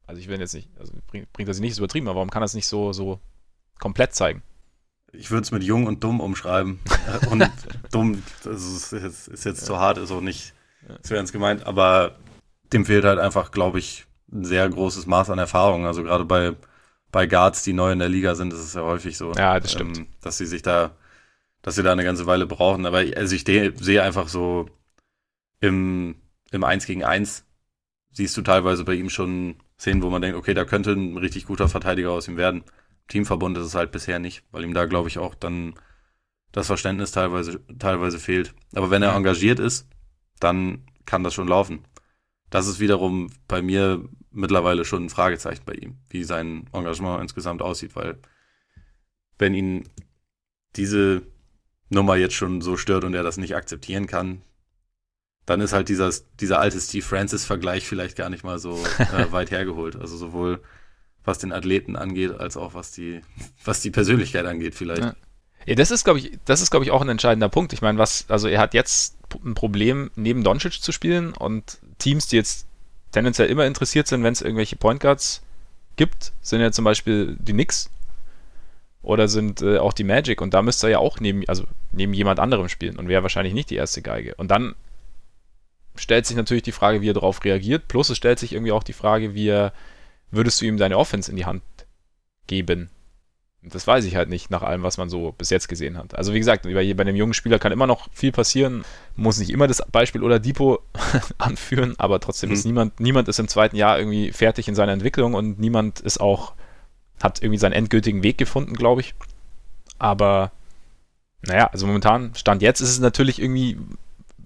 also 0.06 0.20
ich 0.20 0.28
will 0.28 0.40
jetzt 0.40 0.54
nicht, 0.54 0.68
also 0.78 0.92
bringt, 1.06 1.32
bringt 1.32 1.48
er 1.48 1.54
sie 1.54 1.60
nicht 1.60 1.76
so 1.76 1.80
übertrieben, 1.80 2.08
aber 2.08 2.16
warum 2.16 2.30
kann 2.30 2.42
er 2.42 2.46
es 2.46 2.54
nicht 2.54 2.66
so, 2.66 2.92
so 2.92 3.20
komplett 3.78 4.14
zeigen? 4.14 4.42
Ich 5.12 5.30
würde 5.30 5.42
es 5.42 5.50
mit 5.50 5.62
jung 5.62 5.86
und 5.86 6.04
dumm 6.04 6.20
umschreiben. 6.20 6.80
und 7.30 7.48
dumm, 7.90 8.22
das 8.44 8.64
ist 8.64 8.92
jetzt, 8.92 9.28
ist 9.28 9.44
jetzt 9.44 9.60
ja. 9.60 9.66
zu 9.66 9.78
hart, 9.78 9.98
ist 9.98 10.10
auch 10.10 10.20
nicht, 10.20 10.54
ist 11.02 11.10
ernst 11.10 11.32
gemeint, 11.32 11.66
aber 11.66 12.16
dem 12.72 12.84
fehlt 12.84 13.04
halt 13.04 13.18
einfach, 13.18 13.50
glaube 13.50 13.78
ich, 13.78 14.06
ein 14.32 14.44
sehr 14.44 14.68
großes 14.68 15.06
Maß 15.06 15.30
an 15.30 15.38
Erfahrung. 15.38 15.86
Also 15.86 16.02
gerade 16.02 16.24
bei, 16.24 16.54
bei 17.10 17.26
Guards, 17.26 17.62
die 17.62 17.72
neu 17.72 17.92
in 17.92 17.98
der 17.98 18.08
Liga 18.08 18.34
sind, 18.34 18.52
ist 18.52 18.60
es 18.60 18.74
ja 18.74 18.82
häufig 18.82 19.16
so. 19.16 19.32
Ja, 19.32 19.58
das 19.58 19.72
stimmt. 19.72 19.98
Ähm, 19.98 20.06
dass 20.20 20.38
sie 20.38 20.46
sich 20.46 20.62
da, 20.62 20.90
dass 21.62 21.76
sie 21.76 21.82
da 21.82 21.92
eine 21.92 22.04
ganze 22.04 22.26
Weile 22.26 22.46
brauchen. 22.46 22.84
Aber 22.84 22.98
also 23.16 23.34
ich 23.34 23.44
sehe 23.44 24.02
einfach 24.02 24.28
so 24.28 24.68
im, 25.60 26.16
im 26.50 26.64
1 26.64 26.86
gegen 26.86 27.04
1 27.04 27.44
siehst 28.10 28.36
du 28.36 28.42
teilweise 28.42 28.84
bei 28.84 28.94
ihm 28.94 29.10
schon 29.10 29.56
Szenen, 29.78 30.02
wo 30.02 30.10
man 30.10 30.20
denkt, 30.20 30.36
okay, 30.36 30.54
da 30.54 30.64
könnte 30.64 30.92
ein 30.92 31.16
richtig 31.16 31.46
guter 31.46 31.68
Verteidiger 31.68 32.10
aus 32.10 32.28
ihm 32.28 32.36
werden. 32.36 32.64
Teamverbund 33.08 33.56
ist 33.58 33.66
es 33.66 33.74
halt 33.74 33.90
bisher 33.90 34.18
nicht, 34.18 34.44
weil 34.50 34.64
ihm 34.64 34.74
da, 34.74 34.84
glaube 34.84 35.08
ich, 35.08 35.18
auch 35.18 35.34
dann 35.34 35.74
das 36.52 36.66
Verständnis 36.66 37.10
teilweise, 37.10 37.60
teilweise 37.78 38.18
fehlt. 38.18 38.54
Aber 38.74 38.90
wenn 38.90 39.02
er 39.02 39.14
engagiert 39.14 39.58
ist, 39.58 39.86
dann 40.40 40.86
kann 41.04 41.24
das 41.24 41.34
schon 41.34 41.48
laufen. 41.48 41.84
Das 42.50 42.66
ist 42.66 42.80
wiederum 42.80 43.30
bei 43.46 43.60
mir 43.60 44.08
mittlerweile 44.30 44.84
schon 44.84 45.06
ein 45.06 45.10
Fragezeichen 45.10 45.62
bei 45.64 45.74
ihm, 45.74 45.98
wie 46.10 46.24
sein 46.24 46.68
Engagement 46.72 47.20
insgesamt 47.22 47.62
aussieht, 47.62 47.96
weil 47.96 48.18
wenn 49.38 49.54
ihn 49.54 49.88
diese 50.76 51.22
Nummer 51.90 52.16
jetzt 52.16 52.34
schon 52.34 52.60
so 52.60 52.76
stört 52.76 53.04
und 53.04 53.14
er 53.14 53.22
das 53.22 53.38
nicht 53.38 53.56
akzeptieren 53.56 54.06
kann, 54.06 54.42
dann 55.46 55.60
ist 55.62 55.72
halt 55.72 55.88
dieser, 55.88 56.12
dieser 56.40 56.60
alte 56.60 56.78
Steve 56.78 57.04
Francis-Vergleich 57.04 57.86
vielleicht 57.86 58.16
gar 58.16 58.28
nicht 58.28 58.44
mal 58.44 58.58
so 58.58 58.72
äh, 58.98 59.32
weit 59.32 59.50
hergeholt. 59.50 59.96
Also 59.96 60.16
sowohl 60.16 60.62
was 61.24 61.38
den 61.38 61.52
Athleten 61.52 61.96
angeht, 61.96 62.38
als 62.38 62.56
auch 62.56 62.74
was 62.74 62.92
die, 62.92 63.20
was 63.64 63.80
die 63.80 63.90
Persönlichkeit 63.90 64.46
angeht, 64.46 64.74
vielleicht. 64.74 65.02
Ja. 65.02 65.14
ja 65.66 65.74
das 65.74 65.90
ist, 65.90 66.04
glaube 66.04 66.18
ich, 66.20 66.38
das 66.44 66.60
ist, 66.60 66.70
glaube 66.70 66.84
ich, 66.84 66.90
auch 66.90 67.02
ein 67.02 67.08
entscheidender 67.08 67.48
Punkt. 67.48 67.72
Ich 67.72 67.82
meine, 67.82 67.98
was, 67.98 68.24
also 68.28 68.48
er 68.48 68.60
hat 68.60 68.74
jetzt 68.74 69.16
ein 69.44 69.54
Problem, 69.54 70.10
neben 70.16 70.44
Doncic 70.44 70.82
zu 70.82 70.92
spielen 70.92 71.32
und 71.34 71.78
Teams, 71.98 72.28
die 72.28 72.36
jetzt 72.36 72.66
tendenziell 73.12 73.48
immer 73.48 73.66
interessiert 73.66 74.06
sind, 74.06 74.22
wenn 74.22 74.32
es 74.32 74.42
irgendwelche 74.42 74.76
Point 74.76 75.00
Guards 75.00 75.42
gibt, 75.96 76.32
sind 76.42 76.60
ja 76.60 76.72
zum 76.72 76.84
Beispiel 76.84 77.36
die 77.38 77.52
Knicks 77.52 77.90
oder 79.02 79.28
sind 79.28 79.62
äh, 79.62 79.78
auch 79.78 79.92
die 79.92 80.04
Magic 80.04 80.40
und 80.40 80.54
da 80.54 80.62
müsste 80.62 80.86
er 80.86 80.90
ja 80.90 80.98
auch 80.98 81.20
neben, 81.20 81.42
also 81.48 81.64
neben 81.92 82.12
jemand 82.12 82.40
anderem 82.40 82.68
spielen 82.68 82.98
und 82.98 83.08
wäre 83.08 83.22
wahrscheinlich 83.22 83.54
nicht 83.54 83.70
die 83.70 83.76
erste 83.76 84.02
Geige. 84.02 84.34
Und 84.36 84.50
dann 84.50 84.74
stellt 85.96 86.26
sich 86.26 86.36
natürlich 86.36 86.62
die 86.62 86.72
Frage, 86.72 87.00
wie 87.00 87.10
er 87.10 87.14
darauf 87.14 87.44
reagiert, 87.44 87.88
plus 87.88 88.10
es 88.10 88.16
stellt 88.16 88.38
sich 88.38 88.52
irgendwie 88.52 88.72
auch 88.72 88.82
die 88.82 88.92
Frage, 88.92 89.34
wie 89.34 89.48
er, 89.48 89.72
würdest 90.30 90.60
du 90.60 90.66
ihm 90.66 90.76
deine 90.76 90.98
Offense 90.98 91.30
in 91.30 91.36
die 91.36 91.46
Hand 91.46 91.62
geben? 92.46 92.90
Das 93.62 93.86
weiß 93.86 94.04
ich 94.04 94.14
halt 94.14 94.28
nicht 94.28 94.50
nach 94.50 94.62
allem, 94.62 94.82
was 94.82 94.98
man 94.98 95.10
so 95.10 95.32
bis 95.32 95.50
jetzt 95.50 95.68
gesehen 95.68 95.98
hat. 95.98 96.16
Also 96.16 96.32
wie 96.32 96.38
gesagt, 96.38 96.62
bei, 96.62 96.94
bei 96.94 97.00
einem 97.00 97.16
jungen 97.16 97.34
Spieler 97.34 97.58
kann 97.58 97.72
immer 97.72 97.88
noch 97.88 98.08
viel 98.12 98.30
passieren. 98.30 98.84
Muss 99.16 99.38
nicht 99.38 99.50
immer 99.50 99.66
das 99.66 99.82
Beispiel 99.90 100.22
oder 100.22 100.38
Depot 100.38 100.80
anführen, 101.38 101.94
aber 101.98 102.20
trotzdem 102.20 102.50
mhm. 102.50 102.54
ist 102.54 102.64
niemand, 102.64 103.00
niemand 103.00 103.28
ist 103.28 103.40
im 103.40 103.48
zweiten 103.48 103.76
Jahr 103.76 103.98
irgendwie 103.98 104.32
fertig 104.32 104.68
in 104.68 104.74
seiner 104.74 104.92
Entwicklung 104.92 105.34
und 105.34 105.58
niemand 105.58 106.00
ist 106.00 106.20
auch, 106.20 106.54
hat 107.20 107.42
irgendwie 107.42 107.58
seinen 107.58 107.72
endgültigen 107.72 108.22
Weg 108.22 108.38
gefunden, 108.38 108.74
glaube 108.74 109.00
ich. 109.00 109.14
Aber 109.98 110.52
naja, 111.42 111.68
also 111.72 111.86
momentan, 111.86 112.34
Stand 112.34 112.62
jetzt 112.62 112.80
ist 112.80 112.90
es 112.90 113.00
natürlich 113.00 113.40
irgendwie, 113.40 113.78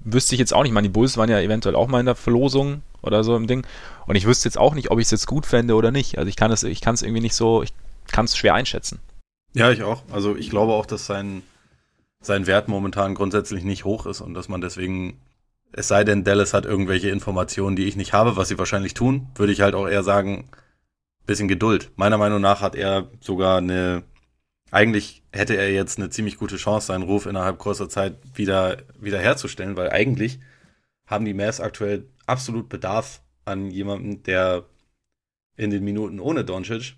wüsste 0.04 0.34
ich 0.34 0.38
jetzt 0.38 0.54
auch 0.54 0.62
nicht, 0.62 0.70
ich 0.70 0.74
meine, 0.74 0.88
die 0.88 0.92
Bulls 0.92 1.16
waren 1.16 1.30
ja 1.30 1.40
eventuell 1.40 1.74
auch 1.74 1.88
mal 1.88 2.00
in 2.00 2.06
der 2.06 2.14
Verlosung 2.14 2.82
oder 3.02 3.24
so 3.24 3.36
im 3.36 3.46
Ding. 3.46 3.66
Und 4.06 4.16
ich 4.16 4.26
wüsste 4.26 4.48
jetzt 4.48 4.58
auch 4.58 4.74
nicht, 4.74 4.90
ob 4.90 4.98
ich 4.98 5.06
es 5.06 5.10
jetzt 5.10 5.26
gut 5.26 5.46
fände 5.46 5.74
oder 5.74 5.90
nicht. 5.90 6.18
Also 6.18 6.28
ich 6.28 6.36
kann 6.36 6.50
es, 6.50 6.62
ich 6.62 6.80
kann 6.80 6.94
es 6.94 7.02
irgendwie 7.02 7.20
nicht 7.20 7.34
so, 7.34 7.62
ich 7.62 7.72
kann 8.10 8.24
es 8.24 8.36
schwer 8.36 8.54
einschätzen. 8.54 9.00
Ja, 9.54 9.70
ich 9.70 9.82
auch. 9.82 10.02
Also 10.10 10.36
ich 10.36 10.50
glaube 10.50 10.72
auch, 10.72 10.86
dass 10.86 11.06
sein, 11.06 11.42
sein 12.20 12.46
Wert 12.46 12.68
momentan 12.68 13.14
grundsätzlich 13.14 13.64
nicht 13.64 13.84
hoch 13.84 14.06
ist 14.06 14.20
und 14.20 14.34
dass 14.34 14.48
man 14.48 14.60
deswegen, 14.60 15.18
es 15.72 15.88
sei 15.88 16.04
denn, 16.04 16.24
Dallas 16.24 16.54
hat 16.54 16.64
irgendwelche 16.64 17.10
Informationen, 17.10 17.76
die 17.76 17.84
ich 17.84 17.96
nicht 17.96 18.12
habe, 18.12 18.36
was 18.36 18.48
sie 18.48 18.58
wahrscheinlich 18.58 18.94
tun, 18.94 19.28
würde 19.34 19.52
ich 19.52 19.60
halt 19.60 19.74
auch 19.74 19.88
eher 19.88 20.02
sagen, 20.02 20.48
bisschen 21.26 21.48
Geduld. 21.48 21.90
Meiner 21.96 22.18
Meinung 22.18 22.40
nach 22.40 22.60
hat 22.60 22.74
er 22.74 23.08
sogar 23.20 23.58
eine, 23.58 24.02
eigentlich 24.72 25.22
hätte 25.32 25.56
er 25.56 25.70
jetzt 25.70 25.98
eine 25.98 26.10
ziemlich 26.10 26.36
gute 26.36 26.56
Chance, 26.56 26.88
seinen 26.88 27.04
Ruf 27.04 27.26
innerhalb 27.26 27.58
kurzer 27.58 27.88
Zeit 27.88 28.16
wieder, 28.34 28.78
wieder 28.98 29.20
herzustellen, 29.20 29.76
weil 29.76 29.90
eigentlich 29.90 30.40
haben 31.06 31.24
die 31.24 31.34
Mavs 31.34 31.60
aktuell 31.60 32.08
absolut 32.26 32.68
Bedarf 32.68 33.22
an 33.44 33.70
jemandem, 33.70 34.24
der 34.24 34.64
in 35.56 35.70
den 35.70 35.84
Minuten 35.84 36.18
ohne 36.18 36.44
Doncic 36.44 36.96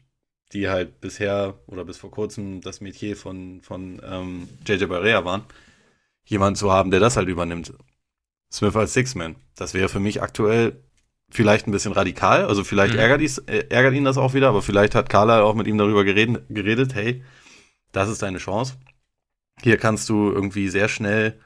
die 0.55 0.69
halt 0.69 1.01
bisher 1.01 1.59
oder 1.67 1.85
bis 1.85 1.99
vor 1.99 2.11
kurzem 2.11 2.61
das 2.61 2.81
Metier 2.81 3.17
von, 3.17 3.61
von 3.61 4.01
ähm, 4.09 4.49
JJ 4.67 4.85
Barrea 4.87 5.25
waren, 5.25 5.43
jemanden 6.25 6.57
zu 6.57 6.73
haben, 6.73 6.91
der 6.91 7.01
das 7.01 7.17
halt 7.17 7.29
übernimmt. 7.29 7.75
Smith 8.53 8.77
als 8.77 8.95
Six-Man. 8.95 9.35
Das 9.57 9.75
wäre 9.75 9.89
für 9.89 10.01
mich 10.01 10.23
aktuell 10.23 10.81
vielleicht 11.29 11.67
ein 11.67 11.73
bisschen 11.73 11.93
radikal. 11.93 12.45
Also 12.45 12.63
vielleicht 12.63 12.95
mhm. 12.95 13.01
ärgert, 13.01 13.21
dies, 13.21 13.39
äh, 13.39 13.67
ärgert 13.69 13.95
ihn 13.95 14.05
das 14.05 14.17
auch 14.17 14.33
wieder, 14.33 14.49
aber 14.49 14.63
vielleicht 14.63 14.95
hat 14.95 15.09
Carla 15.09 15.43
auch 15.43 15.55
mit 15.55 15.67
ihm 15.67 15.77
darüber 15.77 16.05
geredet, 16.05 16.45
geredet, 16.49 16.95
hey, 16.95 17.25
das 17.95 18.09
ist 18.09 18.23
deine 18.23 18.39
Chance. 18.39 18.75
Hier 19.63 19.79
kannst 19.79 20.09
du 20.09 20.31
irgendwie 20.31 20.69
sehr 20.69 20.89
schnell 20.89 21.39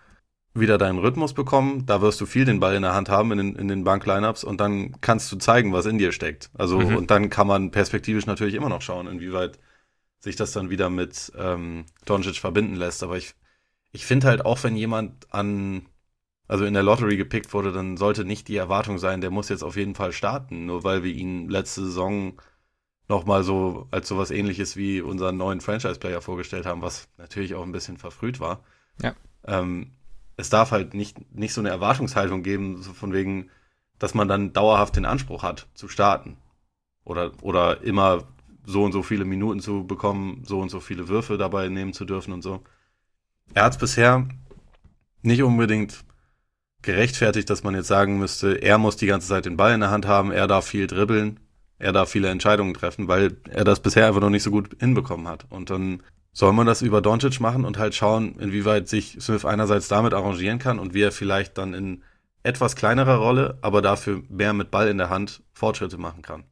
wieder 0.54 0.78
deinen 0.78 0.98
Rhythmus 0.98 1.34
bekommen. 1.34 1.86
Da 1.86 2.00
wirst 2.00 2.20
du 2.20 2.26
viel 2.26 2.44
den 2.44 2.58
Ball 2.58 2.74
in 2.74 2.82
der 2.82 2.94
Hand 2.94 3.08
haben 3.08 3.32
in 3.32 3.38
den, 3.38 3.56
in 3.56 3.68
den 3.68 3.84
Bank-Lineups 3.84 4.44
und 4.44 4.60
dann 4.60 5.00
kannst 5.00 5.30
du 5.30 5.36
zeigen, 5.36 5.72
was 5.72 5.86
in 5.86 5.98
dir 5.98 6.12
steckt. 6.12 6.50
Also, 6.54 6.80
mhm. 6.80 6.96
und 6.96 7.10
dann 7.10 7.30
kann 7.30 7.46
man 7.46 7.70
perspektivisch 7.70 8.26
natürlich 8.26 8.54
immer 8.54 8.68
noch 8.68 8.82
schauen, 8.82 9.06
inwieweit 9.06 9.58
sich 10.20 10.36
das 10.36 10.52
dann 10.52 10.70
wieder 10.70 10.90
mit 10.90 11.32
ähm, 11.38 11.84
Doncic 12.06 12.36
verbinden 12.36 12.74
lässt. 12.74 13.02
Aber 13.02 13.16
ich, 13.16 13.34
ich 13.92 14.04
finde 14.04 14.26
halt 14.26 14.44
auch, 14.44 14.62
wenn 14.64 14.74
jemand 14.74 15.32
an, 15.32 15.86
also 16.48 16.64
in 16.64 16.74
der 16.74 16.82
Lottery 16.82 17.16
gepickt 17.16 17.52
wurde, 17.52 17.72
dann 17.72 17.96
sollte 17.96 18.24
nicht 18.24 18.48
die 18.48 18.56
Erwartung 18.56 18.98
sein, 18.98 19.20
der 19.20 19.30
muss 19.30 19.50
jetzt 19.50 19.62
auf 19.62 19.76
jeden 19.76 19.94
Fall 19.94 20.12
starten, 20.12 20.66
nur 20.66 20.82
weil 20.82 21.04
wir 21.04 21.12
ihn 21.12 21.48
letzte 21.48 21.84
Saison 21.84 22.40
nochmal 23.08 23.42
so 23.42 23.88
als 23.90 24.08
sowas 24.08 24.30
ähnliches 24.30 24.76
wie 24.76 25.00
unseren 25.00 25.36
neuen 25.36 25.60
Franchise-Player 25.60 26.20
vorgestellt 26.20 26.66
haben, 26.66 26.82
was 26.82 27.08
natürlich 27.16 27.54
auch 27.54 27.62
ein 27.62 27.72
bisschen 27.72 27.96
verfrüht 27.96 28.38
war. 28.40 28.60
Ja. 29.02 29.14
Ähm, 29.46 29.92
es 30.36 30.50
darf 30.50 30.70
halt 30.70 30.94
nicht, 30.94 31.34
nicht 31.34 31.54
so 31.54 31.60
eine 31.60 31.70
Erwartungshaltung 31.70 32.42
geben, 32.42 32.82
so 32.82 32.92
von 32.92 33.12
wegen, 33.12 33.50
dass 33.98 34.14
man 34.14 34.28
dann 34.28 34.52
dauerhaft 34.52 34.96
den 34.96 35.06
Anspruch 35.06 35.42
hat, 35.42 35.66
zu 35.74 35.88
starten. 35.88 36.36
Oder, 37.04 37.32
oder 37.42 37.82
immer 37.82 38.24
so 38.64 38.84
und 38.84 38.92
so 38.92 39.02
viele 39.02 39.24
Minuten 39.24 39.60
zu 39.60 39.86
bekommen, 39.86 40.42
so 40.44 40.60
und 40.60 40.68
so 40.68 40.78
viele 40.78 41.08
Würfe 41.08 41.38
dabei 41.38 41.68
nehmen 41.68 41.94
zu 41.94 42.04
dürfen 42.04 42.32
und 42.32 42.42
so. 42.42 42.62
Er 43.54 43.64
hat 43.64 43.72
es 43.72 43.78
bisher 43.78 44.28
nicht 45.22 45.42
unbedingt 45.42 46.04
gerechtfertigt, 46.82 47.48
dass 47.48 47.64
man 47.64 47.74
jetzt 47.74 47.88
sagen 47.88 48.18
müsste, 48.18 48.62
er 48.62 48.78
muss 48.78 48.96
die 48.96 49.06
ganze 49.06 49.26
Zeit 49.26 49.46
den 49.46 49.56
Ball 49.56 49.72
in 49.72 49.80
der 49.80 49.90
Hand 49.90 50.06
haben, 50.06 50.30
er 50.30 50.46
darf 50.46 50.66
viel 50.66 50.86
dribbeln, 50.86 51.40
er 51.78 51.92
darf 51.92 52.10
viele 52.10 52.28
Entscheidungen 52.28 52.74
treffen, 52.74 53.08
weil 53.08 53.36
er 53.48 53.64
das 53.64 53.80
bisher 53.80 54.06
einfach 54.06 54.20
noch 54.20 54.30
nicht 54.30 54.42
so 54.42 54.50
gut 54.50 54.76
hinbekommen 54.80 55.28
hat. 55.28 55.46
Und 55.48 55.70
dann 55.70 56.02
soll 56.32 56.52
man 56.52 56.66
das 56.66 56.82
über 56.82 57.00
Doncic 57.00 57.40
machen 57.40 57.64
und 57.64 57.78
halt 57.78 57.94
schauen, 57.94 58.36
inwieweit 58.38 58.88
sich 58.88 59.16
Smith 59.20 59.44
einerseits 59.44 59.88
damit 59.88 60.14
arrangieren 60.14 60.58
kann 60.58 60.78
und 60.78 60.94
wie 60.94 61.02
er 61.02 61.12
vielleicht 61.12 61.58
dann 61.58 61.74
in 61.74 62.02
etwas 62.42 62.76
kleinerer 62.76 63.16
Rolle, 63.16 63.58
aber 63.60 63.82
dafür 63.82 64.22
mehr 64.28 64.52
mit 64.52 64.70
Ball 64.70 64.88
in 64.88 64.98
der 64.98 65.10
Hand 65.10 65.42
Fortschritte 65.52 65.98
machen 65.98 66.22
kann. 66.22 66.44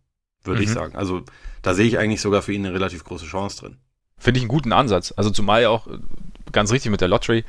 Würde 0.43 0.61
mhm. 0.61 0.64
ich 0.64 0.72
sagen. 0.72 0.97
Also 0.97 1.22
da 1.62 1.74
sehe 1.74 1.87
ich 1.87 1.99
eigentlich 1.99 2.20
sogar 2.20 2.43
für 2.43 2.53
ihn 2.53 2.64
eine 2.64 2.74
relativ 2.74 3.05
große 3.05 3.27
Chance 3.27 3.61
drin. 3.61 3.77
Finde 4.18 4.39
ich 4.39 4.45
einen 4.45 4.49
guten 4.49 4.72
Ansatz. 4.72 5.12
Also 5.16 5.31
zumal 5.31 5.62
ja 5.62 5.68
auch 5.68 5.87
äh, 5.87 5.99
ganz 6.53 6.72
richtig 6.72 6.91
mit 6.91 7.01
der 7.01 7.09
Lottery. 7.09 7.45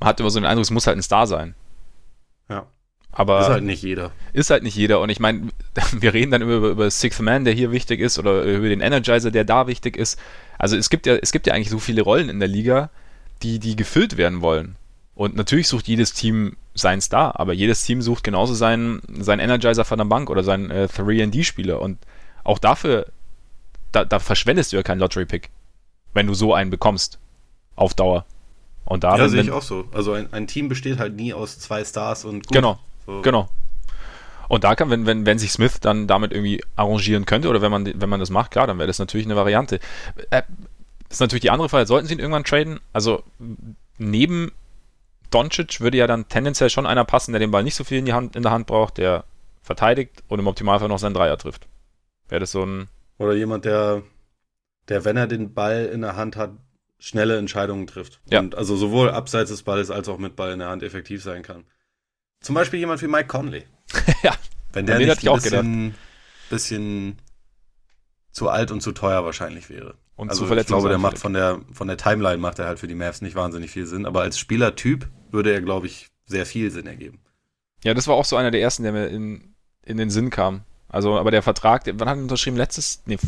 Man 0.00 0.08
hat 0.08 0.20
immer 0.20 0.30
so 0.30 0.38
den 0.38 0.46
Eindruck, 0.46 0.64
es 0.64 0.70
muss 0.70 0.86
halt 0.86 0.96
ein 0.96 1.02
Star 1.02 1.26
sein. 1.26 1.54
Aber 3.12 3.40
ist 3.40 3.48
halt 3.48 3.64
nicht 3.64 3.82
jeder. 3.82 4.12
Ist 4.32 4.50
halt 4.50 4.62
nicht 4.62 4.76
jeder. 4.76 5.00
Und 5.00 5.10
ich 5.10 5.20
meine, 5.20 5.48
wir 5.92 6.14
reden 6.14 6.30
dann 6.30 6.42
über, 6.42 6.68
über 6.68 6.90
Sixth 6.90 7.20
Man, 7.20 7.44
der 7.44 7.54
hier 7.54 7.72
wichtig 7.72 8.00
ist, 8.00 8.18
oder 8.18 8.42
über 8.42 8.68
den 8.68 8.80
Energizer, 8.80 9.30
der 9.30 9.44
da 9.44 9.66
wichtig 9.66 9.96
ist. 9.96 10.18
Also 10.58 10.76
es 10.76 10.90
gibt 10.90 11.06
ja, 11.06 11.16
es 11.16 11.32
gibt 11.32 11.46
ja 11.46 11.54
eigentlich 11.54 11.70
so 11.70 11.78
viele 11.78 12.02
Rollen 12.02 12.28
in 12.28 12.38
der 12.38 12.48
Liga, 12.48 12.90
die, 13.42 13.58
die 13.58 13.76
gefüllt 13.76 14.16
werden 14.16 14.40
wollen. 14.40 14.76
Und 15.14 15.34
natürlich 15.34 15.66
sucht 15.66 15.88
jedes 15.88 16.12
Team 16.12 16.56
seinen 16.74 17.00
Star, 17.00 17.40
aber 17.40 17.52
jedes 17.52 17.82
Team 17.82 18.02
sucht 18.02 18.22
genauso 18.22 18.54
seinen, 18.54 19.02
seinen 19.20 19.40
Energizer 19.40 19.84
von 19.84 19.98
der 19.98 20.04
Bank 20.04 20.30
oder 20.30 20.44
seinen 20.44 20.70
äh, 20.70 20.86
3D-Spieler. 20.92 21.80
Und 21.80 21.98
auch 22.44 22.58
dafür, 22.58 23.06
da, 23.90 24.04
da 24.04 24.20
verschwendest 24.20 24.72
du 24.72 24.76
ja 24.76 24.84
keinen 24.84 25.00
Lottery-Pick, 25.00 25.50
wenn 26.14 26.28
du 26.28 26.34
so 26.34 26.54
einen 26.54 26.70
bekommst. 26.70 27.18
Auf 27.74 27.94
Dauer. 27.94 28.26
Und 28.84 29.04
da 29.04 29.16
ja, 29.16 29.28
sehe 29.28 29.42
ich 29.42 29.50
auch 29.50 29.62
so. 29.62 29.84
Also 29.92 30.12
ein, 30.12 30.32
ein 30.32 30.46
Team 30.46 30.68
besteht 30.68 30.98
halt 30.98 31.14
nie 31.14 31.32
aus 31.32 31.58
zwei 31.58 31.84
Stars 31.84 32.24
und 32.24 32.46
gut. 32.46 32.52
Genau. 32.52 32.78
So. 33.08 33.22
Genau. 33.22 33.48
Und 34.48 34.64
da 34.64 34.74
kann, 34.74 34.90
wenn, 34.90 35.06
wenn, 35.06 35.24
wenn 35.24 35.38
sich 35.38 35.50
Smith 35.50 35.80
dann 35.80 36.06
damit 36.06 36.30
irgendwie 36.30 36.62
arrangieren 36.76 37.24
könnte 37.24 37.48
oder 37.48 37.62
wenn 37.62 37.70
man, 37.70 37.86
wenn 37.86 38.08
man 38.08 38.20
das 38.20 38.28
macht, 38.28 38.50
klar, 38.50 38.66
dann 38.66 38.78
wäre 38.78 38.86
das 38.86 38.98
natürlich 38.98 39.26
eine 39.26 39.34
Variante. 39.34 39.80
Äh, 40.30 40.42
ist 41.08 41.20
natürlich 41.20 41.40
die 41.40 41.50
andere 41.50 41.70
Frage, 41.70 41.86
sollten 41.86 42.06
sie 42.06 42.14
ihn 42.14 42.20
irgendwann 42.20 42.44
traden? 42.44 42.80
Also 42.92 43.22
neben 43.96 44.52
Doncic 45.30 45.80
würde 45.80 45.96
ja 45.96 46.06
dann 46.06 46.28
tendenziell 46.28 46.68
schon 46.68 46.86
einer 46.86 47.06
passen, 47.06 47.32
der 47.32 47.40
den 47.40 47.50
Ball 47.50 47.62
nicht 47.62 47.76
so 47.76 47.84
viel 47.84 47.98
in, 47.98 48.04
die 48.04 48.12
Hand, 48.12 48.36
in 48.36 48.42
der 48.42 48.52
Hand 48.52 48.66
braucht, 48.66 48.98
der 48.98 49.24
verteidigt 49.62 50.22
und 50.28 50.38
im 50.38 50.46
Optimalfall 50.46 50.88
noch 50.88 50.98
seinen 50.98 51.14
Dreier 51.14 51.38
trifft. 51.38 51.66
Wäre 52.28 52.40
das 52.40 52.52
so 52.52 52.62
ein. 52.62 52.88
Oder 53.16 53.34
jemand, 53.34 53.64
der, 53.64 54.02
der, 54.88 55.06
wenn 55.06 55.16
er 55.16 55.26
den 55.26 55.54
Ball 55.54 55.86
in 55.86 56.02
der 56.02 56.16
Hand 56.16 56.36
hat, 56.36 56.50
schnelle 56.98 57.38
Entscheidungen 57.38 57.86
trifft. 57.86 58.20
Ja. 58.30 58.40
Und 58.40 58.54
also 58.54 58.76
sowohl 58.76 59.10
abseits 59.10 59.50
des 59.50 59.62
Balles 59.62 59.90
als 59.90 60.10
auch 60.10 60.18
mit 60.18 60.36
Ball 60.36 60.52
in 60.52 60.58
der 60.58 60.68
Hand 60.68 60.82
effektiv 60.82 61.22
sein 61.22 61.42
kann. 61.42 61.64
Zum 62.40 62.54
Beispiel 62.54 62.78
jemand 62.78 63.02
wie 63.02 63.08
Mike 63.08 63.28
Conley. 63.28 63.64
ja. 64.22 64.34
Wenn 64.72 64.86
der 64.86 64.98
nicht 64.98 65.26
ein 65.26 65.34
bisschen, 65.34 65.94
bisschen 66.50 67.18
zu 68.32 68.48
alt 68.48 68.70
und 68.70 68.80
zu 68.80 68.92
teuer 68.92 69.24
wahrscheinlich 69.24 69.70
wäre. 69.70 69.96
Und 70.16 70.30
also 70.30 70.46
zu 70.46 70.54
ich 70.54 70.66
glaube, 70.66 70.88
der 70.88 70.98
macht 70.98 71.18
von 71.18 71.32
der, 71.32 71.60
von 71.72 71.88
der 71.88 71.96
Timeline 71.96 72.38
macht 72.38 72.58
er 72.58 72.66
halt 72.66 72.78
für 72.78 72.88
die 72.88 72.94
Mavs 72.94 73.22
nicht 73.22 73.34
wahnsinnig 73.36 73.70
viel 73.70 73.86
Sinn, 73.86 74.06
aber 74.06 74.22
als 74.22 74.38
Spielertyp 74.38 75.08
würde 75.30 75.52
er, 75.52 75.62
glaube 75.62 75.86
ich, 75.86 76.08
sehr 76.26 76.46
viel 76.46 76.70
Sinn 76.70 76.86
ergeben. 76.86 77.20
Ja, 77.84 77.94
das 77.94 78.06
war 78.08 78.14
auch 78.14 78.24
so 78.24 78.36
einer 78.36 78.50
der 78.50 78.60
ersten, 78.60 78.82
der 78.82 78.92
mir 78.92 79.06
in, 79.06 79.54
in 79.84 79.96
den 79.96 80.10
Sinn 80.10 80.30
kam. 80.30 80.62
Also, 80.88 81.18
aber 81.18 81.30
der 81.30 81.42
Vertrag, 81.42 81.84
wann 81.86 82.08
hat 82.08 82.16
er 82.16 82.22
unterschrieben? 82.22 82.56
Letztes, 82.56 83.02
nee, 83.06 83.18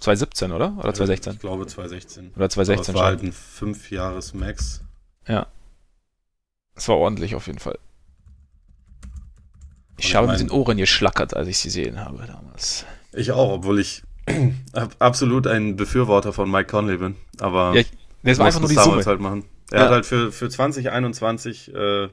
2017, 0.00 0.52
oder? 0.52 0.76
Oder 0.78 0.92
2016? 0.94 1.32
Ich 1.34 1.38
glaube 1.38 1.66
2016. 1.66 2.32
Oder 2.36 2.50
2016 2.50 2.94
das 2.94 3.00
war 3.00 3.06
halt 3.06 3.22
ein 3.22 3.32
5 3.32 3.90
Jahres 3.90 4.34
Max. 4.34 4.82
Ja. 5.26 5.46
Das 6.74 6.88
war 6.88 6.96
ordentlich 6.96 7.34
auf 7.34 7.46
jeden 7.46 7.60
Fall. 7.60 7.78
Ich, 10.02 10.08
ich 10.08 10.14
habe 10.16 10.26
mit 10.26 10.40
den 10.40 10.50
Ohren 10.50 10.76
geschlackert, 10.76 11.36
als 11.36 11.46
ich 11.46 11.58
sie 11.58 11.68
gesehen 11.68 12.00
habe 12.00 12.26
damals. 12.26 12.84
Ich 13.12 13.30
auch, 13.30 13.52
obwohl 13.52 13.78
ich 13.78 14.02
absolut 14.98 15.46
ein 15.46 15.76
Befürworter 15.76 16.32
von 16.32 16.50
Mike 16.50 16.70
Conley 16.70 16.96
bin. 16.96 17.16
Aber 17.38 17.74
ja, 17.74 17.84
das 18.24 18.38
war 18.38 18.46
einfach 18.46 18.60
nur 18.60 18.68
die 18.68 18.74
Summe. 18.74 19.04
Halt 19.04 19.20
machen. 19.20 19.44
Er 19.70 19.78
ja. 19.78 19.84
hat 19.84 19.92
halt 19.92 20.06
für, 20.06 20.32
für 20.32 20.48
2021 20.48 21.72
äh, 21.72 22.08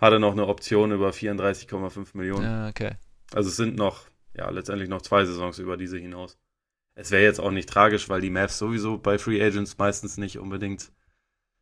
hat 0.00 0.12
er 0.12 0.18
noch 0.18 0.32
eine 0.32 0.46
Option 0.48 0.90
über 0.90 1.10
34,5 1.10 2.08
Millionen. 2.14 2.44
Ja, 2.44 2.68
okay. 2.68 2.92
Also 3.32 3.48
es 3.48 3.56
sind 3.56 3.76
noch, 3.76 4.02
ja, 4.36 4.50
letztendlich 4.50 4.88
noch 4.88 5.02
zwei 5.02 5.24
Saisons 5.24 5.58
über 5.58 5.76
diese 5.76 5.98
hinaus. 5.98 6.36
Es 6.96 7.10
wäre 7.10 7.22
jetzt 7.22 7.40
auch 7.40 7.52
nicht 7.52 7.68
tragisch, 7.68 8.08
weil 8.08 8.20
die 8.20 8.30
Mavs 8.30 8.58
sowieso 8.58 8.98
bei 8.98 9.18
Free 9.18 9.42
Agents 9.42 9.78
meistens 9.78 10.16
nicht 10.16 10.38
unbedingt 10.38 10.90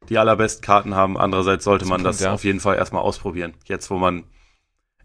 die 0.09 0.19
allerbesten 0.19 0.65
Karten 0.65 0.95
haben. 0.95 1.19
Andererseits 1.19 1.65
sollte 1.65 1.85
man 1.85 2.03
das 2.03 2.21
ja. 2.21 2.33
auf 2.33 2.45
jeden 2.45 2.61
Fall 2.61 2.77
erstmal 2.77 3.03
ausprobieren. 3.03 3.55
Jetzt, 3.67 3.91
wo 3.91 3.97
man 3.99 4.25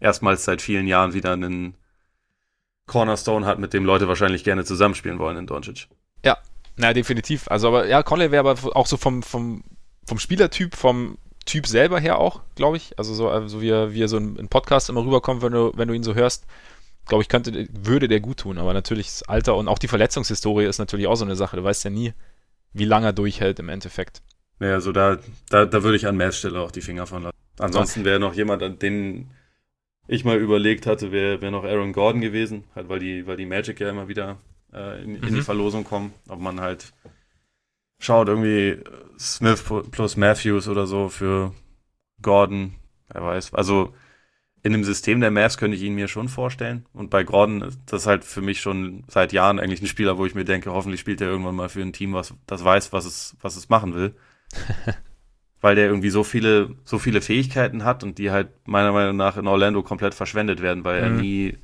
erstmals 0.00 0.44
seit 0.44 0.62
vielen 0.62 0.86
Jahren 0.86 1.14
wieder 1.14 1.32
einen 1.32 1.74
Cornerstone 2.86 3.46
hat, 3.46 3.58
mit 3.58 3.72
dem 3.72 3.84
Leute 3.84 4.08
wahrscheinlich 4.08 4.44
gerne 4.44 4.64
zusammenspielen 4.64 5.18
wollen 5.18 5.36
in 5.36 5.46
Doncic. 5.46 5.88
Ja, 6.24 6.38
na 6.76 6.92
definitiv. 6.92 7.48
Also 7.48 7.68
aber 7.68 7.86
ja, 7.86 8.02
Conley 8.02 8.30
wäre 8.30 8.48
aber 8.48 8.76
auch 8.76 8.86
so 8.86 8.96
vom, 8.96 9.22
vom, 9.22 9.62
vom 10.06 10.18
Spielertyp, 10.18 10.74
vom 10.74 11.18
Typ 11.44 11.66
selber 11.66 11.98
her 12.00 12.18
auch, 12.18 12.42
glaube 12.56 12.76
ich. 12.76 12.98
Also 12.98 13.14
so, 13.14 13.28
also 13.28 13.60
wie 13.62 13.70
er, 13.70 13.94
wie 13.94 14.02
er 14.02 14.08
so 14.08 14.18
in 14.18 14.48
Podcast 14.48 14.90
immer 14.90 15.04
rüberkommt, 15.04 15.42
wenn 15.42 15.52
du, 15.52 15.72
wenn 15.76 15.88
du 15.88 15.94
ihn 15.94 16.02
so 16.02 16.14
hörst, 16.14 16.46
glaube 17.06 17.22
ich, 17.22 17.28
könnte, 17.28 17.66
würde 17.72 18.08
der 18.08 18.20
gut 18.20 18.40
tun. 18.40 18.58
Aber 18.58 18.74
natürlich 18.74 19.06
das 19.06 19.22
Alter 19.22 19.56
und 19.56 19.68
auch 19.68 19.78
die 19.78 19.88
Verletzungshistorie 19.88 20.66
ist 20.66 20.78
natürlich 20.78 21.06
auch 21.06 21.14
so 21.14 21.24
eine 21.24 21.36
Sache. 21.36 21.56
Du 21.56 21.64
weißt 21.64 21.84
ja 21.84 21.90
nie, 21.90 22.12
wie 22.72 22.84
lange 22.84 23.06
er 23.06 23.12
durchhält 23.12 23.58
im 23.60 23.68
Endeffekt. 23.68 24.22
Naja, 24.58 24.74
also 24.74 24.92
da, 24.92 25.18
da, 25.48 25.64
da 25.64 25.82
würde 25.82 25.96
ich 25.96 26.06
an 26.06 26.16
Mavs 26.16 26.38
Stelle 26.38 26.60
auch 26.60 26.70
die 26.70 26.80
Finger 26.80 27.06
von 27.06 27.22
lassen. 27.22 27.36
Ansonsten 27.58 28.04
wäre 28.04 28.20
noch 28.20 28.34
jemand, 28.34 28.62
an 28.62 28.78
den 28.78 29.30
ich 30.08 30.24
mal 30.24 30.38
überlegt 30.38 30.86
hatte, 30.86 31.12
wäre 31.12 31.40
wär 31.40 31.50
noch 31.50 31.64
Aaron 31.64 31.92
Gordon 31.92 32.20
gewesen, 32.20 32.64
halt 32.74 32.88
weil 32.88 32.98
die, 32.98 33.26
weil 33.26 33.36
die 33.36 33.46
Magic 33.46 33.78
ja 33.78 33.90
immer 33.90 34.08
wieder 34.08 34.38
äh, 34.72 35.02
in, 35.04 35.16
in 35.16 35.22
die 35.22 35.32
mhm. 35.32 35.42
Verlosung 35.42 35.84
kommen. 35.84 36.12
Ob 36.28 36.40
man 36.40 36.60
halt 36.60 36.92
schaut, 38.00 38.28
irgendwie 38.28 38.78
Smith 39.18 39.62
plus 39.90 40.16
Matthews 40.16 40.66
oder 40.66 40.86
so 40.86 41.10
für 41.10 41.52
Gordon, 42.22 42.74
wer 43.12 43.22
weiß. 43.22 43.52
Also 43.54 43.94
in 44.62 44.72
dem 44.72 44.82
System 44.82 45.20
der 45.20 45.30
Mavs 45.30 45.58
könnte 45.58 45.76
ich 45.76 45.82
ihn 45.82 45.94
mir 45.94 46.08
schon 46.08 46.28
vorstellen. 46.28 46.86
Und 46.92 47.10
bei 47.10 47.22
Gordon 47.22 47.62
ist 47.62 47.80
das 47.86 48.06
halt 48.06 48.24
für 48.24 48.40
mich 48.40 48.60
schon 48.60 49.04
seit 49.08 49.32
Jahren 49.32 49.60
eigentlich 49.60 49.82
ein 49.82 49.86
Spieler, 49.86 50.16
wo 50.16 50.26
ich 50.26 50.34
mir 50.34 50.44
denke, 50.44 50.72
hoffentlich 50.72 51.00
spielt 51.00 51.20
er 51.20 51.28
irgendwann 51.28 51.54
mal 51.54 51.68
für 51.68 51.82
ein 51.82 51.92
Team, 51.92 52.14
was 52.14 52.34
das 52.46 52.64
weiß, 52.64 52.92
was 52.92 53.04
es, 53.04 53.36
was 53.40 53.56
es 53.56 53.68
machen 53.68 53.94
will. 53.94 54.14
weil 55.60 55.74
der 55.74 55.86
irgendwie 55.86 56.10
so 56.10 56.24
viele, 56.24 56.76
so 56.84 56.98
viele 56.98 57.20
Fähigkeiten 57.20 57.84
hat 57.84 58.04
und 58.04 58.18
die 58.18 58.30
halt 58.30 58.48
meiner 58.66 58.92
Meinung 58.92 59.16
nach 59.16 59.36
in 59.36 59.46
Orlando 59.46 59.82
komplett 59.82 60.14
verschwendet 60.14 60.62
werden, 60.62 60.84
weil 60.84 60.98
mhm. 60.98 61.04
er 61.16 61.22
nie 61.22 61.58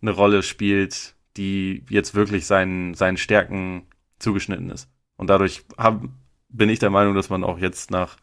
eine 0.00 0.10
Rolle 0.10 0.42
spielt, 0.42 1.14
die 1.36 1.84
jetzt 1.88 2.14
wirklich 2.14 2.46
seinen, 2.46 2.94
seinen 2.94 3.16
Stärken 3.16 3.86
zugeschnitten 4.18 4.70
ist. 4.70 4.88
Und 5.16 5.28
dadurch 5.30 5.64
hab, 5.78 6.02
bin 6.48 6.68
ich 6.68 6.80
der 6.80 6.90
Meinung, 6.90 7.14
dass 7.14 7.30
man 7.30 7.44
auch 7.44 7.58
jetzt 7.58 7.90
nach 7.90 8.16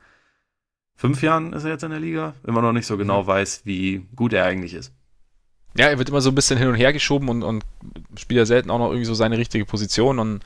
fünf 0.95 1.22
Jahren 1.22 1.54
ist 1.54 1.64
er 1.64 1.72
jetzt 1.72 1.84
in 1.84 1.91
der 1.91 2.00
Liga, 2.00 2.34
immer 2.45 2.62
noch 2.62 2.74
nicht 2.74 2.86
so 2.86 2.97
genau 2.97 3.24
mhm. 3.24 3.28
weiß, 3.28 3.62
wie 3.64 4.06
gut 4.16 4.34
er 4.34 4.45
eigentlich 4.45 4.74
ist. 4.74 4.93
Ja, 5.78 5.86
er 5.86 5.97
wird 5.97 6.10
immer 6.10 6.22
so 6.22 6.30
ein 6.30 6.36
bisschen 6.36 6.58
hin 6.58 6.68
und 6.68 6.76
her 6.76 6.91
geschoben 6.91 7.30
und, 7.30 7.43
und 7.43 7.64
spielt 8.18 8.39
ja 8.39 8.45
selten 8.45 8.70
auch 8.70 8.80
noch 8.80 8.88
irgendwie 8.88 9.06
so 9.06 9.14
seine 9.14 9.38
richtige 9.38 9.66
Position 9.66 10.20
und 10.20 10.43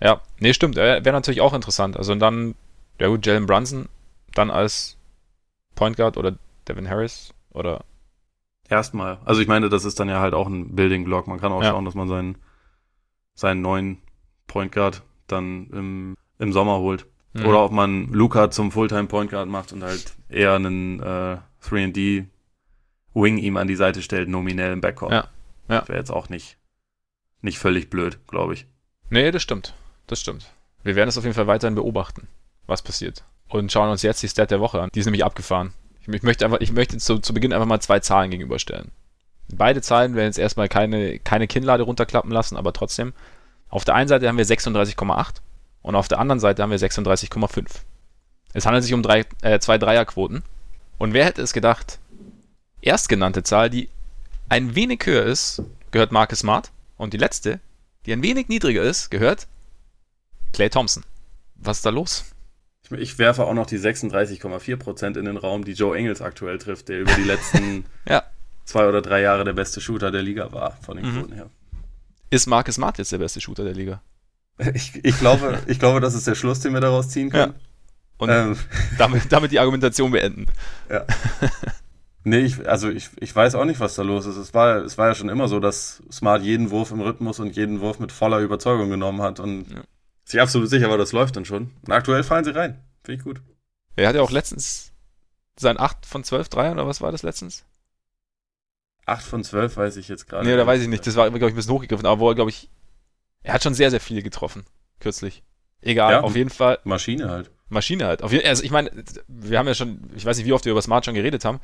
ja, 0.00 0.20
nee, 0.38 0.52
stimmt, 0.52 0.76
wäre 0.76 1.12
natürlich 1.12 1.40
auch 1.40 1.54
interessant. 1.54 1.96
Also 1.96 2.12
und 2.12 2.20
dann 2.20 2.54
ja 2.98 3.08
gut, 3.08 3.26
Jalen 3.26 3.46
Brunson 3.46 3.88
dann 4.34 4.50
als 4.50 4.96
Point 5.74 5.96
Guard 5.96 6.16
oder 6.16 6.36
Devin 6.68 6.88
Harris 6.88 7.34
oder 7.50 7.84
erstmal. 8.68 9.18
Also 9.24 9.40
ich 9.40 9.48
meine, 9.48 9.68
das 9.68 9.84
ist 9.84 9.98
dann 10.00 10.08
ja 10.08 10.20
halt 10.20 10.34
auch 10.34 10.46
ein 10.46 10.74
Building 10.74 11.04
Block. 11.04 11.26
Man 11.26 11.40
kann 11.40 11.52
auch 11.52 11.62
ja. 11.62 11.70
schauen, 11.70 11.84
dass 11.84 11.94
man 11.94 12.08
seinen 12.08 12.38
seinen 13.34 13.62
neuen 13.62 13.98
Point 14.46 14.72
Guard 14.72 15.02
dann 15.26 15.68
im, 15.70 16.16
im 16.38 16.52
Sommer 16.52 16.78
holt. 16.78 17.06
Mhm. 17.32 17.46
Oder 17.46 17.64
ob 17.64 17.72
man 17.72 18.12
Luca 18.12 18.50
zum 18.50 18.70
Fulltime 18.70 19.06
Point 19.06 19.30
Guard 19.30 19.48
macht 19.48 19.72
und 19.72 19.82
halt 19.82 20.14
eher 20.28 20.54
einen 20.54 21.00
äh, 21.00 21.38
3D 21.62 22.26
Wing 23.14 23.38
ihm 23.38 23.56
an 23.56 23.66
die 23.66 23.76
Seite 23.76 24.02
stellt, 24.02 24.28
nominell 24.28 24.72
im 24.72 24.80
Backcourt. 24.80 25.12
Ja. 25.12 25.28
ja. 25.68 25.88
Wäre 25.88 25.98
jetzt 25.98 26.10
auch 26.10 26.28
nicht, 26.28 26.58
nicht 27.42 27.58
völlig 27.58 27.90
blöd, 27.90 28.18
glaube 28.28 28.54
ich. 28.54 28.66
Nee, 29.10 29.30
das 29.32 29.42
stimmt. 29.42 29.74
Das 30.06 30.20
stimmt. 30.20 30.52
Wir 30.84 30.96
werden 30.96 31.08
es 31.08 31.18
auf 31.18 31.24
jeden 31.24 31.34
Fall 31.34 31.46
weiterhin 31.46 31.74
beobachten 31.74 32.28
was 32.66 32.82
passiert. 32.82 33.24
Und 33.48 33.70
schauen 33.70 33.90
uns 33.90 34.02
jetzt 34.02 34.22
die 34.22 34.28
Stat 34.28 34.50
der 34.50 34.60
Woche 34.60 34.80
an. 34.80 34.90
Die 34.94 35.00
ist 35.00 35.06
nämlich 35.06 35.24
abgefahren. 35.24 35.72
Ich, 36.00 36.22
möchte 36.22 36.44
einfach, 36.44 36.60
ich 36.60 36.72
möchte 36.72 36.98
zu, 36.98 37.18
zu 37.18 37.32
Beginn 37.32 37.52
einfach 37.52 37.66
mal 37.66 37.80
zwei 37.80 38.00
Zahlen 38.00 38.30
gegenüberstellen. 38.30 38.90
Beide 39.48 39.82
Zahlen 39.82 40.14
werden 40.14 40.26
jetzt 40.26 40.38
erstmal 40.38 40.68
keine, 40.68 41.18
keine 41.18 41.46
Kinnlade 41.46 41.82
runterklappen 41.82 42.30
lassen, 42.30 42.56
aber 42.56 42.72
trotzdem. 42.72 43.12
Auf 43.68 43.84
der 43.84 43.94
einen 43.94 44.08
Seite 44.08 44.28
haben 44.28 44.38
wir 44.38 44.46
36,8 44.46 45.36
und 45.82 45.94
auf 45.94 46.08
der 46.08 46.18
anderen 46.18 46.40
Seite 46.40 46.62
haben 46.62 46.70
wir 46.70 46.78
36,5. 46.78 47.66
Es 48.52 48.66
handelt 48.66 48.84
sich 48.84 48.94
um 48.94 49.02
drei, 49.02 49.24
äh, 49.42 49.58
zwei 49.58 49.78
Dreierquoten. 49.78 50.42
Und 50.98 51.12
wer 51.12 51.24
hätte 51.24 51.42
es 51.42 51.52
gedacht? 51.52 51.98
Erstgenannte 52.80 53.42
Zahl, 53.42 53.68
die 53.68 53.88
ein 54.48 54.74
wenig 54.74 55.00
höher 55.04 55.24
ist, 55.24 55.62
gehört 55.90 56.12
Marcus 56.12 56.40
Smart. 56.40 56.70
Und 56.96 57.12
die 57.12 57.18
letzte, 57.18 57.60
die 58.06 58.12
ein 58.12 58.22
wenig 58.22 58.48
niedriger 58.48 58.82
ist, 58.82 59.10
gehört 59.10 59.48
Clay 60.52 60.70
Thompson. 60.70 61.04
Was 61.56 61.78
ist 61.78 61.86
da 61.86 61.90
los? 61.90 62.24
Ich, 62.84 62.92
ich 62.92 63.18
werfe 63.18 63.44
auch 63.44 63.54
noch 63.54 63.66
die 63.66 63.78
36,4% 63.78 65.18
in 65.18 65.24
den 65.24 65.36
Raum, 65.36 65.64
die 65.64 65.72
Joe 65.72 65.96
Engels 65.96 66.20
aktuell 66.20 66.58
trifft, 66.58 66.88
der 66.88 67.00
über 67.00 67.12
die 67.14 67.24
letzten 67.24 67.84
ja. 68.08 68.22
zwei 68.64 68.86
oder 68.86 69.02
drei 69.02 69.20
Jahre 69.20 69.44
der 69.44 69.54
beste 69.54 69.80
Shooter 69.80 70.10
der 70.10 70.22
Liga 70.22 70.52
war, 70.52 70.76
von 70.82 70.96
den 70.96 71.06
mhm. 71.06 71.18
Quoten 71.18 71.32
her. 71.34 71.50
Ist 72.30 72.46
Marcus 72.46 72.76
Smart 72.76 72.98
jetzt 72.98 73.12
der 73.12 73.18
beste 73.18 73.40
Shooter 73.40 73.64
der 73.64 73.74
Liga? 73.74 74.02
Ich, 74.72 75.04
ich, 75.04 75.18
glaube, 75.18 75.58
ich 75.66 75.80
glaube, 75.80 75.98
das 75.98 76.14
ist 76.14 76.28
der 76.28 76.36
Schluss, 76.36 76.60
den 76.60 76.74
wir 76.74 76.80
daraus 76.80 77.08
ziehen 77.08 77.28
können. 77.30 77.54
Ja. 77.54 77.60
Und 78.18 78.30
ähm. 78.30 78.56
damit, 78.98 79.32
damit 79.32 79.50
die 79.50 79.58
Argumentation 79.58 80.12
beenden. 80.12 80.46
Ja. 80.88 81.04
Nee, 82.22 82.38
ich, 82.38 82.66
also 82.68 82.88
ich, 82.88 83.10
ich 83.20 83.34
weiß 83.34 83.54
auch 83.54 83.64
nicht, 83.64 83.80
was 83.80 83.96
da 83.96 84.02
los 84.02 84.26
ist. 84.26 84.36
Es 84.36 84.54
war, 84.54 84.76
es 84.76 84.96
war 84.96 85.08
ja 85.08 85.14
schon 85.14 85.28
immer 85.28 85.48
so, 85.48 85.60
dass 85.60 86.02
Smart 86.10 86.42
jeden 86.42 86.70
Wurf 86.70 86.90
im 86.90 87.00
Rhythmus 87.00 87.38
und 87.38 87.54
jeden 87.54 87.80
Wurf 87.80 87.98
mit 87.98 88.12
voller 88.12 88.38
Überzeugung 88.38 88.88
genommen 88.88 89.20
hat. 89.20 89.40
Und 89.40 89.70
ja. 89.72 89.82
Ist 90.24 90.34
ich 90.34 90.40
absolut 90.40 90.68
sicher, 90.70 90.86
aber 90.86 90.98
das 90.98 91.12
läuft 91.12 91.36
dann 91.36 91.44
schon. 91.44 91.72
Und 91.82 91.92
aktuell 91.92 92.22
fallen 92.22 92.44
sie 92.44 92.54
rein. 92.54 92.82
Finde 93.02 93.18
ich 93.18 93.24
gut. 93.24 93.42
Er 93.96 94.08
hat 94.08 94.16
ja 94.16 94.22
auch 94.22 94.30
letztens 94.30 94.92
sein 95.56 95.78
8 95.78 96.06
von 96.06 96.24
12 96.24 96.48
Dreiern, 96.48 96.78
oder 96.78 96.88
was 96.88 97.00
war 97.00 97.12
das 97.12 97.22
letztens? 97.22 97.64
8 99.06 99.24
von 99.24 99.44
12 99.44 99.76
weiß 99.76 99.96
ich 99.96 100.08
jetzt 100.08 100.26
gerade. 100.26 100.46
Nee, 100.46 100.56
da 100.56 100.66
weiß 100.66 100.80
ich 100.80 100.88
nicht. 100.88 101.06
Das 101.06 101.16
war, 101.16 101.28
glaube 101.28 101.46
ich, 101.46 101.52
ein 101.52 101.56
bisschen 101.56 101.72
hochgegriffen. 101.72 102.06
Aber 102.06 102.20
wo 102.20 102.28
er, 102.30 102.34
glaube 102.34 102.50
ich, 102.50 102.70
er 103.42 103.54
hat 103.54 103.62
schon 103.62 103.74
sehr, 103.74 103.90
sehr 103.90 104.00
viele 104.00 104.22
getroffen. 104.22 104.64
Kürzlich. 105.00 105.42
Egal, 105.82 106.12
ja, 106.12 106.20
auf 106.22 106.34
jeden 106.34 106.50
Fall. 106.50 106.78
Maschine 106.84 107.28
halt. 107.28 107.50
Maschine 107.68 108.06
halt. 108.06 108.22
Auf 108.22 108.32
also 108.32 108.62
ich 108.62 108.70
meine, 108.70 108.90
wir 109.28 109.58
haben 109.58 109.68
ja 109.68 109.74
schon, 109.74 110.10
ich 110.16 110.24
weiß 110.24 110.38
nicht, 110.38 110.46
wie 110.46 110.52
oft 110.54 110.64
wir 110.64 110.72
über 110.72 110.80
Smart 110.80 111.04
schon 111.04 111.14
geredet 111.14 111.44
haben, 111.44 111.60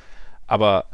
aber 0.46 0.86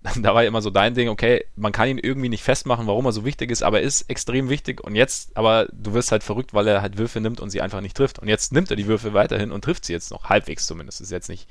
da 0.16 0.34
war 0.34 0.42
ja 0.42 0.48
immer 0.48 0.62
so 0.62 0.70
dein 0.70 0.94
Ding, 0.94 1.08
okay, 1.08 1.44
man 1.56 1.72
kann 1.72 1.88
ihn 1.88 1.98
irgendwie 1.98 2.28
nicht 2.28 2.44
festmachen, 2.44 2.86
warum 2.86 3.04
er 3.06 3.12
so 3.12 3.24
wichtig 3.24 3.50
ist, 3.50 3.62
aber 3.62 3.80
er 3.80 3.86
ist 3.86 4.02
extrem 4.02 4.48
wichtig 4.48 4.80
und 4.82 4.94
jetzt, 4.94 5.36
aber 5.36 5.66
du 5.72 5.92
wirst 5.92 6.12
halt 6.12 6.22
verrückt, 6.22 6.54
weil 6.54 6.68
er 6.68 6.82
halt 6.82 6.98
Würfe 6.98 7.20
nimmt 7.20 7.40
und 7.40 7.50
sie 7.50 7.60
einfach 7.60 7.80
nicht 7.80 7.96
trifft. 7.96 8.18
Und 8.18 8.28
jetzt 8.28 8.52
nimmt 8.52 8.70
er 8.70 8.76
die 8.76 8.86
Würfe 8.86 9.12
weiterhin 9.12 9.50
und 9.50 9.62
trifft 9.62 9.84
sie 9.84 9.92
jetzt 9.92 10.10
noch, 10.10 10.28
halbwegs 10.28 10.66
zumindest. 10.66 11.00
Das 11.00 11.06
ist 11.06 11.12
jetzt 11.12 11.28
nicht, 11.28 11.48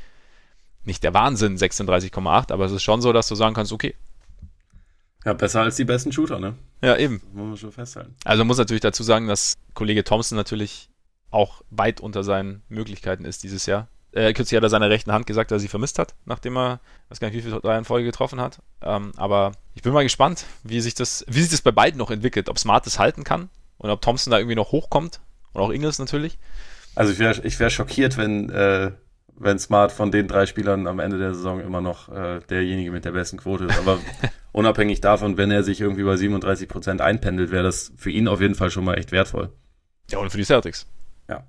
nicht 0.85 1.03
der 1.03 1.13
Wahnsinn, 1.13 1.57
36,8, 1.57 2.51
aber 2.53 2.65
es 2.65 2.71
ist 2.71 2.83
schon 2.83 3.01
so, 3.01 3.11
dass 3.11 3.27
du 3.27 3.35
sagen 3.35 3.53
kannst, 3.53 3.73
okay. 3.73 3.95
Ja, 5.25 5.33
besser 5.33 5.61
als 5.61 5.75
die 5.75 5.83
besten 5.83 6.13
Shooter, 6.13 6.39
ne? 6.39 6.55
Ja, 6.81 6.95
eben. 6.95 7.19
Das 7.19 7.33
muss 7.33 7.47
man 7.47 7.57
schon 7.57 7.71
festhalten. 7.73 8.15
Also 8.23 8.45
muss 8.45 8.57
natürlich 8.57 8.81
dazu 8.81 9.03
sagen, 9.03 9.27
dass 9.27 9.55
Kollege 9.73 10.05
Thompson 10.05 10.37
natürlich 10.37 10.89
auch 11.31 11.61
weit 11.69 11.99
unter 11.99 12.23
seinen 12.23 12.63
Möglichkeiten 12.69 13.25
ist 13.25 13.43
dieses 13.43 13.65
Jahr. 13.65 13.89
Äh, 14.13 14.33
kürzlich 14.33 14.57
hat 14.57 14.63
er 14.63 14.69
seiner 14.69 14.89
rechten 14.89 15.11
Hand 15.11 15.27
gesagt, 15.27 15.51
dass 15.51 15.57
er 15.57 15.59
sie 15.59 15.67
vermisst 15.67 15.99
hat, 15.99 16.15
nachdem 16.25 16.57
er, 16.57 16.79
weiß 17.09 17.19
gar 17.19 17.27
nicht, 17.27 17.37
wie 17.37 17.41
viele 17.41 17.59
drei 17.59 17.77
in 17.77 17.85
Folge 17.85 18.05
getroffen 18.05 18.39
hat. 18.39 18.59
Ähm, 18.81 19.11
aber 19.17 19.51
ich 19.75 19.81
bin 19.81 19.93
mal 19.93 20.03
gespannt, 20.03 20.45
wie 20.63 20.81
sich 20.81 20.95
das, 20.95 21.25
wie 21.27 21.41
sich 21.41 21.51
das 21.51 21.61
bei 21.61 21.71
beiden 21.71 21.97
noch 21.97 22.09
entwickelt. 22.09 22.49
Ob 22.49 22.57
Smart 22.57 22.85
das 22.85 22.99
halten 22.99 23.23
kann 23.23 23.49
und 23.77 23.89
ob 23.89 24.01
Thompson 24.01 24.31
da 24.31 24.37
irgendwie 24.37 24.55
noch 24.55 24.71
hochkommt 24.71 25.19
und 25.53 25.61
auch 25.61 25.71
Ingles 25.71 25.99
natürlich. 25.99 26.37
Also 26.95 27.13
ich 27.13 27.19
wäre 27.19 27.39
ich 27.43 27.59
wär 27.59 27.69
schockiert, 27.69 28.17
wenn, 28.17 28.49
äh, 28.49 28.91
wenn 29.35 29.59
Smart 29.59 29.91
von 29.91 30.11
den 30.11 30.27
drei 30.27 30.45
Spielern 30.45 30.87
am 30.87 30.99
Ende 30.99 31.19
der 31.19 31.35
Saison 31.35 31.59
immer 31.59 31.81
noch 31.81 32.09
äh, 32.09 32.39
derjenige 32.49 32.91
mit 32.91 33.05
der 33.05 33.11
besten 33.11 33.37
Quote 33.37 33.65
ist. 33.65 33.77
Aber 33.77 33.99
unabhängig 34.51 35.01
davon, 35.01 35.37
wenn 35.37 35.51
er 35.51 35.63
sich 35.63 35.79
irgendwie 35.79 36.03
bei 36.03 36.15
37 36.15 36.67
Prozent 36.67 37.01
einpendelt, 37.01 37.51
wäre 37.51 37.63
das 37.63 37.91
für 37.97 38.09
ihn 38.09 38.27
auf 38.27 38.41
jeden 38.41 38.55
Fall 38.55 38.71
schon 38.71 38.83
mal 38.83 38.97
echt 38.97 39.11
wertvoll. 39.11 39.51
Ja, 40.09 40.17
und 40.17 40.31
für 40.31 40.37
die 40.37 40.45
Celtics. 40.45 40.87
Ja. 41.29 41.43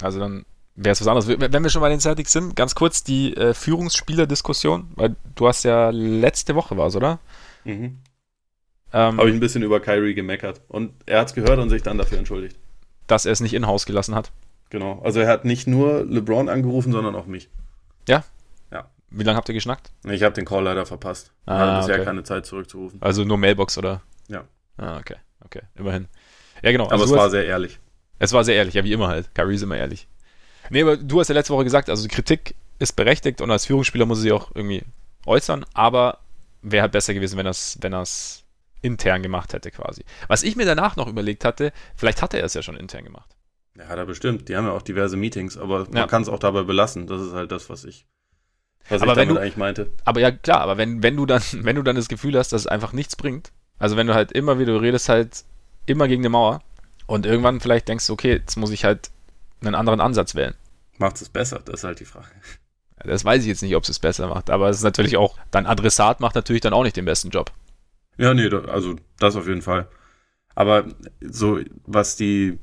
Also 0.00 0.20
dann 0.20 0.46
wäre 0.74 0.92
es 0.92 1.00
was 1.00 1.08
anderes. 1.08 1.28
Wenn 1.28 1.62
wir 1.62 1.70
schon 1.70 1.82
bei 1.82 1.88
den 1.88 2.00
Celtics 2.00 2.32
sind, 2.32 2.56
ganz 2.56 2.74
kurz 2.74 3.04
die 3.04 3.36
äh, 3.36 3.54
Führungsspieler-Diskussion, 3.54 4.92
weil 4.96 5.16
du 5.34 5.48
hast 5.48 5.64
ja 5.64 5.90
letzte 5.90 6.54
Woche 6.54 6.76
war 6.76 6.88
es, 6.88 6.96
oder? 6.96 7.18
Mhm. 7.64 7.98
Ähm, 8.92 9.18
Habe 9.18 9.28
ich 9.28 9.34
ein 9.34 9.40
bisschen 9.40 9.62
über 9.62 9.80
Kyrie 9.80 10.14
gemeckert. 10.14 10.60
Und 10.68 10.92
er 11.06 11.20
hat 11.20 11.28
es 11.28 11.34
gehört 11.34 11.58
und 11.58 11.70
sich 11.70 11.82
dann 11.82 11.98
dafür 11.98 12.18
entschuldigt. 12.18 12.56
Dass 13.06 13.26
er 13.26 13.32
es 13.32 13.40
nicht 13.40 13.54
in-house 13.54 13.86
gelassen 13.86 14.14
hat. 14.14 14.30
Genau. 14.70 15.00
Also 15.02 15.20
er 15.20 15.28
hat 15.28 15.44
nicht 15.44 15.66
nur 15.66 16.04
LeBron 16.04 16.48
angerufen, 16.48 16.92
sondern 16.92 17.14
auch 17.14 17.26
mich. 17.26 17.48
Ja? 18.08 18.24
Ja. 18.72 18.90
Wie 19.10 19.24
lange 19.24 19.36
habt 19.36 19.48
ihr 19.48 19.54
geschnackt? 19.54 19.90
Ich 20.08 20.22
habe 20.22 20.34
den 20.34 20.44
Call 20.44 20.64
leider 20.64 20.86
verpasst. 20.86 21.32
Ah, 21.46 21.54
ich 21.54 21.60
hatte 21.60 21.78
bisher 21.78 21.94
okay. 21.96 22.04
keine 22.04 22.22
Zeit 22.22 22.46
zurückzurufen. 22.46 23.00
Also 23.02 23.24
nur 23.24 23.36
Mailbox, 23.36 23.78
oder? 23.78 24.02
Ja. 24.28 24.44
Ah, 24.76 24.98
okay. 24.98 25.16
Okay, 25.44 25.62
immerhin. 25.74 26.08
Ja, 26.62 26.72
genau. 26.72 26.84
Aber 26.84 26.94
also 26.94 27.04
es 27.04 27.10
war 27.12 27.24
hast, 27.24 27.32
sehr 27.32 27.44
ehrlich. 27.44 27.78
Es 28.18 28.32
war 28.32 28.44
sehr 28.44 28.54
ehrlich, 28.54 28.74
ja, 28.74 28.84
wie 28.84 28.92
immer 28.92 29.08
halt. 29.08 29.34
Kyrie 29.34 29.56
ist 29.56 29.62
immer 29.62 29.76
ehrlich. 29.76 30.08
Nee, 30.70 30.82
aber 30.82 30.96
du 30.96 31.20
hast 31.20 31.28
ja 31.28 31.34
letzte 31.34 31.52
Woche 31.52 31.64
gesagt, 31.64 31.90
also 31.90 32.02
die 32.02 32.14
Kritik 32.14 32.54
ist 32.78 32.94
berechtigt 32.96 33.40
und 33.40 33.50
als 33.50 33.66
Führungsspieler 33.66 34.06
muss 34.06 34.18
er 34.18 34.22
sie 34.22 34.32
auch 34.32 34.50
irgendwie 34.54 34.82
äußern, 35.26 35.64
aber 35.74 36.18
wäre 36.62 36.82
halt 36.82 36.92
besser 36.92 37.14
gewesen, 37.14 37.36
wenn 37.38 37.46
er 37.46 37.50
es 37.50 37.78
wenn 37.80 37.92
er's 37.92 38.42
intern 38.82 39.22
gemacht 39.22 39.52
hätte 39.54 39.70
quasi. 39.70 40.04
Was 40.28 40.42
ich 40.42 40.56
mir 40.56 40.66
danach 40.66 40.96
noch 40.96 41.06
überlegt 41.08 41.44
hatte, 41.44 41.72
vielleicht 41.96 42.20
hatte 42.22 42.38
er 42.38 42.44
es 42.44 42.54
ja 42.54 42.62
schon 42.62 42.76
intern 42.76 43.04
gemacht. 43.04 43.30
Ja, 43.78 43.88
hat 43.88 43.98
er 43.98 44.04
bestimmt. 44.06 44.48
Die 44.48 44.56
haben 44.56 44.66
ja 44.66 44.72
auch 44.72 44.82
diverse 44.82 45.16
Meetings, 45.16 45.56
aber 45.56 45.80
man 45.84 45.96
Ja. 45.96 46.06
kann 46.06 46.22
es 46.22 46.28
auch 46.28 46.38
dabei 46.38 46.62
belassen. 46.62 47.06
Das 47.06 47.20
ist 47.22 47.32
halt 47.32 47.50
das, 47.50 47.68
was 47.70 47.84
ich, 47.84 48.06
was 48.88 49.00
Aber 49.02 49.12
ich 49.12 49.16
wenn 49.16 49.28
damit 49.28 49.36
du- 49.36 49.40
eigentlich 49.42 49.56
meinte. 49.56 49.90
Aber 50.04 50.20
ja, 50.20 50.30
klar, 50.30 50.60
aber 50.60 50.76
wenn, 50.76 51.02
wenn 51.02 51.16
du 51.16 51.24
dann, 51.26 51.42
wenn 51.52 51.76
du 51.76 51.82
dann 51.82 51.96
das 51.96 52.08
Gefühl 52.08 52.38
hast, 52.38 52.52
dass 52.52 52.62
es 52.62 52.66
einfach 52.66 52.92
nichts 52.92 53.16
bringt, 53.16 53.52
also 53.78 53.96
wenn 53.96 54.06
du 54.06 54.14
halt 54.14 54.32
immer 54.32 54.58
wieder, 54.58 54.72
du 54.74 54.80
redest 54.80 55.08
halt 55.08 55.44
immer 55.86 56.06
gegen 56.08 56.22
eine 56.22 56.28
Mauer 56.30 56.62
und 57.06 57.26
irgendwann 57.26 57.60
vielleicht 57.60 57.88
denkst 57.88 58.06
du, 58.06 58.12
okay, 58.12 58.32
jetzt 58.34 58.56
muss 58.56 58.70
ich 58.70 58.84
halt 58.84 59.10
einen 59.66 59.74
anderen 59.74 60.00
Ansatz 60.00 60.34
wählen. 60.34 60.54
Macht 60.98 61.20
es 61.20 61.28
besser? 61.28 61.60
Das 61.64 61.76
ist 61.80 61.84
halt 61.84 62.00
die 62.00 62.04
Frage. 62.04 62.28
Das 63.04 63.24
weiß 63.24 63.42
ich 63.42 63.48
jetzt 63.48 63.62
nicht, 63.62 63.74
ob 63.76 63.82
es 63.82 63.88
es 63.90 63.98
besser 63.98 64.28
macht, 64.28 64.48
aber 64.50 64.68
es 64.68 64.78
ist 64.78 64.82
natürlich 64.84 65.16
auch, 65.16 65.36
dein 65.50 65.66
Adressat 65.66 66.20
macht 66.20 66.34
natürlich 66.36 66.62
dann 66.62 66.72
auch 66.72 66.84
nicht 66.84 66.96
den 66.96 67.04
besten 67.04 67.30
Job. 67.30 67.50
Ja, 68.16 68.32
nee, 68.32 68.48
also 68.48 68.96
das 69.18 69.34
auf 69.36 69.46
jeden 69.48 69.62
Fall. 69.62 69.88
Aber 70.54 70.84
so, 71.20 71.58
was 71.84 72.14
die, 72.14 72.60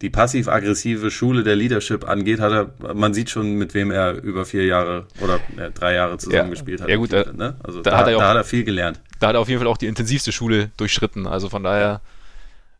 die 0.00 0.10
passiv-aggressive 0.10 1.10
Schule 1.10 1.42
der 1.42 1.56
Leadership 1.56 2.08
angeht, 2.08 2.38
hat 2.38 2.52
er, 2.52 2.94
man 2.94 3.12
sieht 3.12 3.28
schon, 3.30 3.54
mit 3.56 3.74
wem 3.74 3.90
er 3.90 4.22
über 4.22 4.44
vier 4.44 4.64
Jahre 4.64 5.08
oder 5.20 5.40
äh, 5.56 5.72
drei 5.72 5.94
Jahre 5.94 6.18
zusammengespielt 6.18 6.80
hat. 6.82 6.88
Ja, 6.88 6.96
gut, 6.96 7.12
da- 7.12 7.32
ne? 7.32 7.56
Also 7.64 7.82
da 7.82 7.90
da, 7.90 7.98
hat 7.98 8.06
er 8.06 8.10
ja 8.12 8.16
auch- 8.18 8.20
da 8.20 8.28
hat 8.28 8.36
er 8.36 8.44
viel 8.44 8.62
gelernt. 8.62 9.00
Da 9.18 9.26
hat 9.28 9.34
er 9.34 9.40
auf 9.40 9.48
jeden 9.48 9.58
Fall 9.58 9.66
auch 9.68 9.76
die 9.78 9.86
intensivste 9.88 10.30
Schule 10.30 10.70
durchschritten, 10.76 11.26
also 11.26 11.48
von 11.48 11.64
daher, 11.64 12.00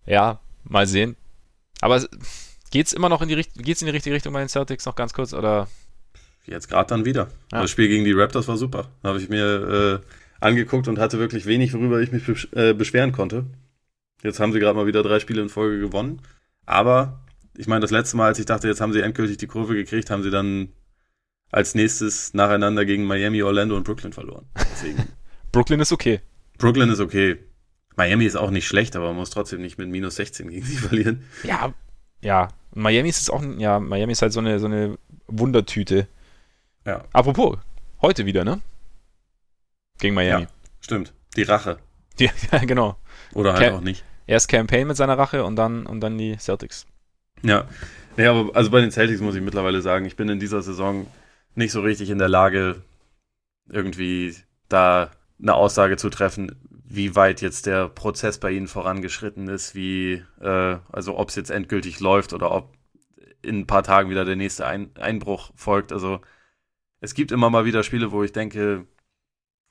ja, 0.06 0.38
mal 0.62 0.86
sehen. 0.86 1.16
Aber 1.80 1.96
es- 1.96 2.08
geht's 2.76 2.92
immer 2.92 3.08
noch 3.08 3.22
in 3.22 3.28
die, 3.28 3.36
geht's 3.56 3.80
in 3.80 3.86
die 3.86 3.92
richtige 3.92 4.14
Richtung 4.14 4.34
bei 4.34 4.40
den 4.40 4.50
Celtics 4.50 4.84
noch 4.84 4.96
ganz 4.96 5.14
kurz 5.14 5.32
oder? 5.32 5.66
Jetzt 6.44 6.68
gerade 6.68 6.88
dann 6.88 7.06
wieder. 7.06 7.28
Ja. 7.50 7.62
Das 7.62 7.70
Spiel 7.70 7.88
gegen 7.88 8.04
die 8.04 8.12
Raptors 8.12 8.48
war 8.48 8.58
super. 8.58 8.90
Habe 9.02 9.18
ich 9.18 9.30
mir 9.30 10.02
äh, 10.02 10.44
angeguckt 10.44 10.86
und 10.86 10.98
hatte 10.98 11.18
wirklich 11.18 11.46
wenig, 11.46 11.72
worüber 11.72 12.00
ich 12.00 12.12
mich 12.12 12.26
besch 12.26 12.48
äh, 12.52 12.74
beschweren 12.74 13.12
konnte. 13.12 13.46
Jetzt 14.22 14.40
haben 14.40 14.52
sie 14.52 14.60
gerade 14.60 14.76
mal 14.76 14.86
wieder 14.86 15.02
drei 15.02 15.20
Spiele 15.20 15.40
in 15.40 15.48
Folge 15.48 15.80
gewonnen. 15.80 16.20
Aber 16.66 17.24
ich 17.56 17.66
meine, 17.66 17.80
das 17.80 17.90
letzte 17.90 18.18
Mal, 18.18 18.26
als 18.26 18.38
ich 18.38 18.44
dachte, 18.44 18.68
jetzt 18.68 18.82
haben 18.82 18.92
sie 18.92 19.00
endgültig 19.00 19.38
die 19.38 19.46
Kurve 19.46 19.74
gekriegt, 19.74 20.10
haben 20.10 20.22
sie 20.22 20.30
dann 20.30 20.68
als 21.50 21.74
nächstes 21.74 22.34
nacheinander 22.34 22.84
gegen 22.84 23.04
Miami, 23.04 23.42
Orlando 23.42 23.74
und 23.74 23.84
Brooklyn 23.84 24.12
verloren. 24.12 24.44
Deswegen, 24.54 25.02
Brooklyn 25.50 25.80
ist 25.80 25.92
okay. 25.92 26.20
Brooklyn 26.58 26.90
ist 26.90 27.00
okay. 27.00 27.38
Miami 27.96 28.26
ist 28.26 28.36
auch 28.36 28.50
nicht 28.50 28.68
schlecht, 28.68 28.96
aber 28.96 29.06
man 29.06 29.16
muss 29.16 29.30
trotzdem 29.30 29.62
nicht 29.62 29.78
mit 29.78 29.88
minus 29.88 30.16
16 30.16 30.50
gegen 30.50 30.66
sie 30.66 30.76
verlieren. 30.76 31.24
Ja, 31.42 31.72
ja. 32.26 32.48
Miami 32.74 33.08
ist 33.08 33.20
jetzt 33.20 33.30
auch, 33.30 33.42
ja, 33.56 33.80
Miami 33.80 34.12
ist 34.12 34.20
halt 34.20 34.32
so 34.34 34.40
eine, 34.40 34.58
so 34.58 34.66
eine 34.66 34.98
Wundertüte. 35.28 36.08
Ja. 36.84 37.04
Apropos, 37.12 37.56
heute 38.02 38.26
wieder, 38.26 38.44
ne? 38.44 38.60
Gegen 39.98 40.14
Miami. 40.14 40.42
Ja. 40.42 40.48
Stimmt. 40.80 41.12
Die 41.36 41.42
Rache. 41.42 41.78
Ja, 42.18 42.30
ja 42.50 42.58
genau. 42.64 42.96
Oder 43.34 43.52
halt 43.52 43.68
Ca- 43.70 43.76
auch 43.76 43.80
nicht. 43.82 44.02
Erst 44.26 44.48
Campaign 44.48 44.88
mit 44.88 44.96
seiner 44.96 45.18
Rache 45.18 45.44
und 45.44 45.54
dann, 45.56 45.84
und 45.84 46.00
dann 46.00 46.16
die 46.16 46.36
Celtics. 46.38 46.86
Ja. 47.42 47.66
Nee, 48.16 48.24
aber 48.26 48.56
also 48.56 48.70
bei 48.70 48.80
den 48.80 48.90
Celtics 48.90 49.20
muss 49.20 49.34
ich 49.34 49.42
mittlerweile 49.42 49.82
sagen, 49.82 50.06
ich 50.06 50.16
bin 50.16 50.28
in 50.30 50.40
dieser 50.40 50.62
Saison 50.62 51.06
nicht 51.54 51.72
so 51.72 51.82
richtig 51.82 52.08
in 52.08 52.18
der 52.18 52.30
Lage, 52.30 52.80
irgendwie 53.68 54.34
da 54.70 55.10
eine 55.40 55.54
Aussage 55.54 55.98
zu 55.98 56.08
treffen, 56.08 56.56
wie 56.88 57.16
weit 57.16 57.42
jetzt 57.42 57.66
der 57.66 57.88
Prozess 57.88 58.38
bei 58.38 58.52
ihnen 58.52 58.68
vorangeschritten 58.68 59.48
ist, 59.48 59.74
wie, 59.74 60.22
äh, 60.40 60.78
also 60.92 61.18
ob 61.18 61.30
es 61.30 61.34
jetzt 61.36 61.50
endgültig 61.50 62.00
läuft 62.00 62.32
oder 62.32 62.52
ob 62.52 62.74
in 63.42 63.60
ein 63.60 63.66
paar 63.66 63.82
Tagen 63.82 64.10
wieder 64.10 64.24
der 64.24 64.36
nächste 64.36 64.66
ein 64.66 64.96
Einbruch 64.96 65.50
folgt. 65.56 65.92
Also 65.92 66.20
es 67.00 67.14
gibt 67.14 67.32
immer 67.32 67.50
mal 67.50 67.64
wieder 67.64 67.82
Spiele, 67.82 68.12
wo 68.12 68.22
ich 68.22 68.32
denke, 68.32 68.86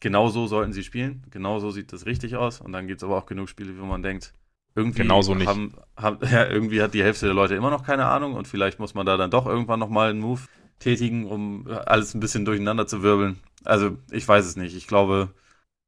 genau 0.02 0.30
so 0.30 0.48
sollten 0.48 0.74
sie 0.74 0.84
spielen, 0.84 1.26
genau 1.32 1.60
so 1.60 1.72
sieht 1.72 1.94
das 1.94 2.06
richtig 2.06 2.36
aus. 2.36 2.62
Und 2.62 2.74
dann 2.74 2.88
gibt 2.88 3.02
es 3.02 3.04
aber 3.04 3.18
auch 3.18 3.26
genug 3.26 3.50
Spiele, 3.50 3.80
wo 3.80 3.86
man 3.86 4.04
denkt, 4.04 4.34
irgendwie 4.76 5.04
Genau 5.04 5.22
so 5.22 5.36
nicht. 5.36 5.48
Haben, 5.48 5.74
haben, 5.96 6.20
ja, 6.32 6.46
irgendwie 6.46 6.82
hat 6.82 6.94
die 6.94 7.04
Hälfte 7.04 7.28
der 7.28 7.36
Leute 7.36 7.56
immer 7.56 7.70
noch 7.70 7.84
keine 7.84 8.06
Ahnung 8.08 8.34
und 8.34 8.48
vielleicht 8.48 8.80
muss 8.80 8.94
man 8.94 9.06
da 9.06 9.16
dann 9.16 9.32
doch 9.32 9.46
irgendwann 9.46 9.80
nochmal 9.80 10.10
einen 10.10 10.20
Move 10.20 10.42
tätigen, 10.80 11.26
um 11.26 11.68
alles 11.86 12.14
ein 12.14 12.20
bisschen 12.20 12.44
durcheinander 12.44 12.86
zu 12.86 13.02
wirbeln. 13.02 13.40
Also 13.64 13.98
ich 14.12 14.28
weiß 14.28 14.46
es 14.46 14.58
nicht. 14.58 14.76
Ich 14.76 14.88
glaube, 14.88 15.34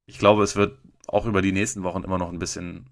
ich 0.06 0.20
glaube, 0.20 0.44
es 0.44 0.56
wird 0.56 0.80
auch 1.08 1.26
über 1.26 1.42
die 1.42 1.52
nächsten 1.52 1.84
Wochen 1.84 2.04
immer 2.04 2.18
noch 2.18 2.32
ein 2.32 2.40
bisschen 2.40 2.90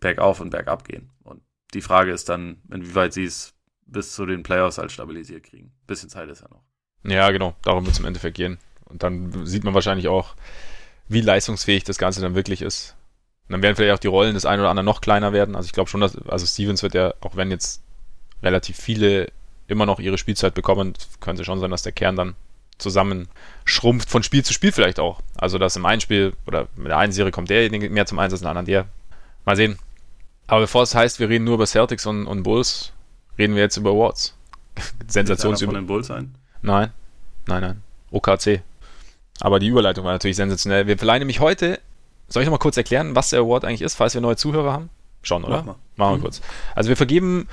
bergauf 0.00 0.40
und 0.40 0.50
bergab 0.50 0.84
gehen. 0.84 1.10
Und 1.22 1.42
die 1.74 1.80
Frage 1.80 2.12
ist 2.12 2.28
dann, 2.28 2.60
inwieweit 2.70 3.12
sie 3.12 3.24
es 3.24 3.54
bis 3.86 4.12
zu 4.12 4.26
den 4.26 4.42
Playoffs 4.42 4.78
halt 4.78 4.92
stabilisiert 4.92 5.44
kriegen. 5.44 5.72
Bisschen 5.86 6.08
Zeit 6.08 6.28
ist 6.28 6.42
ja 6.42 6.48
noch. 6.48 6.62
Ja, 7.04 7.30
genau. 7.30 7.54
Darum 7.62 7.84
wird 7.84 7.94
es 7.94 8.00
im 8.00 8.06
Endeffekt 8.06 8.36
gehen. 8.36 8.58
Und 8.84 9.02
dann 9.02 9.46
sieht 9.46 9.64
man 9.64 9.74
wahrscheinlich 9.74 10.08
auch, 10.08 10.34
wie 11.08 11.20
leistungsfähig 11.20 11.84
das 11.84 11.98
Ganze 11.98 12.20
dann 12.20 12.34
wirklich 12.34 12.62
ist. 12.62 12.96
Und 13.48 13.52
dann 13.52 13.62
werden 13.62 13.76
vielleicht 13.76 13.94
auch 13.94 14.00
die 14.00 14.08
Rollen 14.08 14.34
des 14.34 14.46
einen 14.46 14.60
oder 14.60 14.70
anderen 14.70 14.86
noch 14.86 15.00
kleiner 15.00 15.32
werden. 15.32 15.56
Also 15.56 15.66
ich 15.66 15.72
glaube 15.72 15.90
schon, 15.90 16.00
dass, 16.00 16.16
also 16.28 16.46
Stevens 16.46 16.82
wird 16.82 16.94
ja, 16.94 17.14
auch 17.20 17.36
wenn 17.36 17.50
jetzt 17.50 17.82
relativ 18.42 18.76
viele 18.76 19.30
immer 19.66 19.86
noch 19.86 20.00
ihre 20.00 20.18
Spielzeit 20.18 20.54
bekommen, 20.54 20.94
könnte 21.20 21.44
schon 21.44 21.60
sein, 21.60 21.70
dass 21.70 21.82
der 21.82 21.92
Kern 21.92 22.16
dann 22.16 22.34
zusammen 22.78 23.28
schrumpft 23.64 24.10
von 24.10 24.22
Spiel 24.22 24.44
zu 24.44 24.52
Spiel 24.52 24.72
vielleicht 24.72 24.98
auch. 24.98 25.20
Also 25.36 25.58
dass 25.58 25.76
im 25.76 25.86
einen 25.86 26.00
Spiel 26.00 26.32
oder 26.46 26.68
mit 26.76 26.88
der 26.88 26.98
einen 26.98 27.12
Serie 27.12 27.30
kommt 27.32 27.50
derjenige 27.50 27.88
mehr 27.90 28.06
zum 28.06 28.18
Einsatz, 28.18 28.40
in 28.40 28.44
der 28.44 28.50
anderen 28.50 28.66
der. 28.66 28.86
Mal 29.44 29.56
sehen. 29.56 29.78
Aber 30.46 30.60
bevor 30.62 30.82
es 30.82 30.94
heißt, 30.94 31.20
wir 31.20 31.28
reden 31.28 31.44
nur 31.44 31.54
über 31.54 31.66
Celtics 31.66 32.06
und, 32.06 32.26
und 32.26 32.42
Bulls, 32.42 32.92
reden 33.38 33.54
wir 33.54 33.62
jetzt 33.62 33.76
über 33.76 33.90
Awards. 33.90 34.34
Sensationsüber. 35.06 35.72
von 35.72 35.80
den 35.82 35.86
Bulls 35.86 36.10
ein? 36.10 36.34
Nein, 36.62 36.90
nein, 37.46 37.60
nein. 37.62 37.82
OKC. 38.10 38.62
Aber 39.40 39.58
die 39.58 39.68
Überleitung 39.68 40.04
war 40.04 40.12
natürlich 40.12 40.36
sensationell. 40.36 40.86
Wir 40.86 40.98
verleihen 40.98 41.20
nämlich 41.20 41.40
heute, 41.40 41.80
soll 42.28 42.42
ich 42.42 42.46
noch 42.46 42.52
mal 42.52 42.58
kurz 42.58 42.76
erklären, 42.76 43.14
was 43.14 43.30
der 43.30 43.40
Award 43.40 43.64
eigentlich 43.64 43.82
ist, 43.82 43.94
falls 43.94 44.14
wir 44.14 44.20
neue 44.20 44.36
Zuhörer 44.36 44.72
haben? 44.72 44.90
Schon, 45.22 45.44
oder? 45.44 45.58
Mach 45.58 45.64
mal. 45.64 45.76
Machen 45.96 46.12
wir 46.14 46.16
Mhm. 46.18 46.22
kurz. 46.22 46.40
Also 46.74 46.88
wir 46.88 46.96
vergeben 46.96 47.48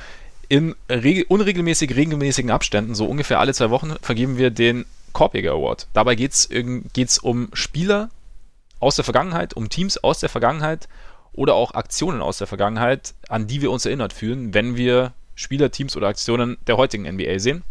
in 0.48 0.76
regel 0.90 1.26
unregelmäßig 1.28 1.96
regelmäßigen 1.96 2.50
Abständen, 2.52 2.96
so 2.96 3.06
ungefähr 3.06 3.40
alle 3.40 3.54
zwei 3.54 3.70
Wochen, 3.70 3.96
vergeben 4.02 4.38
wir 4.38 4.50
den 4.50 4.86
Korbjäger 5.14 5.52
Award. 5.52 5.88
Dabei 5.94 6.16
geht 6.16 6.34
es 6.34 7.20
um 7.20 7.50
Spieler 7.54 8.10
aus 8.80 8.96
der 8.96 9.06
Vergangenheit, 9.06 9.54
um 9.54 9.70
Teams 9.70 9.98
aus 9.98 10.20
der 10.20 10.30
Vergangenheit 10.30 10.88
oder 11.34 11.56
auch 11.56 11.74
Aktionen 11.74 12.22
aus 12.22 12.38
der 12.38 12.48
Vergangenheit, 12.48 13.14
an 13.28 13.48
die 13.48 13.62
wir 13.62 13.72
uns 13.72 13.86
erinnert 13.86 14.14
fühlen, 14.14 14.54
wenn 14.54 14.76
wir 14.76 15.14
Spieler, 15.36 15.72
Teams 15.72 15.96
oder 15.96 16.08
Aktionen 16.08 16.58
der 16.68 16.78
heutigen 16.78 17.04
NBA 17.10 17.40
sehen. 17.40 17.64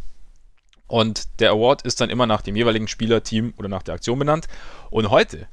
Und 0.86 1.28
der 1.40 1.50
Award 1.50 1.82
ist 1.82 2.00
dann 2.00 2.08
immer 2.08 2.26
nach 2.26 2.40
dem 2.40 2.56
jeweiligen 2.56 2.88
Spieler, 2.88 3.22
Team 3.22 3.52
oder 3.58 3.68
nach 3.68 3.82
der 3.82 3.94
Aktion 3.94 4.18
benannt. 4.18 4.48
Und 4.90 5.10
heute 5.10 5.46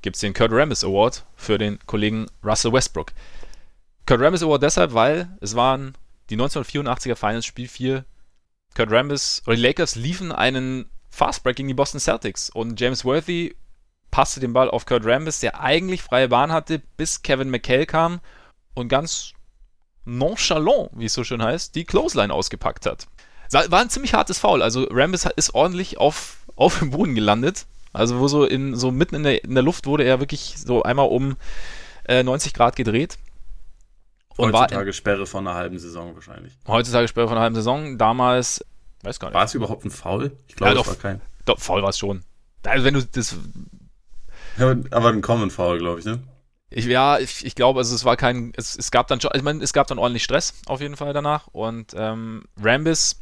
gibt 0.00 0.16
es 0.16 0.20
den 0.20 0.32
Kurt 0.32 0.52
Rambis 0.52 0.84
Award 0.84 1.24
für 1.36 1.58
den 1.58 1.78
Kollegen 1.86 2.26
Russell 2.42 2.72
Westbrook. 2.72 3.12
Kurt 4.06 4.20
Rambis 4.20 4.42
Award 4.42 4.62
deshalb, 4.62 4.94
weil 4.94 5.28
es 5.40 5.54
waren 5.54 5.94
die 6.30 6.36
1984er 6.36 7.16
Finals 7.16 7.44
Spiel 7.44 7.68
4. 7.68 8.04
Kurt 8.74 8.90
Rambis 8.90 9.42
oder 9.46 9.56
die 9.56 9.62
Lakers 9.62 9.96
liefen 9.96 10.32
einen 10.32 10.88
Fastbreak 11.20 11.56
gegen 11.56 11.68
die 11.68 11.74
Boston 11.74 12.00
Celtics 12.00 12.48
und 12.48 12.80
James 12.80 13.04
Worthy 13.04 13.54
passte 14.10 14.40
den 14.40 14.54
Ball 14.54 14.70
auf 14.70 14.86
Kurt 14.86 15.04
Rambis, 15.04 15.40
der 15.40 15.60
eigentlich 15.60 16.02
freie 16.02 16.28
Bahn 16.28 16.50
hatte, 16.50 16.80
bis 16.96 17.20
Kevin 17.20 17.50
McHale 17.50 17.84
kam 17.84 18.20
und 18.72 18.88
ganz 18.88 19.32
nonchalant, 20.06 20.88
wie 20.94 21.04
es 21.04 21.12
so 21.12 21.22
schön 21.22 21.42
heißt, 21.42 21.74
die 21.74 21.84
Clothesline 21.84 22.32
ausgepackt 22.32 22.86
hat. 22.86 23.06
War 23.52 23.80
ein 23.80 23.90
ziemlich 23.90 24.14
hartes 24.14 24.38
Foul. 24.38 24.62
Also 24.62 24.84
Rambis 24.90 25.28
ist 25.36 25.54
ordentlich 25.54 25.98
auf, 25.98 26.38
auf 26.56 26.78
dem 26.78 26.90
Boden 26.90 27.14
gelandet. 27.14 27.66
Also 27.92 28.18
wo 28.18 28.26
so 28.26 28.46
in 28.46 28.74
so 28.74 28.90
mitten 28.90 29.16
in 29.16 29.24
der, 29.24 29.44
in 29.44 29.54
der 29.54 29.62
Luft 29.62 29.86
wurde 29.86 30.04
er 30.04 30.20
wirklich 30.20 30.54
so 30.56 30.84
einmal 30.84 31.08
um 31.08 31.36
äh, 32.08 32.22
90 32.22 32.54
Grad 32.54 32.76
gedreht. 32.76 33.18
Und 34.38 34.54
heutzutage 34.54 34.88
in, 34.88 34.94
Sperre 34.94 35.26
von 35.26 35.46
einer 35.46 35.54
halben 35.54 35.78
Saison 35.78 36.14
wahrscheinlich. 36.14 36.56
Heutzutage 36.66 37.08
Sperre 37.08 37.28
von 37.28 37.36
einer 37.36 37.42
halben 37.42 37.56
Saison. 37.56 37.98
Damals, 37.98 38.64
weiß 39.02 39.20
gar 39.20 39.28
nicht. 39.28 39.34
War 39.34 39.44
es 39.44 39.54
überhaupt 39.54 39.84
ein 39.84 39.90
Foul? 39.90 40.36
Ich 40.48 40.56
glaube, 40.56 40.74
ja, 40.74 40.80
es 40.80 40.86
war 40.86 40.94
kein. 40.96 41.20
Doch, 41.44 41.58
Foul 41.58 41.82
war 41.82 41.90
es 41.90 41.98
schon. 41.98 42.22
Also 42.64 42.84
wenn 42.84 42.94
du 42.94 43.04
das. 43.04 43.36
Ja, 44.58 44.74
aber 44.90 45.08
ein 45.08 45.22
Common 45.22 45.50
Foul, 45.50 45.78
glaube 45.78 46.00
ich, 46.00 46.06
ne? 46.06 46.22
Ich, 46.70 46.84
ja, 46.84 47.18
ich, 47.18 47.44
ich 47.44 47.56
glaube, 47.56 47.80
also 47.80 47.94
es 47.94 48.04
war 48.04 48.16
kein, 48.16 48.52
es, 48.56 48.76
es 48.76 48.92
gab 48.92 49.08
dann 49.08 49.20
schon, 49.20 49.32
ich 49.34 49.42
meine, 49.42 49.62
es 49.62 49.72
gab 49.72 49.88
dann 49.88 49.98
ordentlich 49.98 50.22
Stress 50.22 50.54
auf 50.66 50.80
jeden 50.80 50.96
Fall 50.96 51.12
danach 51.12 51.48
und 51.48 51.94
ähm, 51.96 52.44
Rambis, 52.62 53.20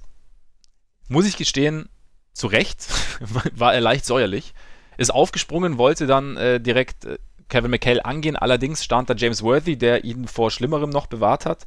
muss 1.09 1.26
ich 1.26 1.38
gestehen, 1.38 1.88
zu 2.34 2.46
Recht 2.46 2.86
war 3.55 3.72
er 3.72 3.80
leicht 3.80 4.05
säuerlich, 4.05 4.52
ist 4.98 5.10
aufgesprungen, 5.10 5.78
wollte 5.78 6.06
dann 6.06 6.36
äh, 6.36 6.60
direkt 6.60 7.06
äh, 7.06 7.18
Kevin 7.48 7.70
McHale 7.70 8.05
angehen, 8.05 8.36
allerdings 8.36 8.84
stand 8.84 9.09
da 9.09 9.14
James 9.14 9.42
Worthy, 9.42 9.78
der 9.78 10.05
ihn 10.05 10.28
vor 10.28 10.50
Schlimmerem 10.50 10.90
noch 10.90 11.06
bewahrt 11.06 11.46
hat. 11.46 11.66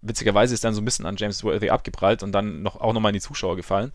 Witzigerweise 0.00 0.54
ist 0.54 0.64
dann 0.64 0.74
so 0.74 0.80
ein 0.80 0.84
bisschen 0.84 1.06
an 1.06 1.16
James 1.16 1.42
Worthy 1.42 1.70
abgeprallt 1.70 2.22
und 2.22 2.32
dann 2.32 2.62
noch, 2.62 2.76
auch 2.76 2.92
nochmal 2.92 3.10
in 3.10 3.14
die 3.14 3.20
Zuschauer 3.20 3.56
gefallen. 3.56 3.92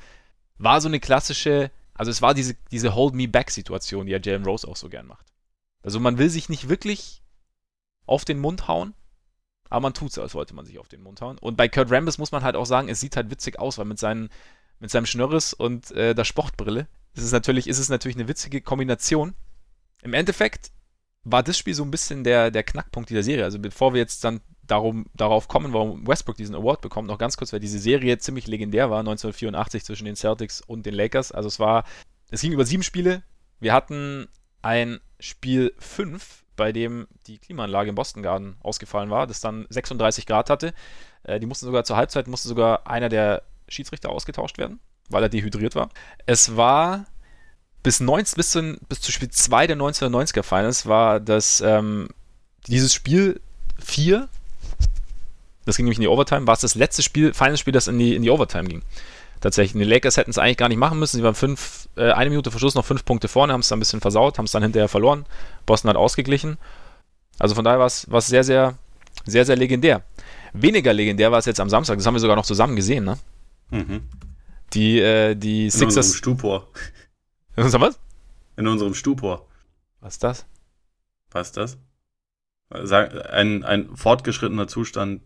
War 0.57 0.81
so 0.81 0.87
eine 0.87 0.99
klassische, 0.99 1.71
also 1.93 2.11
es 2.11 2.21
war 2.21 2.33
diese, 2.33 2.55
diese 2.71 2.93
Hold-Me-Back-Situation, 2.93 4.05
die 4.05 4.11
ja 4.11 4.19
Jalen 4.21 4.45
Rose 4.45 4.67
auch 4.67 4.75
so 4.75 4.89
gern 4.89 5.07
macht. 5.07 5.25
Also 5.81 5.99
man 5.99 6.17
will 6.17 6.29
sich 6.29 6.49
nicht 6.49 6.69
wirklich 6.69 7.21
auf 8.05 8.25
den 8.25 8.39
Mund 8.39 8.67
hauen, 8.67 8.93
aber 9.69 9.81
man 9.81 9.93
tut 9.93 10.11
es, 10.11 10.19
als 10.19 10.35
wollte 10.35 10.53
man 10.53 10.65
sich 10.65 10.77
auf 10.79 10.87
den 10.87 11.01
Mund 11.01 11.21
hauen. 11.21 11.37
Und 11.37 11.55
bei 11.55 11.67
Kurt 11.67 11.91
Rambis 11.91 12.17
muss 12.17 12.31
man 12.31 12.43
halt 12.43 12.55
auch 12.55 12.65
sagen, 12.65 12.89
es 12.89 12.99
sieht 12.99 13.15
halt 13.15 13.31
witzig 13.31 13.59
aus, 13.59 13.77
weil 13.77 13.85
mit, 13.85 13.99
seinen, 13.99 14.29
mit 14.79 14.91
seinem 14.91 15.05
Schnörres 15.05 15.53
und 15.53 15.91
äh, 15.91 16.13
der 16.13 16.25
Sportbrille 16.25 16.87
ist 17.13 17.23
es, 17.23 17.31
natürlich, 17.31 17.67
ist 17.67 17.79
es 17.79 17.89
natürlich 17.89 18.17
eine 18.17 18.27
witzige 18.27 18.61
Kombination. 18.61 19.35
Im 20.01 20.13
Endeffekt 20.13 20.71
war 21.23 21.43
das 21.43 21.57
Spiel 21.57 21.73
so 21.73 21.83
ein 21.83 21.91
bisschen 21.91 22.23
der, 22.23 22.51
der 22.51 22.63
Knackpunkt 22.63 23.09
dieser 23.09 23.23
Serie. 23.23 23.45
Also 23.45 23.59
bevor 23.59 23.93
wir 23.93 24.01
jetzt 24.01 24.23
dann 24.23 24.41
darum, 24.67 25.05
darauf 25.13 25.47
kommen, 25.47 25.73
warum 25.73 26.07
Westbrook 26.07 26.37
diesen 26.37 26.55
Award 26.55 26.81
bekommt, 26.81 27.07
noch 27.07 27.17
ganz 27.17 27.37
kurz, 27.37 27.53
weil 27.53 27.59
diese 27.59 27.79
Serie 27.79 28.17
ziemlich 28.17 28.47
legendär 28.47 28.89
war, 28.89 28.99
1984 28.99 29.83
zwischen 29.83 30.05
den 30.05 30.15
Celtics 30.15 30.61
und 30.61 30.85
den 30.85 30.93
Lakers. 30.93 31.31
Also 31.31 31.47
es 31.47 31.59
war, 31.59 31.83
es 32.31 32.41
ging 32.41 32.53
über 32.53 32.65
sieben 32.65 32.83
Spiele. 32.83 33.23
Wir 33.59 33.73
hatten 33.73 34.27
ein 34.61 34.99
Spiel 35.19 35.73
5 35.79 36.43
bei 36.55 36.71
dem 36.71 37.07
die 37.27 37.39
Klimaanlage 37.39 37.89
im 37.89 37.95
Boston 37.95 38.23
Garden 38.23 38.55
ausgefallen 38.61 39.09
war, 39.09 39.27
das 39.27 39.41
dann 39.41 39.65
36 39.69 40.25
Grad 40.25 40.49
hatte. 40.49 40.73
Äh, 41.23 41.39
die 41.39 41.45
mussten 41.45 41.65
sogar 41.65 41.83
zur 41.83 41.97
Halbzeit, 41.97 42.27
musste 42.27 42.47
sogar 42.47 42.87
einer 42.87 43.09
der 43.09 43.43
Schiedsrichter 43.67 44.09
ausgetauscht 44.09 44.57
werden, 44.57 44.79
weil 45.09 45.23
er 45.23 45.29
dehydriert 45.29 45.75
war. 45.75 45.89
Es 46.25 46.55
war 46.55 47.05
bis, 47.81 47.99
19, 47.99 48.37
bis, 48.37 48.51
zu, 48.51 48.77
bis 48.87 49.01
zu 49.01 49.11
Spiel 49.11 49.29
2 49.29 49.67
der 49.67 49.77
1990er 49.77 50.43
Finals 50.43 50.85
war 50.85 51.19
das 51.19 51.61
ähm, 51.61 52.09
dieses 52.67 52.93
Spiel 52.93 53.41
4, 53.79 54.29
das 55.65 55.77
ging 55.77 55.85
nämlich 55.85 55.97
in 55.97 56.03
die 56.03 56.07
Overtime, 56.07 56.47
war 56.47 56.53
es 56.53 56.61
das 56.61 56.75
letzte 56.75 57.03
Spiel, 57.03 57.33
Finalspiel, 57.33 57.73
das 57.73 57.87
in 57.87 57.97
die, 57.97 58.15
in 58.15 58.21
die 58.21 58.29
Overtime 58.29 58.67
ging 58.67 58.81
tatsächlich. 59.43 59.79
Die 59.79 59.87
Lakers 59.87 60.17
hätten 60.17 60.31
es 60.31 60.37
eigentlich 60.37 60.57
gar 60.57 60.69
nicht 60.69 60.77
machen 60.77 60.97
müssen. 60.97 61.17
Sie 61.17 61.23
waren 61.23 61.35
fünf, 61.35 61.89
äh, 61.95 62.11
eine 62.11 62.29
Minute 62.29 62.49
vor 62.49 62.59
Schluss 62.59 62.75
noch 62.75 62.85
fünf 62.85 63.05
Punkte 63.05 63.27
vorne, 63.27 63.53
haben 63.53 63.59
es 63.59 63.67
dann 63.67 63.77
ein 63.77 63.81
bisschen 63.81 64.01
versaut, 64.01 64.37
haben 64.37 64.45
es 64.45 64.51
dann 64.51 64.63
hinterher 64.63 64.87
verloren. 64.87 65.25
Boston 65.65 65.89
hat 65.89 65.97
ausgeglichen. 65.97 66.57
Also 67.39 67.53
von 67.53 67.63
daher 67.63 67.79
war 67.79 67.87
es 67.87 68.07
sehr, 68.27 68.43
sehr, 68.43 68.77
sehr, 69.25 69.45
sehr 69.45 69.55
legendär. 69.55 70.03
Weniger 70.53 70.93
legendär 70.93 71.31
war 71.31 71.39
es 71.39 71.45
jetzt 71.45 71.59
am 71.59 71.69
Samstag, 71.69 71.97
das 71.97 72.05
haben 72.05 72.15
wir 72.15 72.19
sogar 72.19 72.35
noch 72.35 72.45
zusammen 72.45 72.75
gesehen, 72.75 73.03
ne? 73.03 73.17
Mhm. 73.71 74.03
Die, 74.73 74.99
äh, 74.99 75.35
die 75.35 75.69
Sixers. 75.69 75.81
In 75.81 75.87
unserem 75.87 76.17
Stupor. 76.17 76.67
In 77.57 77.63
unserem 77.63 77.81
was? 77.81 77.99
In 78.55 78.67
unserem 78.67 78.93
Stupor. 78.93 79.47
Was 79.99 80.13
ist 80.13 80.23
das? 80.23 80.45
Was 81.31 81.47
ist 81.47 81.57
das? 81.57 81.77
Ein, 82.69 83.63
ein 83.63 83.95
fortgeschrittener 83.95 84.67
Zustand 84.67 85.21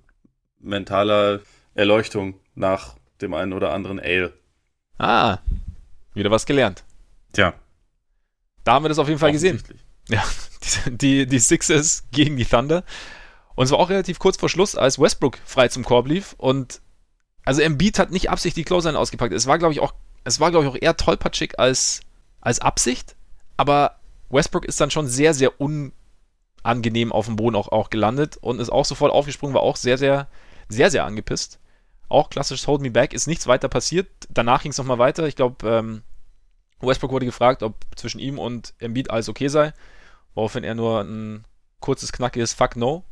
mentaler 0.59 1.41
Erleuchtung 1.73 2.39
nach 2.55 2.95
dem 3.21 3.33
einen 3.33 3.53
oder 3.53 3.71
anderen 3.71 3.99
Ale. 3.99 4.33
Ah, 4.97 5.39
wieder 6.13 6.31
was 6.31 6.45
gelernt. 6.45 6.83
Tja. 7.33 7.53
Da 8.63 8.73
haben 8.73 8.83
wir 8.83 8.89
das 8.89 8.99
auf 8.99 9.07
jeden 9.07 9.19
Fall 9.19 9.31
gesehen. 9.31 9.61
Ja, 10.09 10.23
die, 10.87 10.97
die, 10.97 11.25
die 11.27 11.39
Sixers 11.39 12.03
gegen 12.11 12.37
die 12.37 12.45
Thunder. 12.45 12.83
Und 13.55 13.65
es 13.65 13.71
war 13.71 13.79
auch 13.79 13.89
relativ 13.89 14.19
kurz 14.19 14.37
vor 14.37 14.49
Schluss, 14.49 14.75
als 14.75 14.99
Westbrook 14.99 15.39
frei 15.45 15.67
zum 15.67 15.83
Korb 15.83 16.07
lief. 16.07 16.35
Und 16.37 16.81
also 17.43 17.61
Embiid 17.61 17.97
hat 17.97 18.11
nicht 18.11 18.29
absichtlich 18.29 18.65
die 18.65 18.67
Closeline 18.67 18.99
ausgepackt. 18.99 19.33
Es 19.33 19.47
war, 19.47 19.57
glaube 19.57 19.73
ich, 19.73 19.79
auch, 19.79 19.93
es 20.23 20.39
war, 20.39 20.51
glaube 20.51 20.65
ich, 20.65 20.71
auch 20.71 20.77
eher 20.79 20.97
tollpatschig 20.97 21.59
als, 21.59 22.01
als 22.41 22.59
Absicht. 22.59 23.15
Aber 23.55 23.99
Westbrook 24.29 24.65
ist 24.65 24.79
dann 24.81 24.91
schon 24.91 25.07
sehr, 25.07 25.33
sehr 25.33 25.53
unangenehm 25.59 27.11
auf 27.11 27.25
dem 27.25 27.35
Boden 27.35 27.55
auch, 27.55 27.69
auch 27.71 27.89
gelandet 27.89 28.37
und 28.37 28.59
ist 28.59 28.69
auch 28.69 28.85
sofort 28.85 29.11
aufgesprungen, 29.11 29.55
war 29.55 29.63
auch 29.63 29.77
sehr, 29.77 29.97
sehr, 29.97 30.27
sehr, 30.69 30.91
sehr 30.91 31.05
angepisst. 31.05 31.59
Auch 32.09 32.29
klassisches 32.29 32.67
Hold 32.67 32.81
Me 32.81 32.91
Back, 32.91 33.13
ist 33.13 33.27
nichts 33.27 33.47
weiter 33.47 33.67
passiert. 33.67 34.07
Danach 34.29 34.63
ging 34.63 34.71
es 34.71 34.77
nochmal 34.77 34.99
weiter. 34.99 35.27
Ich 35.27 35.35
glaube, 35.35 35.67
ähm, 35.67 36.03
Westbrook 36.79 37.11
wurde 37.11 37.25
gefragt, 37.25 37.63
ob 37.63 37.75
zwischen 37.95 38.19
ihm 38.19 38.39
und 38.39 38.73
Embiid 38.79 39.09
alles 39.09 39.29
okay 39.29 39.47
sei, 39.47 39.73
woraufhin 40.35 40.63
er 40.63 40.75
nur 40.75 41.01
ein 41.01 41.45
kurzes, 41.79 42.11
knackiges 42.11 42.53
Fuck 42.53 42.75
No 42.75 43.03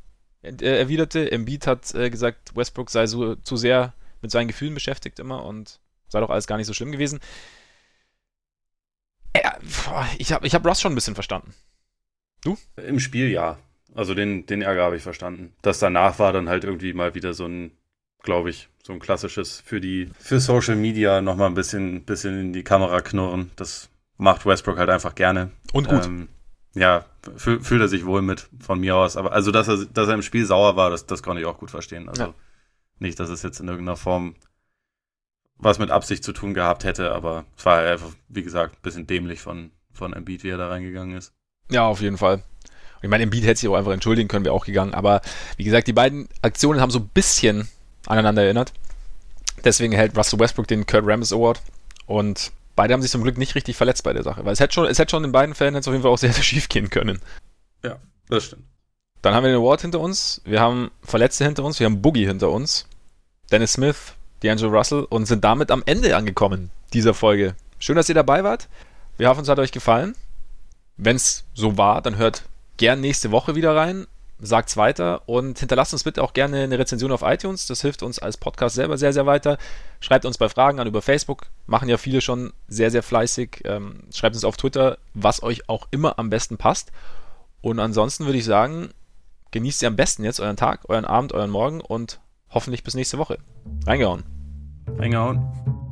äh, 0.46 0.80
erwiderte. 0.80 1.32
Embiid 1.32 1.68
hat 1.68 1.94
äh, 1.94 2.10
gesagt, 2.10 2.56
Westbrook 2.56 2.90
sei 2.90 3.08
so 3.08 3.36
zu 3.36 3.58
sehr 3.58 3.94
mit 4.22 4.32
seinen 4.32 4.48
Gefühlen 4.48 4.74
beschäftigt 4.74 5.20
immer 5.20 5.46
und 5.46 5.80
sei 6.08 6.20
doch 6.20 6.30
alles 6.30 6.48
gar 6.48 6.58
nicht 6.58 6.68
so 6.68 6.74
schlimm 6.74 6.92
gewesen. 6.92 7.20
Äh, 9.34 9.42
ich 10.18 10.32
habe 10.32 10.46
ich 10.48 10.56
hab 10.56 10.66
Russ 10.66 10.82
schon 10.82 10.94
ein 10.94 10.96
bisschen 10.96 11.16
verstanden. 11.16 11.54
Du? 12.44 12.58
Im 12.78 13.00
Spiel 13.00 13.30
ja. 13.30 13.58
Also 13.96 14.14
den, 14.14 14.46
den 14.46 14.62
Ärger 14.62 14.84
habe 14.84 14.98
ich 14.98 15.04
verstanden. 15.04 15.54
Das 15.62 15.80
danach 15.80 16.20
war 16.20 16.34
dann 16.34 16.50
halt 16.50 16.64
irgendwie 16.64 16.94
mal 16.94 17.16
wieder 17.16 17.34
so 17.34 17.46
ein 17.46 17.72
glaube 18.26 18.50
ich, 18.50 18.68
so 18.84 18.92
ein 18.92 19.00
klassisches 19.00 19.62
für 19.62 19.80
die, 19.80 20.10
für 20.20 20.42
Social 20.42 20.76
Media 20.76 21.22
nochmal 21.22 21.48
ein 21.48 21.54
bisschen, 21.54 22.04
bisschen 22.04 22.38
in 22.40 22.54
die 22.54 22.64
Kamera 22.64 23.00
knurren. 23.00 23.52
Das 23.56 23.90
macht 24.18 24.46
Westbrook 24.46 24.78
halt 24.78 24.90
einfach 24.90 25.16
gerne. 25.16 25.52
Und 25.72 25.88
gut. 25.88 26.06
Ähm, 26.06 26.28
ja, 26.74 27.06
fühlt 27.38 27.80
er 27.80 27.88
sich 27.88 28.06
wohl 28.06 28.22
mit 28.22 28.50
von 28.60 28.82
mir 28.82 28.98
aus. 28.98 29.16
Aber 29.16 29.32
also, 29.32 29.52
dass 29.52 29.70
er, 29.70 29.86
dass 29.86 30.10
er 30.10 30.16
im 30.16 30.22
Spiel 30.22 30.46
sauer 30.46 30.76
war, 30.76 30.90
das, 30.90 31.06
das 31.06 31.24
konnte 31.24 31.42
ich 31.42 31.48
auch 31.48 31.58
gut 31.58 31.72
verstehen. 31.72 32.10
Also 32.10 32.24
ja. 32.24 32.34
nicht, 33.00 33.18
dass 33.18 33.30
es 33.30 33.44
jetzt 33.44 33.62
in 33.62 33.70
irgendeiner 33.70 33.96
Form 33.96 34.36
was 35.58 35.80
mit 35.80 35.90
Absicht 35.90 36.22
zu 36.26 36.34
tun 36.34 36.54
gehabt 36.54 36.84
hätte, 36.84 37.14
aber 37.14 37.46
es 37.56 37.66
war 37.66 37.80
einfach, 37.80 38.12
wie 38.28 38.44
gesagt, 38.44 38.76
ein 38.76 38.82
bisschen 38.82 39.08
dämlich 39.08 39.40
von, 39.40 39.72
von 39.94 40.12
Embiid, 40.12 40.44
wie 40.44 40.50
er 40.50 40.58
da 40.58 40.68
reingegangen 40.68 41.16
ist. 41.16 41.34
Ja, 41.72 41.88
auf 41.88 42.02
jeden 42.02 42.18
Fall. 42.18 42.44
Ich 43.02 43.10
meine, 43.10 43.24
Embiid 43.24 43.46
hätte 43.46 43.60
sich 43.60 43.70
auch 43.70 43.76
einfach 43.76 43.92
entschuldigen 43.92 44.28
können, 44.28 44.46
wäre 44.46 44.56
auch 44.56 44.66
gegangen. 44.66 44.94
Aber 44.94 45.22
wie 45.58 45.64
gesagt, 45.64 45.88
die 45.88 45.94
beiden 45.94 46.28
Aktionen 46.42 46.82
haben 46.82 46.92
so 46.92 47.00
ein 47.00 47.10
bisschen 47.14 47.68
aneinander 48.08 48.44
erinnert. 48.44 48.74
Deswegen 49.64 49.94
erhält 49.94 50.18
Russell 50.18 50.40
Westbrook 50.40 50.68
den 50.68 50.86
Kurt 50.86 51.06
Rambis 51.06 51.34
Award 51.34 51.62
und 52.06 52.52
beide 52.76 52.94
haben 52.94 53.02
sich 53.02 53.12
zum 53.12 53.24
Glück 53.24 53.38
nicht 53.38 53.56
richtig 53.56 53.76
verletzt 53.76 54.04
bei 54.04 54.14
der 54.14 54.24
Sache, 54.24 54.46
weil 54.46 54.54
es 54.54 54.60
hätte 54.60 54.74
schon, 54.74 54.86
es 54.88 55.00
hätte 55.00 55.12
schon 55.12 55.24
in 55.24 55.32
beiden 55.32 55.56
Fällen 55.56 55.76
jetzt 55.76 55.88
auf 55.88 55.94
jeden 55.94 56.04
Fall 56.04 56.12
auch 56.12 56.18
sehr, 56.18 56.34
sehr 56.34 56.44
schief 56.44 56.70
gehen 56.70 56.90
können. 56.90 57.20
Ja, 57.84 57.98
das 58.30 58.46
stimmt. 58.46 58.64
Dann 59.22 59.34
haben 59.34 59.44
wir 59.44 59.52
den 59.52 59.60
Award 59.60 59.82
hinter 59.82 60.00
uns, 60.02 60.42
wir 60.46 60.62
haben 60.62 60.92
Verletzte 61.02 61.46
hinter 61.46 61.64
uns, 61.64 61.80
wir 61.80 61.86
haben 61.86 62.02
Boogie 62.02 62.28
hinter 62.28 62.52
uns, 62.52 62.86
Dennis 63.52 63.74
Smith, 63.74 64.14
D'Angelo 64.44 64.70
Russell 64.70 65.08
und 65.10 65.26
sind 65.26 65.44
damit 65.44 65.72
am 65.72 65.82
Ende 65.86 66.16
angekommen 66.16 66.70
dieser 66.94 67.16
Folge. 67.16 67.56
Schön, 67.80 67.96
dass 67.96 68.10
ihr 68.10 68.16
dabei 68.16 68.44
wart. 68.44 68.68
Wir 69.18 69.30
hoffen, 69.30 69.42
es 69.42 69.50
hat 69.50 69.60
euch 69.60 69.72
gefallen. 69.72 70.16
Wenn 70.98 71.16
es 71.16 71.44
so 71.54 71.78
war, 71.78 72.02
dann 72.02 72.18
hört 72.18 72.44
gern 72.78 73.02
nächste 73.02 73.32
Woche 73.32 73.56
wieder 73.56 73.76
rein 73.76 74.08
sagt's 74.40 74.76
weiter 74.76 75.28
und 75.28 75.60
hinterlasst 75.60 75.94
uns 75.94 76.04
bitte 76.04 76.24
auch 76.24 76.34
gerne 76.34 76.62
eine 76.62 76.78
Rezension 76.78 77.12
auf 77.12 77.22
iTunes. 77.22 77.68
Das 77.68 77.82
hilft 77.82 78.04
uns 78.04 78.20
als 78.20 78.38
Podcast 78.38 78.76
selber 78.76 78.98
sehr, 78.98 79.14
sehr 79.14 79.26
weiter. 79.26 79.58
Schreibt 80.00 80.26
uns 80.26 80.38
bei 80.38 80.50
Fragen 80.50 80.80
an 80.80 80.88
über 80.88 81.02
Facebook. 81.02 81.48
Machen 81.68 81.90
ja 81.90 81.98
viele 81.98 82.22
schon 82.22 82.54
sehr, 82.68 82.92
sehr 82.92 83.04
fleißig. 83.04 83.62
Ähm, 83.66 84.04
schreibt 84.14 84.36
uns 84.36 84.44
auf 84.44 84.58
Twitter, 84.58 84.98
was 85.14 85.42
euch 85.42 85.70
auch 85.70 85.88
immer 85.92 86.20
am 86.20 86.30
besten 86.30 86.58
passt. 86.58 86.92
Und 87.62 87.80
ansonsten 87.80 88.26
würde 88.26 88.38
ich 88.38 88.46
sagen, 88.46 88.90
genießt 89.52 89.82
ihr 89.82 89.88
am 89.88 89.96
besten 89.96 90.24
jetzt 90.24 90.40
euren 90.40 90.58
Tag, 90.58 90.82
euren 90.90 91.06
Abend, 91.06 91.34
euren 91.34 91.50
Morgen 91.50 91.82
und 91.82 92.20
hoffentlich 92.50 92.84
bis 92.84 92.94
nächste 92.94 93.18
Woche. 93.18 93.40
Reingehauen. 93.86 94.24
Reingehauen. 94.98 95.85